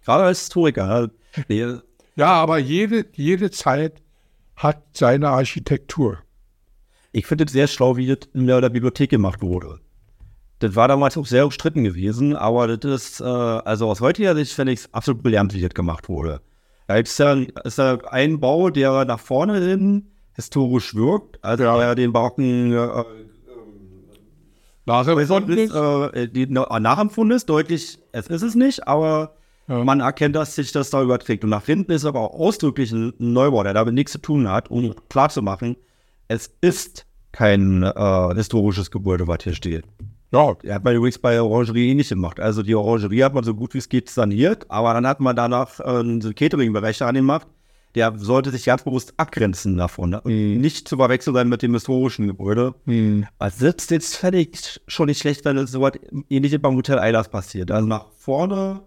Gerade 0.06 0.24
als 0.24 0.40
Historiker. 0.40 1.10
Ja, 2.16 2.32
aber 2.34 2.58
jede, 2.58 3.06
jede 3.14 3.52
Zeit 3.52 4.02
hat 4.56 4.82
seine 4.94 5.30
Architektur. 5.30 6.18
Ich 7.12 7.26
finde 7.26 7.46
es 7.46 7.52
sehr 7.52 7.68
schlau, 7.68 7.98
wie 7.98 8.08
das 8.08 8.20
in 8.34 8.46
der 8.46 8.70
Bibliothek 8.70 9.10
gemacht 9.10 9.42
wurde. 9.42 9.80
Das 10.60 10.76
war 10.76 10.88
damals 10.90 11.18
auch 11.18 11.26
sehr 11.26 11.46
umstritten 11.46 11.84
gewesen, 11.86 12.36
aber 12.36 12.76
das 12.78 13.04
ist, 13.04 13.22
äh, 13.22 13.24
also 13.24 13.90
aus 13.90 14.02
heutiger 14.02 14.36
Sicht 14.36 14.52
finde 14.54 14.74
ich 14.74 14.80
es 14.82 14.94
absolut 14.94 15.24
brillant, 15.24 15.54
wie 15.54 15.62
das 15.62 15.74
gemacht 15.74 16.10
wurde. 16.10 16.42
Da 16.88 16.98
ist 16.98 17.18
ja, 17.18 17.34
ist 17.64 17.78
ja 17.78 17.98
ein 18.10 18.40
Bau, 18.42 18.70
der 18.70 19.06
nach 19.06 19.20
vorne 19.20 19.60
hin 19.62 20.12
historisch 20.34 20.96
wirkt, 20.96 21.42
also 21.44 21.64
Ja. 21.64 21.78
der 21.78 21.96
den 21.96 22.12
barocken 22.12 22.74
äh, 22.74 23.04
Nachempfunden 24.86 25.58
ist, 25.58 25.74
äh, 25.74 26.28
die 26.28 26.48
nachempfunden 26.48 27.36
ist, 27.38 27.48
deutlich, 27.50 28.00
es 28.12 28.28
ist 28.28 28.42
es 28.42 28.56
nicht, 28.56 28.88
aber 28.88 29.36
Ja. 29.70 29.84
man 29.84 30.00
erkennt, 30.02 30.36
dass 30.36 30.56
sich 30.56 30.72
das 30.72 30.90
da 30.90 31.02
überträgt. 31.02 31.44
Und 31.44 31.52
nach 31.52 31.66
hinten 31.66 31.92
ist 31.92 32.04
aber 32.06 32.20
auch 32.22 32.40
ausdrücklich 32.40 32.92
ein 32.92 33.14
Neubau, 33.20 33.64
der 33.64 33.74
damit 33.74 33.94
nichts 33.94 34.12
zu 34.14 34.18
tun 34.20 34.50
hat, 34.50 34.70
um 34.72 34.94
klarzumachen, 35.10 35.78
es 36.28 36.52
ist 36.62 37.06
kein 37.32 37.84
äh, 37.84 38.36
historisches 38.36 38.92
Gebäude, 38.92 39.28
was 39.28 39.44
hier 39.44 39.54
steht. 39.54 39.86
Ja, 40.32 40.56
Er 40.64 40.76
hat 40.76 40.84
man 40.84 40.96
übrigens 40.96 41.18
bei 41.18 41.34
der 41.34 41.46
Orangerie 41.46 41.90
ähnlich 41.90 42.10
gemacht. 42.10 42.40
Also 42.40 42.62
die 42.64 42.76
Orangerie 42.76 43.24
hat 43.24 43.34
man 43.34 43.44
so 43.44 43.54
gut 43.56 43.74
wie 43.74 43.80
es 43.80 43.90
geht 43.90 44.10
saniert, 44.10 44.66
aber 44.70 44.94
dann 44.94 45.08
hat 45.08 45.20
man 45.20 45.36
danach 45.36 45.80
äh, 45.80 45.84
einen 45.84 46.36
Catering-Bereich 46.36 47.02
angemacht. 47.02 47.48
Der 47.96 48.14
sollte 48.18 48.52
sich 48.52 48.66
ganz 48.66 48.84
bewusst 48.84 49.14
abgrenzen 49.18 49.76
davon. 49.76 50.12
Ne? 50.12 50.22
Und 50.22 50.62
Nicht 50.62 50.88
zu 50.88 50.98
verwechseln 50.98 51.34
sein 51.34 51.50
mit 51.50 51.64
dem 51.64 51.74
historischen 51.74 52.28
Gebäude. 52.28 52.76
Also 53.40 53.66
das 53.66 53.76
ist 53.84 53.92
jetzt 53.92 54.16
völlig 54.18 54.80
schon 54.88 55.08
nicht 55.08 55.20
schlecht, 55.20 55.44
wenn 55.46 55.58
es 55.58 55.72
so 55.72 55.82
was 55.82 55.94
ähnliches 56.30 56.62
beim 56.62 56.76
Hotel 56.76 57.00
Eilers 57.00 57.30
passiert. 57.30 57.72
Also 57.72 57.88
nach 57.88 58.06
vorne 58.16 58.82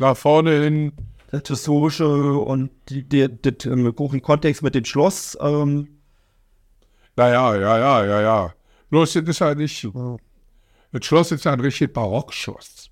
nach 0.00 0.16
vorne 0.16 0.62
hin. 0.62 0.92
das 1.30 1.48
historische 1.48 2.08
und 2.08 2.70
die, 2.88 3.04
die, 3.04 3.28
die, 3.28 3.68
im 3.68 3.94
großen 3.94 4.20
Kontext 4.20 4.62
mit 4.62 4.74
dem 4.74 4.84
Schloss. 4.84 5.38
Ähm, 5.40 5.88
Naja, 7.16 7.54
ja, 7.54 7.78
ja, 7.78 8.04
ja, 8.04 8.20
ja. 8.20 8.54
Bloß 8.88 9.12
das 9.12 9.24
ist 9.24 9.38
ja 9.38 9.54
nicht. 9.54 9.88
Das 10.92 11.04
Schloss 11.04 11.30
ist 11.30 11.44
ja 11.44 11.52
ein 11.52 11.60
richtig 11.60 11.92
Barockschloss. 11.92 12.90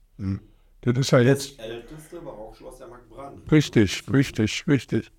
Das 0.83 0.97
ist 0.97 1.11
ja 1.11 1.19
jetzt. 1.19 1.59
älteste 1.59 2.21
Barockschloss 2.21 2.79
der 2.79 2.89
Mark 2.89 3.03
Richtig, 3.51 4.05
richtig, 4.13 4.65
richtig. 4.69 5.11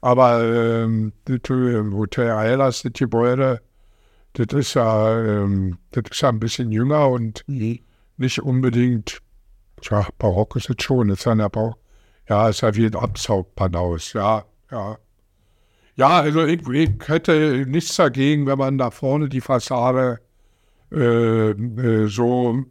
Aber 0.00 0.42
ähm, 0.42 1.12
das 1.24 1.38
äh, 1.50 1.82
Hotel 1.92 2.30
Eilers, 2.30 2.82
das 2.82 2.92
Gebäude, 2.92 3.60
das 4.34 4.46
ist 4.52 4.74
ja, 4.74 5.18
ähm, 5.18 5.78
das 5.92 6.04
ist 6.10 6.20
ja 6.20 6.28
ein 6.28 6.40
bisschen 6.40 6.72
jünger 6.72 7.08
und 7.08 7.44
nicht 7.46 8.42
unbedingt, 8.42 9.22
tja, 9.84 10.06
barock 10.18 10.56
ist 10.56 10.70
es 10.70 10.76
schon, 10.82 11.10
ist 11.10 11.24
ja 11.24 11.48
Bau, 11.48 11.76
ja, 12.28 12.48
ist 12.48 12.62
ja 12.62 12.74
wie 12.74 12.86
ein 12.86 12.94
Absaugpanaus, 12.96 14.12
ja, 14.14 14.44
ja. 14.70 14.98
Ja, 15.96 16.20
also 16.20 16.44
ich, 16.44 16.66
ich 16.68 16.90
hätte 17.06 17.64
nichts 17.68 17.94
dagegen, 17.94 18.46
wenn 18.46 18.58
man 18.58 18.78
da 18.78 18.90
vorne 18.90 19.28
die 19.28 19.40
Fassade 19.40 20.18
äh, 20.90 21.50
äh, 21.50 22.08
so 22.08 22.64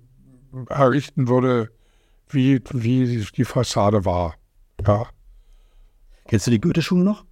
errichten 0.67 1.29
würde, 1.29 1.71
wie, 2.27 2.61
wie 2.73 3.25
die 3.37 3.45
Fassade 3.45 4.03
war. 4.03 4.35
Ja. 4.85 5.07
Kennst 6.27 6.47
du 6.47 6.51
die 6.51 6.59
Goethe-Schule 6.59 7.03
noch? 7.03 7.23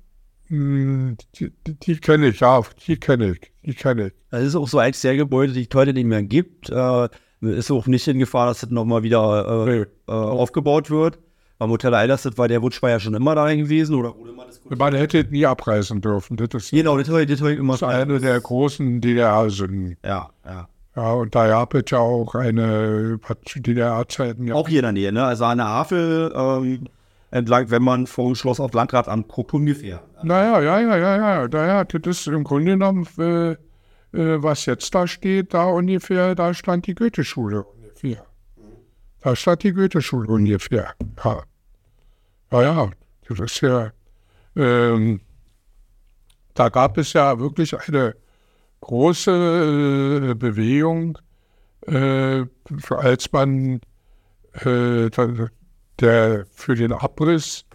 Hm, 0.48 1.18
Die, 1.36 1.52
die, 1.68 1.74
die 1.80 1.98
kenne 1.98 2.28
ich, 2.28 2.40
ja, 2.40 2.62
die 2.88 2.98
kenne 2.98 3.32
ich, 3.32 3.52
die 3.66 3.74
kenne 3.74 4.08
ich. 4.08 4.14
Das 4.30 4.44
ist 4.44 4.56
auch 4.56 4.68
so 4.70 4.80
eins 4.80 5.02
der 5.02 5.18
Gebäude, 5.18 5.52
die 5.52 5.68
es 5.70 5.76
heute 5.76 5.94
nicht 5.94 6.06
mehr 6.06 6.24
gibt. 6.24 6.70
Äh, 6.70 7.10
ist 7.42 7.72
auch 7.72 7.88
nicht 7.88 8.08
in 8.08 8.20
Gefahr, 8.20 8.48
dass 8.48 8.62
das 8.62 8.70
nochmal 8.70 9.04
wieder 9.04 9.68
äh, 9.68 9.82
äh, 9.82 9.88
aufgebaut 10.08 10.90
wird. 10.90 11.20
Beim 11.58 11.70
Hotel 11.70 11.94
Eilers, 11.94 12.24
das 12.24 12.38
war 12.38 12.48
der 12.48 12.62
Wunsch 12.62 12.82
war 12.82 12.90
ja 12.90 13.00
schon 13.00 13.14
immer 13.14 13.36
da 13.36 13.54
gewesen. 13.54 13.96
Oder 13.96 14.16
wurde 14.16 14.32
immer 14.32 14.46
diskutiert? 14.46 14.80
Man 14.80 14.96
hätte 14.96 15.26
nie 15.30 15.46
abreißen 15.46 16.02
dürfen. 16.02 16.38
Das 16.38 16.48
ist 16.54 16.72
Genau, 16.72 16.98
das 16.98 17.08
habe 17.10 17.22
ich, 17.22 17.30
das 17.30 17.42
immer 17.42 17.74
das 17.74 17.84
ist 17.84 17.88
eine 17.88 18.20
der 18.20 18.40
großen 18.40 19.00
DDR-Sünden. 19.00 19.98
Ja, 20.04 20.30
ja. 20.46 20.68
Ja, 20.96 21.14
und 21.14 21.34
da 21.34 21.48
gab 21.48 21.74
es 21.74 21.84
ja 21.90 22.00
auch 22.00 22.36
eine, 22.36 23.18
DDR-Zeiten 23.56 24.48
ja 24.48 24.56
Auch 24.56 24.68
hier 24.68 24.80
in 24.80 24.84
der 24.84 24.92
Nähe, 24.92 25.12
ne? 25.14 25.24
Also 25.24 25.46
an 25.46 25.60
der 25.60 25.68
Havel 25.68 26.34
ähm, 26.36 26.88
entlang, 27.30 27.70
wenn 27.70 27.82
man 27.82 28.08
vom 28.08 28.36
Schloss 28.36 28.60
auf 28.60 28.74
Landrat 28.74 29.08
anguckt, 29.08 29.54
ungefähr. 29.54 30.02
Naja, 30.22 30.60
ja, 30.62 30.80
ja, 30.82 30.98
ja, 30.98 31.18
ja. 31.18 31.48
Naja, 31.48 31.84
das 31.86 32.02
ist 32.06 32.28
im 32.28 32.44
Grunde 32.44 32.72
genommen, 32.72 33.08
äh, 33.18 33.56
was 34.14 34.66
jetzt 34.66 34.94
da 34.94 35.08
steht, 35.08 35.54
da 35.54 35.66
ungefähr, 35.66 36.36
da 36.36 36.54
stand 36.54 36.88
die 36.88 36.96
Goethe-Schule 36.96 37.64
ungefähr. 37.64 38.26
Da 39.22 39.36
stand 39.36 39.64
die 39.64 39.74
Goethe-Schule 39.74 40.28
ungefähr. 40.28 40.94
Ja. 41.24 41.44
ja, 42.52 42.62
ja, 42.62 42.92
das 43.28 43.40
ist 43.40 43.62
ja, 43.62 43.92
ähm, 44.56 45.22
da 46.54 46.70
gab 46.70 46.98
es 46.98 47.14
ja 47.14 47.40
wirklich 47.40 47.76
eine 47.88 48.16
große 48.82 50.32
äh, 50.32 50.34
Bewegung, 50.36 51.18
äh, 51.88 52.44
als 52.90 53.32
man 53.32 53.80
äh, 54.54 55.10
der 56.00 56.46
für 56.52 56.76
den 56.76 56.92
Abriss 56.92 57.66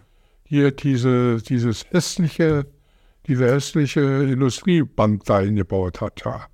hier 0.44 0.70
diese, 0.72 1.38
dieses 1.38 1.86
hässliche, 1.90 2.66
diese 3.26 3.46
hässliche 3.50 4.00
Industriebank 4.00 5.24
da 5.24 5.40
hingebaut 5.40 6.00
hat, 6.00 6.22
ja. 6.24 6.46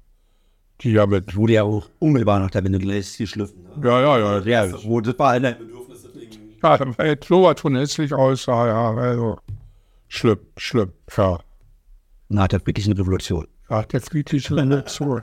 Die 0.81 0.93
ja 0.93 1.07
mit, 1.07 1.37
Wurde 1.37 1.53
ja 1.53 1.63
auch 1.63 1.89
unmittelbar 2.01 2.41
nach 2.41 2.51
der 2.51 2.65
Wende 2.65 2.79
gleich 2.79 3.17
geschliffen. 3.17 3.63
Ne? 3.63 3.89
ja, 3.89 4.01
ja, 4.01 4.19
ja, 4.19 4.39
Ja, 4.41 4.65
ja, 4.67 4.85
wo 4.85 5.01
das 5.01 5.19
war 5.19 5.31
eine 5.33 5.55
Bedürfnis, 5.55 6.03
deswegen. 6.03 6.55
ja, 6.63 6.99
war 6.99 7.07
jetzt 7.07 7.29
sowas 7.29 7.61
von 7.61 7.77
hässlich 7.77 8.13
aussah, 8.13 8.67
ja, 8.67 8.91
also, 8.95 9.39
schlimm, 10.09 10.39
schlimm, 10.57 10.93
ja. 11.17 11.39
Nach 12.29 12.49
der 12.49 12.61
friedlichen 12.61 12.95
Revolution. 12.95 13.47
Ja, 13.69 13.83
der 13.83 14.01
friedliche 14.01 14.57
Revolution. 14.57 15.23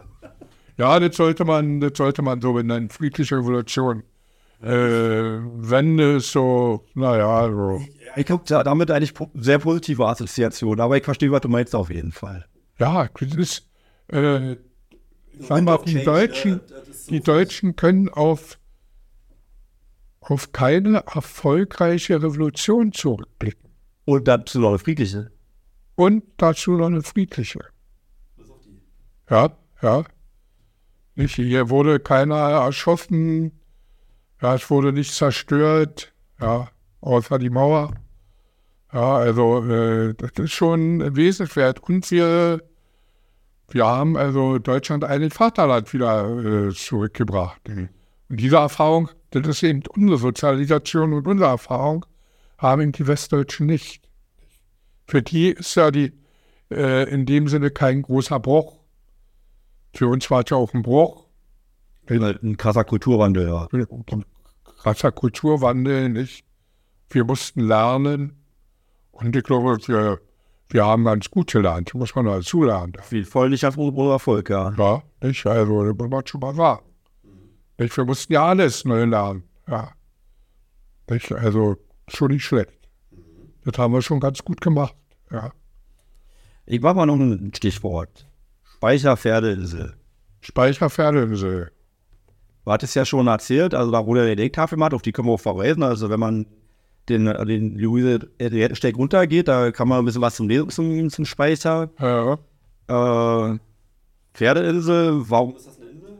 Ja, 0.77 0.99
das 0.99 1.17
sollte 1.17 1.43
man, 1.43 1.81
das 1.81 1.93
sollte 1.95 2.21
man 2.21 2.39
so 2.39 2.53
benennen, 2.53 2.89
friedliche 2.89 3.37
Revolution. 3.37 4.03
Äh, 4.61 4.71
Wende 4.71 6.17
ist 6.17 6.31
so, 6.31 6.83
naja, 6.93 7.49
so. 7.49 7.81
Ich 8.17 8.29
habe 8.29 8.43
da, 8.45 8.63
damit 8.63 8.91
eigentlich 8.91 9.13
sehr 9.35 9.59
positive 9.59 10.05
Assoziationen, 10.05 10.81
aber 10.81 10.97
ich 10.97 11.03
verstehe, 11.03 11.31
was 11.31 11.41
du 11.41 11.47
meinst 11.47 11.73
auf 11.73 11.89
jeden 11.89 12.11
Fall. 12.11 12.45
Ja, 12.77 13.07
das 13.07 13.35
ist, 13.35 13.69
äh, 14.07 14.57
sag 15.39 15.63
mal, 15.63 15.79
die 15.85 16.03
Deutschen, 16.03 16.59
die 17.09 17.21
Deutschen 17.21 17.77
können 17.77 18.09
auf, 18.09 18.59
auf 20.19 20.51
keine 20.51 21.03
erfolgreiche 21.05 22.21
Revolution 22.21 22.91
zurückblicken. 22.91 23.69
Und 24.03 24.27
dazu 24.27 24.59
noch 24.59 24.69
eine 24.69 24.79
friedliche. 24.79 25.31
Und 25.95 26.23
dazu 26.35 26.71
noch 26.71 26.87
eine 26.87 27.01
friedliche. 27.01 27.59
Ja, 29.29 29.55
ja. 29.81 30.03
Nicht, 31.15 31.35
hier 31.35 31.69
wurde 31.69 31.99
keiner 31.99 32.35
erschossen, 32.35 33.58
ja, 34.41 34.55
es 34.55 34.69
wurde 34.69 34.93
nicht 34.93 35.13
zerstört, 35.13 36.13
ja, 36.41 36.69
außer 37.01 37.39
die 37.39 37.49
Mauer. 37.49 37.93
Ja, 38.93 39.17
also 39.17 39.63
äh, 39.69 40.13
das 40.15 40.31
ist 40.37 40.51
schon 40.51 41.15
wesenswert. 41.15 41.79
Und 41.81 42.09
wir, 42.09 42.63
wir 43.69 43.85
haben 43.85 44.17
also 44.17 44.57
Deutschland 44.57 45.03
ein 45.03 45.29
Vaterland 45.29 45.93
wieder 45.93 46.67
äh, 46.69 46.73
zurückgebracht. 46.73 47.61
Und 48.29 48.39
diese 48.39 48.57
Erfahrung, 48.57 49.09
das 49.31 49.47
ist 49.47 49.63
eben 49.63 49.83
unsere 49.95 50.17
Sozialisation 50.17 51.13
und 51.13 51.27
unsere 51.27 51.49
Erfahrung, 51.51 52.05
haben 52.57 52.81
eben 52.81 52.91
die 52.91 53.07
Westdeutschen 53.07 53.67
nicht. 53.67 54.09
Für 55.07 55.21
die 55.21 55.49
ist 55.49 55.75
ja 55.75 55.91
die 55.91 56.13
äh, 56.71 57.09
in 57.09 57.25
dem 57.25 57.47
Sinne 57.47 57.71
kein 57.71 58.01
großer 58.01 58.39
Bruch. 58.39 58.77
Für 59.93 60.07
uns 60.07 60.29
war 60.29 60.43
es 60.43 60.49
ja 60.49 60.57
auch 60.57 60.73
ein 60.73 60.83
Bruch. 60.83 61.25
Ein 62.09 62.57
krasser 62.57 62.83
Kulturwandel, 62.83 63.47
ja. 63.47 63.67
Ein 63.71 64.25
krasser 64.63 65.11
Kulturwandel, 65.11 66.09
nicht? 66.09 66.45
Wir 67.09 67.23
mussten 67.23 67.61
lernen. 67.61 68.35
Und 69.11 69.35
ich 69.35 69.43
glaube, 69.43 69.77
wir, 69.87 70.19
wir 70.69 70.85
haben 70.85 71.03
ganz 71.03 71.29
gut 71.29 71.51
gelernt. 71.51 71.93
Muss 71.93 72.15
man 72.15 72.25
dazu 72.25 72.63
lernen. 72.63 72.93
Viel 73.01 73.25
Volllichkeit 73.25 73.77
und 73.77 73.97
Erfolg, 73.97 74.49
ja. 74.49 74.73
Ja, 74.77 75.03
nicht? 75.21 75.45
Also, 75.45 75.83
das 75.83 75.97
muss 75.97 76.09
man 76.09 76.27
schon 76.27 76.41
mal 76.41 76.55
sagen. 76.55 76.85
Nicht? 77.77 77.95
Wir 77.95 78.05
mussten 78.05 78.33
ja 78.33 78.45
alles 78.45 78.85
neu 78.85 79.05
lernen. 79.05 79.43
Ja. 79.67 79.91
Nicht? 81.09 81.31
Also, 81.31 81.77
schon 82.07 82.31
nicht 82.31 82.45
schlecht. 82.45 82.71
Das 83.65 83.77
haben 83.77 83.93
wir 83.93 84.01
schon 84.01 84.19
ganz 84.19 84.43
gut 84.43 84.61
gemacht. 84.61 84.95
Ja. 85.31 85.51
Ich 86.65 86.81
mache 86.81 86.95
mal 86.95 87.05
noch 87.05 87.15
ein 87.15 87.51
Stichwort. 87.55 88.27
Speicherpferdeinsel. 88.63 89.95
Speicherpferdeinsel. 90.41 91.71
Du 92.65 92.71
hattest 92.71 92.95
ja 92.95 93.05
schon 93.05 93.27
erzählt, 93.27 93.73
also 93.73 93.91
da 93.91 94.05
wurde 94.05 94.21
eine 94.21 94.35
Legtafel 94.35 94.75
gemacht, 94.75 94.93
auf 94.93 95.01
die 95.01 95.11
können 95.11 95.27
wir 95.27 95.33
auch 95.33 95.39
verweisen. 95.39 95.83
Also 95.83 96.09
wenn 96.09 96.19
man 96.19 96.45
den, 97.09 97.25
den 97.25 97.77
Luise 97.77 98.29
Rettensteig 98.39 98.95
runtergeht, 98.95 99.47
da 99.47 99.71
kann 99.71 99.87
man 99.87 99.99
ein 99.99 100.05
bisschen 100.05 100.21
was 100.21 100.35
zum 100.35 100.47
Lesen 100.47 100.69
zum, 100.69 101.09
zum 101.09 101.25
Speicher. 101.25 101.89
Ja. 101.99 102.37
Äh, 102.87 103.59
Pferdeinsel, 104.33 105.29
warum 105.29 105.55
ist 105.55 105.67
das 105.67 105.77
eine 105.79 105.89
Insel? 105.89 106.17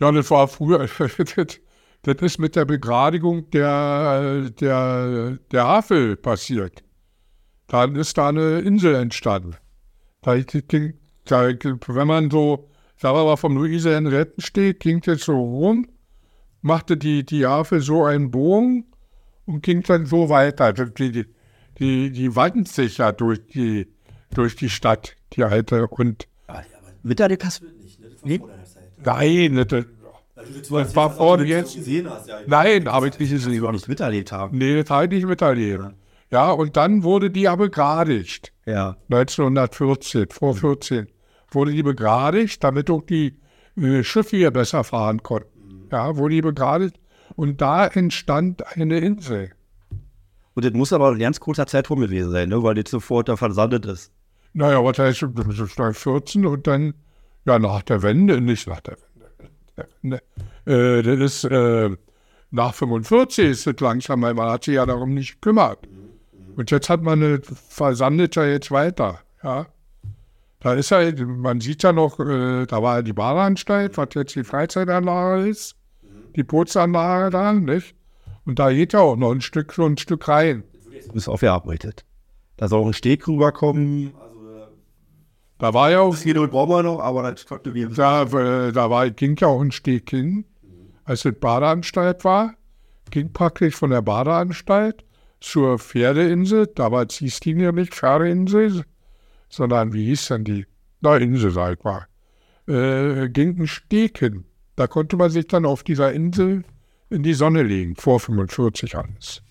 Ja, 0.00 0.12
das 0.12 0.30
war 0.30 0.48
früher, 0.48 0.88
das, 2.02 2.14
ist 2.22 2.38
mit 2.38 2.56
der 2.56 2.64
Begradigung 2.64 3.50
der, 3.50 4.50
der, 4.50 5.38
der 5.50 5.64
Havel 5.64 6.16
passiert. 6.16 6.82
Dann 7.66 7.96
ist 7.96 8.16
da 8.16 8.30
eine 8.30 8.60
Insel 8.60 8.94
entstanden. 8.94 9.56
Da, 10.22 10.36
da, 10.36 11.48
wenn 11.86 12.06
man 12.06 12.30
so, 12.30 12.70
wir 13.16 13.24
mal, 13.24 13.36
vom 13.36 13.56
Luise 13.56 13.94
Henriettensteg 13.94 14.80
ging 14.80 15.00
das 15.00 15.20
so 15.22 15.38
rum, 15.38 15.86
machte 16.62 16.96
die, 16.96 17.24
die 17.24 17.46
Havel 17.46 17.80
so 17.80 18.04
einen 18.04 18.30
Bogen 18.30 18.86
und 19.46 19.62
ging 19.62 19.82
dann 19.82 20.06
so 20.06 20.28
weiter. 20.28 20.72
Die, 20.72 21.12
die, 21.12 21.26
die, 21.78 22.10
die 22.10 22.36
wand 22.36 22.68
sich 22.68 22.98
ja 22.98 23.12
durch 23.12 23.46
die, 23.46 23.86
durch 24.34 24.56
die 24.56 24.68
Stadt, 24.68 25.14
die 25.34 25.44
alte. 25.44 25.86
Und 25.86 26.26
Mitterlegt 27.04 27.44
hast 27.44 27.62
du 27.62 27.66
nicht, 27.80 28.00
ne? 28.00 28.08
Das 28.10 28.22
war 28.22 28.28
Nee. 28.28 28.38
vor 28.38 28.50
nein, 29.04 29.54
das, 29.68 29.84
Das 30.68 30.96
war 30.96 31.10
vorne 31.12 31.44
jetzt- 31.44 31.76
Gesehen 31.76 32.10
hast, 32.10 32.28
ja. 32.28 32.40
nein, 32.46 32.88
aber 32.88 33.06
ich 33.06 33.20
ist 33.32 33.46
die 33.46 33.62
wir 33.62 33.70
nicht 33.72 33.88
miterlebt 33.88 34.32
haben. 34.32 34.58
Nee, 34.58 34.82
das 34.82 34.90
habe 34.90 35.04
ich 35.06 35.10
nicht 35.12 35.26
miterlebt. 35.28 35.84
Ja, 36.30 36.50
und 36.50 36.76
dann 36.76 37.04
wurde 37.04 37.30
die 37.30 37.48
aber 37.48 37.66
begradigt. 37.66 38.52
Ja. 38.66 38.96
1914, 39.10 40.26
vor 40.30 40.54
14, 40.56 41.06
wurde 41.50 41.72
die 41.72 41.82
begradigt, 41.82 42.62
damit 42.62 42.90
auch 42.90 43.02
die 43.02 43.38
äh, 43.76 44.02
Schiffe 44.02 44.36
hier 44.36 44.50
besser 44.50 44.84
fahren 44.84 45.22
konnten. 45.22 45.88
Ja, 45.90 46.16
wurde 46.16 46.34
die 46.34 46.42
begradigt. 46.42 46.98
Und 47.36 47.60
da 47.60 47.86
entstand 47.86 48.66
eine 48.76 48.98
Insel. 48.98 49.52
Und 50.54 50.64
das 50.64 50.72
muss 50.72 50.92
aber 50.92 51.12
in 51.12 51.18
ganz 51.18 51.38
kurzer 51.38 51.66
Zeit 51.66 51.88
rum 51.88 52.00
gewesen 52.00 52.30
sein, 52.32 52.48
ne? 52.48 52.62
weil 52.62 52.74
das 52.74 52.90
sofort 52.90 53.28
da 53.28 53.36
versandet 53.36 53.86
ist. 53.86 54.12
Naja, 54.54 54.82
was 54.82 54.98
heißt, 54.98 55.22
das 55.22 55.46
ist 55.46 55.78
1914 55.78 56.46
und 56.46 56.66
dann, 56.66 56.94
ja, 57.44 57.58
nach 57.58 57.82
der 57.82 58.02
Wende, 58.02 58.40
nicht 58.40 58.66
nach 58.66 58.80
der 58.80 58.96
Wende. 58.96 59.30
Der 59.76 59.88
Wende. 60.02 60.22
Äh, 60.66 61.02
das 61.02 61.44
ist, 61.44 61.44
äh, 61.44 61.96
nach 62.50 62.74
45 62.74 63.50
ist 63.50 63.66
es 63.66 63.80
langsam, 63.80 64.22
weil 64.22 64.34
man 64.34 64.50
hat 64.50 64.64
sich 64.64 64.74
ja 64.74 64.86
darum 64.86 65.14
nicht 65.14 65.40
gekümmert. 65.40 65.86
Und 66.56 66.70
jetzt 66.72 66.88
hat 66.90 67.02
man, 67.02 67.22
eine, 67.22 67.40
versandet 67.42 68.34
ja 68.34 68.44
jetzt 68.44 68.72
weiter, 68.72 69.20
ja. 69.44 69.66
Da 70.60 70.74
ist 70.74 70.90
ja, 70.90 71.00
man 71.24 71.60
sieht 71.60 71.82
ja 71.82 71.92
noch, 71.92 72.18
äh, 72.18 72.66
da 72.66 72.82
war 72.82 72.96
ja 72.96 73.02
die 73.02 73.12
Badeanstalt, 73.12 73.96
was 73.96 74.08
jetzt 74.14 74.34
die 74.34 74.44
Freizeitanlage 74.44 75.48
ist, 75.48 75.76
die 76.34 76.42
Bootsanlage 76.42 77.30
da, 77.30 77.52
nicht? 77.52 77.94
Und 78.44 78.58
da 78.58 78.72
geht 78.72 78.92
ja 78.92 79.00
auch 79.00 79.16
noch 79.16 79.32
ein 79.32 79.40
Stück, 79.40 79.72
so 79.72 79.84
ein 79.84 79.98
Stück 79.98 80.26
rein. 80.26 80.64
Du 81.06 81.12
bist 81.12 81.28
aufgearbeitet. 81.28 82.04
Da 82.56 82.66
soll 82.66 82.82
auch 82.82 82.86
ein 82.86 82.92
Steg 82.92 83.28
rüberkommen. 83.28 84.12
Da 85.58 85.74
war 85.74 85.90
ja 85.90 86.00
auch, 86.00 86.10
Das 86.10 86.24
Geduld 86.24 86.50
brauchen 86.50 86.70
wir 86.70 86.82
noch, 86.82 87.00
aber 87.00 87.30
das 87.30 87.44
konnte 87.46 87.74
wir. 87.74 87.88
da, 87.88 88.22
äh, 88.22 88.72
da 88.72 88.90
war, 88.90 89.10
ging 89.10 89.36
ja 89.38 89.48
auch 89.48 89.60
ein 89.60 89.72
Steg 89.72 90.10
hin, 90.10 90.44
als 91.04 91.24
es 91.24 91.34
Badeanstalt 91.38 92.24
war. 92.24 92.54
Ging 93.10 93.32
praktisch 93.32 93.74
von 93.74 93.90
der 93.90 94.02
Badeanstalt 94.02 95.04
zur 95.40 95.78
Pferdeinsel. 95.78 96.68
Damals 96.68 97.14
hieß 97.16 97.40
die 97.40 97.52
ja 97.52 97.72
nicht 97.72 97.94
Pferdeinsel, 97.94 98.84
sondern 99.48 99.92
wie 99.92 100.06
hieß 100.06 100.28
denn 100.28 100.44
die? 100.44 100.66
Na, 101.00 101.16
Insel, 101.16 101.50
sag 101.50 101.78
ich 101.78 101.84
mal. 101.84 102.06
Äh, 102.66 103.28
ging 103.28 103.58
ein 103.58 103.66
Steg 103.66 104.18
hin. 104.18 104.44
Da 104.76 104.86
konnte 104.86 105.16
man 105.16 105.30
sich 105.30 105.46
dann 105.46 105.64
auf 105.64 105.82
dieser 105.82 106.12
Insel 106.12 106.64
in 107.10 107.22
die 107.22 107.34
Sonne 107.34 107.62
legen, 107.62 107.96
vor 107.96 108.20
45 108.20 108.96
alles. 108.96 109.42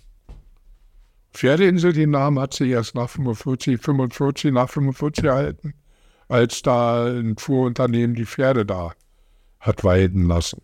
Pferdeinsel, 1.34 1.94
den 1.94 2.12
Namen 2.12 2.40
hat 2.40 2.54
sie 2.54 2.70
erst 2.70 2.96
nach 2.96 3.10
45, 3.10 3.80
45, 3.80 4.52
nach 4.52 4.70
45 4.70 5.26
erhalten, 5.26 5.74
als 6.28 6.62
da 6.62 7.06
ein 7.06 7.38
Fuhrunternehmen 7.38 8.16
die 8.16 8.26
Pferde 8.26 8.66
da 8.66 8.94
hat 9.60 9.84
weiden 9.84 10.28
lassen. 10.28 10.62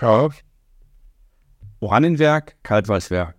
Ja, 0.00 0.28
Oranienwerk, 1.80 2.56
Kaltweißwerk. 2.62 3.34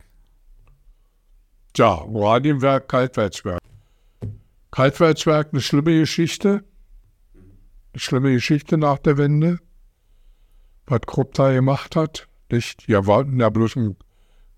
Tja, 1.77 2.01
Oranienwerk, 2.11 2.87
Kaltweißwerk. 2.87 3.59
Kaltweißwerk, 4.71 5.49
eine 5.51 5.61
schlimme 5.61 5.99
Geschichte. 5.99 6.63
Eine 7.93 7.99
schlimme 7.99 8.31
Geschichte 8.31 8.79
nach 8.79 8.97
der 8.97 9.19
Wende. 9.19 9.59
Was 10.87 11.01
Krupp 11.01 11.35
da 11.35 11.53
gemacht 11.53 11.95
hat. 11.95 12.27
Nicht, 12.51 12.87
die 12.87 12.93
wollten 13.05 13.39
ja 13.39 13.51
bloß 13.51 13.75
im 13.75 13.95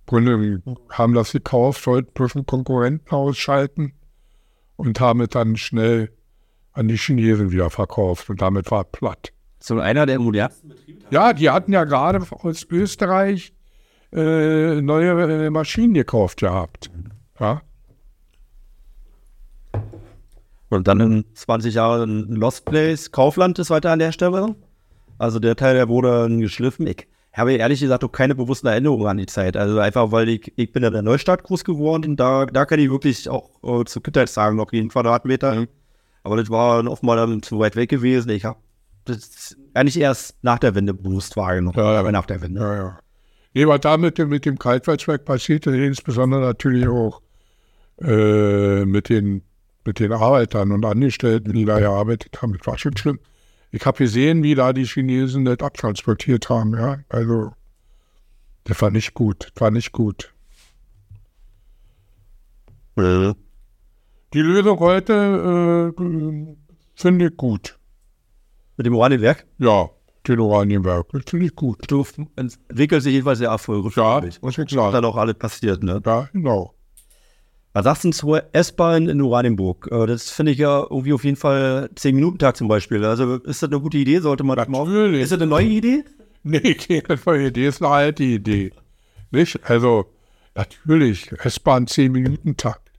Grunde, 0.06 0.64
haben 0.92 1.14
das 1.14 1.34
gekauft, 1.34 1.86
wollten 1.88 2.14
bloß 2.14 2.38
einen 2.38 2.46
Konkurrenten 2.46 3.14
ausschalten 3.14 3.96
und 4.78 5.02
haben 5.02 5.20
es 5.20 5.28
dann 5.28 5.58
schnell 5.58 6.14
an 6.72 6.88
die 6.88 6.96
Chinesen 6.96 7.52
wieder 7.52 7.70
verkauft 7.70 8.30
und 8.30 8.42
damit 8.42 8.72
war 8.72 8.84
es 8.84 8.92
platt. 8.94 9.34
So 9.60 9.78
einer 9.78 10.06
der 10.06 10.20
modernsten. 10.20 10.74
Ja, 11.10 11.34
die 11.34 11.50
hatten 11.50 11.74
ja 11.74 11.84
gerade 11.84 12.26
aus 12.32 12.66
Österreich 12.70 13.52
äh, 14.14 14.82
neue 14.82 15.46
äh, 15.46 15.50
Maschinen 15.50 15.94
gekauft 15.94 16.40
gehabt. 16.40 16.90
Ja. 17.40 17.62
Und 20.70 20.88
dann 20.88 21.00
in 21.00 21.26
20 21.34 21.74
Jahren 21.74 22.28
Lost 22.36 22.66
Place. 22.66 23.12
Kaufland 23.12 23.58
ist 23.60 23.70
weiter 23.70 23.92
an 23.92 24.00
der 24.00 24.12
Stelle. 24.12 24.56
Also 25.18 25.40
der 25.40 25.56
Teil, 25.56 25.76
der 25.76 25.90
wurde 25.90 26.30
geschliffen. 26.38 26.88
Ich 26.88 27.08
habe 27.34 27.54
ehrlich 27.54 27.80
gesagt 27.80 28.04
auch 28.04 28.12
keine 28.12 28.36
bewussten 28.36 28.68
Erinnerungen 28.68 29.08
an 29.08 29.18
die 29.18 29.26
Zeit. 29.26 29.58
Also 29.58 29.80
einfach, 29.80 30.12
weil 30.12 30.30
ich, 30.30 30.54
ich 30.56 30.72
bin 30.72 30.84
in 30.84 30.94
der 30.94 31.02
Neustadt 31.02 31.44
groß 31.44 31.64
geworden. 31.64 32.16
Da, 32.16 32.46
da 32.46 32.66
kann 32.66 32.80
ich 32.80 32.90
wirklich 32.90 33.28
auch 33.30 33.50
äh, 33.64 33.84
zu 33.86 34.02
Kindheitstagen 34.02 34.58
noch 34.58 34.72
jeden 34.72 34.90
Quadratmeter. 34.90 35.66
Aber 36.24 36.38
das 36.38 36.50
war 36.50 36.86
oftmal 36.88 37.18
dann 37.18 37.42
zu 37.42 37.60
weit 37.60 37.76
weg 37.76 37.90
gewesen. 37.90 38.30
Ich 38.30 38.46
habe 38.46 38.60
das 39.06 39.58
eigentlich 39.74 40.00
erst 40.00 40.36
nach 40.44 40.60
der 40.60 40.76
Wende 40.76 40.94
bewusst 40.94 41.36
wahrgenommen. 41.38 41.78
Ja, 41.78 41.94
ja. 41.94 42.00
Aber 42.00 42.12
nach 42.12 42.26
der 42.26 42.42
Wende. 42.42 42.62
Ja, 42.62 42.76
ja. 42.76 43.00
Nee, 43.54 43.68
was 43.68 43.82
da 43.82 43.98
mit 43.98 44.18
dem, 44.18 44.30
mit 44.30 44.46
dem 44.46 44.60
Kaltweißwerk 44.60 45.26
passierte, 45.26 45.76
insbesondere 45.76 46.42
natürlich 46.42 46.88
auch 46.88 47.22
äh, 48.02 48.86
mit, 48.86 49.10
den, 49.10 49.42
mit 49.86 50.00
den 50.00 50.12
Arbeitern 50.12 50.72
und 50.72 50.86
Angestellten, 50.86 51.54
die 51.54 51.66
da 51.66 51.80
gearbeitet 51.80 52.42
haben, 52.42 52.54
das 52.58 52.68
war 52.68 52.78
schon 52.78 52.96
schlimm. 52.96 53.20
Ich 53.72 53.86
habe 53.86 53.98
gesehen, 53.98 54.44
wie 54.44 54.56
da 54.56 54.74
die 54.74 54.86
Chinesen 54.86 55.46
das 55.46 55.60
abtransportiert 55.60 56.50
haben, 56.50 56.74
ja. 56.76 57.00
Also, 57.10 57.52
das 58.64 58.82
war 58.82 58.92
nicht 58.92 59.14
gut, 59.14 59.52
das 59.54 59.62
war 59.62 59.72
nicht 59.72 59.92
gut. 59.92 60.34
Die 64.34 64.42
Lösung 64.42 64.80
heute 64.80 65.94
äh, 65.98 66.02
finde 66.96 67.28
ich 67.28 67.38
gut. 67.38 67.80
Mit 68.78 68.86
dem 68.86 68.96
Oranienwerk. 68.96 69.46
Ja, 69.58 69.90
den 70.28 70.40
Oranienwerk, 70.40 71.08
das 71.14 71.24
finde 71.28 71.46
ich 71.48 71.56
gut. 71.56 71.80
Du 71.90 72.06
entwickelt 72.36 73.04
sich 73.04 73.14
jedenfalls 73.14 73.40
sehr 73.40 73.50
erfolgreich. 73.50 73.96
Ja, 73.96 74.22
Was 74.24 74.42
muss 74.42 74.58
ich 74.58 74.70
sagen. 74.70 74.92
dann 74.94 75.06
auch 75.06 75.16
alles 75.16 75.36
passiert, 75.36 75.82
ne? 75.84 76.02
Ja, 76.06 76.28
genau. 76.34 76.74
Was 77.74 77.84
sagst 77.84 78.04
du 78.04 78.10
zur 78.12 78.44
S-Bahn 78.54 79.08
in 79.08 79.22
Oranienburg? 79.22 79.88
Äh, 79.92 80.08
Das 80.08 80.30
finde 80.32 80.52
ich 80.52 80.58
ja 80.58 80.80
irgendwie 80.90 81.14
auf 81.14 81.24
jeden 81.24 81.38
Fall 81.38 81.90
10-Minuten-Tag 81.96 82.58
zum 82.58 82.68
Beispiel. 82.68 83.06
Also 83.06 83.36
ist 83.38 83.62
das 83.64 83.70
eine 83.70 83.80
gute 83.80 83.98
Idee? 83.98 84.20
Sollte 84.20 84.44
man 84.44 84.58
das 84.58 84.68
mal 84.68 84.86
Natürlich. 84.86 85.22
Ist 85.22 85.32
das 85.32 85.40
eine 85.40 85.50
neue 85.50 85.66
Idee? 85.68 86.04
Nee, 86.42 86.74
keine 86.74 87.20
neue 87.26 87.48
Idee, 87.48 87.68
ist 87.68 87.82
eine 87.82 87.92
alte 87.92 88.24
Idee. 88.24 88.72
Nicht? 89.30 89.60
Also, 89.70 90.06
natürlich, 90.56 91.30
S-Bahn 91.34 91.86
10-Minuten-Takt. 91.86 92.92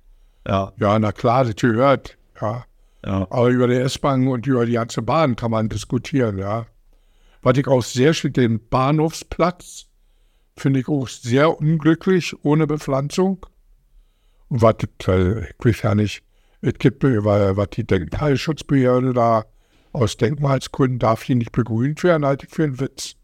Ja. 0.46 0.72
Ja, 0.78 0.98
na 0.98 1.10
klar, 1.10 1.44
das 1.44 1.56
gehört. 1.56 2.18
Ja. 2.40 2.64
ja. 3.04 3.26
Aber 3.30 3.48
über 3.48 3.66
die 3.66 3.74
S-Bahn 3.76 4.28
und 4.28 4.46
über 4.46 4.66
die 4.66 4.72
ganze 4.74 5.00
Bahn 5.00 5.36
kann 5.36 5.50
man 5.50 5.70
diskutieren, 5.70 6.36
ja. 6.38 6.66
Was 7.42 7.56
ich 7.56 7.66
auch 7.66 7.82
sehr 7.82 8.12
schön, 8.14 8.32
den 8.32 8.68
Bahnhofsplatz 8.68 9.86
finde 10.56 10.80
ich 10.80 10.88
auch 10.88 11.08
sehr 11.08 11.58
unglücklich, 11.58 12.34
ohne 12.44 12.66
Bepflanzung. 12.66 13.46
Und 14.48 14.62
was, 14.62 14.74
äh, 15.06 15.44
ich 15.48 15.54
weiß 15.58 15.82
ja 15.82 15.94
nicht, 15.94 16.22
es 16.60 16.74
gibt, 16.74 17.02
weil- 17.02 17.56
was 17.56 17.70
die 17.70 17.86
Denkmalschutzbehörde 17.86 19.14
da 19.14 19.46
aus 19.92 20.16
Denkmalsgründen 20.16 20.98
darf 20.98 21.24
die 21.24 21.34
nicht 21.34 21.52
begrünt 21.52 22.02
werden, 22.04 22.24
halte 22.26 22.46
ich 22.46 22.52
für 22.52 22.64
einen 22.64 22.78
Witz. 22.78 23.14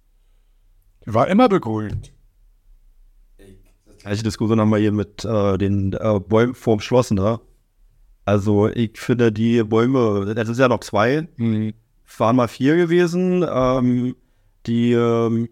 Die 1.04 1.12
war 1.14 1.28
immer 1.28 1.48
begrünt. 1.48 2.12
Gleiche 3.98 4.22
Diskussion 4.22 4.60
haben 4.60 4.70
wir 4.70 4.78
hier 4.78 4.92
mit 4.92 5.24
äh, 5.24 5.58
den 5.58 5.92
äh, 5.92 6.20
Bäumen 6.20 6.54
vorm 6.54 6.80
Schloss, 6.80 7.10
ne? 7.10 7.40
Also 8.24 8.68
ich 8.68 8.98
finde 8.98 9.30
die 9.32 9.62
Bäume, 9.62 10.32
das 10.34 10.48
ist 10.48 10.58
ja 10.58 10.68
noch 10.68 10.80
zwei, 10.80 11.28
waren 12.18 12.36
mal 12.36 12.48
vier 12.48 12.76
gewesen, 12.76 13.44
ähm, 13.48 14.16
die 14.66 14.92
ähm, 14.92 15.48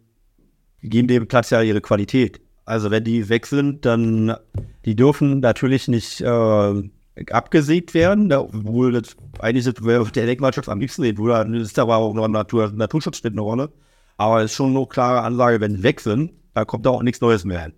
geben 0.82 1.08
dem 1.08 1.26
Platz 1.26 1.50
ja 1.50 1.62
ihre 1.62 1.80
Qualität. 1.80 2.40
Also 2.64 2.90
wenn 2.90 3.04
die 3.04 3.28
weg 3.28 3.46
sind, 3.46 3.84
dann 3.84 4.36
die 4.84 4.96
dürfen 4.96 5.40
natürlich 5.40 5.88
nicht 5.88 6.20
äh, 6.20 6.82
abgesägt 7.30 7.94
werden, 7.94 8.32
obwohl 8.32 8.92
das 8.92 9.16
eigentlich 9.38 9.64
der 9.64 10.26
Denkmalschutz 10.26 10.68
am 10.68 10.80
liebsten 10.80 11.02
sehen 11.02 11.18
würde, 11.18 11.34
dann 11.34 11.54
ist 11.54 11.78
aber 11.78 11.96
auch 11.96 12.14
noch 12.14 12.28
Natur, 12.28 12.72
Naturschutz 12.74 13.18
spielt 13.18 13.34
eine 13.34 13.42
Rolle. 13.42 13.72
Aber 14.16 14.38
es 14.38 14.52
ist 14.52 14.56
schon 14.56 14.76
eine 14.76 14.86
klare 14.86 15.22
Ansage, 15.22 15.60
wenn 15.60 15.82
weg 15.82 16.00
sind, 16.00 16.32
da 16.54 16.64
kommt 16.64 16.86
da 16.86 16.90
auch 16.90 17.02
nichts 17.02 17.20
Neues 17.20 17.44
mehr 17.44 17.62
hin. 17.62 17.72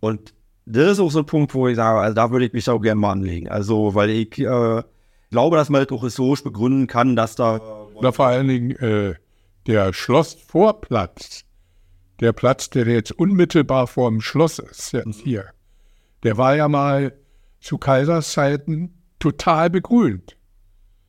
Und 0.00 0.34
das 0.64 0.92
ist 0.92 1.00
auch 1.00 1.10
so 1.10 1.20
ein 1.20 1.26
Punkt, 1.26 1.54
wo 1.54 1.68
ich 1.68 1.76
sage, 1.76 2.00
also 2.00 2.14
da 2.14 2.30
würde 2.30 2.46
ich 2.46 2.52
mich 2.52 2.68
auch 2.68 2.80
gerne 2.80 3.00
mal 3.00 3.12
anlegen. 3.12 3.48
Also, 3.48 3.94
weil 3.94 4.10
ich 4.10 4.38
äh, 4.38 4.82
glaube, 5.30 5.56
dass 5.56 5.68
man 5.68 5.84
das 5.84 5.92
auch 5.92 6.02
historisch 6.02 6.44
begründen 6.44 6.86
kann, 6.86 7.16
dass 7.16 7.34
da 7.34 7.60
Oder 7.94 8.12
vor 8.12 8.26
allen 8.26 8.48
Dingen 8.48 8.70
äh, 8.72 9.14
der 9.66 9.92
Schlossvorplatz, 9.92 11.44
der 12.20 12.32
Platz, 12.32 12.70
der 12.70 12.86
jetzt 12.86 13.12
unmittelbar 13.12 13.86
vor 13.86 14.10
dem 14.10 14.20
Schloss 14.20 14.58
ist, 14.58 14.92
jetzt 14.92 15.20
hier, 15.20 15.46
der 16.22 16.36
war 16.36 16.56
ja 16.56 16.68
mal 16.68 17.12
zu 17.60 17.78
Kaiserszeiten 17.78 18.94
total 19.18 19.70
begrünt. 19.70 20.36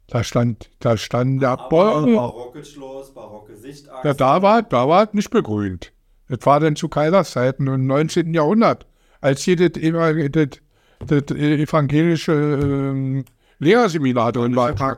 Da 0.07 0.23
stand, 0.23 0.69
da 0.79 0.97
standen 0.97 1.39
da 1.39 1.55
Bäume. 1.55 2.15
barocke 2.15 2.63
Schloss, 2.63 3.13
barocke 3.13 3.55
Sichtachse. 3.55 4.07
Ja, 4.07 4.13
da 4.13 4.41
war, 4.41 4.61
da 4.61 4.87
war 4.87 5.07
es 5.07 5.13
nicht 5.13 5.31
begrünt. 5.31 5.93
Das 6.27 6.45
war 6.45 6.59
dann 6.59 6.75
zu 6.75 6.89
Kaiserszeiten 6.89 7.67
im 7.67 7.87
19. 7.87 8.33
Jahrhundert, 8.33 8.85
als 9.21 9.41
hier 9.41 9.55
das, 9.55 9.71
das, 9.71 10.59
das 11.07 11.37
evangelische 11.37 12.33
ähm, 12.33 13.25
Lehrerseminar 13.59 14.31
drin 14.31 14.55
war. 14.55 14.97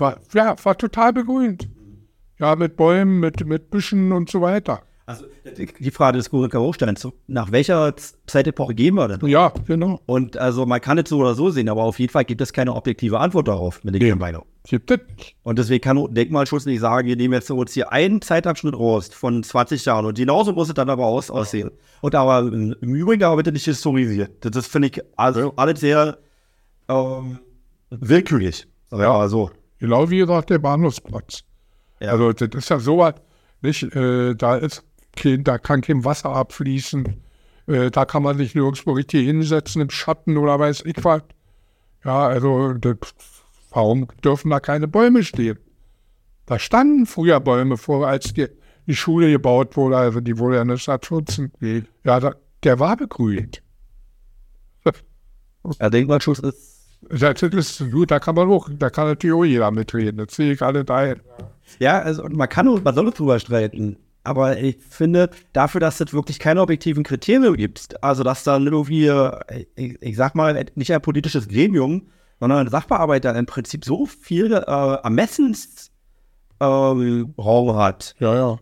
War. 0.00 0.20
Ja, 0.32 0.56
war 0.62 0.76
total 0.76 1.12
begrünt. 1.12 1.68
Ja, 2.38 2.54
mit 2.56 2.76
Bäumen, 2.76 3.20
mit, 3.20 3.46
mit 3.46 3.70
Büschen 3.70 4.12
und 4.12 4.30
so 4.30 4.40
weiter. 4.40 4.82
Also 5.08 5.24
die 5.56 5.90
Frage 5.92 6.18
des 6.18 6.30
Kurika 6.30 6.58
Hochsteins, 6.58 7.06
nach 7.28 7.52
welcher 7.52 7.94
Zeitepoche 8.26 8.74
gehen 8.74 8.96
wir 8.96 9.06
denn? 9.06 9.28
Ja, 9.28 9.52
genau. 9.64 10.00
Und 10.04 10.36
also 10.36 10.66
man 10.66 10.80
kann 10.80 10.98
es 10.98 11.08
so 11.08 11.18
oder 11.18 11.36
so 11.36 11.48
sehen, 11.48 11.68
aber 11.68 11.84
auf 11.84 12.00
jeden 12.00 12.10
Fall 12.10 12.24
gibt 12.24 12.40
es 12.40 12.52
keine 12.52 12.74
objektive 12.74 13.20
Antwort 13.20 13.46
darauf, 13.46 13.84
mit 13.84 14.02
der 14.02 14.16
Meinung. 14.16 14.44
Gibt 14.64 14.90
es 14.90 14.98
nicht. 15.16 15.36
Und 15.44 15.60
deswegen 15.60 15.80
kann 15.80 16.12
Denkmalschutz 16.12 16.66
nicht 16.66 16.80
sagen, 16.80 17.06
wir 17.06 17.14
nehmen 17.14 17.34
jetzt 17.34 17.48
uns 17.52 17.72
hier 17.72 17.92
einen 17.92 18.20
Zeitabschnitt 18.20 18.74
raus 18.74 19.08
von 19.12 19.44
20 19.44 19.84
Jahren 19.84 20.06
und 20.06 20.18
genauso 20.18 20.52
muss 20.52 20.66
es 20.66 20.74
dann 20.74 20.90
aber 20.90 21.06
aus, 21.06 21.30
aussehen. 21.30 21.70
Und 22.00 22.16
aber 22.16 22.40
im 22.40 22.74
im 22.80 22.94
Übrigen 22.96 23.22
aber 23.22 23.36
bitte 23.36 23.52
nicht 23.52 23.64
historisiert. 23.64 24.44
Das, 24.44 24.50
das 24.50 24.66
finde 24.66 24.88
ich 24.88 25.00
also 25.14 25.52
alles 25.54 25.78
sehr 25.78 26.18
ähm, 26.88 27.38
willkürlich. 27.90 28.66
Ja, 28.90 29.16
also. 29.16 29.52
Genau 29.78 30.10
wie 30.10 30.18
gesagt, 30.18 30.50
der 30.50 30.58
Bahnhofsplatz. 30.58 31.44
Ja. 32.00 32.12
Also 32.12 32.32
das 32.32 32.48
ist 32.54 32.70
ja 32.70 32.78
sowas, 32.78 33.14
nicht, 33.62 33.82
äh, 33.94 34.34
da 34.34 34.56
ist 34.56 34.84
kein, 35.16 35.44
da 35.44 35.58
kann 35.58 35.80
kein 35.80 36.04
Wasser 36.04 36.30
abfließen, 36.30 37.22
äh, 37.66 37.90
da 37.90 38.04
kann 38.04 38.22
man 38.22 38.36
sich 38.36 38.54
nirgendwo 38.54 38.92
richtig 38.92 39.26
hinsetzen 39.26 39.82
im 39.82 39.90
Schatten 39.90 40.36
oder 40.36 40.58
weiß 40.58 40.82
ich 40.84 41.02
was. 41.04 41.22
Ja, 42.04 42.26
also 42.26 42.74
das, 42.74 42.96
warum 43.70 44.08
dürfen 44.22 44.50
da 44.50 44.60
keine 44.60 44.88
Bäume 44.88 45.24
stehen? 45.24 45.58
Da 46.46 46.58
standen 46.58 47.06
früher 47.06 47.40
Bäume 47.40 47.76
vor, 47.76 48.06
als 48.06 48.32
die, 48.32 48.46
die 48.86 48.94
Schule 48.94 49.30
gebaut 49.30 49.76
wurde, 49.76 49.96
also 49.96 50.20
die 50.20 50.38
wurde 50.38 50.56
ja 50.56 50.62
1914. 50.62 51.86
Ja, 52.04 52.20
da, 52.20 52.34
der 52.62 52.78
war 52.78 52.96
begrünt. 52.96 53.62
Ja, 55.80 55.90
Denkmalschutz 55.90 56.38
ist. 56.38 56.75
Das 57.02 57.42
ist 57.42 57.90
gut, 57.90 58.10
da 58.10 58.18
kann 58.18 58.34
man 58.34 58.50
auch, 58.50 58.68
da 58.70 58.90
kann 58.90 59.06
natürlich 59.06 59.36
auch 59.36 59.44
jeder 59.44 59.70
mitreden. 59.70 60.18
Das 60.18 60.34
sehe 60.34 60.52
ich 60.52 60.62
alle 60.62 60.84
dahin. 60.84 61.20
Ja, 61.78 62.00
also 62.00 62.24
man 62.28 62.48
kann 62.48 62.68
und 62.68 62.84
man 62.84 62.94
soll 62.94 63.10
drüber 63.10 63.38
streiten. 63.38 63.96
Aber 64.24 64.58
ich 64.58 64.76
finde, 64.90 65.30
dafür, 65.52 65.80
dass 65.80 66.00
es 66.00 66.12
wirklich 66.12 66.40
keine 66.40 66.60
objektiven 66.60 67.04
Kriterien 67.04 67.56
gibt, 67.56 68.02
also 68.02 68.24
dass 68.24 68.42
dann 68.42 68.66
irgendwie, 68.66 69.08
ich, 69.76 70.02
ich 70.02 70.16
sag 70.16 70.34
mal, 70.34 70.66
nicht 70.74 70.92
ein 70.92 71.00
politisches 71.00 71.48
Gremium, 71.48 72.08
sondern 72.40 72.66
ein 72.66 72.70
Sachbearbeiter 72.70 73.34
im 73.36 73.46
Prinzip 73.46 73.84
so 73.84 74.06
viel 74.06 74.52
äh, 74.52 74.58
Ermessensraum 74.58 75.90
äh, 76.60 77.74
hat. 77.74 78.16
Ja, 78.18 78.34
ja. 78.34 78.58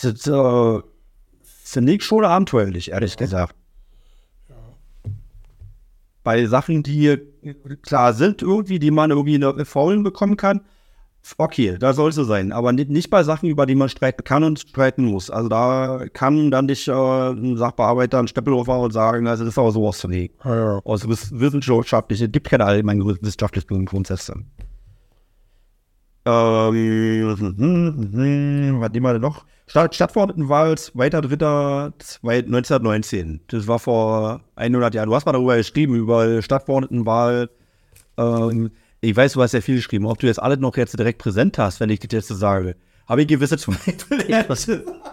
Das 0.00 0.26
äh, 0.26 0.80
finde 1.42 1.92
ich 1.92 2.02
schon 2.02 2.24
abenteuerlich, 2.24 2.90
ehrlich 2.90 3.16
gesagt. 3.16 3.54
Bei 6.24 6.46
Sachen, 6.46 6.82
die 6.82 7.16
klar 7.82 8.12
sind, 8.14 8.42
irgendwie, 8.42 8.78
die 8.78 8.90
man 8.90 9.10
irgendwie 9.10 9.36
eine 9.36 9.64
Faulen 9.64 10.02
bekommen 10.02 10.36
kann, 10.36 10.62
okay, 11.38 11.76
da 11.78 11.92
soll 11.92 12.10
es 12.10 12.16
so 12.16 12.24
sein. 12.24 12.52
Aber 12.52 12.72
nicht, 12.72 13.10
bei 13.10 13.22
Sachen, 13.22 13.48
über 13.48 13.66
die 13.66 13.74
man 13.74 13.88
streiten 13.88 14.24
kann 14.24 14.44
und 14.44 14.58
streiten 14.58 15.04
muss. 15.04 15.30
Also 15.30 15.48
da 15.48 16.04
kann 16.12 16.50
dann 16.50 16.66
nicht 16.66 16.88
äh, 16.88 16.92
ein 16.92 17.56
Sachbearbeiter 17.56 18.18
einen 18.18 18.28
Steppelhofer 18.28 18.78
und 18.78 18.92
sagen, 18.92 19.26
also 19.26 19.44
das 19.44 19.54
ist 19.54 19.58
aber 19.58 19.70
sowas 19.70 20.00
von 20.00 20.10
nee. 20.10 20.30
Ja, 20.44 20.56
ja. 20.56 20.80
Also 20.84 21.08
wissenschaftlich, 21.08 22.20
es 22.20 22.30
gibt 22.30 22.48
keine 22.48 22.64
allgemeinen 22.64 23.04
wissenschaftlichen 23.06 23.86
Grundsätze. 23.86 24.34
Ähm, 26.26 27.36
was 28.80 28.90
nehmen 28.92 29.04
wir 29.04 29.12
denn 29.12 29.22
noch? 29.22 29.44
Stadt, 29.66 29.94
Stadtverordnetenwahl, 29.94 30.74
2.3.1919. 30.74 33.40
Das 33.48 33.66
war 33.66 33.78
vor 33.78 34.42
100 34.56 34.94
Jahren. 34.94 35.08
Du 35.08 35.14
hast 35.14 35.24
mal 35.26 35.32
darüber 35.32 35.56
geschrieben, 35.56 35.94
über 35.94 36.42
Stadtverordnetenwahl. 36.42 37.48
Ähm, 38.18 38.70
ich 39.00 39.16
weiß, 39.16 39.34
du 39.34 39.42
hast 39.42 39.52
ja 39.52 39.60
viel 39.60 39.76
geschrieben. 39.76 40.06
Ob 40.06 40.18
du 40.18 40.26
jetzt 40.26 40.42
alle 40.42 40.56
noch 40.56 40.76
jetzt 40.76 40.98
direkt 40.98 41.18
präsent 41.18 41.58
hast, 41.58 41.78
wenn 41.80 41.90
ich 41.90 42.00
das 42.00 42.12
jetzt 42.12 42.28
so 42.28 42.34
sage, 42.34 42.76
habe 43.06 43.22
ich 43.22 43.28
gewisse 43.28 43.56
Zweifel. 43.58 43.94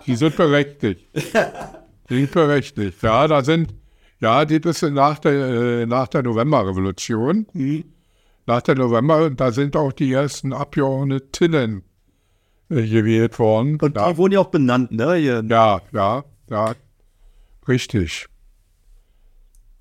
Die 0.05 0.15
sind 0.15 0.35
berechtigt. 0.35 1.07
Die 2.09 2.15
sind 2.15 2.31
berechtigt. 2.31 3.01
Ja, 3.01 3.27
da 3.27 3.43
sind, 3.43 3.73
ja, 4.19 4.45
das 4.45 4.81
ist 4.81 4.91
nach 4.91 5.19
der, 5.19 5.31
äh, 5.31 5.85
nach 5.85 6.07
der 6.07 6.23
Novemberrevolution. 6.23 7.45
Mhm. 7.53 7.83
Nach 8.47 8.61
der 8.61 8.75
November, 8.75 9.29
da 9.29 9.51
sind 9.51 9.75
auch 9.75 9.91
die 9.91 10.11
ersten 10.11 10.53
Abgeordneten 10.53 11.83
äh, 12.69 12.87
gewählt 12.87 13.37
worden. 13.39 13.77
Und 13.79 13.95
ja. 13.95 14.11
die 14.11 14.17
wurden 14.17 14.33
ja 14.33 14.39
auch 14.39 14.47
benannt, 14.47 14.91
ne? 14.91 15.15
Hier. 15.15 15.43
Ja, 15.47 15.81
ja, 15.91 16.23
ja, 16.49 16.73
richtig. 17.67 18.27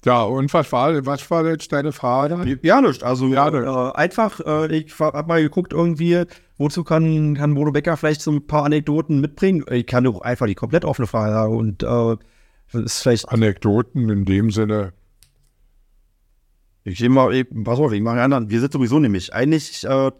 Ja, 0.04 0.22
und 0.22 0.52
was 0.54 0.72
war, 0.72 1.04
was 1.04 1.30
war 1.30 1.46
jetzt 1.46 1.72
deine 1.72 1.92
Frage? 1.92 2.58
Ja, 2.62 2.80
nicht. 2.80 3.02
Also 3.02 3.26
Ja, 3.26 3.48
äh, 3.48 3.92
einfach, 3.94 4.40
äh, 4.40 4.74
ich 4.74 4.98
habe 4.98 5.28
mal 5.28 5.42
geguckt, 5.42 5.74
irgendwie, 5.74 6.24
wozu 6.56 6.84
kann, 6.84 7.34
kann 7.34 7.54
Bodo 7.54 7.70
Becker 7.70 7.98
vielleicht 7.98 8.22
so 8.22 8.30
ein 8.30 8.46
paar 8.46 8.64
Anekdoten 8.64 9.20
mitbringen? 9.20 9.64
Ich 9.70 9.86
kann 9.86 10.04
doch 10.04 10.22
einfach 10.22 10.46
die 10.46 10.54
komplett 10.54 10.86
offene 10.86 11.06
Frage 11.06 11.32
sagen 11.32 11.56
und 11.56 11.82
äh, 11.82 12.16
ist 12.78 13.02
vielleicht. 13.02 13.28
Anekdoten 13.28 14.08
in 14.08 14.24
dem 14.24 14.50
Sinne. 14.50 14.92
Ich 16.84 16.98
gehe 16.98 17.08
mal, 17.10 17.32
ich, 17.34 17.46
pass 17.64 17.78
auf, 17.78 17.92
ich 17.92 18.00
mache 18.02 18.14
einen 18.14 18.32
anderen. 18.32 18.50
Wir 18.50 18.60
sind 18.60 18.72
sowieso 18.72 18.98
nämlich 18.98 19.34
eigentlich 19.34 19.84
äh, 19.84 20.10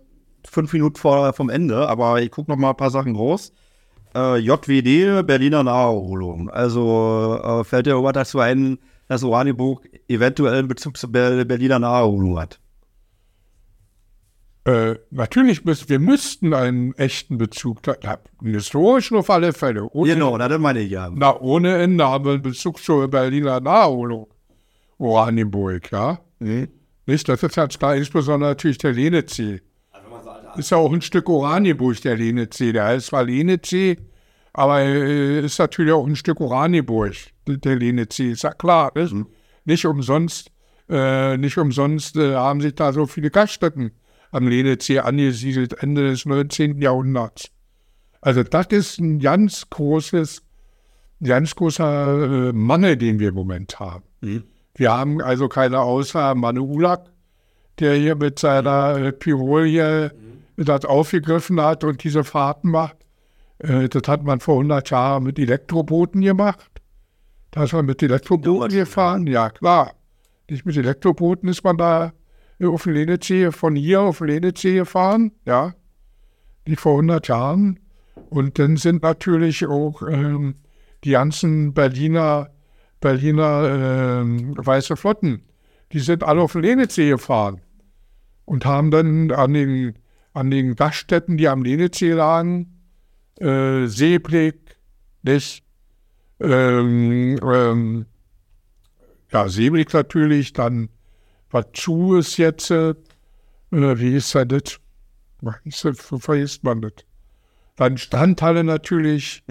fünf 0.47 0.73
Minuten 0.73 0.97
vor 0.97 1.32
vom 1.32 1.49
Ende, 1.49 1.89
aber 1.89 2.20
ich 2.23 2.31
gucke 2.31 2.51
noch 2.51 2.59
mal 2.59 2.70
ein 2.70 2.77
paar 2.77 2.91
Sachen 2.91 3.16
raus. 3.16 3.53
Äh, 4.15 4.39
JWD, 4.39 5.27
Berliner 5.27 5.62
Naherholung. 5.62 6.51
Also 6.51 7.39
äh, 7.43 7.65
fällt 7.65 7.87
dir 7.87 7.95
über 7.97 8.12
dazu 8.12 8.41
ein, 8.41 8.78
dass 9.09 9.23
Oranienburg 9.23 9.89
eventuell 10.09 10.55
einen 10.59 10.69
Bezug 10.69 10.97
zur 10.97 11.11
Ber 11.12 11.45
Berliner 11.45 11.78
Naherholung 11.78 12.39
hat. 12.39 12.61
Äh, 14.65 14.97
natürlich, 15.11 15.65
müssen, 15.65 15.89
wir 15.89 15.99
müssten 15.99 16.53
einen 16.53 16.93
echten 16.97 17.39
Bezug, 17.39 17.82
da- 17.82 17.97
einen 18.43 18.55
historischen 18.55 19.16
auf 19.16 19.31
alle 19.31 19.53
Fälle. 19.55 19.89
Ohne, 19.93 20.12
Genau, 20.12 20.37
na, 20.37 20.49
das 20.49 20.59
meine 20.61 20.81
ich 20.81 20.91
ja. 20.91 21.09
Na, 21.15 21.41
ohne 21.41 21.78
Ende 21.78 22.07
haben 22.07 22.24
wir 22.27 22.32
einen 22.35 22.43
Bezug 22.43 22.78
zur 22.82 23.09
Berliner 23.09 23.61
Naherholung. 23.61 24.27
Oranienburg, 24.99 25.91
ja. 25.91 26.20
Nicht? 26.41 26.73
Das 27.29 27.43
ist 27.43 27.55
ganz 27.55 27.79
klar, 27.79 27.97
insbesondere 27.97 28.51
natürlich 28.51 28.79
der 28.79 28.93
Lehne-C. 28.93 29.61
Ist 30.57 30.71
ja 30.71 30.79
auch 30.79 30.93
ein 30.93 31.03
Stück 31.03 31.29
Oranienburg, 31.29 32.01
der 32.03 32.17
Lehne-C. 32.17 32.73
Der 32.73 32.85
heißt 32.85 33.07
zwar 33.07 33.25
Lehne-C, 33.25 33.99
aber 34.53 34.81
äh, 34.81 35.45
ist 35.45 35.59
natürlich 35.59 35.93
auch 35.93 36.07
ein 36.07 36.17
Stück 36.17 36.41
Oranienburg, 36.41 37.15
der 37.47 37.77
Lehne-C. 37.77 38.33
Ist 38.33 38.43
ja 38.43 38.53
klar. 38.53 38.93
Nicht, 38.95 39.15
nicht 39.65 39.85
umsonst, 39.87 40.51
äh, 40.89 41.37
nicht 41.37 41.57
umsonst 41.59 42.17
äh, 42.17 42.35
haben 42.35 42.61
sich 42.61 42.75
da 42.75 42.93
so 42.93 43.07
viele 43.07 43.31
Gaststätten 43.31 43.93
am 44.31 44.49
Lehne-C 44.49 45.01
angesiedelt, 45.01 45.83
Ende 45.83 46.11
des 46.11 46.27
19. 46.27 46.81
Jahrhunderts. 46.81 47.51
Also 48.21 48.43
das 48.43 48.67
ist 48.67 48.99
ein 48.99 49.19
ganz 49.19 49.69
großes, 49.71 50.43
ganz 51.23 51.55
großer 51.55 52.49
äh, 52.49 52.53
Mangel, 52.53 52.97
den 52.97 53.19
wir 53.19 53.29
im 53.29 53.35
Moment 53.35 53.81
haben. 53.81 54.05
Wir 54.81 54.97
haben 54.97 55.20
also 55.20 55.47
keine 55.51 55.81
außer 55.81 56.35
Manu 56.35 56.65
Ulak, 56.65 57.12
der 57.81 57.97
hier 57.97 58.16
mit 58.16 58.39
seiner 58.39 58.97
äh, 58.97 59.12
Pirol 59.12 59.66
hier 59.66 60.11
das 60.57 60.86
aufgegriffen 60.86 61.61
hat 61.61 61.85
und 61.85 62.02
diese 62.02 62.24
Fahrten 62.24 62.70
macht. 62.70 62.97
Äh, 63.59 63.90
das 63.90 64.09
hat 64.09 64.23
man 64.23 64.40
vor 64.40 64.55
100 64.55 64.89
Jahren 64.89 65.24
mit 65.24 65.39
Elektrobooten 65.39 66.23
gemacht. 66.23 66.81
Da 67.51 67.65
ist 67.65 67.74
man 67.74 67.85
mit 67.85 68.02
Elektrobooten 68.02 68.70
gefahren, 68.70 69.27
ja 69.27 69.51
klar. 69.51 69.93
Nicht 70.48 70.65
mit 70.65 70.78
Elektrobooten 70.78 71.51
ist 71.51 71.62
man 71.62 71.77
da 71.77 72.15
auf 72.65 72.86
Lehne-C, 72.86 73.52
von 73.52 73.77
hier 73.77 74.01
auf 74.01 74.20
Lehne-C 74.20 74.77
gefahren, 74.77 75.32
ja. 75.44 75.74
Nicht 76.66 76.81
vor 76.81 76.93
100 76.93 77.28
Jahren. 77.28 77.81
Und 78.31 78.59
dann 78.59 78.78
sind 78.78 79.02
natürlich 79.02 79.66
auch 79.66 80.01
ähm, 80.09 80.55
die 81.05 81.11
ganzen 81.11 81.74
Berliner, 81.74 82.48
Berliner 83.01 84.20
ähm, 84.20 84.55
weiße 84.56 84.97
Flotten, 84.97 85.43
die 85.93 86.01
sind 86.01 86.22
alle 86.22 86.43
auf 86.43 86.52
den 86.52 86.62
Lehne-C 86.62 87.09
gefahren 87.09 87.60
und 88.44 88.64
haben 88.64 88.90
dann 88.90 89.31
an 89.32 89.55
den, 89.55 89.94
an 90.32 90.51
den 90.51 90.77
Gaststätten, 90.77 91.36
die 91.36 91.48
am 91.48 91.62
Lehne-C 91.62 92.12
lagen, 92.12 92.81
äh, 93.40 93.86
Seeblick, 93.86 94.77
nicht? 95.22 95.64
Ähm, 96.40 97.39
ähm, 97.43 98.06
ja, 99.32 99.48
Seeblick 99.48 99.93
natürlich, 99.93 100.52
dann 100.52 100.89
was 101.51 101.66
zu 101.74 102.16
ist 102.16 102.36
jetzt, 102.36 102.70
äh, 102.70 102.94
wie 103.70 104.16
ist 104.16 104.35
das? 104.35 104.81
Vergisst 106.20 106.64
man 106.64 106.82
das. 106.82 106.93
Dann 107.77 107.98
Standhalle 107.98 108.62
natürlich, 108.62 109.43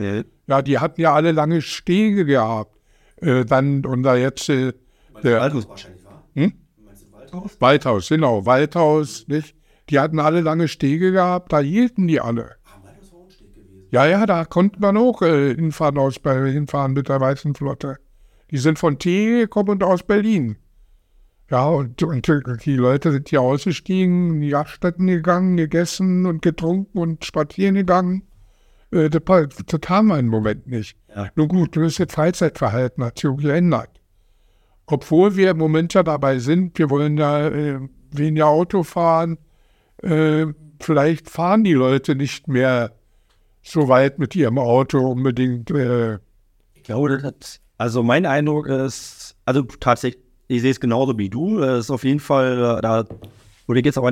ja, 0.47 0.61
die 0.61 0.80
hatten 0.80 1.01
ja 1.01 1.13
alle 1.13 1.31
lange 1.31 1.61
Stege 1.61 2.26
gehabt. 2.26 2.78
Äh, 3.21 3.45
dann, 3.45 3.85
und 3.85 4.03
da 4.03 4.15
jetzt 4.15 4.49
äh, 4.49 4.73
der 5.23 5.41
wahrscheinlich 5.41 6.05
war. 6.05 6.23
Hm? 6.33 6.53
Waldhaus, 7.59 8.09
genau, 8.09 8.45
Waldhaus, 8.45 9.27
nicht? 9.27 9.55
Die 9.89 9.99
hatten 9.99 10.19
alle 10.19 10.41
lange 10.41 10.67
Stege 10.67 11.11
gehabt, 11.11 11.51
da 11.51 11.59
hielten 11.59 12.07
die 12.07 12.21
alle. 12.21 12.55
Ja, 13.91 14.05
ja, 14.05 14.25
da 14.27 14.45
konnte 14.45 14.79
man 14.79 14.97
auch 14.97 15.21
äh, 15.23 15.55
hinfahren, 15.55 15.97
aus, 15.97 16.19
hinfahren 16.23 16.93
mit 16.93 17.09
der 17.09 17.19
Weißen 17.19 17.55
Flotte. 17.55 17.97
Die 18.51 18.57
sind 18.57 18.77
von 18.77 18.99
T 18.99 19.39
gekommen 19.39 19.69
und 19.69 19.83
aus 19.83 20.03
Berlin. 20.03 20.57
Ja, 21.49 21.67
und, 21.67 22.03
und 22.03 22.27
die 22.65 22.75
Leute 22.75 23.11
sind 23.11 23.29
hier 23.29 23.41
ausgestiegen, 23.41 24.35
in 24.35 24.41
die 24.41 24.49
Gaststätten 24.49 25.07
gegangen, 25.07 25.57
gegessen 25.57 26.27
und 26.27 26.43
getrunken 26.43 26.99
und 26.99 27.25
spazieren 27.25 27.73
gegangen. 27.73 28.27
Äh, 28.91 29.09
das, 29.09 29.23
das 29.25 29.89
wir 29.89 30.19
im 30.19 30.27
Moment 30.27 30.67
nicht. 30.67 30.98
Ja. 31.15 31.30
Nun 31.36 31.48
gut, 31.48 31.76
das 31.76 31.95
Freizeitverhalten 31.95 33.03
hat 33.03 33.19
sich 33.19 33.36
geändert. 33.38 33.90
Obwohl 34.86 35.36
wir 35.36 35.52
im 35.52 35.57
Moment 35.57 35.94
ja 35.94 36.03
dabei 36.03 36.40
sind, 36.40 36.77
wir 36.80 36.90
wollen 36.90 37.18
ja 37.18 37.48
äh, 37.48 37.80
weniger 38.11 38.48
Auto 38.48 38.84
fahren, 38.84 39.38
äh, 40.02 40.48
vielleicht 40.80 41.30
fahren 41.30 41.64
die 41.64 41.73
Leute 41.73 42.15
nicht 42.15 42.48
mehr 42.48 42.91
so 43.61 43.88
weit 43.88 44.18
mit 44.19 44.36
ihrem 44.36 44.57
Auto 44.57 44.99
unbedingt. 44.99 45.69
Äh, 45.72 46.19
Ich 46.73 46.84
glaube, 46.84 47.10
das 47.10 47.23
hat, 47.23 47.60
also 47.77 48.02
mein 48.02 48.26
Eindruck 48.26 48.68
ist, 48.68 49.36
also 49.45 49.64
tatsächlich, 49.64 50.23
ich 50.48 50.61
sehe 50.61 50.72
es 50.72 50.80
genauso 50.80 51.18
wie 51.18 51.30
du. 51.30 51.60
Es 51.60 51.86
ist 51.86 51.91
auf 51.91 52.03
jeden 52.03 52.19
Fall, 52.19 52.77
äh, 52.77 52.81
da 52.81 53.06
würde 53.68 53.80
ich 53.80 53.86
jetzt 53.86 53.98
aber 53.98 54.11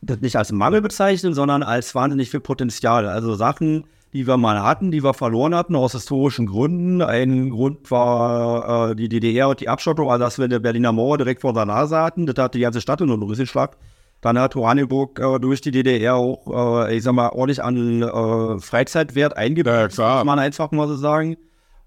das 0.00 0.20
nicht 0.20 0.36
als 0.36 0.52
Mangel 0.52 0.80
bezeichnen, 0.80 1.34
sondern 1.34 1.62
als 1.62 1.94
wahnsinnig 1.94 2.30
viel 2.30 2.40
Potenzial. 2.40 3.06
Also 3.06 3.34
Sachen, 3.34 3.84
die 4.14 4.28
wir 4.28 4.36
mal 4.36 4.62
hatten, 4.62 4.92
die 4.92 5.02
wir 5.02 5.12
verloren 5.12 5.56
hatten 5.56 5.74
aus 5.74 5.92
historischen 5.92 6.46
Gründen. 6.46 7.02
Ein 7.02 7.50
Grund 7.50 7.90
war 7.90 8.90
äh, 8.90 8.94
die 8.94 9.08
DDR 9.08 9.48
und 9.48 9.60
die 9.60 9.68
Abschottung, 9.68 10.08
also 10.08 10.24
dass 10.24 10.38
wir 10.38 10.44
eine 10.44 10.60
Berliner 10.60 10.92
Mauer 10.92 11.18
direkt 11.18 11.40
vor 11.40 11.52
der 11.52 11.66
Nase 11.66 11.96
hatten. 11.96 12.24
Das 12.24 12.36
hat 12.42 12.54
die 12.54 12.60
ganze 12.60 12.80
Stadt 12.80 13.00
in 13.00 13.08
den 13.08 13.20
Rüsselschlag 13.20 13.76
Dann 14.20 14.38
hat 14.38 14.54
Oranienburg 14.54 15.18
äh, 15.18 15.40
durch 15.40 15.60
die 15.62 15.72
DDR 15.72 16.14
auch, 16.14 16.86
äh, 16.86 16.96
ich 16.96 17.02
sag 17.02 17.12
mal, 17.12 17.30
ordentlich 17.30 17.60
an 17.62 18.02
äh, 18.02 18.60
Freizeitwert 18.60 19.36
eingebaut, 19.36 19.96
Ja, 19.96 20.18
muss 20.18 20.24
man 20.24 20.38
einfach 20.38 20.70
mal 20.70 20.86
so 20.86 20.94
sagen. 20.94 21.36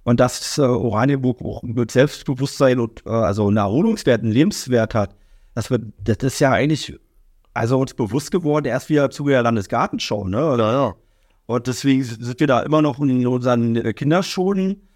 Und 0.03 0.19
dass 0.19 0.57
äh, 0.57 0.61
Oranienburg 0.63 1.41
auch 1.41 1.63
mit 1.63 1.91
Selbstbewusstsein 1.91 2.79
und 2.81 3.05
äh, 3.05 3.09
also 3.09 3.47
einen 3.47 3.57
Erholungswert, 3.57 4.21
einen 4.21 4.33
Lebenswert 4.33 4.95
hat, 4.95 5.15
das, 5.55 5.71
wird, 5.71 5.83
das 6.03 6.17
ist 6.17 6.39
ja 6.39 6.51
eigentlich 6.51 6.99
also 7.53 7.79
uns 7.79 7.93
bewusst 7.93 8.31
geworden, 8.31 8.65
erst 8.65 8.89
wieder 8.89 9.05
im 9.05 9.11
Zuge 9.11 9.31
der 9.31 9.43
Landesgartenschau. 9.43 10.25
Ne? 10.25 10.37
Ja, 10.37 10.71
ja. 10.71 10.95
Und 11.47 11.65
deswegen 11.67 12.03
sind 12.03 12.39
wir 12.39 12.47
da 12.47 12.59
immer 12.59 12.81
noch 12.81 12.99
in 12.99 13.25
unseren 13.25 13.75
äh, 13.77 13.93
Kinderschulen. 13.93 14.87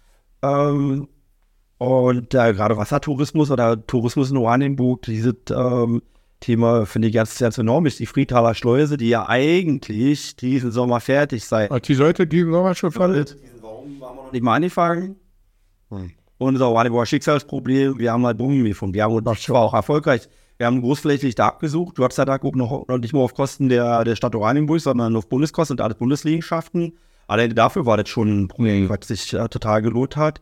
Ähm, 0.42 1.08
und 1.78 2.34
äh, 2.34 2.52
gerade 2.52 2.76
Wassertourismus 2.76 3.50
oder 3.50 3.84
Tourismus 3.86 4.30
in 4.30 4.36
Oranienburg, 4.36 5.02
dieses 5.02 5.34
ähm, 5.50 6.02
Thema 6.40 6.84
finde 6.84 7.08
ich 7.08 7.14
ganz, 7.14 7.38
ganz 7.38 7.56
enorm. 7.56 7.86
Ist 7.86 8.00
die 8.00 8.06
Friedhaler 8.06 8.54
Schleuse, 8.54 8.98
die 8.98 9.08
ja 9.08 9.28
eigentlich 9.28 10.36
diesen 10.36 10.70
Sommer 10.70 11.00
fertig 11.00 11.44
sei. 11.44 11.68
Die 11.68 11.94
Leute 11.94 12.26
diesen 12.26 12.52
Sommer 12.52 12.74
schon 12.74 12.92
fallen? 12.92 13.24
Warum 13.60 14.00
haben 14.02 14.16
wir 14.16 14.22
noch 14.24 14.32
nicht 14.32 14.42
mal 14.42 14.56
angefangen? 14.56 15.16
Hm. 15.88 16.10
Unser 16.38 16.68
Oranienburger 16.68 17.06
Schicksalsproblem, 17.06 17.98
wir 17.98 18.12
haben 18.12 18.26
halt 18.26 18.36
Bungen 18.36 18.64
gefunden. 18.64 18.94
Wir 18.94 19.04
haben, 19.04 19.24
das 19.24 19.48
war 19.48 19.62
auch 19.62 19.74
erfolgreich. 19.74 20.28
Wir 20.62 20.68
haben 20.68 20.80
großflächig 20.80 21.34
da 21.34 21.48
abgesucht. 21.48 21.96
Gott 21.96 22.12
sei 22.12 22.24
Dank 22.24 22.44
noch, 22.54 22.86
noch 22.86 22.98
nicht 22.98 23.12
nur 23.12 23.24
auf 23.24 23.34
Kosten 23.34 23.68
der, 23.68 24.04
der 24.04 24.14
Stadt 24.14 24.36
Oranienburg, 24.36 24.80
sondern 24.80 25.16
auf 25.16 25.28
Bundeskosten 25.28 25.74
und 25.74 25.80
alle 25.80 25.96
Bundesliegenschaften. 25.96 26.92
Allein 27.26 27.52
dafür 27.52 27.84
war 27.84 27.96
das 27.96 28.08
schon 28.08 28.42
ein 28.42 28.46
Projekt, 28.46 28.88
was 28.88 29.08
sich 29.08 29.34
äh, 29.34 29.48
total 29.48 29.82
gelohnt 29.82 30.16
hat. 30.16 30.40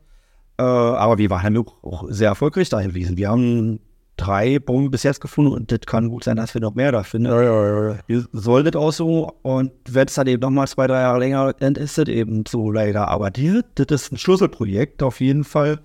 Äh, 0.59 0.63
aber 0.63 1.17
wir 1.17 1.31
waren 1.31 1.57
auch, 1.57 1.83
auch 1.83 2.05
sehr 2.11 2.29
erfolgreich 2.29 2.69
da 2.69 2.83
gewesen. 2.83 3.17
Wir 3.17 3.31
haben 3.31 3.81
drei 4.19 4.59
Bomben 4.59 4.91
bis 4.91 5.05
jetzt 5.05 5.23
gefunden 5.23 5.53
und 5.53 5.73
das 5.73 5.81
kann 5.87 6.11
gut 6.11 6.25
sein, 6.25 6.37
dass 6.37 6.53
wir 6.53 6.61
noch 6.61 6.75
mehr 6.75 6.93
da 6.93 7.03
finden. 7.03 7.33
Ja, 7.33 7.43
ja, 7.43 7.89
ja. 7.89 7.99
Wir 8.07 8.27
soll 8.33 8.65
das 8.65 8.77
auch 8.77 8.93
so 8.93 9.33
und 9.41 9.73
wenn 9.89 10.07
es 10.07 10.17
dann 10.17 10.27
eben 10.27 10.43
nochmal 10.43 10.69
zwei, 10.69 10.87
drei 10.87 11.01
Jahre 11.01 11.19
länger, 11.19 11.55
dann 11.55 11.77
ist 11.77 11.97
das 11.97 12.09
eben 12.09 12.45
so 12.47 12.71
leider. 12.71 13.09
Aber 13.09 13.31
dieses, 13.31 13.65
das 13.75 13.87
ist 14.03 14.13
ein 14.13 14.19
Schlüsselprojekt 14.19 15.03
auf 15.03 15.23
jeden 15.23 15.45
Fall. 15.45 15.81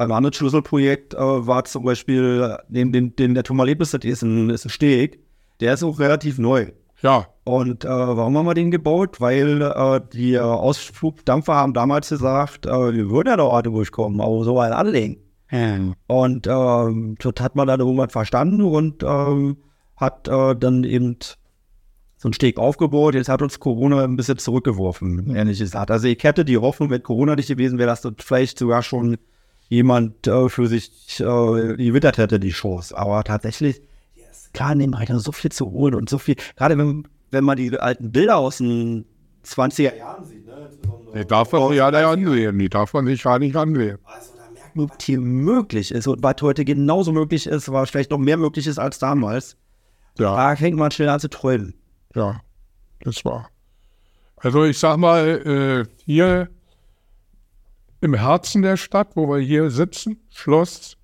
Ein 0.00 0.12
anderes 0.12 0.36
Schlüsselprojekt 0.36 1.12
äh, 1.12 1.18
war 1.18 1.64
zum 1.66 1.84
Beispiel, 1.84 2.56
neben 2.70 2.90
dem, 2.90 3.14
den 3.16 3.34
der 3.34 3.44
Turmalebnis, 3.44 3.90
das 3.90 4.02
ist 4.02 4.22
ein, 4.22 4.48
ist 4.48 4.64
ein 4.64 4.70
Steg, 4.70 5.20
der 5.60 5.74
ist 5.74 5.82
auch 5.82 5.98
relativ 5.98 6.38
neu. 6.38 6.68
Ja, 7.02 7.26
Und 7.44 7.84
äh, 7.84 7.88
warum 7.88 8.38
haben 8.38 8.46
wir 8.46 8.54
den 8.54 8.70
gebaut? 8.70 9.20
Weil 9.20 9.60
äh, 9.60 10.00
die 10.12 10.38
Ausflugdampfer 10.38 11.54
haben 11.54 11.74
damals 11.74 12.08
gesagt, 12.08 12.64
äh, 12.64 12.94
wir 12.94 13.10
würden 13.10 13.28
ja 13.28 13.36
da 13.36 13.42
Orte 13.44 13.70
durchkommen, 13.70 14.22
aber 14.22 14.42
so 14.44 14.58
einen 14.58 14.72
anlegen. 14.72 15.18
Und 16.06 16.46
ähm, 16.46 17.16
das 17.18 17.34
hat 17.40 17.56
man 17.56 17.66
dann 17.66 17.80
irgendwann 17.80 18.08
verstanden 18.08 18.62
und 18.62 19.02
ähm, 19.02 19.58
hat 19.96 20.28
äh, 20.28 20.56
dann 20.56 20.84
eben 20.84 21.18
so 22.16 22.28
einen 22.28 22.32
Steg 22.32 22.58
aufgebaut. 22.58 23.14
Jetzt 23.14 23.28
hat 23.28 23.42
uns 23.42 23.60
Corona 23.60 24.04
ein 24.04 24.16
bisschen 24.16 24.38
zurückgeworfen, 24.38 25.34
ehrlich 25.34 25.58
gesagt. 25.58 25.90
Also 25.90 26.06
ich 26.06 26.22
hätte 26.22 26.46
die 26.46 26.56
Hoffnung, 26.56 26.88
wenn 26.88 27.02
Corona 27.02 27.36
nicht 27.36 27.48
gewesen 27.48 27.78
wäre, 27.78 27.88
dass 27.88 28.00
das 28.00 28.14
vielleicht 28.18 28.58
sogar 28.58 28.82
schon 28.82 29.18
jemand 29.70 30.26
äh, 30.26 30.48
für 30.50 30.66
sich 30.66 31.20
äh, 31.20 31.24
gewittert 31.76 32.18
hätte, 32.18 32.38
die 32.38 32.50
Chance. 32.50 32.96
Aber 32.98 33.24
tatsächlich, 33.24 33.80
yes, 34.16 34.50
klar, 34.52 34.72
in 34.72 34.80
dem 34.80 34.94
Alter 34.94 35.18
so 35.20 35.32
viel 35.32 35.52
zu 35.52 35.70
holen 35.70 35.94
und 35.94 36.10
so 36.10 36.18
viel, 36.18 36.36
gerade 36.56 36.76
wenn, 36.76 37.08
wenn 37.30 37.44
man 37.44 37.56
die 37.56 37.78
alten 37.78 38.12
Bilder 38.12 38.36
aus 38.36 38.58
den 38.58 39.06
20er 39.46 39.96
Jahren 39.96 40.24
sieht, 40.24 40.44
ne? 40.44 40.68
die 41.14 41.24
darf 41.26 41.52
man 41.52 41.68
sich 41.68 41.78
ja 41.78 41.90
nicht 41.90 42.04
ansehen. 42.04 42.58
Die 42.58 42.68
darf 42.68 42.92
man 42.92 43.06
sich 43.06 43.22
gar 43.22 43.38
nicht 43.38 43.56
ansehen. 43.56 43.98
Also 44.04 44.32
da 44.36 44.50
merkt 44.52 44.76
man, 44.76 44.90
was 44.90 45.04
hier 45.04 45.20
möglich 45.20 45.92
ist 45.92 46.06
und 46.08 46.22
was 46.22 46.36
heute 46.42 46.64
genauso 46.64 47.12
möglich 47.12 47.46
ist, 47.46 47.72
was 47.72 47.90
vielleicht 47.90 48.10
noch 48.10 48.18
mehr 48.18 48.36
möglich 48.36 48.66
ist 48.66 48.78
als 48.78 48.98
damals. 48.98 49.56
Ja, 50.18 50.36
Da 50.36 50.56
fängt 50.56 50.76
man 50.76 50.90
schnell 50.90 51.08
an 51.08 51.20
zu 51.20 51.30
träumen. 51.30 51.74
ja, 52.14 52.40
das 53.02 53.24
war. 53.24 53.48
Also 54.36 54.64
ich 54.64 54.78
sag 54.78 54.96
mal, 54.96 55.86
äh, 55.86 56.04
hier 56.04 56.48
im 58.00 58.14
Herzen 58.14 58.62
der 58.62 58.76
Stadt, 58.76 59.10
wo 59.14 59.28
wir 59.28 59.40
hier 59.40 59.70
sitzen, 59.70 60.20
Schloss 60.30 60.96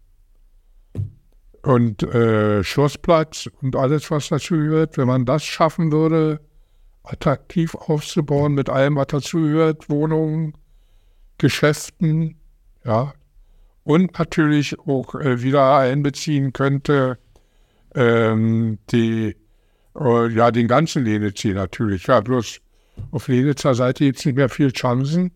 und 1.62 2.02
äh, 2.02 2.62
Schlossplatz 2.62 3.48
und 3.60 3.76
alles, 3.76 4.10
was 4.10 4.28
dazu 4.28 4.54
gehört, 4.54 4.96
wenn 4.96 5.08
man 5.08 5.24
das 5.24 5.44
schaffen 5.44 5.92
würde, 5.92 6.40
attraktiv 7.02 7.74
aufzubauen 7.74 8.54
mit 8.54 8.68
allem, 8.68 8.96
was 8.96 9.08
dazu 9.08 9.38
gehört, 9.38 9.88
Wohnungen, 9.90 10.54
Geschäften, 11.38 12.36
ja, 12.84 13.12
und 13.84 14.18
natürlich 14.18 14.78
auch 14.80 15.14
äh, 15.14 15.42
wieder 15.42 15.76
einbeziehen 15.76 16.52
könnte 16.52 17.18
ähm, 17.94 18.78
die, 18.90 19.36
äh, 19.98 20.28
ja, 20.28 20.50
den 20.50 20.68
ganzen 20.68 21.04
Lenitzsee 21.04 21.52
natürlich. 21.52 22.06
Ja, 22.06 22.20
bloß 22.20 22.60
auf 23.10 23.28
Lenitzer 23.28 23.74
Seite 23.74 24.04
gibt 24.04 24.18
es 24.18 24.26
nicht 24.26 24.36
mehr 24.36 24.48
viel 24.48 24.72
Chancen. 24.72 25.30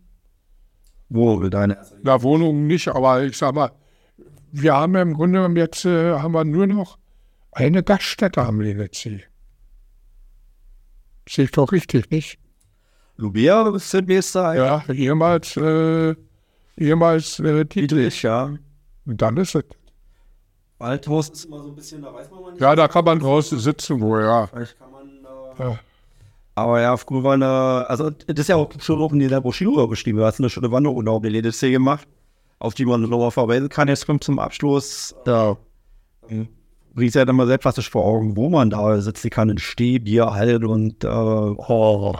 Wo 1.10 1.48
deine? 1.48 1.76
Na, 2.02 2.22
Wohnungen 2.22 2.68
nicht, 2.68 2.88
aber 2.88 3.22
ich 3.24 3.36
sag 3.36 3.54
mal, 3.54 3.72
wir 4.52 4.74
haben 4.74 4.94
ja 4.94 5.02
im 5.02 5.14
Grunde 5.14 5.38
genommen 5.38 5.56
jetzt 5.56 5.84
äh, 5.84 6.14
haben 6.14 6.32
wir 6.32 6.44
nur 6.44 6.66
noch 6.68 6.98
eine 7.52 7.82
Gaststätte 7.82 8.42
am 8.42 8.60
Lenitzsee. 8.60 9.24
Sehe 11.28 11.44
ich 11.44 11.50
doch 11.50 11.72
richtig, 11.72 12.10
nicht? 12.10 12.38
Lubia 13.16 13.76
sind 13.78 14.08
Meister. 14.08 14.54
Ja, 14.54 14.84
ehemals, 14.88 15.56
äh, 15.56 16.14
ehemals 16.76 17.40
äh, 17.40 17.64
Dietrich. 17.64 17.88
Dietrich, 17.88 18.22
ja. 18.22 18.54
Und 19.04 19.20
dann 19.20 19.36
ist 19.36 19.54
es. 19.56 19.64
Waldhaus 20.78 21.28
ist 21.28 21.44
immer 21.44 21.62
so 21.62 21.68
ein 21.70 21.74
bisschen, 21.74 22.02
da 22.02 22.14
weiß 22.14 22.30
man 22.30 22.40
mal 22.40 22.50
nicht. 22.52 22.60
Ja, 22.60 22.74
da 22.74 22.88
kann 22.88 23.04
man 23.04 23.18
draußen 23.18 23.58
sitzen, 23.58 24.00
wo, 24.00 24.18
ja. 24.18 24.46
Vielleicht 24.46 24.78
kann 24.78 24.90
man. 24.92 25.08
Äh, 25.58 25.62
Ja. 25.62 25.78
Aber 26.60 26.80
ja, 26.80 26.96
war 26.96 27.34
eine, 27.34 27.88
also 27.88 28.10
das 28.10 28.38
ist 28.38 28.48
ja 28.48 28.56
auch 28.56 28.70
schon 28.80 29.00
auch 29.00 29.12
in 29.12 29.18
dieser 29.18 29.40
Broschüre 29.40 29.88
beschrieben. 29.88 30.18
Du 30.18 30.24
hast 30.24 30.38
eine 30.38 30.50
schöne 30.50 30.70
Wanderung 30.70 31.06
um 31.06 31.22
den 31.22 31.34
LDC 31.34 31.72
gemacht, 31.72 32.06
auf 32.58 32.74
die 32.74 32.84
man 32.84 33.02
nochmal 33.02 33.30
verweisen 33.30 33.68
kann. 33.68 33.88
Jetzt 33.88 34.06
kommt 34.06 34.24
zum 34.24 34.38
Abschluss. 34.38 35.14
Ja. 35.26 35.56
Bringt 36.94 37.14
ja 37.14 37.24
dann 37.24 37.36
mal 37.36 37.58
was 37.62 37.74
sich 37.76 37.88
vor 37.88 38.04
Augen, 38.04 38.36
wo 38.36 38.48
man 38.48 38.70
da 38.70 39.00
sitzen 39.00 39.30
kann, 39.30 39.48
in 39.48 39.58
Steh, 39.58 39.98
Bier 39.98 40.32
halten 40.32 40.66
und 40.66 41.04
äh, 41.04 41.08
oh. 41.08 42.14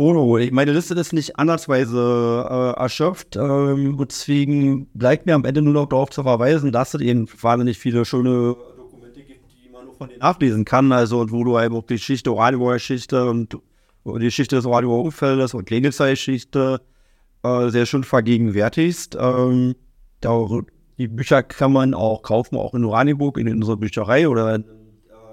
Ich 0.00 0.52
meine 0.52 0.72
Liste 0.72 0.94
ist 0.94 1.12
nicht 1.12 1.38
andersweise 1.40 2.46
äh, 2.48 2.80
erschöpft. 2.80 3.34
Ähm, 3.34 3.98
deswegen 4.08 4.86
bleibt 4.94 5.26
mir 5.26 5.34
am 5.34 5.44
Ende 5.44 5.60
nur 5.60 5.74
noch 5.74 5.88
darauf 5.88 6.10
zu 6.10 6.22
verweisen, 6.22 6.70
dass 6.70 6.94
es 6.94 7.00
eben 7.00 7.28
wahnsinnig 7.40 7.78
viele 7.78 8.04
schöne 8.04 8.54
Dokumente 8.76 9.22
gibt, 9.22 9.40
die 9.50 9.68
man 9.70 9.82
nur 9.82 9.86
von 9.98 10.08
denen 10.08 10.20
nachlesen 10.20 10.64
kann. 10.64 10.92
Also, 10.92 11.20
und 11.20 11.32
wo 11.32 11.44
du 11.44 11.58
eben 11.58 11.74
auch 11.74 11.84
die 11.84 11.94
Geschichte, 11.94 12.32
Oranienburger 12.32 12.74
Geschichte 12.74 13.28
und 13.28 13.56
die 14.06 14.24
Geschichte 14.24 14.56
des 14.56 14.64
Oranienburger 14.64 15.04
Umfeldes 15.04 15.54
und 15.54 15.68
Lenitzer 15.68 16.08
Geschichte 16.10 16.80
äh, 17.42 17.68
sehr 17.68 17.86
schön 17.86 18.04
vergegenwärtigst. 18.04 19.16
Ähm, 19.20 19.74
da, 20.20 20.46
die 20.96 21.08
Bücher 21.08 21.42
kann 21.42 21.72
man 21.72 21.94
auch 21.94 22.22
kaufen, 22.22 22.56
auch 22.56 22.74
in 22.74 22.84
Oranienburg, 22.84 23.38
in 23.38 23.52
unserer 23.52 23.76
Bücherei 23.76 24.28
oder 24.28 24.54
in, 24.54 24.64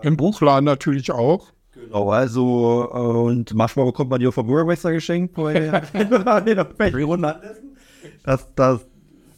Im 0.02 0.18
Buchladen 0.18 0.66
natürlich 0.66 1.12
auch. 1.12 1.52
Genau, 1.74 2.10
also, 2.10 2.90
äh, 2.94 2.98
und 2.98 3.54
manchmal 3.54 3.86
bekommt 3.86 4.10
man 4.10 4.20
die 4.20 4.28
auch 4.28 4.34
vom 4.34 4.48
Bürgermeister 4.48 4.92
geschenkt. 4.92 5.38
weil- 5.38 5.82
das, 8.24 8.48
das, 8.56 8.88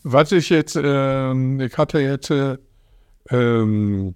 Was 0.03 0.31
ich 0.31 0.49
jetzt, 0.49 0.79
ähm, 0.81 1.59
ich 1.61 1.77
hatte 1.77 1.99
jetzt, 1.99 2.31
äh, 2.31 2.57
ähm, 3.29 4.15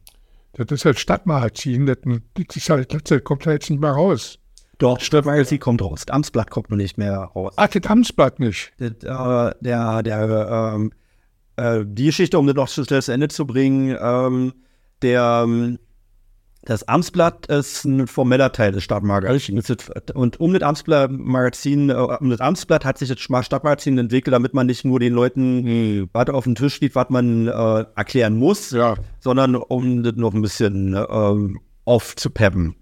das 0.54 0.72
ist 0.72 0.86
halt 0.86 1.00
Stadtmagazin, 1.00 1.86
das, 1.86 1.98
das, 2.04 2.56
ist 2.56 2.70
halt, 2.70 3.12
das 3.12 3.24
kommt 3.24 3.46
ja 3.46 3.54
jetzt 3.54 3.70
nicht 3.70 3.80
mehr 3.80 3.92
raus. 3.92 4.38
doch, 4.78 5.00
Stadtmagazin 5.00 5.60
kommt 5.60 5.82
raus. 5.82 6.06
Das 6.06 6.14
Amtsblatt 6.14 6.50
kommt 6.50 6.70
noch 6.70 6.78
nicht 6.78 6.98
mehr 6.98 7.16
raus. 7.16 7.54
Ach, 7.56 7.68
das 7.68 7.90
Amtsblatt 7.90 8.40
nicht. 8.40 8.74
Das, 8.78 8.92
äh, 8.92 9.56
der, 9.62 10.04
der, 10.04 10.74
ähm, 10.76 10.92
äh, 11.56 11.86
die 11.86 12.06
Geschichte, 12.06 12.38
um 12.38 12.48
das 12.48 12.56
noch 12.56 12.68
schnell 12.68 13.02
zu 13.02 13.14
Ende 13.14 13.28
zu 13.30 13.46
bringen, 13.46 13.98
ähm, 14.00 14.54
der, 15.02 15.44
ähm, 15.46 15.80
das 16.64 16.88
Amtsblatt 16.88 17.48
ist 17.48 17.86
ein 17.86 18.08
formeller 18.08 18.52
Teil 18.52 18.72
des 18.72 18.84
Stadtmagazins. 18.84 19.74
Und 20.14 20.40
um 20.40 20.54
das 20.54 20.62
Amtsblatt-Magazin, 20.62 21.90
äh, 21.90 21.94
um 21.94 22.30
das 22.30 22.40
Amtsblatt 22.40 22.86
hat 22.86 22.98
sich 23.00 23.10
das 23.10 23.20
Stadtmagazin 23.20 23.98
entwickelt, 23.98 24.34
damit 24.34 24.54
man 24.54 24.68
nicht 24.68 24.86
nur 24.86 25.00
den 25.00 25.14
Leuten, 25.14 26.10
was 26.14 26.30
auf 26.30 26.44
dem 26.44 26.56
Tisch 26.56 26.76
steht, 26.76 26.96
was 26.96 27.10
man 27.10 27.48
äh, 27.48 27.86
erklären 27.96 28.38
muss, 28.38 28.72
Ja, 28.72 28.96
sondern 29.20 29.56
um 29.56 30.04
das 30.04 30.16
noch 30.16 30.34
ein 30.34 30.42
bisschen 30.42 30.96
ähm, 31.10 31.60
aufzupeppen. 31.86 32.76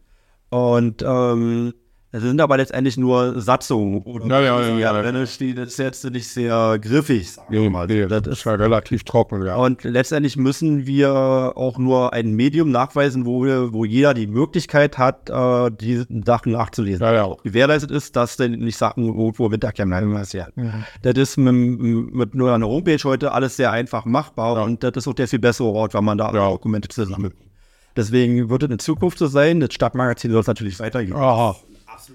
Und 0.50 1.04
ähm, 1.06 1.74
das 2.12 2.24
sind 2.24 2.42
aber 2.42 2.58
letztendlich 2.58 2.98
nur 2.98 3.40
Satzungen. 3.40 4.02
Oder 4.02 4.26
Ja, 4.26 4.42
ja, 4.42 4.62
ja, 4.62 4.78
ja. 4.78 5.04
Wenn 5.04 5.16
es 5.16 5.36
steht, 5.36 5.60
das 5.60 5.70
ist 5.70 5.78
jetzt 5.78 6.10
nicht 6.10 6.28
sehr 6.28 6.80
griffig, 6.82 7.32
sagen 7.32 7.48
nee, 7.50 7.70
mal. 7.70 7.86
nee, 7.86 8.08
Das 8.08 8.24
das 8.24 8.40
ist 8.40 8.46
ja 8.46 8.54
relativ 8.54 9.04
trocken, 9.04 9.46
ja. 9.46 9.56
und 9.56 9.84
letztendlich 9.84 10.36
müssen 10.36 10.88
wir 10.88 11.12
auch 11.56 11.78
nur 11.78 12.14
ein 12.14 12.34
Medium 12.34 12.72
nachweisen, 12.72 13.26
wo, 13.26 13.44
wir, 13.44 13.74
wo 13.74 13.86
jeder 13.86 14.14
die 14.16 14.28
Möglichkeit 14.28 14.98
hat, 14.98 15.30
äh, 15.30 15.72
diese 15.80 16.08
Sachen 16.26 16.54
nachzulesen. 16.54 17.06
Ja, 17.06 17.14
ja. 17.14 17.36
Gewährleistet 17.44 17.92
ist, 17.92 18.16
dass 18.16 18.38
denn 18.38 18.54
nicht 18.54 18.78
Sachen 18.78 19.06
irgendwo 19.06 19.46
im 19.46 19.52
Wintercamp 19.52 19.90
was 20.14 20.34
ja. 20.34 20.48
Das 21.04 21.14
ist 21.16 21.38
mit, 21.38 21.54
mit 21.54 22.34
nur 22.34 22.54
einer 22.54 22.68
Homepage 22.68 23.04
heute 23.04 23.32
alles 23.32 23.56
sehr 23.56 23.72
einfach 23.72 24.06
machbar 24.06 24.64
und 24.64 24.84
das 24.84 24.94
ist 24.96 25.08
auch 25.08 25.14
der 25.14 25.28
viel 25.28 25.40
bessere 25.40 25.68
Ort, 25.68 25.94
wenn 25.94 26.04
man 26.04 26.18
da. 26.18 26.32
Dokumente 26.32 26.90
zusammen. 26.90 27.34
Deswegen 27.96 28.50
wird 28.50 28.64
es 28.64 28.70
in 28.70 28.80
Zukunft 28.80 29.18
so 29.18 29.28
sein. 29.28 29.60
Das 29.60 29.74
Stadtmagazin 29.74 30.32
soll 30.32 30.42
es 30.42 30.48
natürlich 30.48 30.80
weitergehen. 30.80 31.16
Aha, 31.16 31.56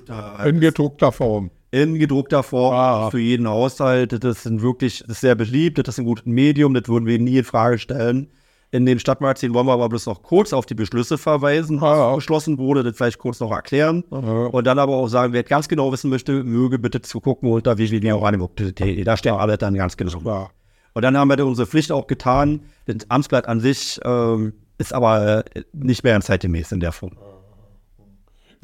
Absoluter 0.09 0.47
in 0.47 0.61
gedruckter 0.61 1.13
Form. 1.13 1.51
in 1.71 1.95
gedruckter 1.99 2.43
Form 2.43 2.75
Ah. 2.75 3.11
für 3.11 3.19
jeden 3.19 3.49
Haushalt. 3.49 4.23
Das 4.23 4.43
sind 4.45 4.63
wirklich 4.63 5.01
das 5.01 5.17
ist 5.17 5.21
sehr 5.23 5.35
beliebt, 5.35 5.79
das 5.79 5.95
ist 5.95 5.99
ein 5.99 6.05
gutes 6.05 6.25
Medium, 6.27 6.75
das 6.75 6.89
würden 6.89 7.07
wir 7.07 7.19
nie 7.19 7.39
in 7.39 7.45
Frage 7.45 7.79
stellen. 7.79 8.31
In 8.71 8.87
dem 8.87 8.99
Stadtmagazin 8.99 9.55
wollen 9.55 9.67
wir 9.67 9.73
aber 9.73 9.89
bloß 9.89 10.07
noch 10.07 10.23
kurz 10.23 10.53
auf 10.53 10.67
die 10.67 10.75
Beschlüsse 10.75 11.17
verweisen, 11.17 11.81
was 11.81 11.97
Ah. 11.99 12.15
beschlossen 12.17 12.59
wurde, 12.59 12.83
das 12.83 12.97
vielleicht 12.97 13.19
kurz 13.19 13.39
noch 13.41 13.53
erklären. 13.53 14.03
Aha. 14.11 14.47
Und 14.47 14.67
dann 14.67 14.79
aber 14.81 14.95
auch 14.97 15.07
sagen, 15.09 15.33
wer 15.33 15.45
ganz 15.45 15.69
genau 15.69 15.93
wissen 15.93 16.11
möchte, 16.11 16.43
möge 16.43 16.79
bitte 16.81 17.01
zugucken 17.01 17.51
unter 17.51 17.77
www.oranienburg.de. 17.79 19.05
Da 19.05 19.17
steht 19.17 19.33
alles 19.33 19.59
dann 19.59 19.75
ganz 19.75 19.97
genau. 19.97 20.21
Ja. 20.25 20.51
Und 20.93 21.03
dann 21.03 21.17
haben 21.17 21.29
wir 21.29 21.45
unsere 21.47 21.67
Pflicht 21.67 21.91
auch 21.93 22.07
getan. 22.07 22.63
Das 22.87 23.09
Amtsblatt 23.11 23.47
an 23.49 23.61
sich 23.61 24.01
ähm, 24.05 24.55
ist 24.79 24.93
aber 24.93 25.45
äh, 25.57 25.63
nicht 25.73 26.03
mehr 26.05 26.21
zeitgemäß 26.21 26.73
in 26.73 26.81
der 26.81 26.93
Form. 26.93 27.13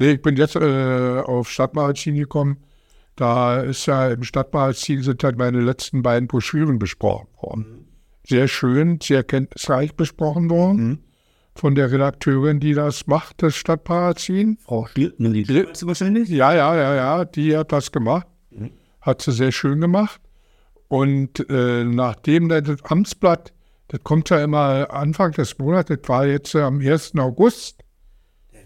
Nee, 0.01 0.13
ich 0.13 0.21
bin 0.23 0.35
jetzt 0.35 0.55
äh, 0.55 1.19
auf 1.19 1.47
Stadtmagazin 1.47 2.15
gekommen. 2.15 2.57
Da 3.15 3.61
ist 3.61 3.85
ja 3.85 4.09
im 4.09 4.23
Stadtmagazin 4.23 5.03
sind 5.03 5.23
halt 5.23 5.37
meine 5.37 5.61
letzten 5.61 6.01
beiden 6.01 6.27
Broschüren 6.27 6.79
besprochen 6.79 7.27
worden. 7.39 7.85
Sehr 8.25 8.47
schön, 8.47 8.99
sehr 8.99 9.23
kenntnisreich 9.23 9.95
besprochen 9.95 10.49
worden. 10.49 11.03
Von 11.53 11.75
der 11.75 11.91
Redakteurin, 11.91 12.59
die 12.59 12.73
das 12.73 13.05
macht, 13.05 13.43
das 13.43 13.55
Stadtmagazin. 13.55 14.57
Frau 14.63 14.87
Stiel, 14.87 15.13
wahrscheinlich? 15.85 16.29
Ja, 16.29 16.51
ja, 16.51 16.75
ja, 16.75 16.95
ja, 16.95 17.25
die 17.25 17.55
hat 17.55 17.71
das 17.71 17.91
gemacht. 17.91 18.25
Hat 19.01 19.21
sie 19.21 19.31
sehr 19.31 19.51
schön 19.51 19.81
gemacht. 19.81 20.19
Und 20.87 21.47
äh, 21.47 21.83
nachdem 21.83 22.49
das 22.49 22.83
Amtsblatt, 22.85 23.53
das 23.89 24.03
kommt 24.03 24.31
ja 24.31 24.43
immer 24.43 24.91
Anfang 24.91 25.33
des 25.33 25.59
Monats, 25.59 25.89
das 25.89 25.99
war 26.07 26.25
jetzt 26.25 26.55
äh, 26.55 26.61
am 26.61 26.79
1. 26.79 27.13
August. 27.19 27.83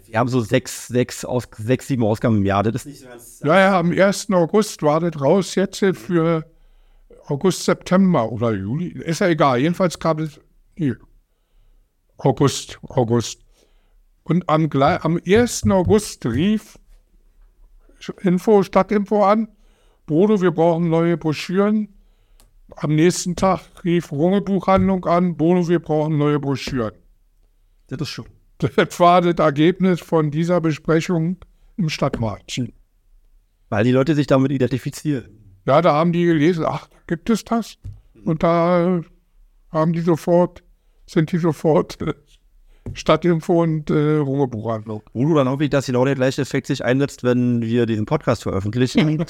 Wir 0.08 0.20
haben 0.20 0.30
so 0.30 0.40
sechs, 0.42 0.88
sechs, 0.88 1.26
aus, 1.26 1.48
sechs, 1.58 1.88
sieben 1.88 2.04
Ausgaben 2.04 2.38
im 2.38 2.46
Jahr. 2.46 2.64
Das 2.64 2.76
ist 2.76 2.86
nicht 2.86 3.00
so 3.02 3.08
ganz. 3.08 3.42
Ja, 3.44 3.60
ja, 3.60 3.80
am 3.80 3.92
1. 3.92 4.32
August 4.32 4.82
war 4.82 5.00
das 5.00 5.20
raus, 5.20 5.56
jetzt 5.56 5.80
für 5.80 6.46
August, 7.26 7.64
September 7.64 8.32
oder 8.32 8.52
Juli. 8.52 8.90
Ist 8.90 9.20
ja 9.20 9.28
egal, 9.28 9.60
jedenfalls 9.60 10.00
kam 10.00 10.20
es 10.20 10.40
hier. 10.76 10.98
August, 12.18 12.80
August. 12.84 13.42
Und 14.24 14.48
am, 14.50 14.70
am 14.72 15.20
1. 15.26 15.70
August 15.70 16.26
rief 16.26 16.80
Info, 18.22 18.64
Stadtinfo 18.64 19.24
an, 19.24 19.48
Bodo, 20.06 20.42
wir 20.42 20.52
brauchen 20.52 20.90
neue 20.90 21.18
Broschüren. 21.18 21.90
Am 22.76 22.94
nächsten 22.96 23.36
Tag 23.36 23.62
rief 23.84 24.12
Runge 24.12 24.42
Buchhandlung 24.42 25.06
an, 25.06 25.36
Bodo, 25.38 25.68
wir 25.68 25.80
brauchen 25.80 26.18
neue 26.18 26.40
Broschüren. 26.40 26.94
Das 27.88 28.02
ist 28.02 28.10
schon. 28.10 28.35
Das 28.58 29.00
war 29.00 29.22
das 29.22 29.36
Ergebnis 29.36 30.00
von 30.00 30.32
dieser 30.32 30.62
Besprechung 30.62 31.38
im 31.78 31.90
Stadtmagazin. 31.90 32.74
Weil 33.70 33.84
die 33.84 33.92
Leute 33.92 34.16
sich 34.16 34.28
damit 34.28 34.52
identifizieren. 34.52 35.26
Ja, 35.66 35.82
da 35.82 35.94
haben 35.94 36.14
die 36.14 36.26
gelesen, 36.26 36.64
ach, 36.68 36.88
gibt 37.08 37.30
es 37.30 37.44
das? 37.44 37.78
Und 38.24 38.44
da 38.44 39.02
haben 39.72 39.94
die 39.94 40.02
sofort, 40.02 40.64
sind 41.08 41.32
die 41.32 41.38
sofort 41.38 41.98
Stadtinfo 42.94 43.64
und 43.64 43.90
äh, 43.90 44.18
Rungebuchhandlung. 44.18 45.02
Wo 45.14 45.26
du 45.26 45.34
dann 45.36 45.50
hoffe 45.50 45.66
ich, 45.66 45.70
dass 45.70 45.88
genau 45.88 46.06
der 46.06 46.16
gleiche 46.16 46.42
Effekt 46.42 46.68
sich 46.68 46.86
einsetzt, 46.86 47.24
wenn 47.24 47.62
wir 47.62 47.86
diesen 47.86 48.06
Podcast 48.06 48.44
veröffentlichen. 48.44 49.26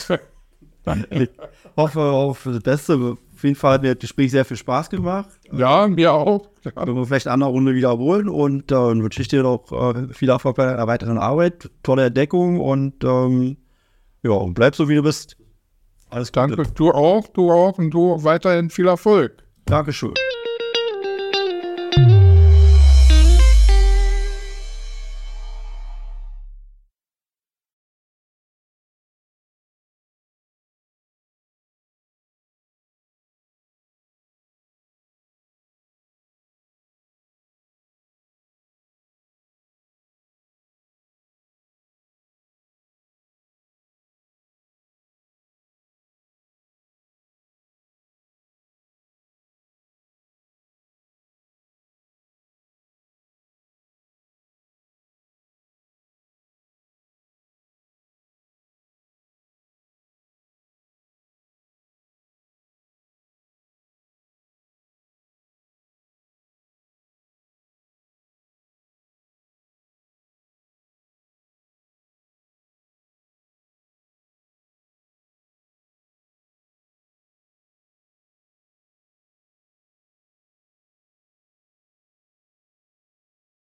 ich 1.10 1.30
hoffe 1.76 2.02
auf 2.02 2.44
das 2.44 2.60
Beste. 2.60 3.18
Auf 3.36 3.44
jeden 3.44 3.56
Fall 3.56 3.74
hat 3.74 3.82
mir 3.82 3.94
das 3.94 4.00
Gespräch 4.02 4.32
sehr 4.32 4.46
viel 4.46 4.58
Spaß 4.58 4.90
gemacht. 4.90 5.30
ja, 5.52 5.88
mir 5.88 6.14
auch. 6.14 6.50
Ja, 6.64 6.72
Wenn 6.88 6.96
wir 6.96 7.06
vielleicht 7.06 7.28
eine 7.28 7.34
andere 7.34 7.50
Runde 7.50 7.76
wiederholen 7.76 8.30
und 8.30 8.72
äh, 8.72 8.76
dann 8.76 9.04
wünsche 9.04 9.22
ich 9.22 9.28
dir 9.28 9.44
noch 9.44 9.72
äh, 9.72 10.14
viel 10.14 10.30
Erfolg 10.30 10.56
bei 10.56 10.66
deiner 10.66 10.88
weiteren 10.88 11.18
Arbeit, 11.18 11.70
tolle 11.84 12.06
Entdeckung 12.06 12.60
und 12.60 13.04
ähm, 13.04 13.58
ja, 14.24 14.32
und 14.32 14.54
bleib 14.54 14.76
so 14.76 14.90
wie 14.90 14.96
du 14.96 15.04
bist. 15.04 15.38
Alles 16.10 16.32
Gute. 16.32 16.56
danke, 16.56 16.72
du 16.74 16.92
auch, 16.92 17.28
du 17.28 17.52
auch 17.52 17.78
und 17.78 17.92
du 17.92 18.24
weiterhin 18.24 18.70
viel 18.70 18.88
Erfolg. 18.88 19.44
Dankeschön. 19.66 20.14